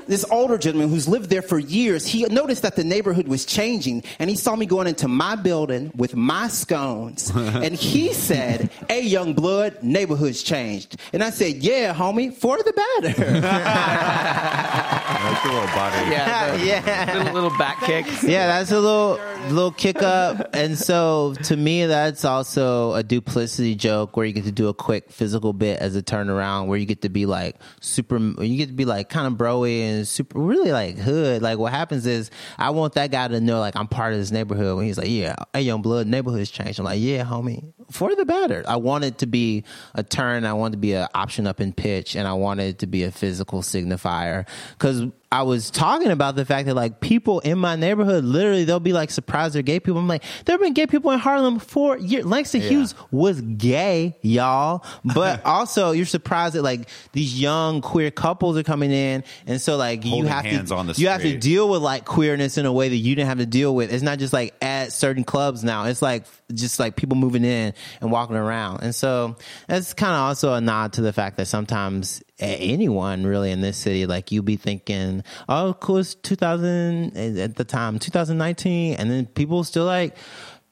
This 0.07 0.25
older 0.31 0.57
gentleman 0.57 0.89
who's 0.89 1.07
lived 1.07 1.29
there 1.29 1.41
for 1.41 1.59
years, 1.59 2.05
he 2.07 2.23
noticed 2.25 2.61
that 2.63 2.75
the 2.75 2.83
neighborhood 2.83 3.27
was 3.27 3.45
changing 3.45 4.03
and 4.19 4.29
he 4.29 4.35
saw 4.35 4.55
me 4.55 4.65
going 4.65 4.87
into 4.87 5.07
my 5.07 5.35
building 5.35 5.91
with 5.95 6.15
my 6.15 6.47
scones. 6.47 7.29
and 7.35 7.73
he 7.75 8.13
said, 8.13 8.69
Hey, 8.89 9.01
young 9.01 9.33
blood, 9.33 9.81
neighborhood's 9.83 10.41
changed. 10.43 10.97
And 11.13 11.23
I 11.23 11.29
said, 11.29 11.55
Yeah, 11.57 11.93
homie, 11.93 12.33
for 12.33 12.57
the 12.57 12.73
better. 12.73 13.31
That's 15.17 15.45
a 15.45 15.47
little 15.47 15.65
body. 15.67 16.11
Yeah, 16.11 16.51
the- 16.57 16.65
Yeah. 16.65 17.13
Little, 17.17 17.33
little 17.33 17.57
back 17.57 17.81
kick. 17.81 18.05
Yeah, 18.23 18.47
that's 18.47 18.71
a 18.71 18.79
little 18.79 19.19
little 19.49 19.71
kick 19.71 20.01
up. 20.01 20.49
And 20.53 20.77
so 20.77 21.33
to 21.43 21.55
me 21.57 21.85
that's 21.85 22.25
also 22.25 22.93
a 22.93 23.03
duplicity 23.03 23.75
joke 23.75 24.15
where 24.17 24.25
you 24.25 24.33
get 24.33 24.45
to 24.45 24.51
do 24.51 24.67
a 24.67 24.73
quick 24.73 25.11
physical 25.11 25.53
bit 25.53 25.79
as 25.79 25.95
a 25.95 26.01
turnaround 26.03 26.67
where 26.67 26.77
you 26.77 26.85
get 26.85 27.01
to 27.03 27.09
be 27.09 27.25
like 27.25 27.55
super 27.79 28.17
you 28.19 28.57
get 28.57 28.67
to 28.67 28.73
be 28.73 28.85
like 28.85 29.09
kind 29.09 29.27
of 29.27 29.33
broy 29.33 29.81
and 29.81 29.96
super 30.05 30.39
really 30.39 30.71
like 30.71 30.97
hood. 30.97 31.41
Like 31.41 31.57
what 31.57 31.71
happens 31.73 32.05
is 32.05 32.29
I 32.57 32.69
want 32.71 32.93
that 32.93 33.11
guy 33.11 33.27
to 33.27 33.39
know 33.39 33.59
like 33.59 33.75
I'm 33.75 33.87
part 33.87 34.13
of 34.13 34.19
this 34.19 34.31
neighborhood 34.31 34.75
when 34.77 34.85
he's 34.85 34.97
like, 34.97 35.09
Yeah, 35.09 35.35
hey 35.53 35.61
young 35.61 35.81
blood, 35.81 36.07
neighborhood's 36.07 36.51
changed. 36.51 36.79
I'm 36.79 36.85
like, 36.85 36.99
Yeah, 36.99 37.23
homie. 37.23 37.73
For 37.89 38.15
the 38.15 38.25
better. 38.25 38.63
I 38.67 38.75
want 38.77 39.03
it 39.05 39.19
to 39.19 39.27
be 39.27 39.63
a 39.95 40.03
turn, 40.03 40.45
I 40.45 40.53
want 40.53 40.73
it 40.73 40.77
to 40.77 40.81
be 40.81 40.93
an 40.93 41.07
option 41.13 41.47
up 41.47 41.61
in 41.61 41.73
pitch, 41.73 42.15
and 42.15 42.27
I 42.27 42.33
want 42.33 42.59
it 42.59 42.79
to 42.79 42.87
be 42.87 43.03
a 43.03 43.11
physical 43.11 43.61
signifier. 43.61 44.47
Cause 44.77 45.05
I 45.29 45.41
was 45.41 45.69
talking 45.69 46.09
about 46.09 46.37
the 46.37 46.45
fact 46.45 46.67
that 46.67 46.73
like 46.73 47.01
people 47.01 47.41
in 47.41 47.59
my 47.59 47.75
neighborhood, 47.75 48.23
literally, 48.23 48.63
they'll 48.63 48.79
be 48.79 48.93
like 48.93 49.11
surprised 49.11 49.55
they're 49.55 49.61
gay 49.61 49.81
people. 49.81 49.99
I'm 49.99 50.07
like, 50.07 50.23
there 50.45 50.53
have 50.53 50.61
been 50.61 50.73
gay 50.73 50.87
people 50.87 51.11
in 51.11 51.19
Harlem 51.19 51.59
for 51.59 51.97
years. 51.97 52.25
Langston 52.25 52.61
Hughes 52.61 52.95
was 53.11 53.41
gay, 53.41 54.17
y'all. 54.21 54.85
But 55.03 55.45
also, 55.45 55.91
you're 55.91 56.05
surprised 56.05 56.55
that 56.55 56.61
like 56.61 56.87
these 57.11 57.39
young 57.39 57.81
queer 57.81 58.09
couples 58.09 58.57
are 58.57 58.63
coming 58.63 58.91
in, 58.91 59.25
and 59.45 59.59
so 59.59 59.75
like 59.75 60.05
you 60.05 60.23
have 60.25 60.45
to 60.45 60.93
you 60.95 61.09
have 61.09 61.21
to 61.23 61.37
deal 61.37 61.67
with 61.69 61.81
like 61.81 62.05
queerness 62.05 62.57
in 62.57 62.65
a 62.65 62.71
way 62.71 62.87
that 62.87 62.95
you 62.95 63.13
didn't 63.13 63.27
have 63.27 63.39
to 63.39 63.45
deal 63.45 63.75
with. 63.75 63.91
It's 63.91 64.03
not 64.03 64.19
just 64.19 64.31
like 64.31 64.53
at 64.61 64.93
certain 64.93 65.25
clubs 65.25 65.61
now. 65.61 65.85
It's 65.85 66.01
like 66.01 66.23
just 66.53 66.79
like 66.79 66.95
people 66.95 67.17
moving 67.17 67.43
in 67.43 67.73
and 68.01 68.11
walking 68.11 68.35
around. 68.35 68.83
And 68.83 68.93
so 68.93 69.35
that's 69.67 69.93
kind 69.93 70.13
of 70.13 70.19
also 70.19 70.53
a 70.53 70.61
nod 70.61 70.93
to 70.93 71.01
the 71.01 71.13
fact 71.13 71.37
that 71.37 71.47
sometimes 71.47 72.23
anyone 72.39 73.25
really 73.25 73.51
in 73.51 73.61
this 73.61 73.77
city, 73.77 74.05
like 74.05 74.31
you 74.31 74.41
be 74.41 74.55
thinking, 74.55 75.23
oh, 75.49 75.75
cool, 75.79 75.97
it's 75.97 76.15
2000 76.15 77.17
at 77.37 77.55
the 77.55 77.63
time, 77.63 77.99
2019. 77.99 78.95
And 78.95 79.09
then 79.09 79.25
people 79.25 79.63
still 79.63 79.85
like, 79.85 80.15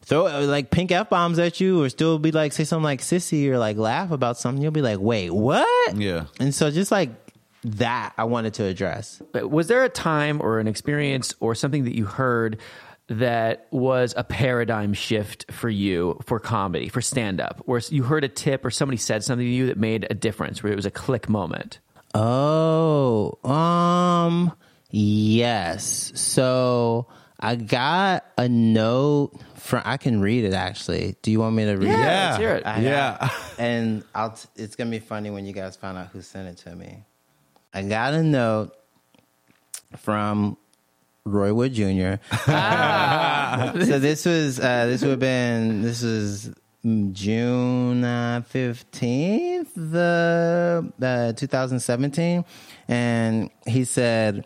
throw 0.06 0.26
like 0.46 0.70
pink 0.70 0.92
f 0.92 1.10
bombs 1.10 1.40
at 1.40 1.60
you, 1.60 1.82
or 1.82 1.90
still 1.90 2.20
be 2.20 2.32
like 2.32 2.54
say 2.54 2.64
something 2.64 2.84
like 2.84 3.02
sissy 3.02 3.50
or 3.50 3.58
like 3.58 3.78
laugh 3.78 4.12
about 4.12 4.38
something. 4.38 4.62
You'll 4.62 4.72
be 4.72 4.84
like, 4.84 5.00
wait, 5.00 5.32
what? 5.32 5.96
Yeah. 5.96 6.26
And 6.40 6.54
so 6.54 6.70
just 6.70 6.92
like 6.92 7.10
that, 7.64 8.14
I 8.18 8.26
wanted 8.26 8.54
to 8.56 8.66
address. 8.66 9.22
But 9.32 9.50
was 9.50 9.68
there 9.68 9.84
a 9.84 9.90
time 9.90 10.42
or 10.42 10.60
an 10.60 10.68
experience 10.68 11.34
or 11.40 11.56
something 11.56 11.86
that 11.86 11.96
you 11.96 12.06
heard 12.06 12.60
that 13.08 13.68
was 13.72 14.14
a 14.18 14.24
paradigm 14.24 14.94
shift 14.94 15.52
for 15.52 15.70
you 15.70 16.20
for 16.26 16.40
comedy, 16.40 16.90
for 16.90 17.02
stand 17.02 17.40
up, 17.40 17.62
where 17.66 17.82
you 17.90 18.04
heard 18.04 18.24
a 18.24 18.28
tip 18.28 18.66
or 18.66 18.72
somebody 18.72 18.98
said 18.98 19.24
something 19.24 19.46
to 19.46 19.52
you 19.52 19.68
that 19.68 19.78
made 19.78 20.08
a 20.10 20.14
difference, 20.16 20.64
where 20.64 20.74
it 20.74 20.76
was 20.76 20.86
a 20.86 20.92
click 20.92 21.30
moment? 21.30 21.80
Oh, 22.16 23.38
um, 23.44 24.52
yes. 24.90 26.12
So 26.16 27.08
I 27.40 27.56
got 27.56 28.26
a 28.38 28.48
note 28.50 29.34
from. 29.56 29.84
I 29.86 29.98
can 29.98 30.22
read 30.22 30.46
it 30.46 30.54
actually. 30.54 31.16
Do 31.22 31.32
you 31.32 31.40
want 31.40 31.56
me 31.56 31.66
to 31.66 31.74
read 31.76 31.90
it? 31.90 31.92
Yeah. 31.92 32.26
let's 32.30 32.38
hear 32.38 32.56
it. 32.56 32.66
I 32.66 32.80
yeah. 32.80 33.18
got- 33.20 33.32
and 33.60 34.04
I'll. 34.16 34.32
T- 34.32 34.48
it's 34.56 34.76
gonna 34.76 34.90
be 34.92 35.00
funny 35.00 35.30
when 35.30 35.46
you 35.46 35.54
guys 35.54 35.76
find 35.76 35.98
out 35.98 36.08
who 36.08 36.22
sent 36.22 36.48
it 36.48 36.58
to 36.64 36.76
me. 36.76 37.04
I 37.74 37.84
got 37.84 38.14
a 38.14 38.24
note 38.24 38.74
from 39.98 40.58
Roy 41.26 41.54
Wood 41.54 41.74
Jr. 41.74 42.16
so 43.86 44.00
this 44.00 44.26
was 44.26 44.60
uh, 44.60 44.86
this 44.86 45.02
would 45.02 45.12
have 45.12 45.20
been 45.20 45.82
this 45.82 46.04
was 46.04 46.52
June 47.14 48.04
uh, 48.04 48.44
fifteenth, 48.48 49.72
the 49.76 50.92
uh, 51.02 51.34
2017, 51.34 52.46
and 52.88 53.50
he 53.66 53.86
said 53.86 54.46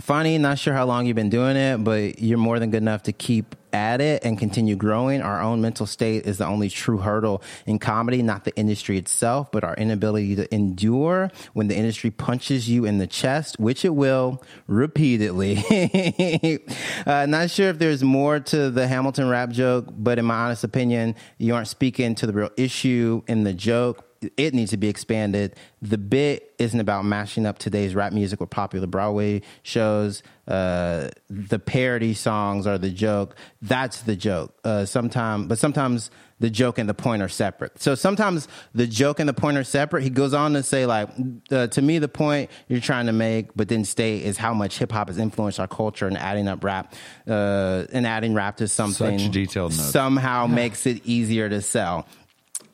funny. 0.00 0.36
Not 0.36 0.58
sure 0.58 0.74
how 0.74 0.84
long 0.84 1.06
you've 1.06 1.16
been 1.16 1.30
doing 1.30 1.56
it, 1.56 1.78
but 1.82 2.18
you're 2.20 2.36
more 2.36 2.58
than 2.58 2.70
good 2.70 2.82
enough 2.82 3.04
to 3.04 3.12
keep 3.12 3.56
at 3.74 4.00
it 4.00 4.24
and 4.24 4.38
continue 4.38 4.76
growing. 4.76 5.20
Our 5.20 5.42
own 5.42 5.60
mental 5.60 5.84
state 5.84 6.26
is 6.26 6.38
the 6.38 6.46
only 6.46 6.70
true 6.70 6.98
hurdle 6.98 7.42
in 7.66 7.80
comedy, 7.80 8.22
not 8.22 8.44
the 8.44 8.56
industry 8.56 8.96
itself, 8.96 9.50
but 9.50 9.64
our 9.64 9.74
inability 9.74 10.36
to 10.36 10.54
endure 10.54 11.30
when 11.52 11.66
the 11.66 11.76
industry 11.76 12.10
punches 12.10 12.70
you 12.70 12.84
in 12.84 12.98
the 12.98 13.08
chest, 13.08 13.58
which 13.58 13.84
it 13.84 13.94
will 13.94 14.42
repeatedly. 14.68 15.56
uh, 17.06 17.26
not 17.26 17.50
sure 17.50 17.68
if 17.68 17.78
there's 17.78 18.04
more 18.04 18.38
to 18.38 18.70
the 18.70 18.86
Hamilton 18.86 19.28
rap 19.28 19.50
joke, 19.50 19.86
but 19.90 20.18
in 20.18 20.24
my 20.24 20.36
honest 20.36 20.62
opinion, 20.62 21.16
you 21.38 21.54
aren't 21.54 21.68
speaking 21.68 22.14
to 22.14 22.26
the 22.26 22.32
real 22.32 22.50
issue 22.56 23.22
in 23.26 23.42
the 23.42 23.52
joke 23.52 24.08
it 24.36 24.54
needs 24.54 24.70
to 24.70 24.76
be 24.76 24.88
expanded. 24.88 25.56
The 25.82 25.98
bit 25.98 26.54
isn't 26.58 26.78
about 26.78 27.04
mashing 27.04 27.46
up 27.46 27.58
today's 27.58 27.94
rap 27.94 28.12
music 28.12 28.40
with 28.40 28.50
popular 28.50 28.86
Broadway 28.86 29.42
shows. 29.62 30.22
Uh, 30.46 31.08
the 31.30 31.58
parody 31.58 32.14
songs 32.14 32.66
are 32.66 32.78
the 32.78 32.90
joke. 32.90 33.34
That's 33.62 34.02
the 34.02 34.16
joke. 34.16 34.54
Uh, 34.64 34.84
sometimes, 34.84 35.46
but 35.46 35.58
sometimes 35.58 36.10
the 36.40 36.50
joke 36.50 36.78
and 36.78 36.88
the 36.88 36.94
point 36.94 37.22
are 37.22 37.28
separate. 37.28 37.80
So 37.80 37.94
sometimes 37.94 38.48
the 38.74 38.86
joke 38.86 39.20
and 39.20 39.28
the 39.28 39.32
point 39.34 39.56
are 39.56 39.64
separate. 39.64 40.02
He 40.02 40.10
goes 40.10 40.34
on 40.34 40.52
to 40.54 40.62
say, 40.62 40.84
like, 40.84 41.08
uh, 41.50 41.68
to 41.68 41.80
me, 41.80 41.98
the 41.98 42.08
point 42.08 42.50
you're 42.68 42.80
trying 42.80 43.06
to 43.06 43.12
make, 43.12 43.54
but 43.56 43.68
didn't 43.68 43.86
state, 43.86 44.24
is 44.24 44.36
how 44.36 44.52
much 44.52 44.78
hip 44.78 44.92
hop 44.92 45.08
has 45.08 45.16
influenced 45.16 45.60
our 45.60 45.68
culture 45.68 46.06
and 46.06 46.18
adding 46.18 46.48
up 46.48 46.62
rap, 46.62 46.92
uh, 47.26 47.84
and 47.92 48.06
adding 48.06 48.34
rap 48.34 48.58
to 48.58 48.68
something 48.68 49.18
Such 49.18 49.30
detailed 49.30 49.72
notes. 49.72 49.90
somehow 49.90 50.46
makes 50.46 50.86
it 50.86 51.06
easier 51.06 51.48
to 51.48 51.62
sell. 51.62 52.06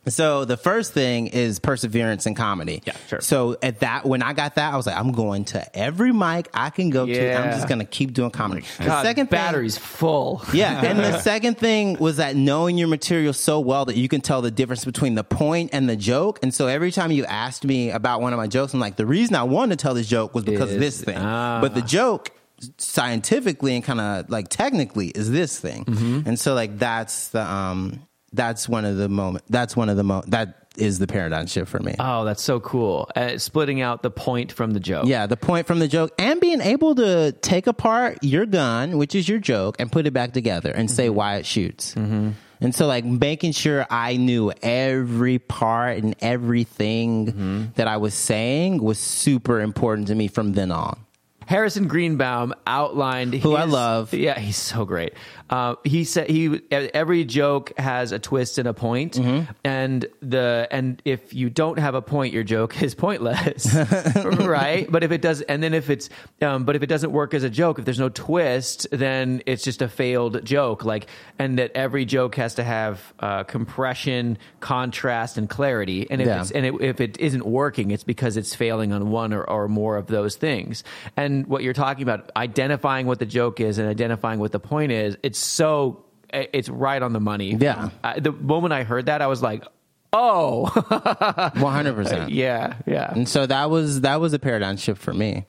So 0.07 0.45
the 0.47 0.57
first 0.57 0.93
thing 0.95 1.27
is 1.29 1.59
perseverance 1.59 2.27
in 2.27 2.35
comedy. 2.35 2.83
Yeah, 2.87 2.97
sure. 3.09 3.21
So 3.21 3.57
at 3.63 3.81
that, 3.81 4.07
when 4.07 4.23
I 4.23 4.33
got 4.33 4.55
that, 4.55 4.73
I 4.73 4.77
was 4.77 4.87
like, 4.87 4.97
I'm 4.97 5.13
going 5.13 5.45
to 5.47 5.77
every 5.79 6.11
mic 6.13 6.49
I 6.55 6.71
can 6.71 6.89
go 6.91 7.05
to. 7.07 7.37
I'm 7.37 7.51
just 7.53 7.69
going 7.69 7.81
to 7.81 7.85
keep 7.85 8.15
doing 8.15 8.31
comedy. 8.31 8.65
The 8.79 8.85
God, 8.87 9.03
second 9.05 9.27
thing- 9.27 9.39
battery's 9.39 9.77
full. 9.77 10.43
yeah, 10.55 10.83
and 10.85 10.99
the 10.99 11.19
second 11.21 11.59
thing 11.59 11.99
was 11.99 12.17
that 12.17 12.35
knowing 12.35 12.79
your 12.79 12.89
material 12.89 13.33
so 13.35 13.61
well 13.61 13.85
that 13.85 13.97
you 13.97 14.09
can 14.09 14.21
tell 14.23 14.41
the 14.43 14.51
difference 14.51 14.85
between 14.85 15.15
the 15.17 15.25
point 15.25 15.71
and 15.75 15.89
the 15.89 15.97
joke. 15.97 16.39
And 16.43 16.53
so 16.53 16.67
every 16.67 16.93
time 16.93 17.13
you 17.13 17.25
asked 17.27 17.65
me 17.65 17.91
about 17.91 18.21
one 18.23 18.33
of 18.33 18.39
my 18.39 18.47
jokes, 18.47 18.73
I'm 18.73 18.81
like, 18.81 18.97
the 18.97 19.07
reason 19.07 19.37
I 19.37 19.43
wanted 19.43 19.79
to 19.79 19.83
tell 19.83 19.95
this 19.95 20.09
joke 20.09 20.35
was 20.35 20.45
because 20.45 20.73
of 20.73 20.81
this 20.81 21.03
thing. 21.03 21.19
ah. 21.19 21.61
But 21.61 21.75
the 21.75 21.83
joke 21.83 22.31
scientifically 22.79 23.75
and 23.75 23.85
kind 23.85 24.01
of 24.01 24.31
like 24.31 24.49
technically 24.49 25.09
is 25.09 25.31
this 25.31 25.59
thing. 25.59 25.85
Mm-hmm. 25.85 26.29
And 26.29 26.39
so 26.39 26.55
like 26.55 26.79
that's 26.79 27.29
the 27.29 27.43
um 27.43 28.01
that's 28.33 28.69
one 28.69 28.85
of 28.85 28.97
the 28.97 29.09
moment 29.09 29.45
that's 29.49 29.77
one 29.77 29.89
of 29.89 29.97
the 29.97 30.05
mo 30.05 30.23
that 30.29 30.69
is 30.77 30.99
the 30.99 31.07
paradigm 31.07 31.47
shift 31.47 31.69
for 31.69 31.81
me. 31.81 31.97
Oh, 31.99 32.25
that's 32.25 32.43
so 32.43 32.61
cool. 32.61 33.11
Uh, 33.17 33.39
splitting 33.39 33.81
out 33.81 34.03
the 34.03 34.11
point 34.11 34.53
from 34.53 34.71
the 34.71 34.81
joke. 34.81 35.07
Yeah, 35.07 35.27
the 35.27 35.37
point 35.37 35.67
from 35.67 35.81
the 35.81 35.89
joke 35.89 36.13
and 36.19 36.41
being 36.41 36.61
able 36.61 36.95
to 36.95 37.33
take 37.33 37.67
apart 37.67 38.23
your 38.23 38.47
gun, 38.47 38.97
which 38.97 39.15
is 39.15 39.29
your 39.29 39.41
joke, 39.41 39.77
and 39.79 39.91
put 39.91 40.07
it 40.07 40.13
back 40.13 40.33
together 40.33 40.71
and 40.71 40.91
say 40.91 41.09
why 41.09 41.37
it 41.37 41.47
shoots. 41.47 41.95
Mm-hmm. 41.95 42.31
And 42.63 42.75
so, 42.75 42.87
like, 42.87 43.05
making 43.05 43.53
sure 43.53 43.87
I 43.89 44.17
knew 44.17 44.53
every 44.63 45.39
part 45.39 45.99
and 45.99 46.15
everything 46.21 47.73
that 47.77 47.89
I 47.89 47.97
was 47.97 48.15
saying 48.15 48.83
was 48.83 48.99
super 48.99 49.61
important 49.61 50.09
to 50.09 50.15
me 50.15 50.29
from 50.29 50.53
then 50.53 50.71
on. 50.71 51.01
Harrison 51.47 51.89
Greenbaum 51.89 52.55
outlined 52.65 53.35
Who 53.35 53.57
I 53.57 53.65
love. 53.65 54.15
Yeah, 54.15 54.39
he's 54.39 54.57
so 54.57 54.85
great. 54.85 55.15
Uh, 55.51 55.75
he 55.85 56.05
said 56.05 56.31
he 56.31 56.61
every 56.71 57.25
joke 57.25 57.73
has 57.77 58.13
a 58.13 58.19
twist 58.21 58.57
and 58.59 58.69
a 58.69 58.73
point, 58.73 59.15
Mm-hmm. 59.15 59.51
and 59.65 60.07
the 60.23 60.69
and 60.71 61.03
if 61.05 61.35
you 61.35 61.51
don't 61.51 61.79
have 61.81 61.95
a 61.97 62.01
point, 62.03 62.33
your 62.33 62.45
joke 62.45 62.81
is 62.81 62.95
pointless, 62.95 63.75
right? 64.25 64.87
But 64.91 65.03
if 65.03 65.11
it 65.11 65.21
does, 65.21 65.41
and 65.43 65.61
then 65.63 65.75
if 65.75 65.91
it's 65.91 66.09
um, 66.41 66.65
but 66.65 66.77
if 66.77 66.83
it 66.83 66.87
doesn't 66.87 67.11
work 67.13 67.35
as 67.35 67.43
a 67.43 67.51
joke, 67.51 67.81
if 67.81 67.85
there's 67.85 67.99
no 67.99 68.09
twist, 68.11 68.87
then 68.93 69.43
it's 69.45 69.65
just 69.65 69.83
a 69.83 69.89
failed 69.89 70.45
joke. 70.45 70.85
Like, 70.85 71.09
and 71.39 71.59
that 71.59 71.73
every 71.75 72.05
joke 72.05 72.37
has 72.37 72.55
to 72.55 72.63
have 72.65 73.13
uh, 73.19 73.43
compression, 73.45 74.39
contrast, 74.61 75.37
and 75.37 75.51
clarity. 75.51 76.07
And 76.11 76.21
if 76.21 76.27
Yeah. 76.29 76.41
it's 76.43 76.51
and 76.53 76.65
it, 76.67 76.75
if 76.81 77.01
it 77.01 77.19
isn't 77.19 77.45
working, 77.45 77.91
it's 77.91 78.05
because 78.05 78.37
it's 78.37 78.55
failing 78.55 78.93
on 78.93 79.11
one 79.11 79.33
or, 79.33 79.43
or 79.43 79.67
more 79.67 79.97
of 79.97 80.07
those 80.07 80.37
things. 80.37 80.85
And 81.17 81.47
what 81.49 81.65
you're 81.65 81.73
talking 81.75 82.05
about, 82.05 82.31
identifying 82.37 83.07
what 83.07 83.19
the 83.19 83.27
joke 83.27 83.59
is 83.61 83.79
and 83.79 83.89
identifying 83.89 84.39
what 84.39 84.53
the 84.53 84.61
point 84.61 84.93
is, 84.93 85.17
it's 85.25 85.40
so 85.41 86.05
eh, 86.33 86.47
it's 86.53 86.69
right 86.69 87.03
on 87.03 87.13
the 87.13 87.21
money. 87.21 87.55
Yeah. 87.55 87.91
I, 88.05 88.21
the 88.21 88.33
moment 88.33 88.73
I 88.73 88.85
heard 88.85 89.07
that, 89.07 89.23
I 89.23 89.27
was 89.27 89.43
like, 89.43 89.65
"Oh, 90.13 90.71
oh, 90.75 91.51
One 91.61 91.73
hundred 91.73 91.95
percent. 91.95 92.31
yeah, 92.33 92.75
yeah. 92.87 93.13
And 93.13 93.29
so 93.29 93.47
that 93.47 93.71
was 93.71 94.03
that 94.03 94.21
was 94.21 94.33
a 94.33 94.39
paradigm 94.39 94.77
shift 94.77 95.01
for 95.01 95.13
me. 95.13 95.47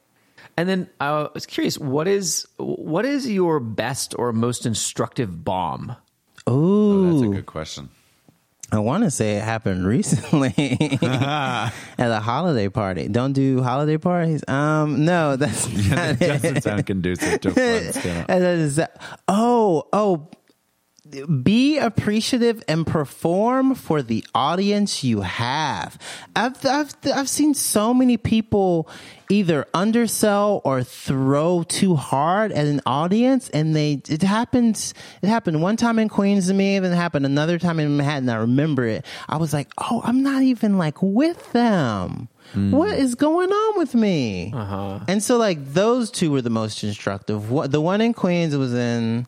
And 0.58 0.68
then 0.68 0.90
I 1.00 1.30
was 1.34 1.46
curious, 1.46 1.78
what 1.78 2.08
is 2.08 2.46
what 2.58 3.06
is 3.06 3.30
your 3.30 3.60
best 3.60 4.14
or 4.18 4.34
most 4.34 4.66
instructive 4.66 5.44
bomb? 5.44 5.96
Ooh, 6.50 6.54
oh, 6.54 7.12
That's 7.12 7.32
a 7.32 7.36
good 7.36 7.46
question. 7.46 7.90
I 8.74 8.80
want 8.80 9.04
to 9.04 9.12
say 9.12 9.36
it 9.38 9.44
happened 9.44 9.86
recently 9.96 10.98
at 11.02 11.72
a 11.98 12.20
holiday 12.22 12.70
party. 12.70 13.08
Don't 13.10 13.34
do 13.34 13.62
holiday 13.62 13.98
parties. 13.98 14.44
Um, 14.48 15.04
no, 15.06 15.36
that's 15.36 15.68
not 15.90 16.12
It 16.12 16.20
doesn't 16.20 16.62
sound 16.62 16.86
conducive 16.86 17.42
to 17.42 17.50
a 17.50 17.54
fun 17.54 17.94
stand-up. 17.94 18.26
And 18.30 18.44
that 18.44 18.58
is 18.58 18.76
that- 18.78 19.02
oh, 19.28 19.88
oh, 19.92 20.30
be 21.44 21.78
appreciative 21.78 22.64
and 22.68 22.86
perform 22.86 23.76
for 23.76 24.02
the 24.02 24.26
audience 24.34 25.04
you 25.04 25.22
have. 25.22 25.98
I've, 26.36 26.66
I've, 26.66 26.96
I've 27.14 27.30
seen 27.30 27.54
so 27.54 27.94
many 27.94 28.18
people 28.18 28.90
either 29.30 29.66
undersell 29.74 30.62
or 30.66 30.84
throw 30.84 31.64
too 31.64 31.96
hard 31.96 32.52
at 32.52 32.66
an 32.66 32.82
audience 32.86 33.50
and 33.50 33.76
they, 33.76 34.02
it 34.10 34.22
happens, 34.22 34.94
it 35.22 35.28
happened 35.28 35.62
one 35.62 35.78
time 35.78 36.00
in 36.00 36.10
Queens 36.10 36.48
to 36.48 36.54
me, 36.54 36.80
then 36.80 36.92
it 36.92 36.96
happened 36.96 37.26
another 37.26 37.58
time 37.58 37.80
in 37.80 37.96
Manhattan. 37.96 38.30
I 38.30 38.36
remember 38.36 38.86
it. 38.86 39.06
I 39.30 39.38
was 39.38 39.54
like, 39.54 39.70
oh, 39.78 40.02
I'm 40.04 40.22
not 40.24 40.44
even 40.44 40.78
like 40.78 41.02
with 41.02 41.52
them. 41.54 42.28
Hmm. 42.54 42.72
What 42.72 42.98
is 42.98 43.16
going 43.16 43.52
on 43.52 43.78
with 43.78 43.96
me? 43.96 44.52
Uh-huh. 44.54 45.00
And 45.08 45.24
so, 45.24 45.38
like, 45.38 45.74
those 45.74 46.12
two 46.12 46.32
were 46.32 46.42
the 46.42 46.50
most 46.50 46.84
instructive. 46.84 47.50
What 47.50 47.72
the 47.72 47.80
one 47.80 48.02
in 48.02 48.14
Queens 48.14 48.58
was 48.58 48.74
in, 48.74 49.28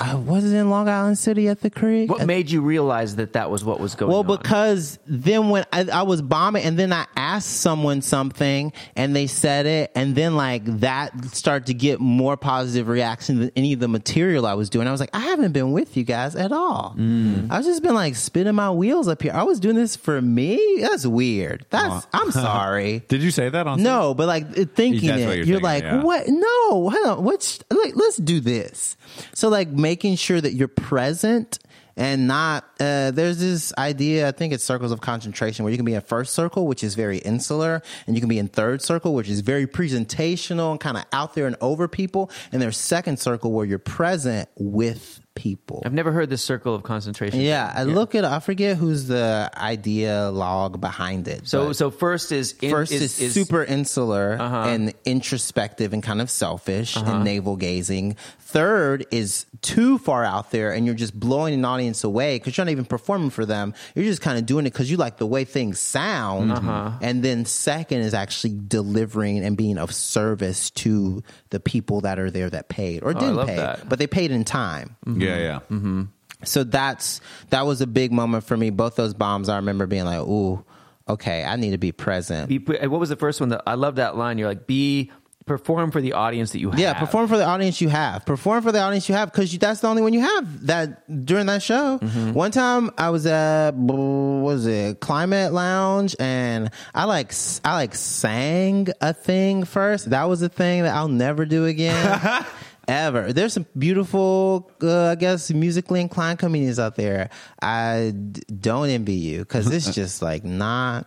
I 0.00 0.14
was 0.14 0.50
it 0.50 0.56
in 0.56 0.70
Long 0.70 0.88
Island 0.88 1.18
City 1.18 1.48
at 1.48 1.60
the 1.60 1.68
Creek. 1.68 2.10
What 2.10 2.26
made 2.26 2.50
you 2.50 2.62
realize 2.62 3.16
that 3.16 3.34
that 3.34 3.50
was 3.50 3.62
what 3.62 3.80
was 3.80 3.94
going 3.94 4.10
well, 4.10 4.20
on? 4.20 4.38
because 4.38 4.98
then 5.06 5.50
when 5.50 5.66
I, 5.72 5.84
I 5.92 6.02
was 6.02 6.22
bombing, 6.22 6.64
and 6.64 6.78
then 6.78 6.90
I 6.90 7.06
asked 7.16 7.60
someone 7.60 8.00
something, 8.00 8.72
and 8.96 9.14
they 9.14 9.26
said 9.26 9.66
it, 9.66 9.92
and 9.94 10.14
then 10.14 10.36
like 10.36 10.64
that 10.80 11.12
started 11.26 11.66
to 11.66 11.74
get 11.74 12.00
more 12.00 12.38
positive 12.38 12.88
reaction 12.88 13.40
than 13.40 13.50
any 13.54 13.74
of 13.74 13.80
the 13.80 13.88
material 13.88 14.46
I 14.46 14.54
was 14.54 14.70
doing. 14.70 14.88
I 14.88 14.90
was 14.90 15.00
like, 15.00 15.10
I 15.12 15.20
haven't 15.20 15.52
been 15.52 15.72
with 15.72 15.98
you 15.98 16.04
guys 16.04 16.34
at 16.34 16.50
all. 16.50 16.94
Mm. 16.96 17.50
I've 17.50 17.64
just 17.64 17.82
been 17.82 17.94
like 17.94 18.16
spinning 18.16 18.54
my 18.54 18.70
wheels 18.70 19.06
up 19.06 19.20
here. 19.20 19.32
I 19.34 19.42
was 19.42 19.60
doing 19.60 19.76
this 19.76 19.96
for 19.96 20.22
me. 20.22 20.78
That's 20.80 21.06
weird. 21.06 21.66
That's 21.68 22.06
I'm 22.14 22.30
sorry. 22.30 23.02
Did 23.08 23.22
you 23.22 23.30
say 23.30 23.50
that 23.50 23.66
on? 23.66 23.82
No, 23.82 24.14
but 24.14 24.26
like 24.28 24.50
thinking 24.54 25.08
That's 25.08 25.20
it, 25.20 25.24
you're, 25.24 25.34
you're 25.34 25.44
thinking, 25.44 25.62
like, 25.62 25.82
yeah. 25.82 26.02
what? 26.02 26.26
No, 26.26 26.90
hold 26.90 27.06
on. 27.06 27.24
What's 27.24 27.62
like? 27.70 27.94
Let's 27.96 28.16
do 28.16 28.40
this. 28.40 28.96
So 29.34 29.48
like 29.48 29.68
making 29.90 30.14
sure 30.14 30.40
that 30.40 30.52
you're 30.52 30.68
present 30.68 31.58
and 31.96 32.28
not. 32.28 32.62
Uh, 32.78 33.10
there's 33.10 33.40
this 33.40 33.72
idea. 33.76 34.28
I 34.28 34.30
think 34.30 34.52
it's 34.52 34.62
circles 34.62 34.92
of 34.92 35.00
concentration 35.00 35.64
where 35.64 35.72
you 35.72 35.76
can 35.76 35.84
be 35.84 35.94
in 35.94 36.00
first 36.00 36.32
circle, 36.32 36.68
which 36.68 36.84
is 36.84 36.94
very 36.94 37.18
insular, 37.18 37.82
and 38.06 38.14
you 38.14 38.20
can 38.20 38.28
be 38.28 38.38
in 38.38 38.46
third 38.46 38.82
circle, 38.82 39.14
which 39.14 39.28
is 39.28 39.40
very 39.40 39.66
presentational 39.66 40.70
and 40.70 40.78
kind 40.78 40.96
of 40.96 41.06
out 41.12 41.34
there 41.34 41.48
and 41.48 41.56
over 41.60 41.88
people. 41.88 42.30
And 42.52 42.62
there's 42.62 42.76
second 42.76 43.18
circle 43.18 43.50
where 43.50 43.66
you're 43.66 43.80
present 43.80 44.48
with 44.56 45.20
people. 45.40 45.82
I've 45.86 45.94
never 45.94 46.12
heard 46.12 46.28
this 46.28 46.42
circle 46.42 46.74
of 46.74 46.82
concentration. 46.82 47.40
Yeah, 47.40 47.72
I 47.74 47.84
look 47.84 48.14
at. 48.14 48.24
I 48.24 48.40
forget 48.40 48.76
who's 48.76 49.06
the 49.06 49.50
idea 49.56 50.30
log 50.30 50.80
behind 50.80 51.28
it. 51.28 51.48
So 51.48 51.72
so 51.72 51.90
first 51.90 52.30
is 52.32 52.52
in, 52.60 52.70
first 52.70 52.92
is, 52.92 53.02
is, 53.02 53.20
is 53.20 53.32
super 53.34 53.64
insular 53.64 54.36
Uh-huh. 54.38 54.68
and 54.68 54.92
introspective 55.04 55.92
and 55.94 56.02
kind 56.02 56.20
of 56.20 56.28
selfish 56.30 56.96
and 56.96 57.24
navel 57.24 57.56
gazing. 57.56 58.16
Third 58.40 59.06
is 59.12 59.46
too 59.62 59.98
far 59.98 60.24
out 60.24 60.50
there 60.50 60.72
and 60.72 60.84
you're 60.84 60.96
just 60.96 61.14
blowing 61.18 61.54
an 61.54 61.64
audience 61.64 62.02
away 62.02 62.36
because 62.36 62.56
you're 62.58 62.64
not 62.64 62.72
even 62.72 62.84
performing 62.84 63.30
for 63.30 63.46
them. 63.46 63.74
You're 63.94 64.04
just 64.04 64.22
kind 64.22 64.38
of 64.38 64.44
doing 64.46 64.66
it 64.66 64.72
because 64.72 64.90
you 64.90 64.96
like 64.96 65.18
the 65.18 65.26
way 65.26 65.44
things 65.44 65.78
sound. 65.78 66.50
Uh-huh. 66.52 66.90
And 67.00 67.22
then 67.22 67.44
second 67.44 68.00
is 68.00 68.12
actually 68.12 68.58
delivering 68.66 69.44
and 69.44 69.56
being 69.56 69.78
of 69.78 69.94
service 69.94 70.70
to 70.82 71.22
the 71.50 71.60
people 71.60 72.00
that 72.02 72.18
are 72.18 72.30
there 72.30 72.50
that 72.50 72.68
paid 72.68 73.02
or 73.04 73.10
Oh, 73.10 73.20
didn't 73.20 73.46
pay, 73.46 73.56
that. 73.56 73.88
but 73.88 73.98
they 74.00 74.08
paid 74.08 74.32
in 74.32 74.42
time 74.44 74.96
Yeah, 75.06 75.29
yeah. 75.38 75.58
Yeah. 75.70 76.04
So 76.44 76.64
that's 76.64 77.20
that 77.50 77.66
was 77.66 77.80
a 77.80 77.86
big 77.86 78.12
moment 78.12 78.44
for 78.44 78.56
me. 78.56 78.70
Both 78.70 78.96
those 78.96 79.12
bombs, 79.14 79.48
I 79.48 79.56
remember 79.56 79.86
being 79.86 80.04
like, 80.06 80.20
"Ooh, 80.20 80.64
okay, 81.08 81.44
I 81.44 81.56
need 81.56 81.72
to 81.72 81.78
be 81.78 81.92
present." 81.92 82.48
be, 82.48 82.58
what 82.58 82.98
was 83.00 83.08
the 83.10 83.16
first 83.16 83.40
one 83.40 83.50
that 83.50 83.62
I 83.66 83.74
love 83.74 83.96
that 83.96 84.16
line? 84.16 84.38
You're 84.38 84.48
like 84.48 84.66
be 84.66 85.10
perform 85.46 85.90
for 85.90 86.00
the 86.00 86.12
audience 86.12 86.52
that 86.52 86.60
you 86.60 86.70
have. 86.70 86.78
yeah, 86.78 86.94
perform 86.94 87.26
for 87.26 87.36
the 87.36 87.44
audience 87.44 87.80
you 87.80 87.88
have. 87.88 88.24
Perform 88.24 88.62
for 88.62 88.70
the 88.72 88.80
audience 88.80 89.08
you 89.08 89.14
have 89.16 89.32
because 89.32 89.56
that's 89.58 89.80
the 89.80 89.88
only 89.88 90.00
one 90.00 90.12
you 90.12 90.20
have 90.20 90.66
that 90.66 91.26
during 91.26 91.46
that 91.46 91.60
show. 91.62 91.98
Mm-hmm. 91.98 92.32
One 92.34 92.52
time 92.52 92.90
I 92.96 93.10
was 93.10 93.26
at 93.26 93.74
what 93.74 93.96
was 93.96 94.66
it 94.66 95.00
Klimat 95.00 95.52
Lounge 95.52 96.14
and 96.20 96.70
I 96.94 97.04
like 97.04 97.30
s- 97.30 97.60
I 97.64 97.74
like 97.74 97.94
sang 97.96 98.88
a 99.02 99.12
thing 99.12 99.64
first. 99.64 100.08
That 100.10 100.24
was 100.24 100.40
a 100.40 100.48
thing 100.48 100.84
that 100.84 100.94
I'll 100.94 101.08
never 101.08 101.44
do 101.44 101.66
again. 101.66 102.46
Ever. 102.90 103.32
There's 103.32 103.52
some 103.52 103.66
beautiful, 103.78 104.70
uh, 104.82 105.06
I 105.08 105.14
guess, 105.14 105.50
musically 105.50 106.00
inclined 106.00 106.40
comedians 106.40 106.78
out 106.80 106.96
there. 106.96 107.30
I 107.62 108.12
d- 108.14 108.42
don't 108.60 108.88
envy 108.88 109.14
you 109.14 109.38
because 109.40 109.72
it's 109.72 109.94
just 109.94 110.22
like 110.22 110.42
not. 110.44 111.06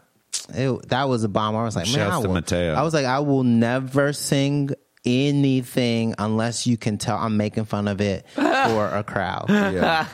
It, 0.54 0.90
that 0.90 1.10
was 1.10 1.24
a 1.24 1.30
bomb. 1.30 1.56
I 1.56 1.64
was 1.64 1.76
like, 1.76 1.92
man, 1.92 2.10
I 2.10 2.22
to 2.22 2.28
will, 2.28 2.36
Matteo. 2.36 2.74
I 2.74 2.82
was 2.84 2.94
like, 2.94 3.06
I 3.06 3.20
will 3.20 3.44
never 3.44 4.14
sing 4.14 4.70
anything 5.06 6.16
unless 6.18 6.66
you 6.66 6.78
can 6.78 6.98
tell 6.98 7.18
I'm 7.18 7.36
making 7.38 7.66
fun 7.66 7.88
of 7.88 8.00
it 8.02 8.26
for 8.36 8.88
a 8.88 9.04
crowd. 9.06 9.46
yeah. 9.50 10.08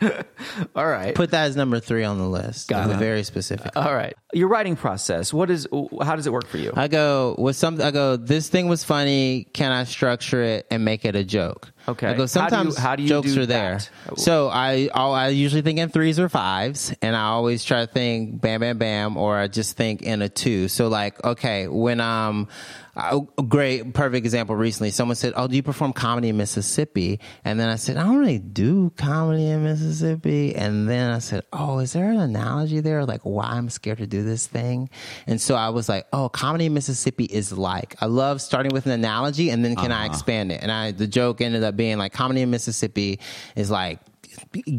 All 0.74 0.86
right. 0.86 1.14
Put 1.14 1.30
that 1.32 1.44
as 1.46 1.56
number 1.56 1.80
three 1.80 2.04
on 2.04 2.18
the 2.18 2.28
list. 2.28 2.68
Got 2.68 2.90
it. 2.90 2.96
Very 2.96 3.22
specific. 3.22 3.72
All 3.76 3.94
right. 3.94 4.14
Your 4.32 4.48
writing 4.48 4.76
process. 4.76 5.32
What 5.32 5.50
is? 5.50 5.66
How 6.02 6.16
does 6.16 6.26
it 6.26 6.32
work 6.32 6.46
for 6.46 6.58
you? 6.58 6.72
I 6.74 6.88
go 6.88 7.34
with 7.38 7.56
some. 7.56 7.80
I 7.80 7.90
go. 7.90 8.16
This 8.16 8.48
thing 8.48 8.68
was 8.68 8.84
funny. 8.84 9.44
Can 9.52 9.72
I 9.72 9.84
structure 9.84 10.42
it 10.42 10.66
and 10.70 10.84
make 10.84 11.04
it 11.04 11.16
a 11.16 11.24
joke? 11.24 11.72
Okay. 11.88 12.06
I 12.06 12.10
How 12.10 12.14
do 12.14 12.16
go. 12.18 12.22
you- 12.24 12.28
Sometimes 12.28 12.76
how 12.76 12.96
do 12.96 13.02
you 13.02 13.08
jokes 13.08 13.32
do 13.34 13.42
are 13.42 13.46
there. 13.46 13.78
that? 14.06 14.18
So 14.18 14.48
I, 14.48 14.90
I'll, 14.92 15.12
I 15.12 15.28
usually 15.28 15.62
think 15.62 15.78
in 15.78 15.88
threes 15.88 16.18
or 16.20 16.28
fives, 16.28 16.94
and 17.00 17.16
I 17.16 17.22
always 17.28 17.64
try 17.64 17.86
to 17.86 17.90
think 17.90 18.40
bam, 18.42 18.60
bam, 18.60 18.76
bam, 18.76 19.16
or 19.16 19.36
I 19.38 19.48
just 19.48 19.76
think 19.78 20.02
in 20.02 20.20
a 20.20 20.28
two. 20.28 20.68
So 20.68 20.88
like, 20.88 21.24
okay, 21.24 21.66
when 21.68 22.00
um, 22.00 22.48
a 22.98 23.42
great 23.42 23.94
perfect 23.94 24.26
example 24.26 24.56
recently, 24.56 24.90
someone 24.90 25.14
said, 25.14 25.32
"Oh, 25.36 25.46
do 25.46 25.54
you 25.54 25.62
perform 25.62 25.92
comedy 25.92 26.30
in 26.30 26.36
Mississippi?" 26.36 27.20
And 27.44 27.58
then 27.58 27.68
I 27.68 27.76
said, 27.76 27.96
"I 27.96 28.02
don't 28.02 28.18
really 28.18 28.40
do 28.40 28.90
comedy 28.96 29.46
in 29.46 29.62
Mississippi." 29.62 30.54
And 30.56 30.88
then 30.88 31.12
I 31.12 31.20
said, 31.20 31.44
"Oh, 31.52 31.78
is 31.78 31.92
there 31.92 32.10
an 32.10 32.18
analogy 32.18 32.80
there? 32.80 33.04
Like 33.04 33.20
why 33.22 33.44
I'm 33.44 33.70
scared 33.70 33.98
to 33.98 34.06
do 34.06 34.24
this 34.24 34.46
thing?" 34.46 34.90
And 35.28 35.40
so 35.40 35.54
I 35.54 35.68
was 35.68 35.88
like, 35.88 36.06
"Oh, 36.12 36.28
comedy 36.28 36.66
in 36.66 36.74
Mississippi 36.74 37.24
is 37.24 37.52
like." 37.52 37.94
I 38.00 38.06
love 38.06 38.40
starting 38.42 38.72
with 38.72 38.86
an 38.86 38.92
analogy, 38.92 39.50
and 39.50 39.64
then 39.64 39.76
can 39.76 39.92
I 39.92 40.06
uh-huh. 40.06 40.14
expand 40.14 40.50
it? 40.50 40.60
And 40.62 40.72
I 40.72 40.90
the 40.90 41.06
joke 41.06 41.40
ended 41.40 41.62
up 41.62 41.76
being 41.76 41.98
like, 41.98 42.12
"Comedy 42.12 42.42
in 42.42 42.50
Mississippi 42.50 43.20
is 43.54 43.70
like." 43.70 44.00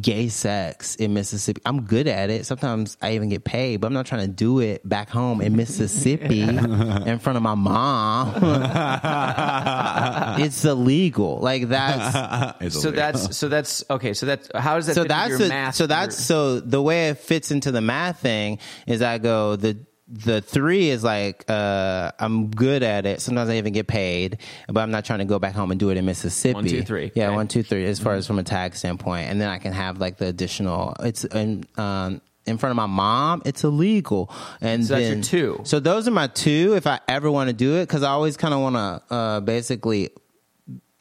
Gay 0.02 0.30
sex 0.30 0.96
in 0.96 1.14
Mississippi. 1.14 1.62
I'm 1.66 1.82
good 1.84 2.08
at 2.08 2.30
it. 2.30 2.46
Sometimes 2.46 2.98
I 3.02 3.16
even 3.16 3.30
get 3.30 3.44
paid, 3.44 3.78
but 3.78 3.88
I'm 3.88 3.94
not 3.94 4.06
trying 4.06 4.22
to 4.22 4.28
do 4.34 4.60
it 4.60 4.88
back 4.88 5.10
home 5.10 5.41
in 5.41 5.56
Mississippi 5.56 6.41
in 6.41 7.20
front 7.20 7.38
of 7.38 7.44
my 7.44 7.56
mom. 7.56 8.34
it's 10.40 10.66
illegal. 10.66 11.40
Like 11.40 11.68
that's 11.70 12.58
It's 12.62 12.82
So 12.82 12.90
illegal. 12.90 12.91
that's 13.12 13.38
so 13.38 13.50
that's 13.50 13.84
okay. 13.90 14.14
So 14.14 14.26
that's 14.26 14.50
how 14.56 14.76
does 14.76 14.88
that? 14.88 14.96
so 14.96 15.04
fit 15.04 15.12
into 15.12 15.16
that's 15.16 15.30
your 15.30 15.38
the, 15.40 15.48
math? 15.50 15.76
so 15.76 15.88
that's 15.88 16.18
your- 16.18 16.26
so 16.26 16.60
the 16.60 16.82
way 16.82 17.10
it 17.10 17.18
fits 17.20 17.52
into 17.52 17.72
the 17.72 17.82
math 17.82 18.20
thing 18.20 18.60
is 18.88 19.02
I 19.02 19.18
go 19.18 19.56
the 19.56 19.78
the 20.11 20.41
three 20.41 20.90
is 20.90 21.03
like 21.03 21.45
uh, 21.48 22.11
I'm 22.19 22.49
good 22.49 22.81
at 22.81 23.06
it. 23.06 23.22
Sometimes 23.22 23.49
I 23.49 23.57
even 23.57 23.73
get 23.73 23.88
paid, 23.88 24.40
but 24.68 24.81
I'm 24.81 24.91
not 24.91 25.06
trying 25.06 25.19
to 25.19 25.26
go 25.26 25.38
back 25.38 25.53
home 25.53 25.72
and 25.72 25.80
do 25.80 25.90
it 25.91 25.98
in 25.98 26.06
Mississippi. 26.06 26.53
One, 26.56 26.65
two, 26.65 26.81
three. 26.84 27.11
Yeah, 27.14 27.30
one, 27.31 27.48
two, 27.48 27.61
three. 27.61 27.86
As 27.86 27.99
far 27.99 28.15
as 28.15 28.26
from 28.26 28.40
a 28.40 28.44
tag 28.44 28.76
standpoint, 28.76 29.30
and 29.30 29.40
then 29.40 29.49
I 29.49 29.60
can 29.60 29.72
have 29.72 29.99
like 29.99 30.18
the 30.18 30.27
additional. 30.27 30.95
It's 30.99 31.26
in 31.26 31.65
um, 31.77 32.22
in 32.45 32.57
front 32.57 32.72
of 32.72 32.77
my 32.77 32.88
mom. 32.88 33.44
It's 33.45 33.64
illegal, 33.64 34.34
and 34.61 34.84
So 34.86 34.95
that's 34.95 35.07
your 35.07 35.22
two. 35.22 35.61
So 35.64 35.80
those 35.80 36.07
are 36.07 36.11
my 36.11 36.27
two. 36.27 36.73
If 36.76 36.88
I 36.88 36.99
ever 37.07 37.30
want 37.30 37.49
to 37.49 37.53
do 37.53 37.77
it, 37.77 37.84
because 37.84 38.02
I 38.02 38.10
always 38.10 38.36
kind 38.36 38.53
of 38.53 38.61
want 38.61 38.76
to 38.76 39.15
uh, 39.15 39.40
basically 39.41 40.10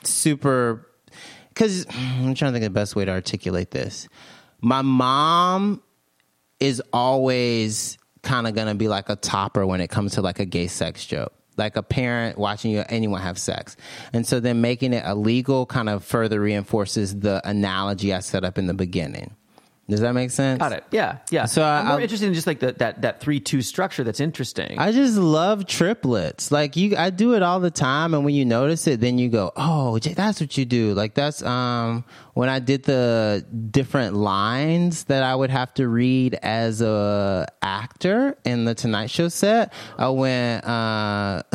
super 0.05 0.87
because 1.49 1.87
I'm 1.91 2.35
trying 2.35 2.53
to 2.53 2.59
think 2.59 2.67
of 2.67 2.75
the 2.75 2.81
best 2.81 2.95
way 2.95 3.07
to 3.07 3.11
articulate 3.11 3.71
this. 3.71 4.09
My 4.61 4.83
mom 4.83 5.83
is 6.61 6.83
always 6.93 7.97
kind 8.29 8.47
of 8.47 8.55
gonna 8.55 8.75
be 8.75 8.89
like 8.89 9.09
a 9.09 9.17
topper 9.17 9.67
when 9.67 9.81
it 9.81 9.89
comes 9.89 10.13
to 10.13 10.23
like 10.23 10.39
a 10.39 10.45
gay 10.45 10.67
sex 10.67 11.07
joke. 11.07 11.33
Like 11.57 11.77
a 11.77 11.83
parent 11.83 12.39
watching 12.39 12.71
you 12.71 12.85
anyone 12.89 13.21
have 13.21 13.39
sex. 13.39 13.77
And 14.13 14.25
so 14.25 14.39
then 14.39 14.61
making 14.61 14.93
it 14.93 15.05
illegal 15.05 15.67
kind 15.67 15.89
of 15.89 16.05
further 16.05 16.41
reinforces 16.41 17.19
the 17.19 17.41
analogy 17.49 18.15
I 18.15 18.21
set 18.21 18.45
up 18.45 18.59
in 18.59 18.67
the 18.67 18.75
beginning. 18.75 19.35
Does 19.89 20.01
that 20.01 20.13
make 20.13 20.31
sense? 20.31 20.59
got 20.59 20.73
it. 20.73 20.85
Yeah, 20.91 21.19
yeah. 21.31 21.47
So 21.47 21.63
I- 21.63 21.79
I'm 21.81 21.87
more 21.87 21.99
I- 21.99 22.03
interested 22.03 22.27
in 22.27 22.35
just 22.35 22.47
like 22.47 22.61
the, 22.61 22.73
that 22.73 23.01
that 23.03 23.21
three 23.21 23.41
two 23.41 23.63
structure. 23.63 24.05
That's 24.05 24.21
interesting. 24.21 24.79
I 24.79 24.93
just 24.93 25.17
love 25.17 25.67
triplets. 25.67 26.51
Like 26.53 26.77
you, 26.77 26.95
I 26.97 27.09
do 27.11 27.35
it 27.35 27.43
all 27.43 27.59
the 27.61 27.71
time, 27.71 28.13
and 28.13 28.25
when 28.25 28.35
you 28.35 28.45
notice 28.45 28.87
it, 28.87 29.01
then 29.01 29.19
you 29.19 29.29
go, 29.31 29.51
"Oh, 29.57 29.99
that's 29.99 30.41
what 30.43 30.59
you 30.59 30.65
do." 30.67 30.93
Like 30.95 31.15
that's 31.15 31.43
um 31.43 32.05
when 32.35 32.49
I 32.51 32.59
did 32.59 32.85
the 32.85 33.45
different 33.71 34.15
lines 34.15 35.05
that 35.05 35.23
I 35.23 35.35
would 35.35 35.51
have 35.51 35.73
to 35.75 35.89
read 35.89 36.35
as 36.35 36.83
a 36.83 37.47
actor 37.63 38.37
in 38.45 38.65
the 38.67 38.75
Tonight 38.75 39.11
Show 39.11 39.29
set. 39.29 39.73
I 39.97 40.11
went 40.11 40.65
uh 40.67 41.43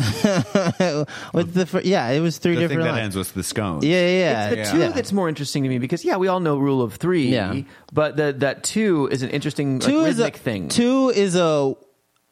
with 1.32 1.54
the 1.54 1.66
fir- 1.66 1.82
yeah, 1.84 2.08
it 2.10 2.20
was 2.20 2.38
three 2.38 2.54
the 2.54 2.62
thing 2.62 2.68
different 2.68 2.84
that 2.88 2.92
lines. 2.92 3.04
ends 3.04 3.16
with 3.16 3.34
the 3.34 3.42
scone. 3.42 3.80
yeah, 3.82 3.90
yeah, 3.90 4.08
yeah. 4.08 4.48
It's 4.50 4.70
the 4.70 4.76
two 4.76 4.82
Yeah. 4.82 4.88
that's 4.90 5.12
more 5.12 5.28
interesting 5.28 5.62
to 5.62 5.68
me 5.68 5.78
because 5.78 6.04
yeah, 6.04 6.16
we 6.16 6.28
all 6.28 6.40
know 6.40 6.56
rule 6.58 6.82
of 6.82 6.94
three. 6.94 7.28
Yeah. 7.28 7.62
But 7.94 8.16
the 8.16 8.34
that 8.38 8.64
two 8.64 9.08
is 9.10 9.22
an 9.22 9.30
interesting 9.30 9.78
like, 9.78 9.88
two 9.88 10.00
is 10.04 10.18
a 10.18 10.24
rhythmic 10.24 10.36
thing. 10.42 10.68
Two 10.68 11.10
is 11.14 11.36
a, 11.36 11.74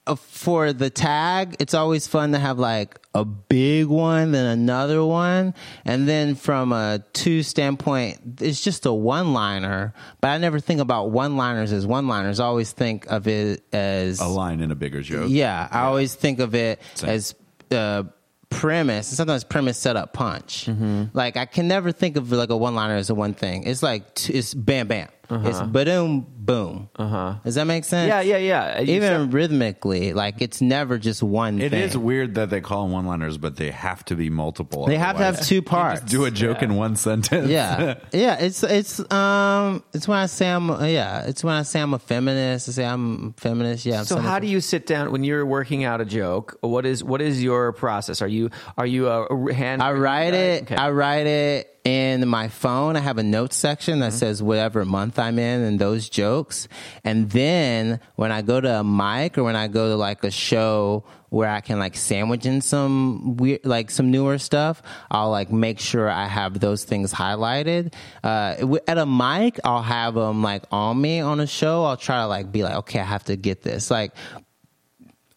a 0.08 0.16
for 0.16 0.72
the 0.72 0.90
tag. 0.90 1.54
It's 1.60 1.72
always 1.72 2.08
fun 2.08 2.32
to 2.32 2.38
have 2.40 2.58
like 2.58 2.98
a 3.14 3.24
big 3.24 3.86
one, 3.86 4.32
then 4.32 4.46
another 4.46 5.04
one, 5.04 5.54
and 5.84 6.08
then 6.08 6.34
from 6.34 6.72
a 6.72 7.04
two 7.12 7.42
standpoint, 7.44 8.40
it's 8.40 8.60
just 8.60 8.86
a 8.86 8.92
one 8.92 9.32
liner. 9.34 9.94
But 10.20 10.28
I 10.28 10.38
never 10.38 10.58
think 10.58 10.80
about 10.80 11.10
one 11.12 11.36
liners 11.36 11.72
as 11.72 11.86
one 11.86 12.08
liners. 12.08 12.40
I 12.40 12.46
always 12.46 12.72
think 12.72 13.06
of 13.06 13.28
it 13.28 13.62
as 13.72 14.18
A 14.18 14.26
line 14.26 14.60
in 14.60 14.70
a 14.72 14.74
bigger 14.74 15.00
joke. 15.02 15.26
yeah, 15.30 15.68
I 15.70 15.82
always 15.82 16.14
think 16.14 16.40
of 16.40 16.54
it 16.56 16.80
Same. 16.94 17.10
as 17.10 17.34
uh, 17.70 18.02
premise. 18.50 19.10
and 19.10 19.16
Sometimes 19.16 19.44
premise 19.44 19.78
set 19.78 19.94
up 19.96 20.12
punch. 20.12 20.66
Mm-hmm. 20.66 21.04
Like 21.12 21.36
I 21.36 21.44
can 21.46 21.68
never 21.68 21.92
think 21.92 22.16
of 22.16 22.32
like 22.32 22.50
a 22.50 22.56
one 22.56 22.74
liner 22.74 22.96
as 22.96 23.10
a 23.10 23.14
one 23.14 23.34
thing. 23.34 23.64
It's 23.64 23.82
like 23.82 24.14
t- 24.14 24.32
it's 24.32 24.54
bam 24.54 24.88
bam. 24.88 25.08
It's 25.32 25.60
boom 25.62 26.26
boom. 26.44 26.88
Uh-huh. 26.96 27.36
Does 27.44 27.54
that 27.54 27.66
make 27.66 27.84
sense? 27.84 28.08
yeah, 28.08 28.20
yeah, 28.20 28.36
yeah. 28.36 28.80
You 28.80 28.96
Even 28.96 29.08
said- 29.08 29.32
rhythmically, 29.32 30.12
like 30.12 30.42
it's 30.42 30.60
never 30.60 30.98
just 30.98 31.22
one. 31.22 31.60
It 31.60 31.70
thing. 31.70 31.82
is 31.82 31.96
weird 31.96 32.34
that 32.34 32.50
they 32.50 32.60
call 32.60 32.82
them 32.84 32.92
one-liners, 32.92 33.38
but 33.38 33.56
they 33.56 33.70
have 33.70 34.04
to 34.06 34.16
be 34.16 34.28
multiple. 34.28 34.86
They 34.86 34.96
have 34.98 35.16
to 35.18 35.22
have 35.24 35.40
two 35.44 35.62
parts. 35.62 36.00
Just 36.00 36.10
do 36.12 36.24
a 36.24 36.30
joke 36.30 36.62
in 36.62 36.74
one 36.74 36.96
sentence. 36.96 37.48
yeah, 37.48 37.94
yeah. 38.12 38.38
It's 38.40 38.62
it's 38.62 38.98
um 39.12 39.82
it's 39.92 40.08
when 40.08 40.18
I 40.18 40.26
say 40.26 40.50
I'm 40.50 40.68
yeah 40.86 41.22
it's 41.22 41.44
when 41.44 41.54
I 41.54 41.62
say 41.62 41.80
I'm 41.80 41.94
a 41.94 41.98
feminist. 41.98 42.68
I 42.68 42.72
say 42.72 42.84
I'm 42.84 43.32
feminist. 43.34 43.86
Yeah. 43.86 44.00
I'm 44.00 44.04
So 44.04 44.18
how 44.18 44.38
do 44.38 44.46
you 44.46 44.60
sit 44.60 44.86
down 44.86 45.12
when 45.12 45.24
you're 45.24 45.46
working 45.46 45.84
out 45.84 46.00
a 46.00 46.04
joke? 46.04 46.58
What 46.60 46.84
is 46.86 47.04
what 47.04 47.22
is 47.22 47.42
your 47.42 47.72
process? 47.72 48.20
Are 48.20 48.28
you 48.28 48.50
are 48.76 48.86
you 48.86 49.08
a, 49.08 49.26
a 49.26 49.54
hand? 49.54 49.82
I 49.82 49.92
write 49.92 50.34
it. 50.34 50.64
Okay. 50.64 50.74
I 50.76 50.90
write 50.90 51.26
it 51.26 51.68
in 51.84 52.28
my 52.28 52.48
phone. 52.48 52.96
I 52.96 53.00
have 53.00 53.18
a 53.18 53.22
notes 53.22 53.56
section 53.56 54.00
that 54.00 54.12
says 54.12 54.42
whatever 54.42 54.84
month 54.84 55.18
I'm 55.18 55.38
in 55.38 55.62
and 55.62 55.78
those 55.78 56.08
jokes. 56.08 56.68
And 57.04 57.30
then 57.30 58.00
when 58.16 58.30
I 58.30 58.42
go 58.42 58.60
to 58.60 58.80
a 58.80 58.84
mic 58.84 59.36
or 59.38 59.44
when 59.44 59.56
I 59.56 59.68
go 59.68 59.88
to 59.88 59.96
like 59.96 60.22
a 60.24 60.30
show 60.30 61.04
where 61.30 61.48
I 61.48 61.60
can 61.60 61.78
like 61.78 61.96
sandwich 61.96 62.44
in 62.44 62.60
some 62.60 63.36
weird, 63.38 63.64
like 63.64 63.90
some 63.90 64.10
newer 64.10 64.36
stuff, 64.36 64.82
I'll 65.10 65.30
like 65.30 65.50
make 65.50 65.80
sure 65.80 66.08
I 66.08 66.26
have 66.26 66.60
those 66.60 66.84
things 66.84 67.12
highlighted. 67.12 67.94
Uh, 68.22 68.76
at 68.86 68.98
a 68.98 69.06
mic, 69.06 69.58
I'll 69.64 69.82
have 69.82 70.14
them 70.14 70.42
like 70.42 70.64
on 70.70 71.00
me 71.00 71.20
on 71.20 71.40
a 71.40 71.46
show. 71.46 71.84
I'll 71.84 71.96
try 71.96 72.20
to 72.20 72.26
like 72.26 72.52
be 72.52 72.62
like, 72.62 72.74
okay, 72.74 73.00
I 73.00 73.04
have 73.04 73.24
to 73.24 73.36
get 73.36 73.62
this. 73.62 73.90
Like, 73.90 74.12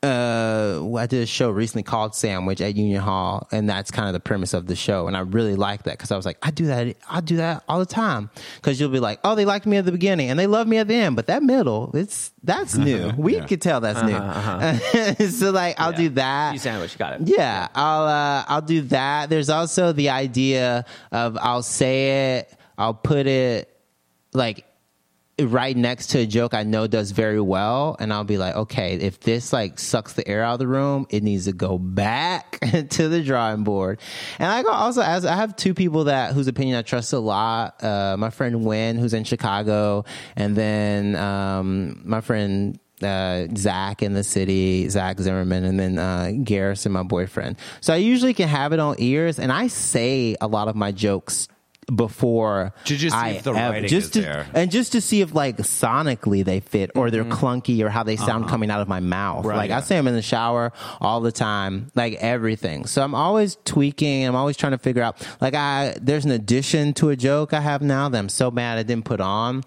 uh, 0.06 0.95
I 0.98 1.07
did 1.07 1.23
a 1.23 1.26
show 1.26 1.49
recently 1.49 1.84
called 1.84 2.15
Sandwich 2.15 2.61
at 2.61 2.76
Union 2.76 3.02
Hall, 3.02 3.48
and 3.52 3.69
that's 3.69 3.91
kind 3.91 4.07
of 4.07 4.14
the 4.14 4.19
premise 4.19 4.53
of 4.53 4.68
the 4.68 4.76
show. 4.76 5.07
And 5.07 5.18
I 5.18 5.22
really 5.22 5.56
like 5.56 5.84
that 5.84 5.91
because 5.91 6.11
I 6.11 6.15
was 6.15 6.26
like, 6.26 6.38
I 6.41 6.52
do 6.52 6.68
that, 6.68 6.95
I 7.10 7.22
do 7.22 7.38
that 7.38 7.64
all 7.68 7.80
the 7.80 7.86
time. 7.86 8.30
Because 8.56 8.80
you'll 8.80 8.90
be 8.91 8.99
like, 8.99 9.19
oh, 9.23 9.36
they 9.36 9.45
liked 9.45 9.65
me 9.65 9.77
at 9.77 9.86
the 9.86 9.91
beginning 9.91 10.30
and 10.30 10.40
they 10.40 10.48
love 10.48 10.68
me 10.68 10.77
at 10.77 10.88
the 10.88 10.95
end, 10.95 11.15
but 11.15 11.27
that 11.27 11.44
middle, 11.44 11.91
it's 11.94 12.32
that's 12.44 12.76
new. 12.77 13.11
We 13.18 13.41
could 13.41 13.61
tell 13.61 13.82
that's 13.82 14.02
new. 14.03 15.27
so 15.30 15.52
like, 15.52 15.80
I'll 15.80 15.94
do 15.94 16.10
that. 16.10 16.53
Cheese 16.53 16.61
sandwich, 16.61 16.98
got 16.98 17.14
it. 17.14 17.27
Yeah, 17.27 17.68
I'll 17.73 18.06
uh, 18.06 18.45
I'll 18.48 18.61
do 18.61 18.82
that. 18.82 19.30
There's 19.30 19.49
also 19.49 19.91
the 19.91 20.10
idea 20.10 20.86
of 21.11 21.38
I'll 21.41 21.64
say 21.64 22.38
it, 22.38 22.57
I'll 22.77 22.94
put 22.94 23.27
it 23.27 23.76
like 24.34 24.65
right 25.41 25.76
next 25.76 26.07
to 26.07 26.20
a 26.20 26.26
joke 26.26 26.53
I 26.53 26.64
know 26.64 26.88
does 26.88 27.12
very 27.12 27.41
well, 27.41 27.98
and 27.99 28.14
I'll 28.14 28.24
be 28.24 28.38
like, 28.38 28.56
okay, 28.56 28.95
if 28.95 29.20
this 29.20 29.52
like 29.52 29.80
sucks 29.80 30.14
the 30.14 30.26
air 30.28 30.44
out 30.44 30.53
of 30.53 30.60
the 30.60 30.68
room, 30.68 31.07
it 31.10 31.24
needs 31.24 31.45
to 31.45 31.53
go 31.53 31.78
back 31.78 32.60
to 32.91 33.10
the 33.10 33.22
drawing 33.22 33.64
board. 33.64 33.99
And 34.40 34.49
I 34.49 34.64
also 34.72 35.02
as 35.02 35.26
I 35.26 35.36
have 35.36 35.56
two 35.56 35.74
people 35.74 36.06
that 36.06 36.34
whose 36.34 36.48
opinion 36.48 36.78
I 36.78 36.84
trust 36.84 37.12
a 37.12 37.20
lot. 37.20 37.84
Uh, 37.84 38.16
my 38.18 38.30
friend 38.30 38.64
Wynn, 38.64 38.98
who's 38.98 39.14
in 39.14 39.26
Chicago, 39.26 40.06
and 40.36 40.56
then 40.56 41.16
um, 41.18 42.02
my 42.06 42.22
friend 42.22 42.80
uh, 43.03 43.48
Zach 43.57 44.02
in 44.02 44.14
the 44.14 44.24
city, 44.24 44.88
Zach 44.88 45.20
Zimmerman, 45.20 45.66
and 45.66 45.78
then 45.78 45.98
uh, 45.98 46.32
Garrison, 46.44 46.94
my 46.94 47.03
boyfriend. 47.03 47.57
So 47.82 47.94
I 47.94 47.98
usually 47.98 48.34
can 48.34 48.48
have 48.48 48.72
it 48.72 48.80
on 48.80 48.95
ears, 48.99 49.38
and 49.38 49.52
I 49.52 49.68
say 49.68 50.38
a 50.40 50.48
lot 50.48 50.70
of 50.70 50.76
my 50.76 50.94
jokes 50.94 51.49
before 51.94 52.74
To 52.86 52.95
just 52.98 53.16
see 53.16 53.22
I 53.22 53.30
if 53.32 53.44
the 53.44 53.52
ever- 53.52 53.74
writing 53.74 53.90
just 53.90 54.07
is 54.07 54.12
to, 54.14 54.22
there. 54.22 54.48
and 54.53 54.72
just 54.72 54.94
to 54.94 55.02
see 55.02 55.22
if 55.22 55.34
like 55.34 55.57
sonically 55.57 56.44
they 56.44 56.60
fit 56.60 56.91
or 56.95 57.12
they're 57.12 57.24
Mm-hmm. 57.24 57.45
clunky 57.45 57.82
or 57.84 57.90
how 57.90 58.03
they 58.03 58.16
Uh-huh. 58.16 58.26
sound 58.26 58.48
coming 58.49 58.70
out 58.72 58.82
of 58.82 58.88
my 58.88 58.99
mouth. 58.99 59.45
like 59.45 59.72
I 59.72 59.82
say 59.82 59.98
I'm 59.98 60.07
in 60.07 60.16
the 60.16 60.22
shower 60.22 60.72
all 61.02 61.22
the 61.22 61.32
time, 61.32 61.91
like 61.95 62.16
everything. 62.16 62.86
So 62.86 63.03
I'm 63.03 63.14
always 63.16 63.57
tweaking. 63.66 64.26
I'm 64.26 64.36
always 64.36 64.57
trying 64.57 64.72
to 64.72 64.78
figure 64.78 65.03
out. 65.03 65.16
Like 65.41 65.53
I, 65.53 65.95
there's 66.02 66.26
an 66.26 66.32
addition 66.32 66.94
to 66.95 67.10
a 67.10 67.16
joke 67.16 67.53
I 67.53 67.60
have 67.62 67.82
now 67.82 68.10
that 68.10 68.18
I'm 68.18 68.30
so 68.30 68.49
mad 68.52 68.78
I 68.78 68.84
didn't 68.84 69.06
put 69.06 69.22
on. 69.22 69.64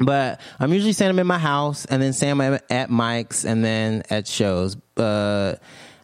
But 0.00 0.40
I'm 0.60 0.72
usually 0.72 0.92
saying 0.92 1.08
them 1.08 1.18
in 1.18 1.26
my 1.26 1.38
house 1.38 1.84
and 1.84 2.00
then 2.00 2.12
saying 2.12 2.38
them 2.38 2.58
at 2.70 2.88
mics 2.88 3.44
and 3.44 3.64
then 3.64 4.04
at 4.10 4.28
shows. 4.28 4.76
Uh, 4.96 5.56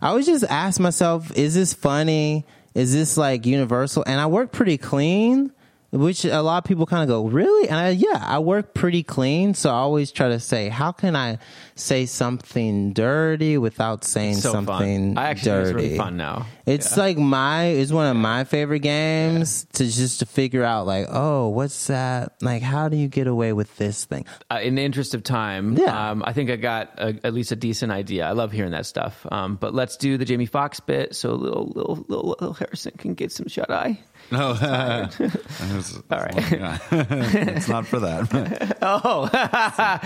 I 0.02 0.08
always 0.08 0.26
just 0.26 0.44
ask 0.44 0.80
myself, 0.80 1.30
is 1.36 1.54
this 1.54 1.74
funny? 1.74 2.44
Is 2.74 2.92
this 2.92 3.16
like 3.16 3.46
universal? 3.46 4.02
And 4.06 4.20
I 4.20 4.26
work 4.26 4.52
pretty 4.52 4.78
clean, 4.78 5.52
which 5.94 6.24
a 6.24 6.42
lot 6.42 6.58
of 6.58 6.64
people 6.64 6.86
kind 6.86 7.02
of 7.02 7.08
go, 7.08 7.26
really? 7.28 7.68
And 7.68 7.78
I, 7.78 7.90
yeah, 7.90 8.20
I 8.20 8.40
work 8.40 8.74
pretty 8.74 9.02
clean. 9.02 9.54
So 9.54 9.70
I 9.70 9.74
always 9.74 10.10
try 10.12 10.28
to 10.28 10.40
say, 10.40 10.68
how 10.68 10.92
can 10.92 11.14
I 11.14 11.38
say 11.76 12.04
something 12.06 12.92
dirty 12.92 13.58
without 13.58 14.04
saying 14.04 14.34
So 14.36 14.52
fun. 14.52 14.66
something 14.66 15.18
I 15.18 15.30
actually 15.30 15.50
dirty? 15.50 15.68
it's 15.70 15.74
really 15.84 15.96
fun 15.96 16.16
now. 16.16 16.46
It's 16.66 16.96
like 16.96 17.16
my 17.18 17.64
it's 17.66 17.92
one 17.92 18.06
of 18.06 18.16
my 18.16 18.44
favorite 18.44 18.80
games 18.80 19.66
to 19.74 19.84
just 19.84 20.20
to 20.20 20.26
figure 20.26 20.64
out 20.64 20.86
like 20.86 21.06
oh 21.10 21.48
what's 21.48 21.88
that 21.88 22.32
like 22.40 22.62
how 22.62 22.88
do 22.88 22.96
you 22.96 23.06
get 23.08 23.26
away 23.26 23.52
with 23.52 23.76
this 23.76 24.06
thing 24.06 24.24
uh, 24.50 24.60
in 24.62 24.74
the 24.76 24.82
interest 24.82 25.14
of 25.14 25.22
time, 25.22 25.76
Yeah. 25.76 26.10
um, 26.10 26.22
I 26.26 26.32
think 26.32 26.48
I 26.50 26.56
got 26.56 26.92
a, 26.98 27.18
at 27.22 27.34
least 27.34 27.52
a 27.52 27.56
decent 27.56 27.92
idea. 27.92 28.24
I 28.26 28.32
love 28.32 28.50
hearing 28.50 28.70
that 28.72 28.86
stuff. 28.86 29.26
Um, 29.30 29.56
but 29.56 29.74
let's 29.74 29.96
do 29.98 30.16
the 30.16 30.24
Jamie 30.24 30.46
Foxx 30.46 30.80
bit 30.80 31.14
so 31.14 31.34
little 31.34 31.66
little 31.74 31.96
little, 32.08 32.28
little 32.30 32.54
Harrison 32.54 32.92
can 32.96 33.12
get 33.14 33.30
some 33.30 33.46
shut 33.48 33.70
eye. 33.70 34.00
No, 34.30 34.48
All 36.10 36.18
right. 36.20 36.40
it's 36.90 37.68
not 37.68 37.86
for 37.86 38.00
that. 38.00 38.78
Oh, 38.86 39.30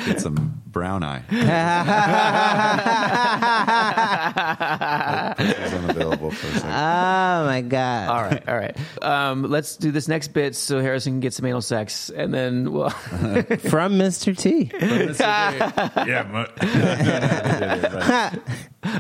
it's 0.07 0.23
some 0.23 0.63
brown 0.79 1.03
eye. 1.03 1.23
It's 5.39 5.73
unavailable 5.73 6.31
for 6.31 6.47
a 6.47 6.51
second. 6.53 6.71
oh 6.71 7.45
my 7.47 7.61
god 7.63 8.09
all 8.09 8.23
right, 8.23 8.49
all 8.49 8.57
right. 8.57 8.77
Um, 9.03 9.43
let's 9.45 9.77
do 9.77 9.91
this 9.91 10.09
next 10.09 10.29
bit 10.29 10.55
so 10.55 10.81
Harrison 10.81 11.15
can 11.15 11.21
get 11.21 11.35
some 11.35 11.47
anal 11.47 11.63
sex, 11.63 12.11
and 12.11 12.33
then 12.33 12.73
well, 12.73 12.91
from 13.71 13.99
Mr. 13.99 14.37
T 14.37 14.71
yeah, 16.07 16.47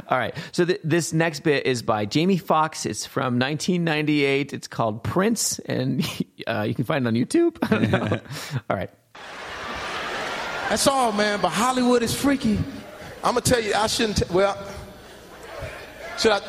all 0.08 0.18
right. 0.18 0.34
So 0.52 0.64
th- 0.64 0.80
this 0.84 1.12
next 1.12 1.40
bit 1.40 1.66
is 1.66 1.82
by 1.82 2.04
Jamie 2.06 2.38
Foxx. 2.38 2.86
It's 2.86 3.06
from 3.06 3.38
1998. 3.38 4.52
It's 4.52 4.68
called 4.68 5.02
Prince, 5.04 5.58
and 5.60 6.04
uh, 6.46 6.64
you 6.68 6.74
can 6.74 6.84
find 6.84 7.06
it 7.06 7.08
on 7.08 7.14
YouTube. 7.14 7.56
I 7.62 7.68
don't 7.68 7.90
know. 7.90 8.20
all 8.70 8.76
right. 8.76 8.90
That's 10.68 10.86
all, 10.86 11.12
man. 11.12 11.40
But 11.40 11.50
Hollywood 11.50 12.02
is 12.02 12.14
freaky. 12.14 12.58
I'm 13.24 13.34
gonna 13.34 13.40
tell 13.40 13.60
you, 13.60 13.72
I 13.74 13.86
shouldn't. 13.86 14.18
T- 14.18 14.24
well, 14.30 14.56
should 16.18 16.32
I? 16.32 16.40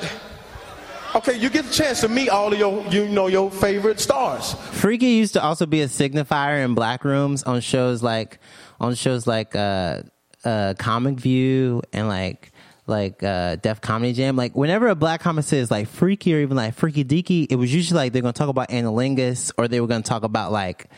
Okay, 1.16 1.38
you 1.38 1.50
get 1.50 1.66
the 1.66 1.74
chance 1.74 2.02
to 2.02 2.08
meet 2.08 2.30
all 2.30 2.54
of 2.54 2.60
your, 2.60 2.86
you 2.88 3.08
know, 3.08 3.28
your 3.28 3.50
favorite 3.50 4.00
stars. 4.00 4.54
Freaky 4.54 5.08
used 5.08 5.34
to 5.34 5.42
also 5.44 5.66
be 5.66 5.82
a 5.82 5.88
signifier 5.88 6.64
in 6.64 6.76
black 6.76 7.04
rooms 7.04 7.44
on 7.44 7.62
shows 7.62 8.04
like 8.04 8.40
on 8.80 8.94
shows 8.94 9.26
like 9.26 9.56
uh 9.56 10.04
uh 10.46 10.76
Comic 10.78 11.16
View 11.20 11.82
and 11.94 12.08
like 12.08 12.52
like 12.86 13.24
uh 13.24 13.56
Def 13.56 13.82
Comedy 13.82 14.14
Jam. 14.14 14.36
Like 14.36 14.56
whenever 14.56 14.88
a 14.88 14.96
black 14.96 15.22
comic 15.22 15.46
says 15.46 15.72
like 15.72 15.88
freaky 15.88 16.36
or 16.36 16.42
even 16.42 16.58
like 16.58 16.76
freaky 16.76 17.04
deaky, 17.04 17.48
it 17.50 17.56
was 17.56 17.74
usually 17.74 17.98
like 17.98 18.14
they're 18.14 18.22
gonna 18.22 18.34
talk 18.34 18.50
about 18.50 18.70
anilingus 18.70 19.52
or 19.58 19.68
they 19.68 19.82
were 19.82 19.88
gonna 19.88 20.04
talk 20.04 20.24
about 20.24 20.52
like 20.52 20.90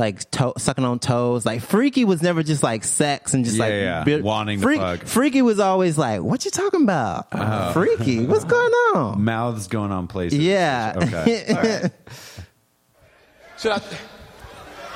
like 0.00 0.28
to- 0.32 0.54
sucking 0.58 0.84
on 0.84 0.98
toes. 0.98 1.46
Like 1.46 1.60
freaky 1.62 2.04
was 2.04 2.22
never 2.22 2.42
just 2.42 2.62
like 2.64 2.82
sex 2.82 3.34
and 3.34 3.44
just 3.44 3.56
Yeah, 3.56 3.62
like 3.64 3.72
yeah. 3.72 4.04
bit- 4.04 4.24
Wanting 4.24 4.60
to 4.60 4.76
fuck. 4.76 5.00
Freaky 5.04 5.42
was 5.42 5.60
always 5.60 5.96
like, 5.96 6.22
what 6.22 6.44
you 6.44 6.50
talking 6.50 6.82
about? 6.82 7.30
freaky, 7.72 8.26
what's 8.26 8.44
going 8.44 8.72
on? 8.94 9.22
Mouths 9.22 9.68
going 9.68 9.92
on 9.92 10.08
places. 10.08 10.38
Yeah. 10.40 10.94
Okay. 10.96 11.90
Should 13.58 13.72
I? 13.72 13.82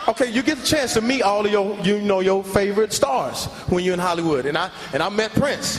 Okay, 0.09 0.31
you 0.31 0.43
get 0.43 0.59
the 0.59 0.67
chance 0.67 0.95
to 0.95 1.01
meet 1.01 1.23
all 1.23 1.47
of 1.47 1.51
your, 1.53 1.79
you 1.81 1.99
know, 2.01 2.21
your 2.21 2.45
favorite 2.45 2.93
stars 2.93 3.47
when 3.69 3.85
you're 3.85 3.95
in 3.95 4.01
Hollywood, 4.01 4.45
and 4.47 4.57
I 4.59 4.71
and 4.93 5.03
I 5.03 5.09
met 5.09 5.33
Prince. 5.33 5.79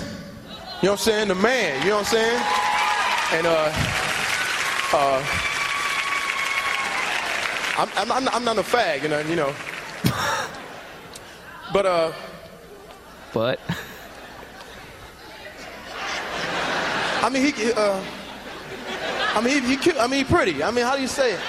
You 0.82 0.88
know 0.88 0.92
what 0.92 0.92
I'm 0.92 0.98
saying? 0.98 1.28
The 1.30 1.36
man. 1.36 1.82
You 1.84 1.90
know 1.90 1.98
what 1.98 2.14
I'm 2.14 2.16
saying? 2.16 2.42
And 3.34 3.48
uh, 3.48 3.72
uh, 4.94 5.24
I'm 7.78 7.90
I'm, 7.96 8.12
I'm, 8.12 8.30
I'm 8.30 8.44
not 8.44 8.58
a 8.58 8.64
fag, 8.64 9.04
you 9.04 9.10
know, 9.10 9.20
you 9.20 9.36
know. 9.36 9.54
But 11.74 11.86
uh, 11.86 12.14
But 13.34 13.60
I 17.22 17.30
mean 17.30 17.54
he 17.54 17.74
uh, 17.74 18.02
I 19.34 19.42
mean 19.42 19.62
he, 19.62 19.70
he 19.72 19.78
cute. 19.78 19.98
I 19.98 20.08
mean 20.08 20.24
he 20.24 20.32
pretty. 20.32 20.64
I 20.64 20.72
mean 20.72 20.86
how 20.86 20.96
do 20.96 21.02
you 21.02 21.08
say 21.08 21.34
it? 21.34 21.40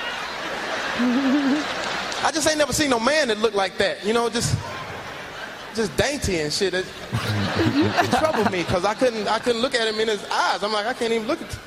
I 0.99 2.31
just 2.33 2.49
ain't 2.49 2.59
never 2.59 2.73
seen 2.73 2.91
no 2.91 2.99
man 2.99 3.29
that 3.29 3.39
looked 3.39 3.55
like 3.55 3.77
that. 3.79 4.05
You 4.05 4.15
know, 4.15 4.29
just 4.29 4.59
just 5.75 5.97
dainty 5.97 6.41
and 6.41 6.53
shit. 6.53 6.75
It, 6.75 6.87
it 7.13 8.11
troubled 8.19 8.51
me 8.51 8.63
because 8.65 8.85
I 8.85 8.95
couldn't 8.95 9.29
I 9.29 9.39
couldn't 9.39 9.61
look 9.61 9.75
at 9.75 9.87
him 9.87 10.01
in 10.01 10.09
his 10.09 10.25
eyes. 10.25 10.63
I'm 10.63 10.73
like 10.73 10.87
I 10.87 10.95
can't 10.95 11.13
even 11.13 11.29
look 11.29 11.41
at. 11.41 11.59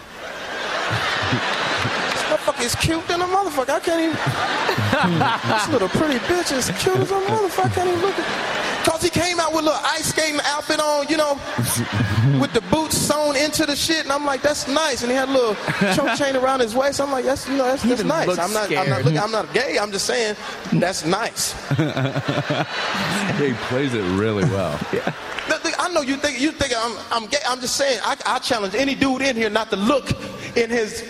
This 2.50 2.58
motherfucker 2.58 2.66
is 2.66 2.76
cute 2.76 3.08
than 3.08 3.22
a 3.22 3.26
motherfucker. 3.26 3.70
I 3.70 3.80
can't 3.80 4.02
even. 4.02 4.16
this 5.50 5.70
little 5.70 5.90
pretty 5.90 6.18
bitch 6.26 6.52
is 6.52 6.70
cute 6.82 6.98
as 6.98 7.12
a 7.12 7.16
motherfucker. 7.16 7.66
I 7.66 7.70
can't 7.70 7.88
even 7.90 8.02
look 8.02 8.18
at. 8.18 8.86
Cause 8.86 9.04
he 9.04 9.10
came 9.10 9.40
out 9.40 9.52
with 9.52 9.62
a 9.64 9.66
little 9.66 9.82
ice 9.84 10.06
skating 10.06 10.40
outfit 10.46 10.80
on, 10.80 11.06
you 11.10 11.18
know, 11.18 11.34
with 12.42 12.54
the 12.54 12.62
boots 12.72 12.98
sewn 12.98 13.36
into 13.36 13.66
the 13.66 13.76
shit, 13.76 14.04
and 14.04 14.12
I'm 14.12 14.26
like, 14.26 14.42
that's 14.42 14.68
nice. 14.70 15.02
And 15.04 15.12
he 15.12 15.18
had 15.18 15.28
a 15.30 15.32
little 15.34 15.56
choke 15.94 16.18
chain 16.18 16.36
around 16.38 16.62
his 16.62 16.74
waist. 16.74 17.02
I'm 17.02 17.12
like, 17.12 17.26
that's 17.26 17.48
you 17.48 17.58
know, 17.58 17.66
that's, 17.66 17.84
that's 17.84 18.04
nice. 18.04 18.30
I'm 18.40 18.54
not, 18.54 18.72
I'm 18.72 18.90
not, 18.90 19.04
looking, 19.04 19.20
I'm 19.20 19.32
not 19.32 19.54
gay. 19.54 19.78
I'm 19.78 19.92
just 19.92 20.06
saying, 20.06 20.36
that's 20.74 21.06
nice. 21.06 21.52
he 23.38 23.54
plays 23.68 23.94
it 23.94 24.04
really 24.20 24.46
well. 24.46 24.80
The- 25.50 25.60
the- 25.64 25.76
I 25.82 25.92
know 25.92 26.02
you 26.02 26.16
think 26.16 26.40
you 26.40 26.52
think 26.52 26.74
I'm, 26.78 26.96
I'm 27.12 27.28
gay. 27.28 27.40
I'm 27.48 27.60
just 27.60 27.76
saying, 27.76 28.00
I, 28.04 28.16
I 28.26 28.38
challenge 28.40 28.76
any 28.76 28.94
dude 28.94 29.24
in 29.24 29.36
here 29.36 29.50
not 29.50 29.72
to 29.72 29.76
look 29.78 30.12
in 30.56 30.70
his 30.70 31.04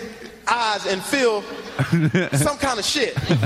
eyes 0.50 0.86
and 0.86 1.02
feel 1.02 1.42
some 2.36 2.58
kind 2.58 2.78
of 2.78 2.84
shit. 2.84 3.14
You 3.30 3.36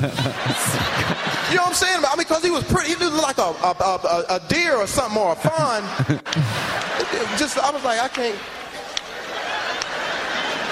know 1.56 1.62
what 1.62 1.68
I'm 1.68 1.74
saying? 1.74 2.02
I 2.04 2.16
mean, 2.16 2.26
because 2.26 2.42
he 2.42 2.50
was 2.50 2.64
pretty. 2.64 2.94
He 2.94 2.96
looked 2.96 3.22
like 3.22 3.38
a, 3.38 3.42
a, 3.42 3.76
a, 3.78 4.24
a- 4.36 4.40
deer 4.48 4.76
or 4.76 4.86
something 4.86 5.20
or 5.20 5.32
a 5.32 5.36
fawn. 5.36 5.82
just, 7.38 7.58
I 7.58 7.70
was 7.70 7.84
like, 7.84 8.00
I 8.00 8.08
can't. 8.08 8.38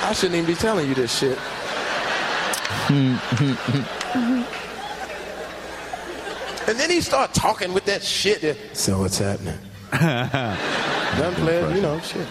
I 0.04 0.12
shouldn't 0.14 0.34
even 0.36 0.46
be 0.46 0.54
telling 0.58 0.88
you 0.88 0.94
this 0.94 1.16
shit. 1.16 1.38
and 2.88 3.20
then 6.78 6.90
he 6.90 7.00
started 7.00 7.34
talking 7.34 7.72
with 7.72 7.84
that 7.84 8.02
shit. 8.02 8.56
So 8.76 8.98
what's 9.00 9.18
happening? 9.18 9.58
Young 9.92 11.34
player, 11.34 11.70
you 11.74 11.82
know, 11.82 12.00
shit. 12.00 12.26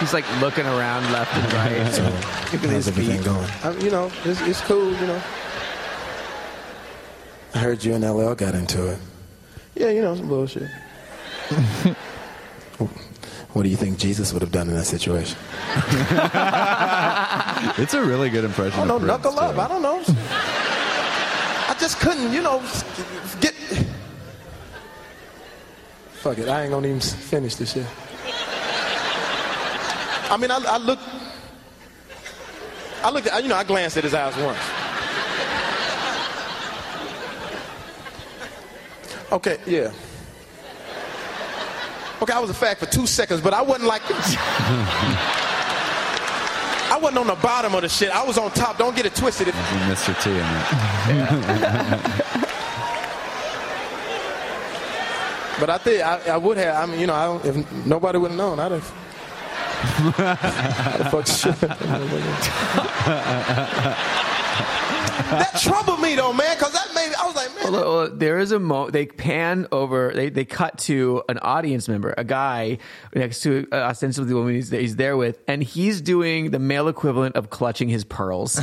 He's 0.00 0.12
like 0.12 0.24
looking 0.40 0.66
around 0.66 1.10
left 1.12 1.34
and 1.36 1.52
right. 1.54 1.78
Look 2.52 2.64
at 2.64 2.70
his 2.70 2.88
feet. 2.90 3.24
going? 3.24 3.48
I, 3.62 3.76
you 3.78 3.90
know, 3.90 4.10
it's, 4.24 4.40
it's 4.42 4.60
cool, 4.62 4.92
you 4.92 5.06
know. 5.06 5.22
I 7.54 7.58
heard 7.58 7.82
you 7.84 7.94
and 7.94 8.04
LL 8.04 8.34
got 8.34 8.54
into 8.54 8.86
it. 8.92 8.98
Yeah, 9.74 9.90
you 9.90 10.02
know, 10.02 10.14
some 10.14 10.28
bullshit. 10.28 10.68
what 13.52 13.62
do 13.62 13.68
you 13.68 13.76
think 13.76 13.98
Jesus 13.98 14.32
would 14.32 14.42
have 14.42 14.52
done 14.52 14.68
in 14.68 14.74
that 14.74 14.86
situation? 14.86 15.38
It's 17.76 17.94
a 17.94 18.02
really 18.04 18.30
good 18.30 18.44
impression. 18.44 18.80
I 18.80 18.86
don't 18.86 19.06
know, 19.06 19.18
Prince, 19.18 19.36
knuckle 19.36 19.40
up. 19.40 19.54
too. 19.54 19.60
I 19.60 19.68
don't 19.68 19.82
know. 19.82 20.02
I 21.68 21.76
just 21.78 21.98
couldn't, 22.00 22.32
you 22.32 22.42
know, 22.42 22.60
get. 23.40 23.54
Fuck 26.12 26.38
it, 26.38 26.48
I 26.48 26.62
ain't 26.62 26.70
gonna 26.72 26.86
even 26.88 27.00
finish 27.00 27.54
this 27.56 27.72
shit. 27.72 27.86
I 30.30 30.36
mean, 30.36 30.50
I, 30.50 30.58
I 30.58 30.76
looked. 30.78 31.02
I 33.02 33.10
looked 33.10 33.26
at, 33.28 33.42
you 33.42 33.48
know, 33.48 33.56
I 33.56 33.64
glanced 33.64 33.96
at 33.96 34.04
his 34.04 34.12
eyes 34.12 34.36
once. 34.36 34.58
Okay, 39.30 39.58
yeah. 39.66 39.92
Okay, 42.20 42.32
I 42.32 42.40
was 42.40 42.50
a 42.50 42.54
fact 42.54 42.80
for 42.80 42.86
two 42.86 43.06
seconds, 43.06 43.40
but 43.40 43.54
I 43.54 43.62
wasn't 43.62 43.86
like. 43.86 44.02
I 46.90 46.98
wasn't 47.00 47.18
on 47.18 47.28
the 47.28 47.36
bottom 47.36 47.74
of 47.74 47.82
the 47.82 47.88
shit. 47.88 48.10
I 48.10 48.24
was 48.24 48.38
on 48.38 48.50
top. 48.50 48.78
Don't 48.78 48.96
get 48.96 49.06
it 49.06 49.14
twisted. 49.14 49.46
If, 49.48 49.54
Mr. 49.54 50.20
T 50.22 50.30
in 50.30 50.38
but 55.60 55.70
I 55.70 55.78
think 55.78 56.02
I, 56.02 56.32
I 56.32 56.36
would 56.36 56.56
have. 56.56 56.76
I 56.76 56.86
mean, 56.90 57.00
you 57.00 57.06
know, 57.06 57.14
I 57.14 57.26
don't, 57.26 57.44
if 57.44 57.86
nobody 57.86 58.18
would 58.18 58.32
have 58.32 58.38
known, 58.38 58.58
I'd 58.58 58.72
have. 58.72 58.92
Fucked 61.10 61.28
shit. 61.28 61.54
that 65.30 65.60
troubled 65.60 66.00
me 66.00 66.14
though, 66.14 66.32
man, 66.32 66.56
because 66.56 66.72
that 66.72 66.94
made 66.94 67.08
I 67.18 67.26
was 67.26 67.36
like, 67.36 67.54
man, 67.54 67.72
Well, 67.72 67.94
well, 67.94 68.10
there 68.10 68.38
is 68.38 68.52
a 68.52 68.58
mo. 68.58 68.90
They 68.90 69.06
pan 69.06 69.66
over. 69.72 70.12
They 70.14 70.30
they 70.30 70.44
cut 70.44 70.78
to 70.78 71.22
an 71.28 71.38
audience 71.38 71.88
member, 71.88 72.14
a 72.16 72.24
guy 72.24 72.78
next 73.14 73.40
to 73.42 73.66
uh, 73.72 73.76
ostensibly 73.76 74.30
the 74.30 74.36
woman 74.36 74.54
he's, 74.54 74.70
he's 74.70 74.96
there 74.96 75.16
with, 75.16 75.40
and 75.48 75.62
he's 75.62 76.00
doing 76.00 76.50
the 76.50 76.58
male 76.58 76.88
equivalent 76.88 77.36
of 77.36 77.50
clutching 77.50 77.88
his 77.88 78.04
pearls. 78.04 78.58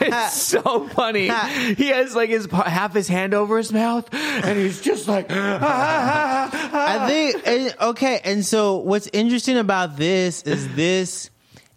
it's 0.00 0.32
so 0.42 0.88
funny. 0.88 1.30
He 1.74 1.88
has 1.88 2.14
like 2.14 2.30
his 2.30 2.46
half 2.50 2.94
his 2.94 3.08
hand 3.08 3.34
over 3.34 3.56
his 3.58 3.72
mouth, 3.72 4.08
and 4.12 4.58
he's 4.58 4.80
just 4.80 5.08
like. 5.08 5.26
Ah, 5.30 5.58
ah, 5.62 6.50
ah, 6.72 7.04
I 7.04 7.08
think 7.08 7.46
and, 7.46 7.74
okay, 7.80 8.20
and 8.24 8.44
so 8.44 8.76
what's 8.76 9.08
interesting 9.12 9.56
about 9.56 9.96
this 9.96 10.42
is 10.42 10.74
this 10.74 11.30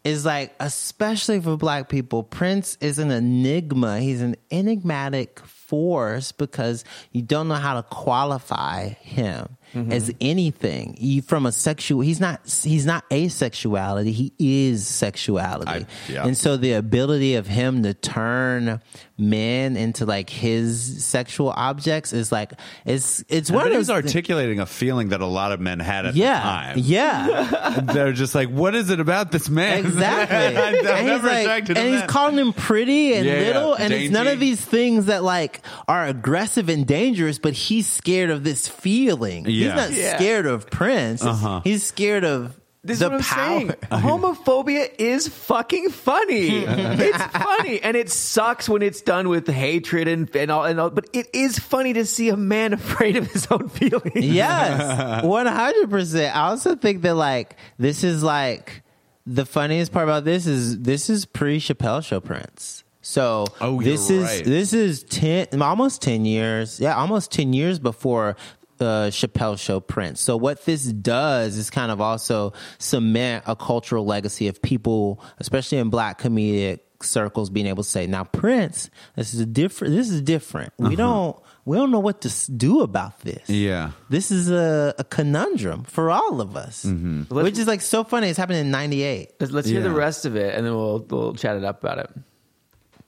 is 0.08 0.26
like 0.26 0.56
especially 0.60 1.42
for 1.42 1.58
black 1.58 1.90
people, 1.90 2.24
Prince 2.24 2.78
is 2.80 2.98
an 2.98 3.12
enigma. 3.12 4.00
He's 4.00 4.22
an 4.22 4.38
enigmatic 4.50 5.40
force 5.42 6.32
because 6.32 6.86
you 7.12 7.22
don't 7.22 7.50
know 7.50 7.56
how 7.56 7.76
to 7.76 7.84
qualify 7.84 8.90
him 8.90 9.58
mm-hmm. 9.74 9.92
as 9.92 10.10
anything. 10.22 10.96
You, 10.98 11.22
from 11.22 11.46
a 11.46 11.52
sexual 11.52 12.00
he's 12.00 12.22
not 12.22 12.40
he's 12.64 12.86
not 12.86 13.08
asexuality, 13.10 14.12
he 14.12 14.34
is 14.40 14.88
sexuality. 14.88 15.70
I- 15.70 15.86
yeah. 16.08 16.26
And 16.26 16.38
so 16.38 16.56
the 16.56 16.72
ability 16.74 17.36
of 17.36 17.48
him 17.48 17.84
to 17.84 17.94
turn 17.94 18.82
men 19.18 19.76
into 19.76 20.06
like 20.06 20.30
his 20.30 21.04
sexual 21.04 21.50
objects 21.50 22.14
is 22.14 22.32
like 22.32 22.54
it's 22.86 23.24
it's 23.30 23.50
One 23.50 23.64
one 23.64 23.68
of 23.72 23.74
he's 23.78 23.88
those 23.88 24.02
thi- 24.04 24.08
articulating 24.08 24.60
a 24.60 24.66
feeling 24.66 25.10
that 25.10 25.22
a 25.22 25.26
lot 25.26 25.52
of 25.52 25.60
men 25.60 25.80
had 25.80 26.06
at 26.06 26.16
yeah, 26.16 26.36
the 26.36 26.42
time. 26.44 26.76
Yeah, 26.86 27.80
They're 27.94 28.14
just 28.14 28.36
like, 28.36 28.50
what 28.50 28.76
is 28.76 28.90
it 28.92 29.00
about 29.00 29.32
this 29.32 29.50
man? 29.50 29.80
exactly. 29.86 30.38
I've 30.38 30.86
and 30.86 31.10
he's 31.10 31.24
like, 31.24 31.70
and 31.70 31.78
he's 31.78 32.00
men. 32.02 32.08
calling 32.08 32.38
him 32.38 32.54
pretty 32.54 33.14
and 33.16 33.26
Yeah, 33.26 33.40
yeah. 33.40 33.48
little, 33.48 33.74
and 33.74 33.92
it's 33.94 34.12
none 34.12 34.28
of 34.28 34.40
these 34.40 34.64
things 34.64 35.08
that 35.08 35.24
like 35.24 35.62
are 35.88 36.06
aggressive 36.06 36.70
and 36.70 36.86
dangerous. 36.86 37.40
But 37.40 37.54
he's 37.54 37.88
scared 37.88 38.30
of 38.30 38.44
this 38.44 38.68
feeling. 38.68 39.46
He's 39.46 39.68
not 39.74 39.92
Yeah. 39.92 40.16
scared 40.18 40.46
of 40.46 40.70
Prince. 40.70 41.24
Uh-huh. 41.24 41.62
He's 41.64 41.84
scared 41.84 42.24
of 42.24 42.56
This 42.88 42.96
is 42.96 43.00
the 43.02 43.10
what 43.10 43.14
I'm 43.14 43.22
power. 43.22 43.60
saying. 43.60 43.74
Oh, 43.92 43.98
Homophobia 43.98 44.90
is 44.98 45.28
fucking 45.28 45.90
funny. 45.90 46.48
it's 46.66 47.24
funny, 47.24 47.82
and 47.82 47.96
it 47.98 48.10
sucks 48.10 48.68
when 48.68 48.82
it's 48.82 49.02
done 49.02 49.30
with 49.30 49.48
hatred 49.48 50.08
and 50.08 50.34
and 50.36 50.50
all, 50.52 50.66
and 50.66 50.80
all. 50.80 50.90
But 50.90 51.08
it 51.14 51.28
is 51.34 51.60
funny 51.60 51.94
to 51.94 52.06
see 52.06 52.30
a 52.30 52.38
man 52.38 52.74
afraid 52.82 53.16
of 53.18 53.32
his 53.32 53.48
own 53.52 53.70
feelings. 53.70 54.16
Yes, 54.16 55.24
one 55.24 55.46
hundred 55.46 55.90
percent. 55.90 56.36
I 56.36 56.48
also 56.50 56.76
think 56.76 57.02
that 57.04 57.16
like 57.16 57.56
this 57.78 58.04
is 58.04 58.24
like 58.24 58.82
the 59.26 59.46
funniest 59.46 59.92
part 59.92 60.04
about 60.06 60.24
this 60.26 60.48
is 60.48 60.80
this 60.80 61.10
is 61.10 61.26
pre 61.26 61.60
Chappelle 61.60 62.04
Show 62.04 62.20
Prince. 62.20 62.84
So 63.02 63.46
Oh, 63.62 63.82
this 63.82 64.10
is 64.10 64.24
right. 64.24 64.44
this 64.44 64.74
is 64.74 65.04
ten 65.04 65.62
almost 65.62 66.02
ten 66.02 66.26
years. 66.26 66.80
Yeah, 66.80 66.96
almost 66.98 67.32
ten 67.32 67.54
years 67.54 67.80
before 67.80 68.36
uh, 68.82 69.10
Chappelle 69.12 69.58
Show 69.60 69.80
Prince. 69.80 70.22
So 70.22 70.38
what 70.38 70.66
this 70.66 70.86
does 70.86 71.58
is 71.58 71.70
kind 71.70 71.92
of 71.92 72.02
also 72.02 72.54
cement 72.80 73.44
a 73.48 73.56
cultural 73.56 74.06
legacy 74.06 74.48
of 74.48 74.62
people, 74.62 75.22
especially 75.40 75.78
in 75.80 75.90
black 75.90 76.20
comedic 76.22 76.80
circles, 77.02 77.50
being 77.50 77.68
able 77.68 77.84
to 77.84 77.90
say, 77.90 78.08
"Now 78.08 78.24
Prince, 78.24 78.90
this 79.16 79.34
is 79.34 79.40
a 79.40 79.46
different. 79.46 79.94
This 79.94 80.10
is 80.10 80.22
different. 80.22 80.74
We 80.78 80.96
don't." 80.96 81.38
We 81.66 81.76
don't 81.76 81.92
know 81.92 82.00
what 82.00 82.22
to 82.22 82.32
do 82.50 82.80
about 82.80 83.20
this 83.20 83.42
Uh-huh. 83.50 83.52
Yeah. 83.54 83.92
this 84.10 84.32
is 84.32 84.50
a, 84.50 84.96
a 84.98 85.04
conundrum 85.04 85.84
for 85.84 86.10
all 86.10 86.40
of 86.40 86.56
us, 86.56 86.86
which 87.30 87.58
is 87.58 87.68
like 87.68 87.82
so 87.82 88.06
funny. 88.06 88.30
It's 88.30 88.38
happened 88.38 88.60
in 88.60 88.72
'98. 88.72 89.34
Let's, 89.42 89.52
let's 89.52 89.68
hear 89.68 89.82
the 89.82 89.92
rest 89.92 90.26
of 90.26 90.38
it, 90.38 90.56
and 90.56 90.66
then 90.66 90.74
we'll 90.74 91.06
we'll 91.10 91.34
chat 91.34 91.58
it 91.58 91.66
up 91.66 91.84
about 91.84 91.98
it. 92.00 92.10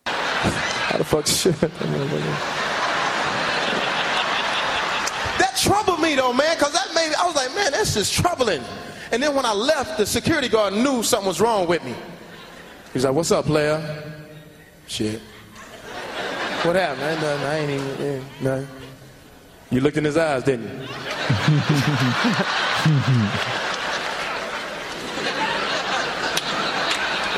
how 0.08 0.98
the 0.98 1.06
fuck 1.06 1.26
shit? 1.40 1.56
Troubled 5.62 6.00
me 6.00 6.16
though, 6.16 6.32
man, 6.32 6.56
because 6.58 6.74
that 6.74 6.94
made 6.96 7.14
I 7.20 7.26
was 7.26 7.36
like, 7.36 7.54
man, 7.54 7.72
that's 7.72 7.94
just 7.94 8.14
troubling. 8.14 8.64
And 9.12 9.22
then 9.22 9.36
when 9.36 9.46
I 9.46 9.54
left, 9.54 9.98
the 9.98 10.06
security 10.06 10.48
guard 10.48 10.74
knew 10.74 11.04
something 11.04 11.28
was 11.28 11.42
wrong 11.42 11.68
with 11.68 11.84
me. 11.84 11.96
He's 12.94 13.04
like, 13.06 13.14
"What's 13.14 13.32
up, 13.32 13.46
player?" 13.46 13.82
Shit. 14.88 15.20
What 16.64 16.76
happened? 16.76 17.04
I 17.04 17.12
ain't. 17.12 17.24
I 17.24 17.58
ain't 17.58 17.72
even 17.72 18.02
eh, 18.02 18.22
nothing. 18.42 18.68
You 19.72 19.82
looked 19.82 19.98
in 19.98 20.04
his 20.04 20.18
eyes, 20.18 20.44
didn't 20.44 20.64
you? 20.66 20.80
what 20.80 20.88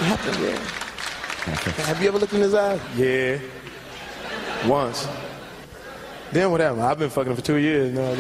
happened? 0.07 0.39
Yeah. 0.43 0.59
Have 1.85 2.01
you 2.01 2.07
ever 2.07 2.19
looked 2.19 2.33
in 2.33 2.41
his 2.41 2.53
eyes? 2.53 2.79
Yeah. 2.95 3.39
Once. 4.67 5.07
Then 6.31 6.49
what 6.51 6.61
happened? 6.61 6.83
I've 6.83 6.97
been 6.97 7.09
fucking 7.09 7.35
for 7.35 7.41
two 7.41 7.57
years 7.57 7.93
now. 7.93 8.15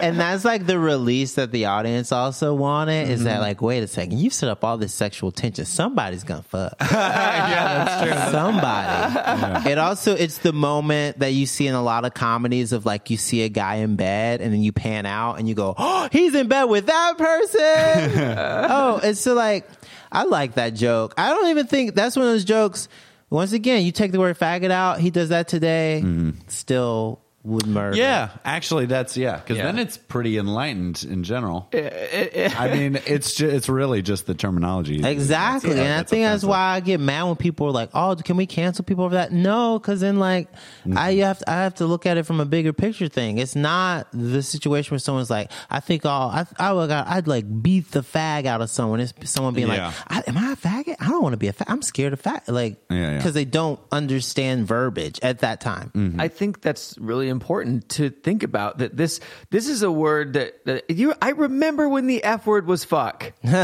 and 0.00 0.18
that's 0.18 0.44
like 0.44 0.66
the 0.66 0.78
release 0.78 1.34
that 1.34 1.50
the 1.52 1.66
audience 1.66 2.12
also 2.12 2.54
wanted. 2.54 3.08
Is 3.08 3.24
that 3.24 3.34
mm-hmm. 3.34 3.42
like, 3.42 3.62
wait 3.62 3.82
a 3.82 3.86
second, 3.86 4.18
you 4.18 4.30
set 4.30 4.48
up 4.48 4.64
all 4.64 4.78
this 4.78 4.94
sexual 4.94 5.32
tension. 5.32 5.64
Somebody's 5.64 6.24
gonna 6.24 6.42
fuck. 6.42 6.74
yeah, 6.80 7.84
that's 7.84 8.02
true. 8.02 8.32
Somebody. 8.32 9.70
It 9.70 9.78
also 9.78 10.14
it's 10.14 10.38
the 10.38 10.52
moment 10.52 11.20
that 11.20 11.32
you 11.32 11.46
see 11.46 11.66
in 11.66 11.74
a 11.74 11.82
lot 11.82 12.04
of 12.04 12.14
comedies 12.14 12.72
of 12.72 12.86
like 12.86 13.10
you 13.10 13.16
see 13.16 13.42
a 13.42 13.48
guy 13.48 13.76
in 13.76 13.96
bed 13.96 14.40
and 14.40 14.52
then 14.52 14.62
you 14.62 14.72
pan 14.72 15.06
out 15.06 15.34
and 15.34 15.48
you 15.48 15.54
go, 15.54 15.74
oh, 15.76 16.08
he's 16.12 16.34
in 16.34 16.48
bed 16.48 16.64
with 16.64 16.86
that 16.86 17.18
person. 17.18 17.58
oh, 18.70 19.00
it's 19.02 19.20
so 19.20 19.34
like 19.34 19.77
I 20.10 20.24
like 20.24 20.54
that 20.54 20.74
joke. 20.74 21.14
I 21.16 21.30
don't 21.30 21.48
even 21.48 21.66
think 21.66 21.94
that's 21.94 22.16
one 22.16 22.26
of 22.26 22.32
those 22.32 22.44
jokes. 22.44 22.88
Once 23.30 23.52
again, 23.52 23.84
you 23.84 23.92
take 23.92 24.12
the 24.12 24.18
word 24.18 24.38
faggot 24.38 24.70
out. 24.70 25.00
He 25.00 25.10
does 25.10 25.28
that 25.28 25.48
today. 25.48 26.00
Mm-hmm. 26.02 26.48
Still 26.48 27.20
would 27.48 27.66
murder. 27.66 27.96
Yeah, 27.96 28.30
actually, 28.44 28.86
that's 28.86 29.16
yeah. 29.16 29.36
Because 29.36 29.56
Yeah. 29.58 29.64
then 29.64 29.78
it's 29.78 29.96
pretty 29.96 30.38
enlightened 30.38 31.04
in 31.08 31.22
general. 31.24 31.68
Eh, 31.72 31.78
eh, 31.78 32.28
eh. 32.32 32.54
I 32.56 32.68
mean, 32.74 33.00
it's 33.06 33.34
ju- 33.34 33.48
it's 33.48 33.68
really 33.68 34.02
just 34.02 34.26
the 34.26 34.34
terminology. 34.34 35.02
Exactly, 35.04 35.70
That's- 35.70 35.84
and 35.84 35.92
I 35.94 35.96
that's 35.98 36.10
think 36.10 36.22
that's 36.24 36.42
offensive. 36.44 36.48
why 36.50 36.74
I 36.76 36.80
get 36.80 37.00
mad 37.00 37.24
when 37.24 37.36
people 37.36 37.66
are 37.68 37.72
like, 37.72 37.90
"Oh, 37.94 38.14
can 38.16 38.36
we 38.36 38.46
cancel 38.46 38.84
people 38.84 39.04
over 39.04 39.14
that?" 39.16 39.32
No, 39.32 39.78
because 39.78 40.00
then 40.00 40.18
like 40.18 40.48
I 40.84 40.88
mm-hmm. 40.88 41.20
have 41.20 41.38
to, 41.38 41.50
I 41.50 41.54
have 41.62 41.74
to 41.76 41.86
look 41.86 42.06
at 42.06 42.16
it 42.18 42.24
from 42.26 42.40
a 42.40 42.44
bigger 42.44 42.72
picture 42.72 43.08
thing. 43.08 43.38
It's 43.38 43.56
not 43.56 44.08
the 44.12 44.42
situation 44.42 44.92
where 44.92 44.98
someone's 45.00 45.30
like, 45.30 45.50
"I 45.70 45.80
think 45.80 46.04
I'll 46.06 46.28
I, 46.28 46.46
I 46.58 46.72
would 46.72 46.90
I'd 46.90 47.26
like 47.26 47.44
beat 47.62 47.90
the 47.90 48.00
fag 48.02 48.44
out 48.46 48.60
of 48.60 48.70
someone." 48.70 49.00
It's 49.00 49.12
someone 49.30 49.54
being 49.54 49.68
Yeah. 49.68 49.86
like, 49.86 49.94
I, 50.26 50.30
"Am 50.30 50.36
I 50.38 50.52
a 50.52 50.56
faggot? 50.56 50.96
I 51.00 51.08
don't 51.08 51.22
want 51.22 51.32
to 51.32 51.38
be 51.38 51.48
a 51.48 51.52
fag. 51.52 51.64
I'm 51.68 51.82
scared 51.82 52.12
of 52.12 52.22
fag." 52.22 52.42
Like, 52.48 52.76
Yeah, 52.90 52.96
yeah. 52.96 53.16
because 53.16 53.34
they 53.34 53.44
don't 53.44 53.80
understand 53.92 54.66
verbiage 54.66 55.18
at 55.22 55.40
that 55.40 55.60
time. 55.60 55.90
Mm-hmm. 55.94 56.20
I 56.20 56.28
think 56.28 56.60
that's 56.60 56.96
really 56.98 57.28
important 57.38 57.88
to 57.90 58.10
think 58.10 58.42
about. 58.42 58.78
That 58.78 58.96
this 58.96 59.20
this 59.50 59.68
is 59.68 59.82
a 59.82 59.90
word 59.92 60.34
that, 60.34 60.64
that 60.66 60.90
you. 60.90 61.14
I 61.22 61.30
remember 61.30 61.88
when 61.88 62.06
the 62.06 62.22
f 62.24 62.46
word 62.46 62.66
was 62.66 62.84
fuck, 62.84 63.32
and 63.42 63.56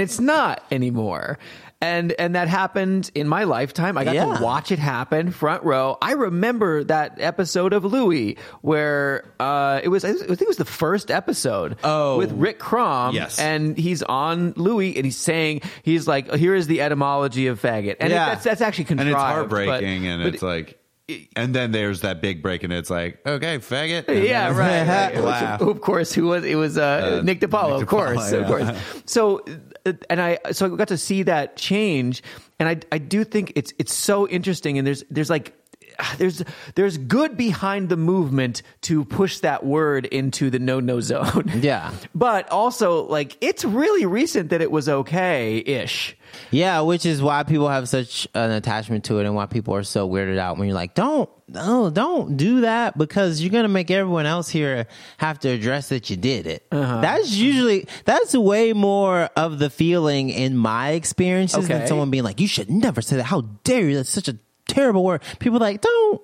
it's 0.00 0.20
not 0.20 0.62
anymore. 0.70 1.38
and 1.82 2.12
and 2.18 2.34
that 2.34 2.48
happened 2.48 3.10
in 3.14 3.28
my 3.28 3.44
lifetime. 3.44 3.98
I 3.98 4.04
got 4.04 4.14
Yeah. 4.14 4.36
to 4.38 4.42
watch 4.42 4.72
it 4.72 4.78
happen 4.78 5.30
front 5.30 5.62
row. 5.62 5.98
I 6.00 6.12
remember 6.12 6.82
that 6.84 7.20
episode 7.20 7.74
of 7.74 7.84
Louie 7.84 8.38
where 8.62 9.30
uh, 9.38 9.80
it 9.84 9.88
was. 9.88 10.02
I 10.04 10.14
think 10.14 10.40
it 10.40 10.48
was 10.48 10.56
the 10.56 10.64
first 10.64 11.10
episode. 11.10 11.76
Oh. 11.84 12.16
with 12.16 12.32
Rick 12.32 12.58
Crom. 12.58 13.14
Yes. 13.14 13.38
and 13.38 13.76
he's 13.76 14.02
on 14.02 14.54
Louie, 14.56 14.96
and 14.96 15.04
he's 15.04 15.18
saying 15.18 15.60
he's 15.82 16.08
like, 16.08 16.32
"Here 16.34 16.54
is 16.54 16.66
the 16.66 16.80
etymology 16.80 17.48
of 17.48 17.60
faggot," 17.60 17.96
and 18.00 18.10
it- 18.10 18.16
that's 18.16 18.44
that's 18.44 18.62
actually 18.62 18.84
and 18.88 19.00
contrived. 19.00 19.10
it's 19.10 19.14
but- 19.14 19.34
heartbreaking, 19.34 20.06
and 20.06 20.22
but- 20.22 20.34
it's 20.34 20.42
like, 20.42 20.78
and 21.36 21.54
then 21.54 21.70
there's 21.72 22.00
that 22.00 22.20
big 22.20 22.42
break, 22.42 22.64
and 22.64 22.72
it's 22.72 22.90
like, 22.90 23.24
okay, 23.24 23.58
faggot. 23.58 24.08
And 24.08 24.24
yeah, 24.24 24.48
right. 24.48 24.86
right. 25.14 25.22
Laugh. 25.22 25.60
Of 25.60 25.80
course, 25.80 26.12
who 26.12 26.24
was 26.26 26.44
it? 26.44 26.56
Was 26.56 26.76
uh, 26.78 27.18
Uh, 27.20 27.22
Nick 27.22 27.40
DiPaolo, 27.40 27.74
Nick 27.74 27.82
of 27.82 27.88
course, 27.88 28.32
DiPaolo, 28.32 28.40
of 28.40 28.46
course. 28.46 29.02
So, 29.06 29.44
uh, 29.84 29.92
and 30.10 30.20
I 30.20 30.38
so 30.50 30.66
I 30.66 30.76
got 30.76 30.88
to 30.88 30.98
see 30.98 31.22
that 31.24 31.56
change, 31.56 32.22
and 32.58 32.68
I 32.68 32.80
I 32.90 32.98
do 32.98 33.22
think 33.24 33.52
it's 33.54 33.72
it's 33.78 33.94
so 33.94 34.26
interesting, 34.28 34.78
and 34.78 34.86
there's 34.86 35.04
there's 35.10 35.30
like. 35.30 35.54
There's 36.18 36.42
there's 36.74 36.98
good 36.98 37.36
behind 37.36 37.88
the 37.88 37.96
movement 37.96 38.62
to 38.82 39.04
push 39.04 39.40
that 39.40 39.64
word 39.64 40.06
into 40.06 40.50
the 40.50 40.58
no 40.58 40.80
no 40.80 41.00
zone. 41.00 41.50
Yeah. 41.66 41.92
but 42.14 42.48
also 42.50 43.04
like 43.06 43.36
it's 43.40 43.64
really 43.64 44.06
recent 44.06 44.50
that 44.50 44.60
it 44.60 44.70
was 44.70 44.88
okay 44.88 45.58
ish. 45.58 46.16
Yeah, 46.50 46.80
which 46.80 47.06
is 47.06 47.22
why 47.22 47.44
people 47.44 47.68
have 47.68 47.88
such 47.88 48.28
an 48.34 48.50
attachment 48.50 49.04
to 49.04 49.18
it 49.20 49.24
and 49.26 49.34
why 49.34 49.46
people 49.46 49.74
are 49.74 49.82
so 49.84 50.08
weirded 50.08 50.38
out 50.38 50.58
when 50.58 50.68
you're 50.68 50.74
like, 50.74 50.94
don't, 50.94 51.30
no, 51.48 51.88
don't 51.88 52.36
do 52.36 52.62
that 52.62 52.98
because 52.98 53.40
you're 53.40 53.52
going 53.52 53.62
to 53.62 53.68
make 53.70 53.90
everyone 53.90 54.26
else 54.26 54.48
here 54.48 54.86
have 55.18 55.38
to 55.40 55.48
address 55.48 55.88
that 55.90 56.10
you 56.10 56.16
did 56.16 56.46
it. 56.46 56.66
Uh-huh. 56.72 57.00
That's 57.00 57.32
usually, 57.34 57.86
that's 58.04 58.34
way 58.34 58.72
more 58.74 59.30
of 59.36 59.58
the 59.58 59.70
feeling 59.70 60.28
in 60.28 60.56
my 60.56 60.90
experiences 60.90 61.64
Okay. 61.64 61.78
than 61.78 61.86
someone 61.86 62.10
being 62.10 62.24
like, 62.24 62.40
you 62.40 62.48
should 62.48 62.68
never 62.70 63.00
say 63.00 63.16
that. 63.16 63.22
How 63.24 63.42
dare 63.64 63.88
you? 63.88 63.94
That's 63.96 64.10
such 64.10 64.28
a 64.28 64.36
terrible 64.68 65.04
word. 65.04 65.22
People 65.38 65.58
like, 65.58 65.80
don't, 65.80 66.22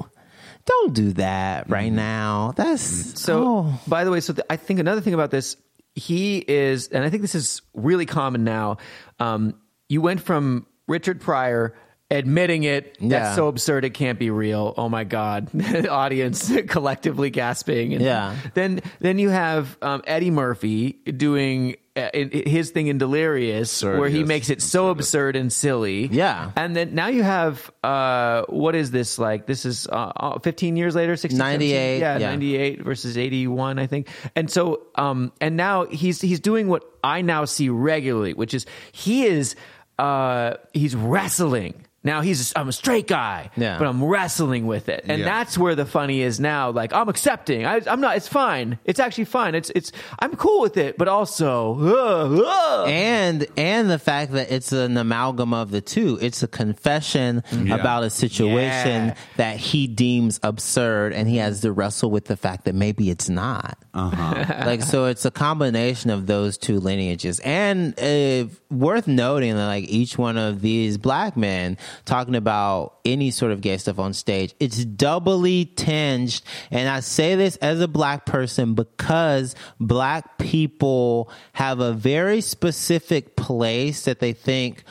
don't 0.64 0.94
do 0.94 1.12
that 1.14 1.68
right 1.68 1.92
now. 1.92 2.52
That's 2.56 2.82
So, 3.20 3.44
oh. 3.44 3.80
by 3.86 4.04
the 4.04 4.10
way, 4.10 4.20
so 4.20 4.32
th- 4.32 4.46
I 4.48 4.56
think 4.56 4.80
another 4.80 5.00
thing 5.00 5.14
about 5.14 5.30
this, 5.30 5.56
he 5.94 6.38
is, 6.38 6.88
and 6.88 7.04
I 7.04 7.10
think 7.10 7.22
this 7.22 7.34
is 7.34 7.62
really 7.74 8.06
common 8.06 8.44
now. 8.44 8.78
Um, 9.18 9.54
you 9.88 10.00
went 10.00 10.20
from 10.20 10.66
Richard 10.86 11.20
Pryor 11.20 11.74
admitting 12.10 12.64
it. 12.64 12.96
Yeah. 13.00 13.08
That's 13.08 13.36
so 13.36 13.48
absurd. 13.48 13.84
It 13.84 13.90
can't 13.90 14.18
be 14.18 14.30
real. 14.30 14.74
Oh 14.76 14.88
my 14.88 15.04
God. 15.04 15.50
Audience 15.88 16.52
collectively 16.68 17.30
gasping. 17.30 17.94
And 17.94 18.02
Yeah. 18.02 18.36
Then, 18.54 18.82
then 19.00 19.18
you 19.18 19.30
have 19.30 19.76
um, 19.82 20.02
Eddie 20.06 20.30
Murphy 20.30 20.92
doing 20.92 21.76
uh, 21.96 22.08
in- 22.14 22.30
his 22.46 22.70
thing 22.70 22.86
in 22.86 22.98
Delirious, 22.98 23.82
where 23.82 24.08
he 24.08 24.24
makes 24.24 24.48
it 24.50 24.62
so 24.62 24.88
absurd 24.88 25.36
and 25.36 25.52
silly. 25.52 26.06
Yeah. 26.06 26.50
And 26.56 26.74
then 26.74 26.94
now 26.94 27.08
you 27.08 27.22
have, 27.22 27.70
uh, 27.84 28.42
what 28.48 28.74
is 28.74 28.90
this 28.90 29.18
like? 29.18 29.46
This 29.46 29.64
is 29.66 29.86
uh, 29.86 30.12
uh, 30.16 30.38
15 30.38 30.76
years 30.76 30.94
later, 30.94 31.16
16, 31.16 31.36
98, 31.38 31.98
Yeah, 32.00 32.18
yeah. 32.18 32.30
98 32.30 32.82
versus 32.82 33.18
81, 33.18 33.78
I 33.78 33.86
think. 33.86 34.08
And 34.34 34.50
so, 34.50 34.86
um, 34.94 35.32
and 35.40 35.56
now 35.56 35.84
he's, 35.86 36.20
he's 36.20 36.40
doing 36.40 36.68
what 36.68 36.82
I 37.04 37.20
now 37.22 37.44
see 37.44 37.68
regularly, 37.68 38.32
which 38.32 38.54
is 38.54 38.64
he 38.92 39.24
is, 39.26 39.54
uh, 39.98 40.54
he's 40.72 40.96
wrestling. 40.96 41.84
Now 42.04 42.20
he's, 42.20 42.52
I'm 42.56 42.68
a 42.68 42.72
straight 42.72 43.06
guy, 43.06 43.50
Yeah. 43.56 43.78
but 43.78 43.86
I'm 43.86 44.02
wrestling 44.02 44.66
with 44.66 44.88
it. 44.88 45.04
And 45.08 45.20
Yeah. 45.20 45.24
that's 45.24 45.56
where 45.56 45.74
the 45.76 45.84
funny 45.86 46.22
is 46.22 46.40
now. 46.40 46.70
Like, 46.70 46.92
I'm 46.92 47.08
accepting. 47.08 47.64
I, 47.64 47.80
I'm 47.86 48.00
not, 48.00 48.16
it's 48.16 48.26
fine. 48.26 48.78
It's 48.84 48.98
actually 48.98 49.26
fine. 49.26 49.54
It's, 49.54 49.70
it's, 49.74 49.92
I'm 50.18 50.34
cool 50.34 50.62
with 50.62 50.76
it, 50.76 50.98
but 50.98 51.06
also, 51.06 51.78
uh, 51.80 52.42
uh. 52.44 52.84
and 52.86 53.46
and 53.56 53.88
the 53.90 53.98
fact 54.00 54.32
that 54.32 54.50
it's 54.50 54.72
an 54.72 54.96
amalgam 54.96 55.54
of 55.54 55.70
the 55.70 55.80
two 55.80 56.18
it's 56.20 56.42
a 56.42 56.48
confession 56.48 57.42
Yeah. 57.52 57.74
about 57.76 58.02
a 58.02 58.10
situation 58.10 59.06
Yeah. 59.06 59.14
that 59.36 59.56
he 59.58 59.86
deems 59.86 60.40
absurd 60.42 61.12
and 61.12 61.28
he 61.28 61.36
has 61.36 61.60
to 61.60 61.70
wrestle 61.72 62.10
with 62.10 62.24
the 62.24 62.36
fact 62.36 62.64
that 62.64 62.74
maybe 62.74 63.10
it's 63.10 63.28
not 63.28 63.78
Uh-huh. 63.94 64.44
like 64.66 64.82
so 64.82 65.04
it's 65.06 65.24
a 65.24 65.30
combination 65.30 66.10
of 66.10 66.26
those 66.26 66.58
two 66.58 66.80
lineages 66.80 67.38
and 67.40 67.94
uh, 68.00 68.48
worth 68.70 69.06
noting 69.06 69.54
that 69.54 69.66
like 69.66 69.84
each 69.84 70.18
one 70.18 70.36
of 70.36 70.60
these 70.62 70.98
black 70.98 71.36
men 71.36 71.76
talking 72.04 72.34
about 72.34 72.98
any 73.04 73.30
sort 73.30 73.52
of 73.52 73.60
gay 73.60 73.76
stuff 73.76 73.98
on 73.98 74.12
stage 74.12 74.54
it's 74.60 74.84
doubly 74.84 75.64
tinged 75.64 76.42
and 76.70 76.88
i 76.88 77.00
say 77.00 77.34
this 77.34 77.56
as 77.56 77.80
a 77.80 77.88
black 77.88 78.26
person 78.26 78.74
because 78.74 79.54
black 79.80 80.38
people 80.38 81.30
have 81.52 81.80
a 81.80 81.92
very 81.92 82.40
specific 82.40 83.36
place 83.36 84.04
that 84.04 84.20
they 84.20 84.32
think 84.32 84.84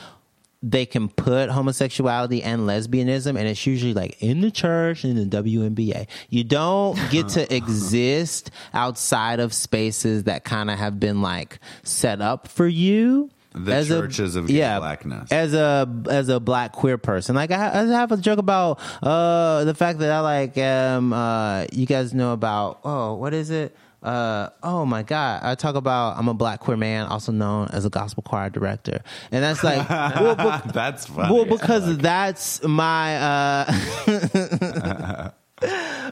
they 0.64 0.86
can 0.86 1.10
put 1.10 1.49
homosexuality 1.49 2.44
and 2.44 2.61
lesbianism, 2.61 3.30
and 3.30 3.48
it's 3.48 3.65
usually 3.65 3.94
like 3.94 4.22
in 4.22 4.41
the 4.41 4.52
church 4.52 5.03
and 5.03 5.18
in 5.18 5.30
the 5.30 5.44
WNBA. 5.44 6.07
You 6.30 6.44
don't 6.44 6.99
get 7.10 7.30
to 7.30 7.53
exist 7.56 8.52
outside 8.73 9.40
of 9.40 9.53
spaces 9.53 10.26
that 10.26 10.44
kind 10.44 10.69
of 10.69 10.78
have 10.78 10.99
been 10.99 11.22
like 11.22 11.60
set 11.84 12.22
up 12.22 12.48
for 12.48 12.68
you. 12.68 13.32
The 13.53 13.84
churches 13.84 14.36
of 14.36 14.48
gay 14.48 14.78
blackness. 14.78 15.32
As 15.32 15.53
a 15.53 15.88
as 16.10 16.30
a 16.30 16.40
black 16.40 16.72
queer 16.72 16.98
person, 16.98 17.36
like 17.36 17.52
I, 17.52 17.82
I 17.82 17.86
have 17.88 18.11
a 18.11 18.18
joke 18.18 18.40
about 18.40 18.80
uh 19.03 19.64
the 19.65 19.73
fact 19.73 19.99
that 19.99 20.11
I 20.11 20.19
like 20.22 20.57
um 20.57 21.11
uh 21.14 21.65
you 21.73 21.86
guys 21.86 22.14
know 22.14 22.34
about 22.34 22.80
oh 22.86 23.15
what 23.15 23.34
is 23.34 23.49
it? 23.49 23.76
Uh 24.02 24.49
oh 24.64 24.86
my 24.86 25.03
god. 25.03 25.41
I 25.44 25.56
talk 25.56 25.76
about 25.76 26.18
I'm 26.18 26.28
a 26.28 26.34
black 26.34 26.61
queer 26.61 26.78
man 26.78 27.07
also 27.07 27.32
known 27.32 27.68
as 27.72 27.86
a 27.86 27.90
gospel 27.90 28.23
choir 28.23 28.49
director. 28.49 29.02
And 29.32 29.44
that's 29.44 29.64
like 29.64 29.88
well, 29.90 30.36
be- 30.64 30.72
That's 30.72 31.06
funny. 31.07 31.34
well, 31.34 31.45
because 31.45 31.98
that's 31.98 32.64
my 32.64 33.18
uh, 33.18 35.32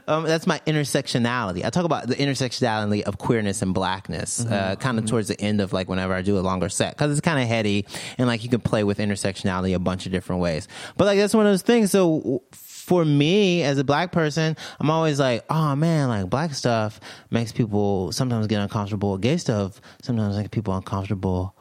um, 0.08 0.24
that's 0.24 0.48
my 0.48 0.60
intersectionality. 0.68 1.66
I 1.66 1.70
talk 1.70 1.86
about 1.86 2.08
the 2.08 2.16
intersectionality 2.16 3.04
of 3.04 3.18
queerness 3.18 3.62
and 3.62 3.74
blackness, 3.74 4.46
uh, 4.46 4.76
kind 4.80 5.00
of 5.00 5.06
towards 5.06 5.28
the 5.28 5.40
end 5.40 5.62
of 5.62 5.74
like 5.74 5.90
whenever 5.90 6.14
I 6.14 6.22
do 6.22 6.38
a 6.38 6.42
longer 6.42 6.70
set, 6.70 6.96
because 6.96 7.12
it's 7.12 7.22
kind 7.22 7.42
of 7.42 7.48
heady 7.48 7.86
and 8.18 8.28
like 8.28 8.44
you 8.44 8.50
can 8.50 8.62
play 8.62 8.84
with 8.84 9.00
intersectionality 9.00 9.76
a 9.76 9.80
bunch 9.80 10.06
of 10.06 10.12
different 10.12 10.42
ways. 10.42 10.68
But 10.98 11.06
like 11.06 11.18
that's 11.18 11.34
one 11.34 11.46
of 11.46 11.52
those 11.52 11.62
things. 11.62 11.92
So. 11.92 12.44
For 12.90 13.06
me, 13.06 13.62
as 13.62 13.78
a 13.78 13.84
black 13.84 14.12
person, 14.12 14.58
I'm 14.80 14.90
always 14.90 15.20
like, 15.20 15.46
oh 15.48 15.76
man, 15.76 16.10
like 16.10 16.28
black 16.28 16.56
stuff 16.56 17.00
makes 17.30 17.52
people 17.52 18.12
sometimes 18.12 18.48
get 18.48 18.60
uncomfortable. 18.62 19.16
Gay 19.20 19.38
stuff 19.38 19.80
sometimes 20.02 20.36
makes 20.36 20.50
people 20.50 20.76
uncomfortable 20.76 21.56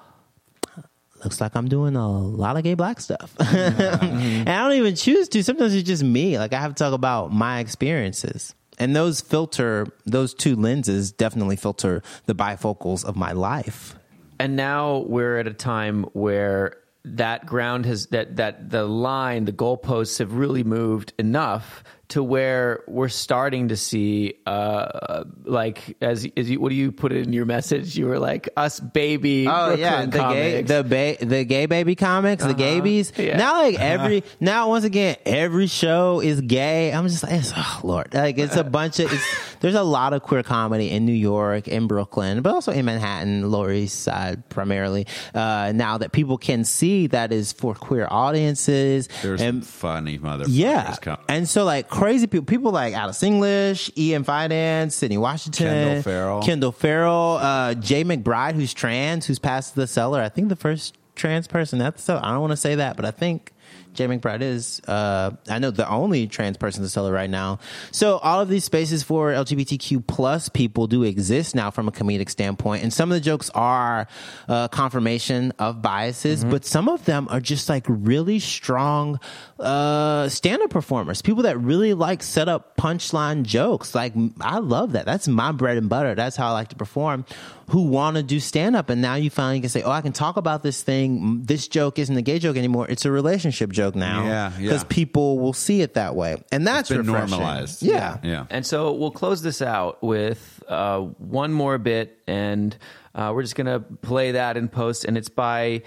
looks 1.24 1.40
like 1.40 1.54
I'm 1.56 1.68
doing 1.68 1.96
a 1.96 2.08
lot 2.08 2.56
of 2.56 2.62
gay 2.62 2.74
black 2.74 3.00
stuff. 3.00 3.34
Mm-hmm. 3.38 4.12
and 4.12 4.48
I 4.48 4.62
don't 4.68 4.76
even 4.78 4.94
choose 4.94 5.28
to. 5.30 5.42
Sometimes 5.42 5.74
it's 5.74 5.86
just 5.86 6.02
me. 6.02 6.38
Like 6.38 6.52
I 6.52 6.60
have 6.60 6.74
to 6.74 6.84
talk 6.84 6.92
about 6.92 7.32
my 7.32 7.60
experiences. 7.60 8.54
And 8.78 8.94
those 8.94 9.20
filter, 9.20 9.86
those 10.06 10.34
two 10.34 10.54
lenses 10.54 11.10
definitely 11.12 11.56
filter 11.56 12.02
the 12.26 12.34
bifocals 12.34 13.04
of 13.04 13.16
my 13.16 13.32
life. 13.32 13.96
and 14.38 14.54
now 14.56 14.98
we're 14.98 15.38
at 15.38 15.46
a 15.48 15.52
time 15.52 16.04
where 16.12 16.76
that 17.04 17.46
ground 17.46 17.86
has 17.86 18.06
that 18.08 18.36
that 18.36 18.70
the 18.70 18.84
line 18.84 19.46
the 19.46 19.52
goalposts 19.52 20.18
have 20.18 20.34
really 20.34 20.62
moved 20.62 21.12
enough 21.18 21.82
to 22.08 22.22
where 22.22 22.82
we're 22.86 23.08
starting 23.08 23.68
to 23.68 23.76
see 23.76 24.34
uh 24.46 25.24
like 25.44 25.96
as 26.00 26.26
as 26.36 26.48
you 26.50 26.58
what 26.58 26.70
do 26.70 26.74
you 26.74 26.90
put 26.90 27.12
it 27.12 27.26
in 27.26 27.32
your 27.34 27.44
message 27.44 27.96
you 27.98 28.06
were 28.06 28.18
like 28.18 28.48
us 28.56 28.80
baby 28.80 29.46
Oh 29.46 29.76
Brooklyn 29.76 29.78
yeah, 29.80 30.06
the 30.06 30.28
gay, 30.32 30.62
the 30.62 30.84
ba- 30.84 31.24
the 31.24 31.44
gay 31.44 31.66
baby 31.66 31.94
comics, 31.94 32.44
the 32.44 32.54
gabies. 32.54 33.16
Yeah. 33.18 33.36
Now 33.36 33.62
like 33.62 33.78
every 33.78 34.24
now 34.40 34.68
once 34.70 34.84
again 34.84 35.16
every 35.26 35.66
show 35.66 36.20
is 36.20 36.40
gay. 36.40 36.92
I'm 36.92 37.06
just 37.08 37.22
like 37.22 37.42
oh 37.56 37.80
lord, 37.84 38.14
like 38.14 38.38
it's 38.38 38.56
a 38.56 38.64
bunch 38.64 39.00
of. 39.00 39.12
It's, 39.12 39.24
there's 39.60 39.74
a 39.74 39.82
lot 39.82 40.12
of 40.12 40.22
queer 40.22 40.42
comedy 40.42 40.90
in 40.90 41.04
New 41.06 41.12
York, 41.12 41.68
in 41.68 41.86
Brooklyn, 41.86 42.42
but 42.42 42.52
also 42.52 42.72
in 42.72 42.84
Manhattan, 42.84 43.50
Lower 43.50 43.72
East 43.72 44.02
Side 44.02 44.48
primarily. 44.48 45.06
Uh, 45.34 45.72
now 45.74 45.98
that 45.98 46.12
people 46.12 46.38
can 46.38 46.64
see 46.64 47.06
that 47.08 47.32
is 47.32 47.52
for 47.52 47.74
queer 47.74 48.06
audiences 48.10 49.08
There's 49.22 49.40
some 49.40 49.48
and 49.48 49.66
funny 49.66 50.18
motherfuckers 50.18 50.46
yeah, 50.48 51.16
and 51.28 51.48
so 51.48 51.64
like 51.64 51.88
crazy 51.88 52.26
people, 52.26 52.46
people 52.46 52.72
like 52.72 52.94
Alice 52.94 53.22
English, 53.22 53.90
Ian 53.96 54.24
Fidance, 54.24 54.92
Sydney 54.92 55.18
Washington, 55.18 55.66
Kendall 55.66 56.02
Farrell. 56.02 56.42
Kendall 56.42 56.72
Farrell, 56.72 57.38
uh, 57.40 57.74
Jaye 57.74 58.04
McBride, 58.04 58.54
who's 58.54 58.74
trans, 58.74 59.26
who's 59.26 59.38
passed 59.38 59.74
the 59.74 59.86
cellar. 59.86 60.20
I 60.20 60.28
think 60.28 60.48
the 60.48 60.56
first 60.56 60.96
trans 61.14 61.46
person 61.46 61.80
at 61.82 61.96
the 61.96 62.02
cellar. 62.02 62.20
I 62.22 62.30
don't 62.30 62.40
want 62.40 62.52
to 62.52 62.56
say 62.56 62.76
that, 62.76 62.96
but 62.96 63.04
I 63.04 63.10
think 63.10 63.52
Jaye 63.94 64.18
McBride 64.18 64.42
is. 64.42 64.80
Uh, 64.86 65.32
I 65.48 65.58
know 65.58 65.70
the 65.70 65.88
only 65.88 66.26
trans 66.26 66.56
person 66.56 66.82
to 66.82 66.88
sell 66.88 67.06
it 67.06 67.10
right 67.12 67.30
now. 67.30 67.58
So 67.90 68.18
all 68.18 68.40
of 68.40 68.48
these 68.48 68.64
spaces 68.64 69.02
for 69.02 69.30
LGBTQ 69.32 70.06
plus 70.06 70.48
people 70.48 70.86
do 70.86 71.02
exist 71.02 71.54
now 71.54 71.70
from 71.70 71.88
a 71.88 71.92
comedic 71.92 72.30
standpoint, 72.30 72.82
and 72.82 72.92
some 72.92 73.10
of 73.10 73.16
the 73.16 73.20
jokes 73.20 73.50
are 73.50 74.06
uh, 74.48 74.68
confirmation 74.68 75.52
of 75.58 75.82
biases, 75.82 76.44
but 76.44 76.64
some 76.64 76.88
of 76.88 77.04
them 77.04 77.26
are 77.30 77.40
just 77.40 77.68
like 77.68 77.84
really 77.88 78.38
strong 78.38 79.18
uh, 79.58 80.28
stand-up 80.28 80.70
performers, 80.70 81.22
people 81.22 81.42
that 81.42 81.58
really 81.58 81.94
like 81.94 82.22
set 82.22 82.48
up 82.48 82.76
punchline 82.76 83.42
jokes. 83.42 83.94
Like 83.94 84.14
I 84.40 84.58
love 84.58 84.92
that. 84.92 85.06
That's 85.06 85.26
my 85.28 85.52
bread 85.52 85.76
and 85.76 85.88
butter. 85.88 86.14
That's 86.14 86.36
how 86.36 86.48
I 86.48 86.52
like 86.52 86.68
to 86.68 86.76
perform. 86.76 87.24
Who 87.68 87.82
want 87.82 88.16
to 88.16 88.22
do 88.22 88.40
stand-up, 88.40 88.88
and 88.88 89.02
now 89.02 89.16
you 89.16 89.28
finally 89.28 89.60
can 89.60 89.68
say, 89.68 89.82
"Oh, 89.82 89.90
I 89.90 90.00
can 90.00 90.12
talk 90.12 90.38
about 90.38 90.62
this 90.62 90.82
thing. 90.82 91.42
This 91.44 91.68
joke 91.68 91.98
isn't 91.98 92.16
a 92.16 92.22
gay 92.22 92.38
joke 92.38 92.56
anymore. 92.56 92.86
It's 92.88 93.04
a 93.04 93.10
relationship 93.10 93.72
joke 93.72 93.94
now." 93.94 94.24
Yeah, 94.24 94.52
yeah. 94.52 94.62
Because 94.62 94.84
people 94.84 95.38
will 95.38 95.52
see 95.52 95.82
it 95.82 95.94
that 95.94 96.14
way, 96.14 96.42
and 96.50 96.66
that's 96.66 96.88
been 96.88 96.98
refreshing. 96.98 97.30
normalized. 97.38 97.82
Yeah. 97.82 98.18
Yeah. 98.22 98.46
And 98.48 98.64
so 98.64 98.92
we'll 98.92 99.10
close 99.10 99.42
this 99.42 99.60
out 99.60 100.02
with 100.02 100.62
uh, 100.66 101.00
one 101.00 101.52
more 101.52 101.76
bit, 101.76 102.18
and 102.26 102.74
uh, 103.14 103.32
we're 103.34 103.42
just 103.42 103.54
going 103.54 103.66
to 103.66 103.80
play 103.80 104.32
that 104.32 104.56
in 104.56 104.68
post, 104.68 105.04
and 105.04 105.18
it's 105.18 105.28
by 105.28 105.82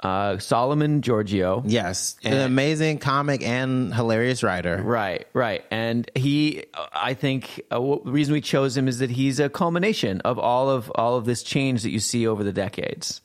uh, 0.00 0.38
Solomon 0.38 1.02
Georgio. 1.02 1.62
Yes, 1.66 2.16
an 2.24 2.32
And- 2.34 2.42
amazing 2.42 2.98
comic 2.98 3.42
and 3.42 3.92
hilarious 3.94 4.42
writer. 4.42 4.80
Right, 4.82 5.26
right. 5.32 5.64
And 5.70 6.08
he, 6.14 6.64
I 6.92 7.14
think, 7.14 7.60
uh, 7.70 7.76
w- 7.76 8.02
the 8.04 8.10
reason 8.12 8.32
we 8.34 8.40
chose 8.40 8.76
him 8.76 8.86
is 8.88 8.98
that 9.00 9.10
he's 9.10 9.40
a 9.40 9.48
culmination 9.48 10.20
of 10.22 10.38
all 10.38 10.70
of 10.70 10.90
all 10.94 11.16
of 11.16 11.24
this 11.24 11.42
change 11.42 11.82
that 11.82 11.90
you 11.90 11.98
see 12.00 12.26
over 12.26 12.44
the 12.44 12.52
decades. 12.52 13.20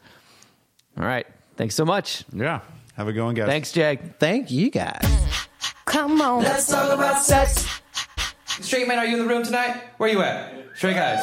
All 0.98 1.06
right. 1.06 1.28
Thanks 1.58 1.76
so 1.76 1.86
much. 1.86 2.24
Yeah. 2.34 2.62
Have 2.96 3.08
a 3.08 3.14
good 3.14 3.24
one, 3.24 3.36
guys. 3.36 3.48
Thanks, 3.48 3.72
Jag. 3.72 4.18
Thank 4.20 4.50
you 4.52 4.70
guys. 4.72 5.02
Come 5.86 6.22
on. 6.22 6.44
Let's 6.44 6.68
talk 6.68 6.92
about 6.92 7.22
sex. 7.24 7.68
Straight 8.46 8.88
men, 8.88 8.98
are 9.00 9.06
you 9.06 9.18
in 9.20 9.28
the 9.28 9.28
room 9.28 9.44
tonight? 9.44 9.82
Where 9.98 10.10
you 10.10 10.22
at? 10.22 10.54
Straight 10.76 10.96
guys. 10.96 11.20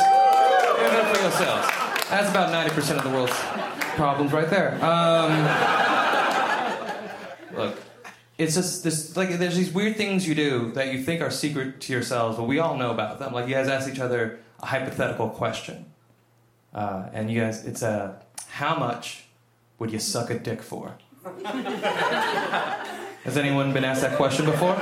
Give 0.79 0.93
it 0.93 1.01
up 1.01 1.17
for 1.17 1.23
yourselves. 1.23 1.69
That's 2.11 2.29
about 2.31 2.51
90% 2.53 2.97
of 2.99 3.05
the 3.05 3.11
world's 3.11 3.33
problems 4.01 4.33
right 4.33 4.49
there. 4.49 4.83
Um, 4.83 5.45
look, 7.55 7.77
it's 8.39 8.55
just 8.55 8.83
this 8.83 9.15
like 9.15 9.39
there's 9.39 9.57
these 9.57 9.71
weird 9.71 9.97
things 9.97 10.27
you 10.27 10.35
do 10.35 10.73
that 10.73 10.91
you 10.91 11.03
think 11.03 11.21
are 11.21 11.31
secret 11.31 11.83
to 11.83 11.93
yourselves, 11.93 12.39
but 12.39 12.45
we 12.45 12.59
all 12.59 12.79
know 12.79 12.93
about 12.93 13.19
them. 13.19 13.35
Like 13.35 13.47
you 13.47 13.53
guys 13.53 13.69
ask 13.69 13.93
each 13.93 14.01
other 14.01 14.39
a 14.61 14.67
hypothetical 14.67 15.29
question, 15.29 15.85
uh, 16.73 17.11
and 17.13 17.31
you 17.31 17.43
guys, 17.43 17.67
it's 17.67 17.83
a 17.83 18.23
how 18.49 18.75
much 18.75 19.25
would 19.79 19.93
you 19.93 19.99
suck 19.99 20.31
a 20.31 20.39
dick 20.39 20.63
for? 20.63 20.97
Has 23.25 23.37
anyone 23.37 23.75
been 23.75 23.85
asked 23.85 24.01
that 24.01 24.17
question 24.17 24.47
before? 24.47 24.77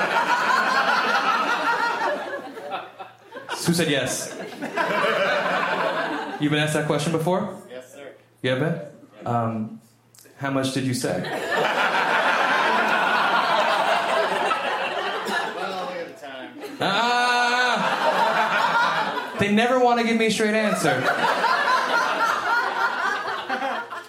Who 3.66 3.74
said 3.74 3.90
yes? 3.90 4.30
You've 6.40 6.52
been 6.52 6.60
asked 6.60 6.74
that 6.74 6.86
question 6.86 7.10
before? 7.10 7.60
Yes, 7.68 7.92
sir. 7.92 8.12
You 8.42 8.50
have 8.50 8.60
been? 8.60 8.87
Um, 9.26 9.80
how 10.36 10.50
much 10.50 10.72
did 10.74 10.84
you 10.84 10.94
say? 10.94 11.24
Ah! 16.80 17.18
They 19.40 19.50
never 19.52 19.80
want 19.80 19.98
to 20.00 20.06
give 20.06 20.16
me 20.16 20.26
a 20.26 20.30
straight 20.30 20.54
answer. 20.54 21.00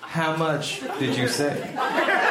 How 0.02 0.36
much 0.36 0.82
did 1.00 1.18
you 1.18 1.28
say? 1.28 1.76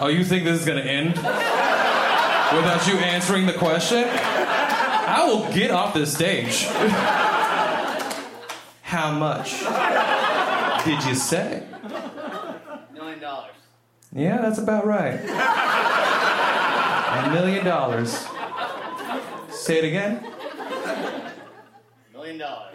Oh, 0.00 0.06
you 0.06 0.22
think 0.24 0.44
this 0.44 0.60
is 0.60 0.64
gonna 0.64 0.80
end 0.80 1.16
without 1.16 2.86
you 2.86 2.98
answering 2.98 3.46
the 3.46 3.52
question? 3.52 4.04
I 5.10 5.24
will 5.26 5.50
get 5.52 5.70
off 5.70 5.94
this 5.94 6.12
stage. 6.14 6.64
How 8.82 9.10
much 9.12 9.60
did 10.84 11.02
you 11.04 11.14
say? 11.14 11.62
Million 12.94 13.18
dollars. 13.20 13.52
Yeah, 14.12 14.38
that's 14.42 14.58
about 14.58 14.86
right. 14.86 15.18
A 17.24 17.30
million 17.32 17.64
dollars. 17.64 18.26
Say 19.50 19.78
it 19.78 19.84
again. 19.84 20.24
Million 22.12 22.38
dollars. 22.38 22.74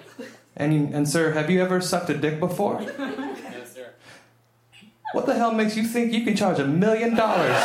And, 0.56 0.74
you- 0.74 0.90
and 0.94 1.08
sir, 1.10 1.32
have 1.34 1.50
you 1.50 1.62
ever 1.62 1.82
sucked 1.82 2.10
a 2.10 2.18
dick 2.18 2.40
before? 2.40 2.82
Yes, 2.82 3.74
sir. 3.74 3.90
What 5.14 5.26
the 5.28 5.34
hell 5.36 5.52
makes 5.52 5.76
you 5.78 5.84
think 5.84 6.14
you 6.14 6.24
can 6.24 6.36
charge 6.36 6.60
a 6.60 6.66
million 6.68 7.16
dollars? 7.16 7.58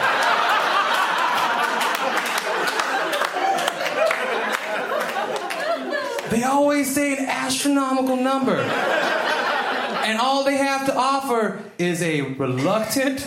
They 6.30 6.44
always 6.44 6.94
say 6.94 7.18
an 7.18 7.26
astronomical 7.26 8.16
number. 8.18 8.58
And 8.58 10.20
all 10.20 10.44
they 10.44 10.58
have 10.58 10.86
to 10.86 10.96
offer 10.96 11.62
is 11.78 12.02
a 12.02 12.22
reluctant, 12.22 13.26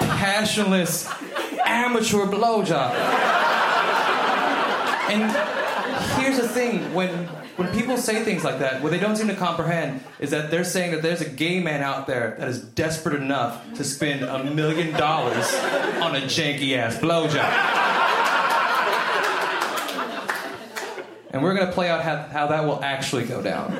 passionless, 0.00 1.08
amateur 1.64 2.26
blowjob. 2.26 2.92
And 5.10 5.30
here's 6.20 6.38
the 6.38 6.48
thing 6.48 6.94
when 6.94 7.28
when 7.62 7.72
people 7.72 7.96
say 7.96 8.24
things 8.24 8.42
like 8.42 8.58
that, 8.58 8.82
what 8.82 8.90
they 8.90 8.98
don't 8.98 9.16
seem 9.16 9.28
to 9.28 9.36
comprehend 9.36 10.02
is 10.18 10.30
that 10.30 10.50
they're 10.50 10.64
saying 10.64 10.90
that 10.92 11.02
there's 11.02 11.20
a 11.20 11.28
gay 11.28 11.60
man 11.60 11.80
out 11.80 12.08
there 12.08 12.34
that 12.38 12.48
is 12.48 12.60
desperate 12.60 13.14
enough 13.14 13.62
to 13.74 13.84
spend 13.84 14.24
a 14.24 14.42
million 14.42 14.92
dollars 14.98 15.54
on 16.02 16.16
a 16.16 16.20
janky 16.22 16.76
ass 16.76 16.96
blowjob. 16.96 17.38
And 21.32 21.42
we're 21.42 21.54
gonna 21.54 21.72
play 21.72 21.88
out 21.88 22.02
how, 22.02 22.16
how 22.16 22.46
that 22.48 22.64
will 22.64 22.82
actually 22.82 23.24
go 23.24 23.40
down. 23.40 23.72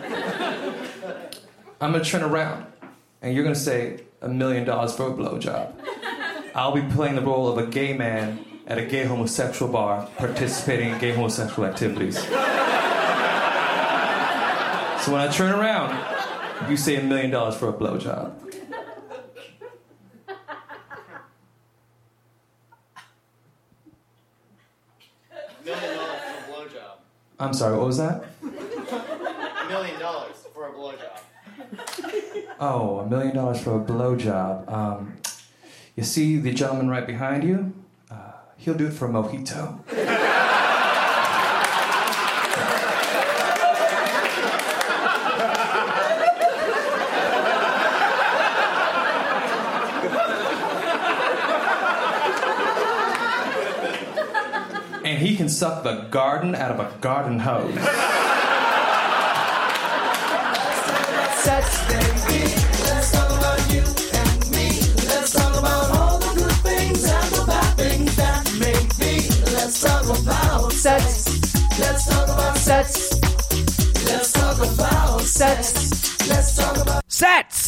I'm 1.80 1.92
gonna 1.92 2.04
turn 2.04 2.22
around, 2.22 2.64
and 3.20 3.34
you're 3.34 3.44
gonna 3.44 3.56
say 3.56 4.04
a 4.20 4.28
million 4.28 4.64
dollars 4.64 4.94
for 4.94 5.08
a 5.08 5.12
blowjob. 5.12 5.72
I'll 6.54 6.74
be 6.74 6.82
playing 6.94 7.16
the 7.16 7.22
role 7.22 7.48
of 7.48 7.58
a 7.58 7.66
gay 7.66 7.94
man 7.94 8.44
at 8.68 8.78
a 8.78 8.86
gay 8.86 9.04
homosexual 9.04 9.72
bar 9.72 10.08
participating 10.16 10.90
in 10.90 10.98
gay 11.00 11.12
homosexual 11.12 11.68
activities. 11.68 12.24
So 15.02 15.10
when 15.10 15.20
I 15.20 15.32
turn 15.32 15.50
around, 15.50 16.70
you 16.70 16.76
say 16.76 16.94
a 16.94 17.02
million 17.02 17.32
dollars 17.32 17.56
for 17.56 17.68
a 17.68 17.72
blowjob. 17.72 18.38
Million 25.64 25.96
dollars 25.96 26.20
for 26.22 26.52
a 26.52 26.54
blowjob. 26.54 26.96
I'm 27.40 27.52
sorry, 27.52 27.76
what 27.76 27.86
was 27.88 27.96
that? 27.98 28.26
A 28.44 29.68
million 29.68 29.98
dollars 29.98 30.36
for 30.54 30.68
a 30.68 30.72
blowjob. 30.72 31.20
Oh, 32.60 33.00
a 33.00 33.06
million 33.08 33.34
dollars 33.34 33.60
for 33.60 33.80
a 33.80 33.84
blowjob. 33.84 34.72
Um, 34.72 35.16
you 35.96 36.04
see 36.04 36.36
the 36.36 36.52
gentleman 36.52 36.88
right 36.88 37.08
behind 37.08 37.42
you? 37.42 37.74
Uh, 38.08 38.34
he'll 38.56 38.74
do 38.74 38.86
it 38.86 38.92
for 38.92 39.06
a 39.06 39.10
mojito. 39.10 39.80
he 55.22 55.36
can 55.36 55.48
suck 55.48 55.84
the 55.84 56.02
garden 56.10 56.54
out 56.54 56.72
of 56.72 56.80
a 56.80 56.98
garden 57.00 57.38
hose. 57.38 57.72
Sex. 61.44 61.66
Let's 62.86 63.12
talk 63.12 63.30
about 63.30 63.72
you 63.72 63.82
and 64.18 64.50
me. 64.50 64.68
Let's 65.06 65.32
talk 65.32 65.56
about 65.58 65.90
all 65.96 66.18
the 66.18 66.32
good 66.34 66.52
things 66.66 67.04
and 67.04 67.34
the 67.34 67.44
bad 67.46 67.76
things 67.76 68.16
that 68.16 68.42
make 68.58 68.98
me. 68.98 69.28
Let's 69.54 69.80
talk 69.80 70.04
about 70.04 70.72
sex. 70.72 71.26
Let's 71.78 72.06
talk 72.08 72.28
about 72.28 72.56
sex. 72.56 73.12
Let's 74.04 74.32
talk 74.32 74.58
about 74.58 75.20
sex. 75.20 76.28
Let's 76.28 76.56
talk 76.56 76.76
about 76.78 77.02
Sets! 77.08 77.61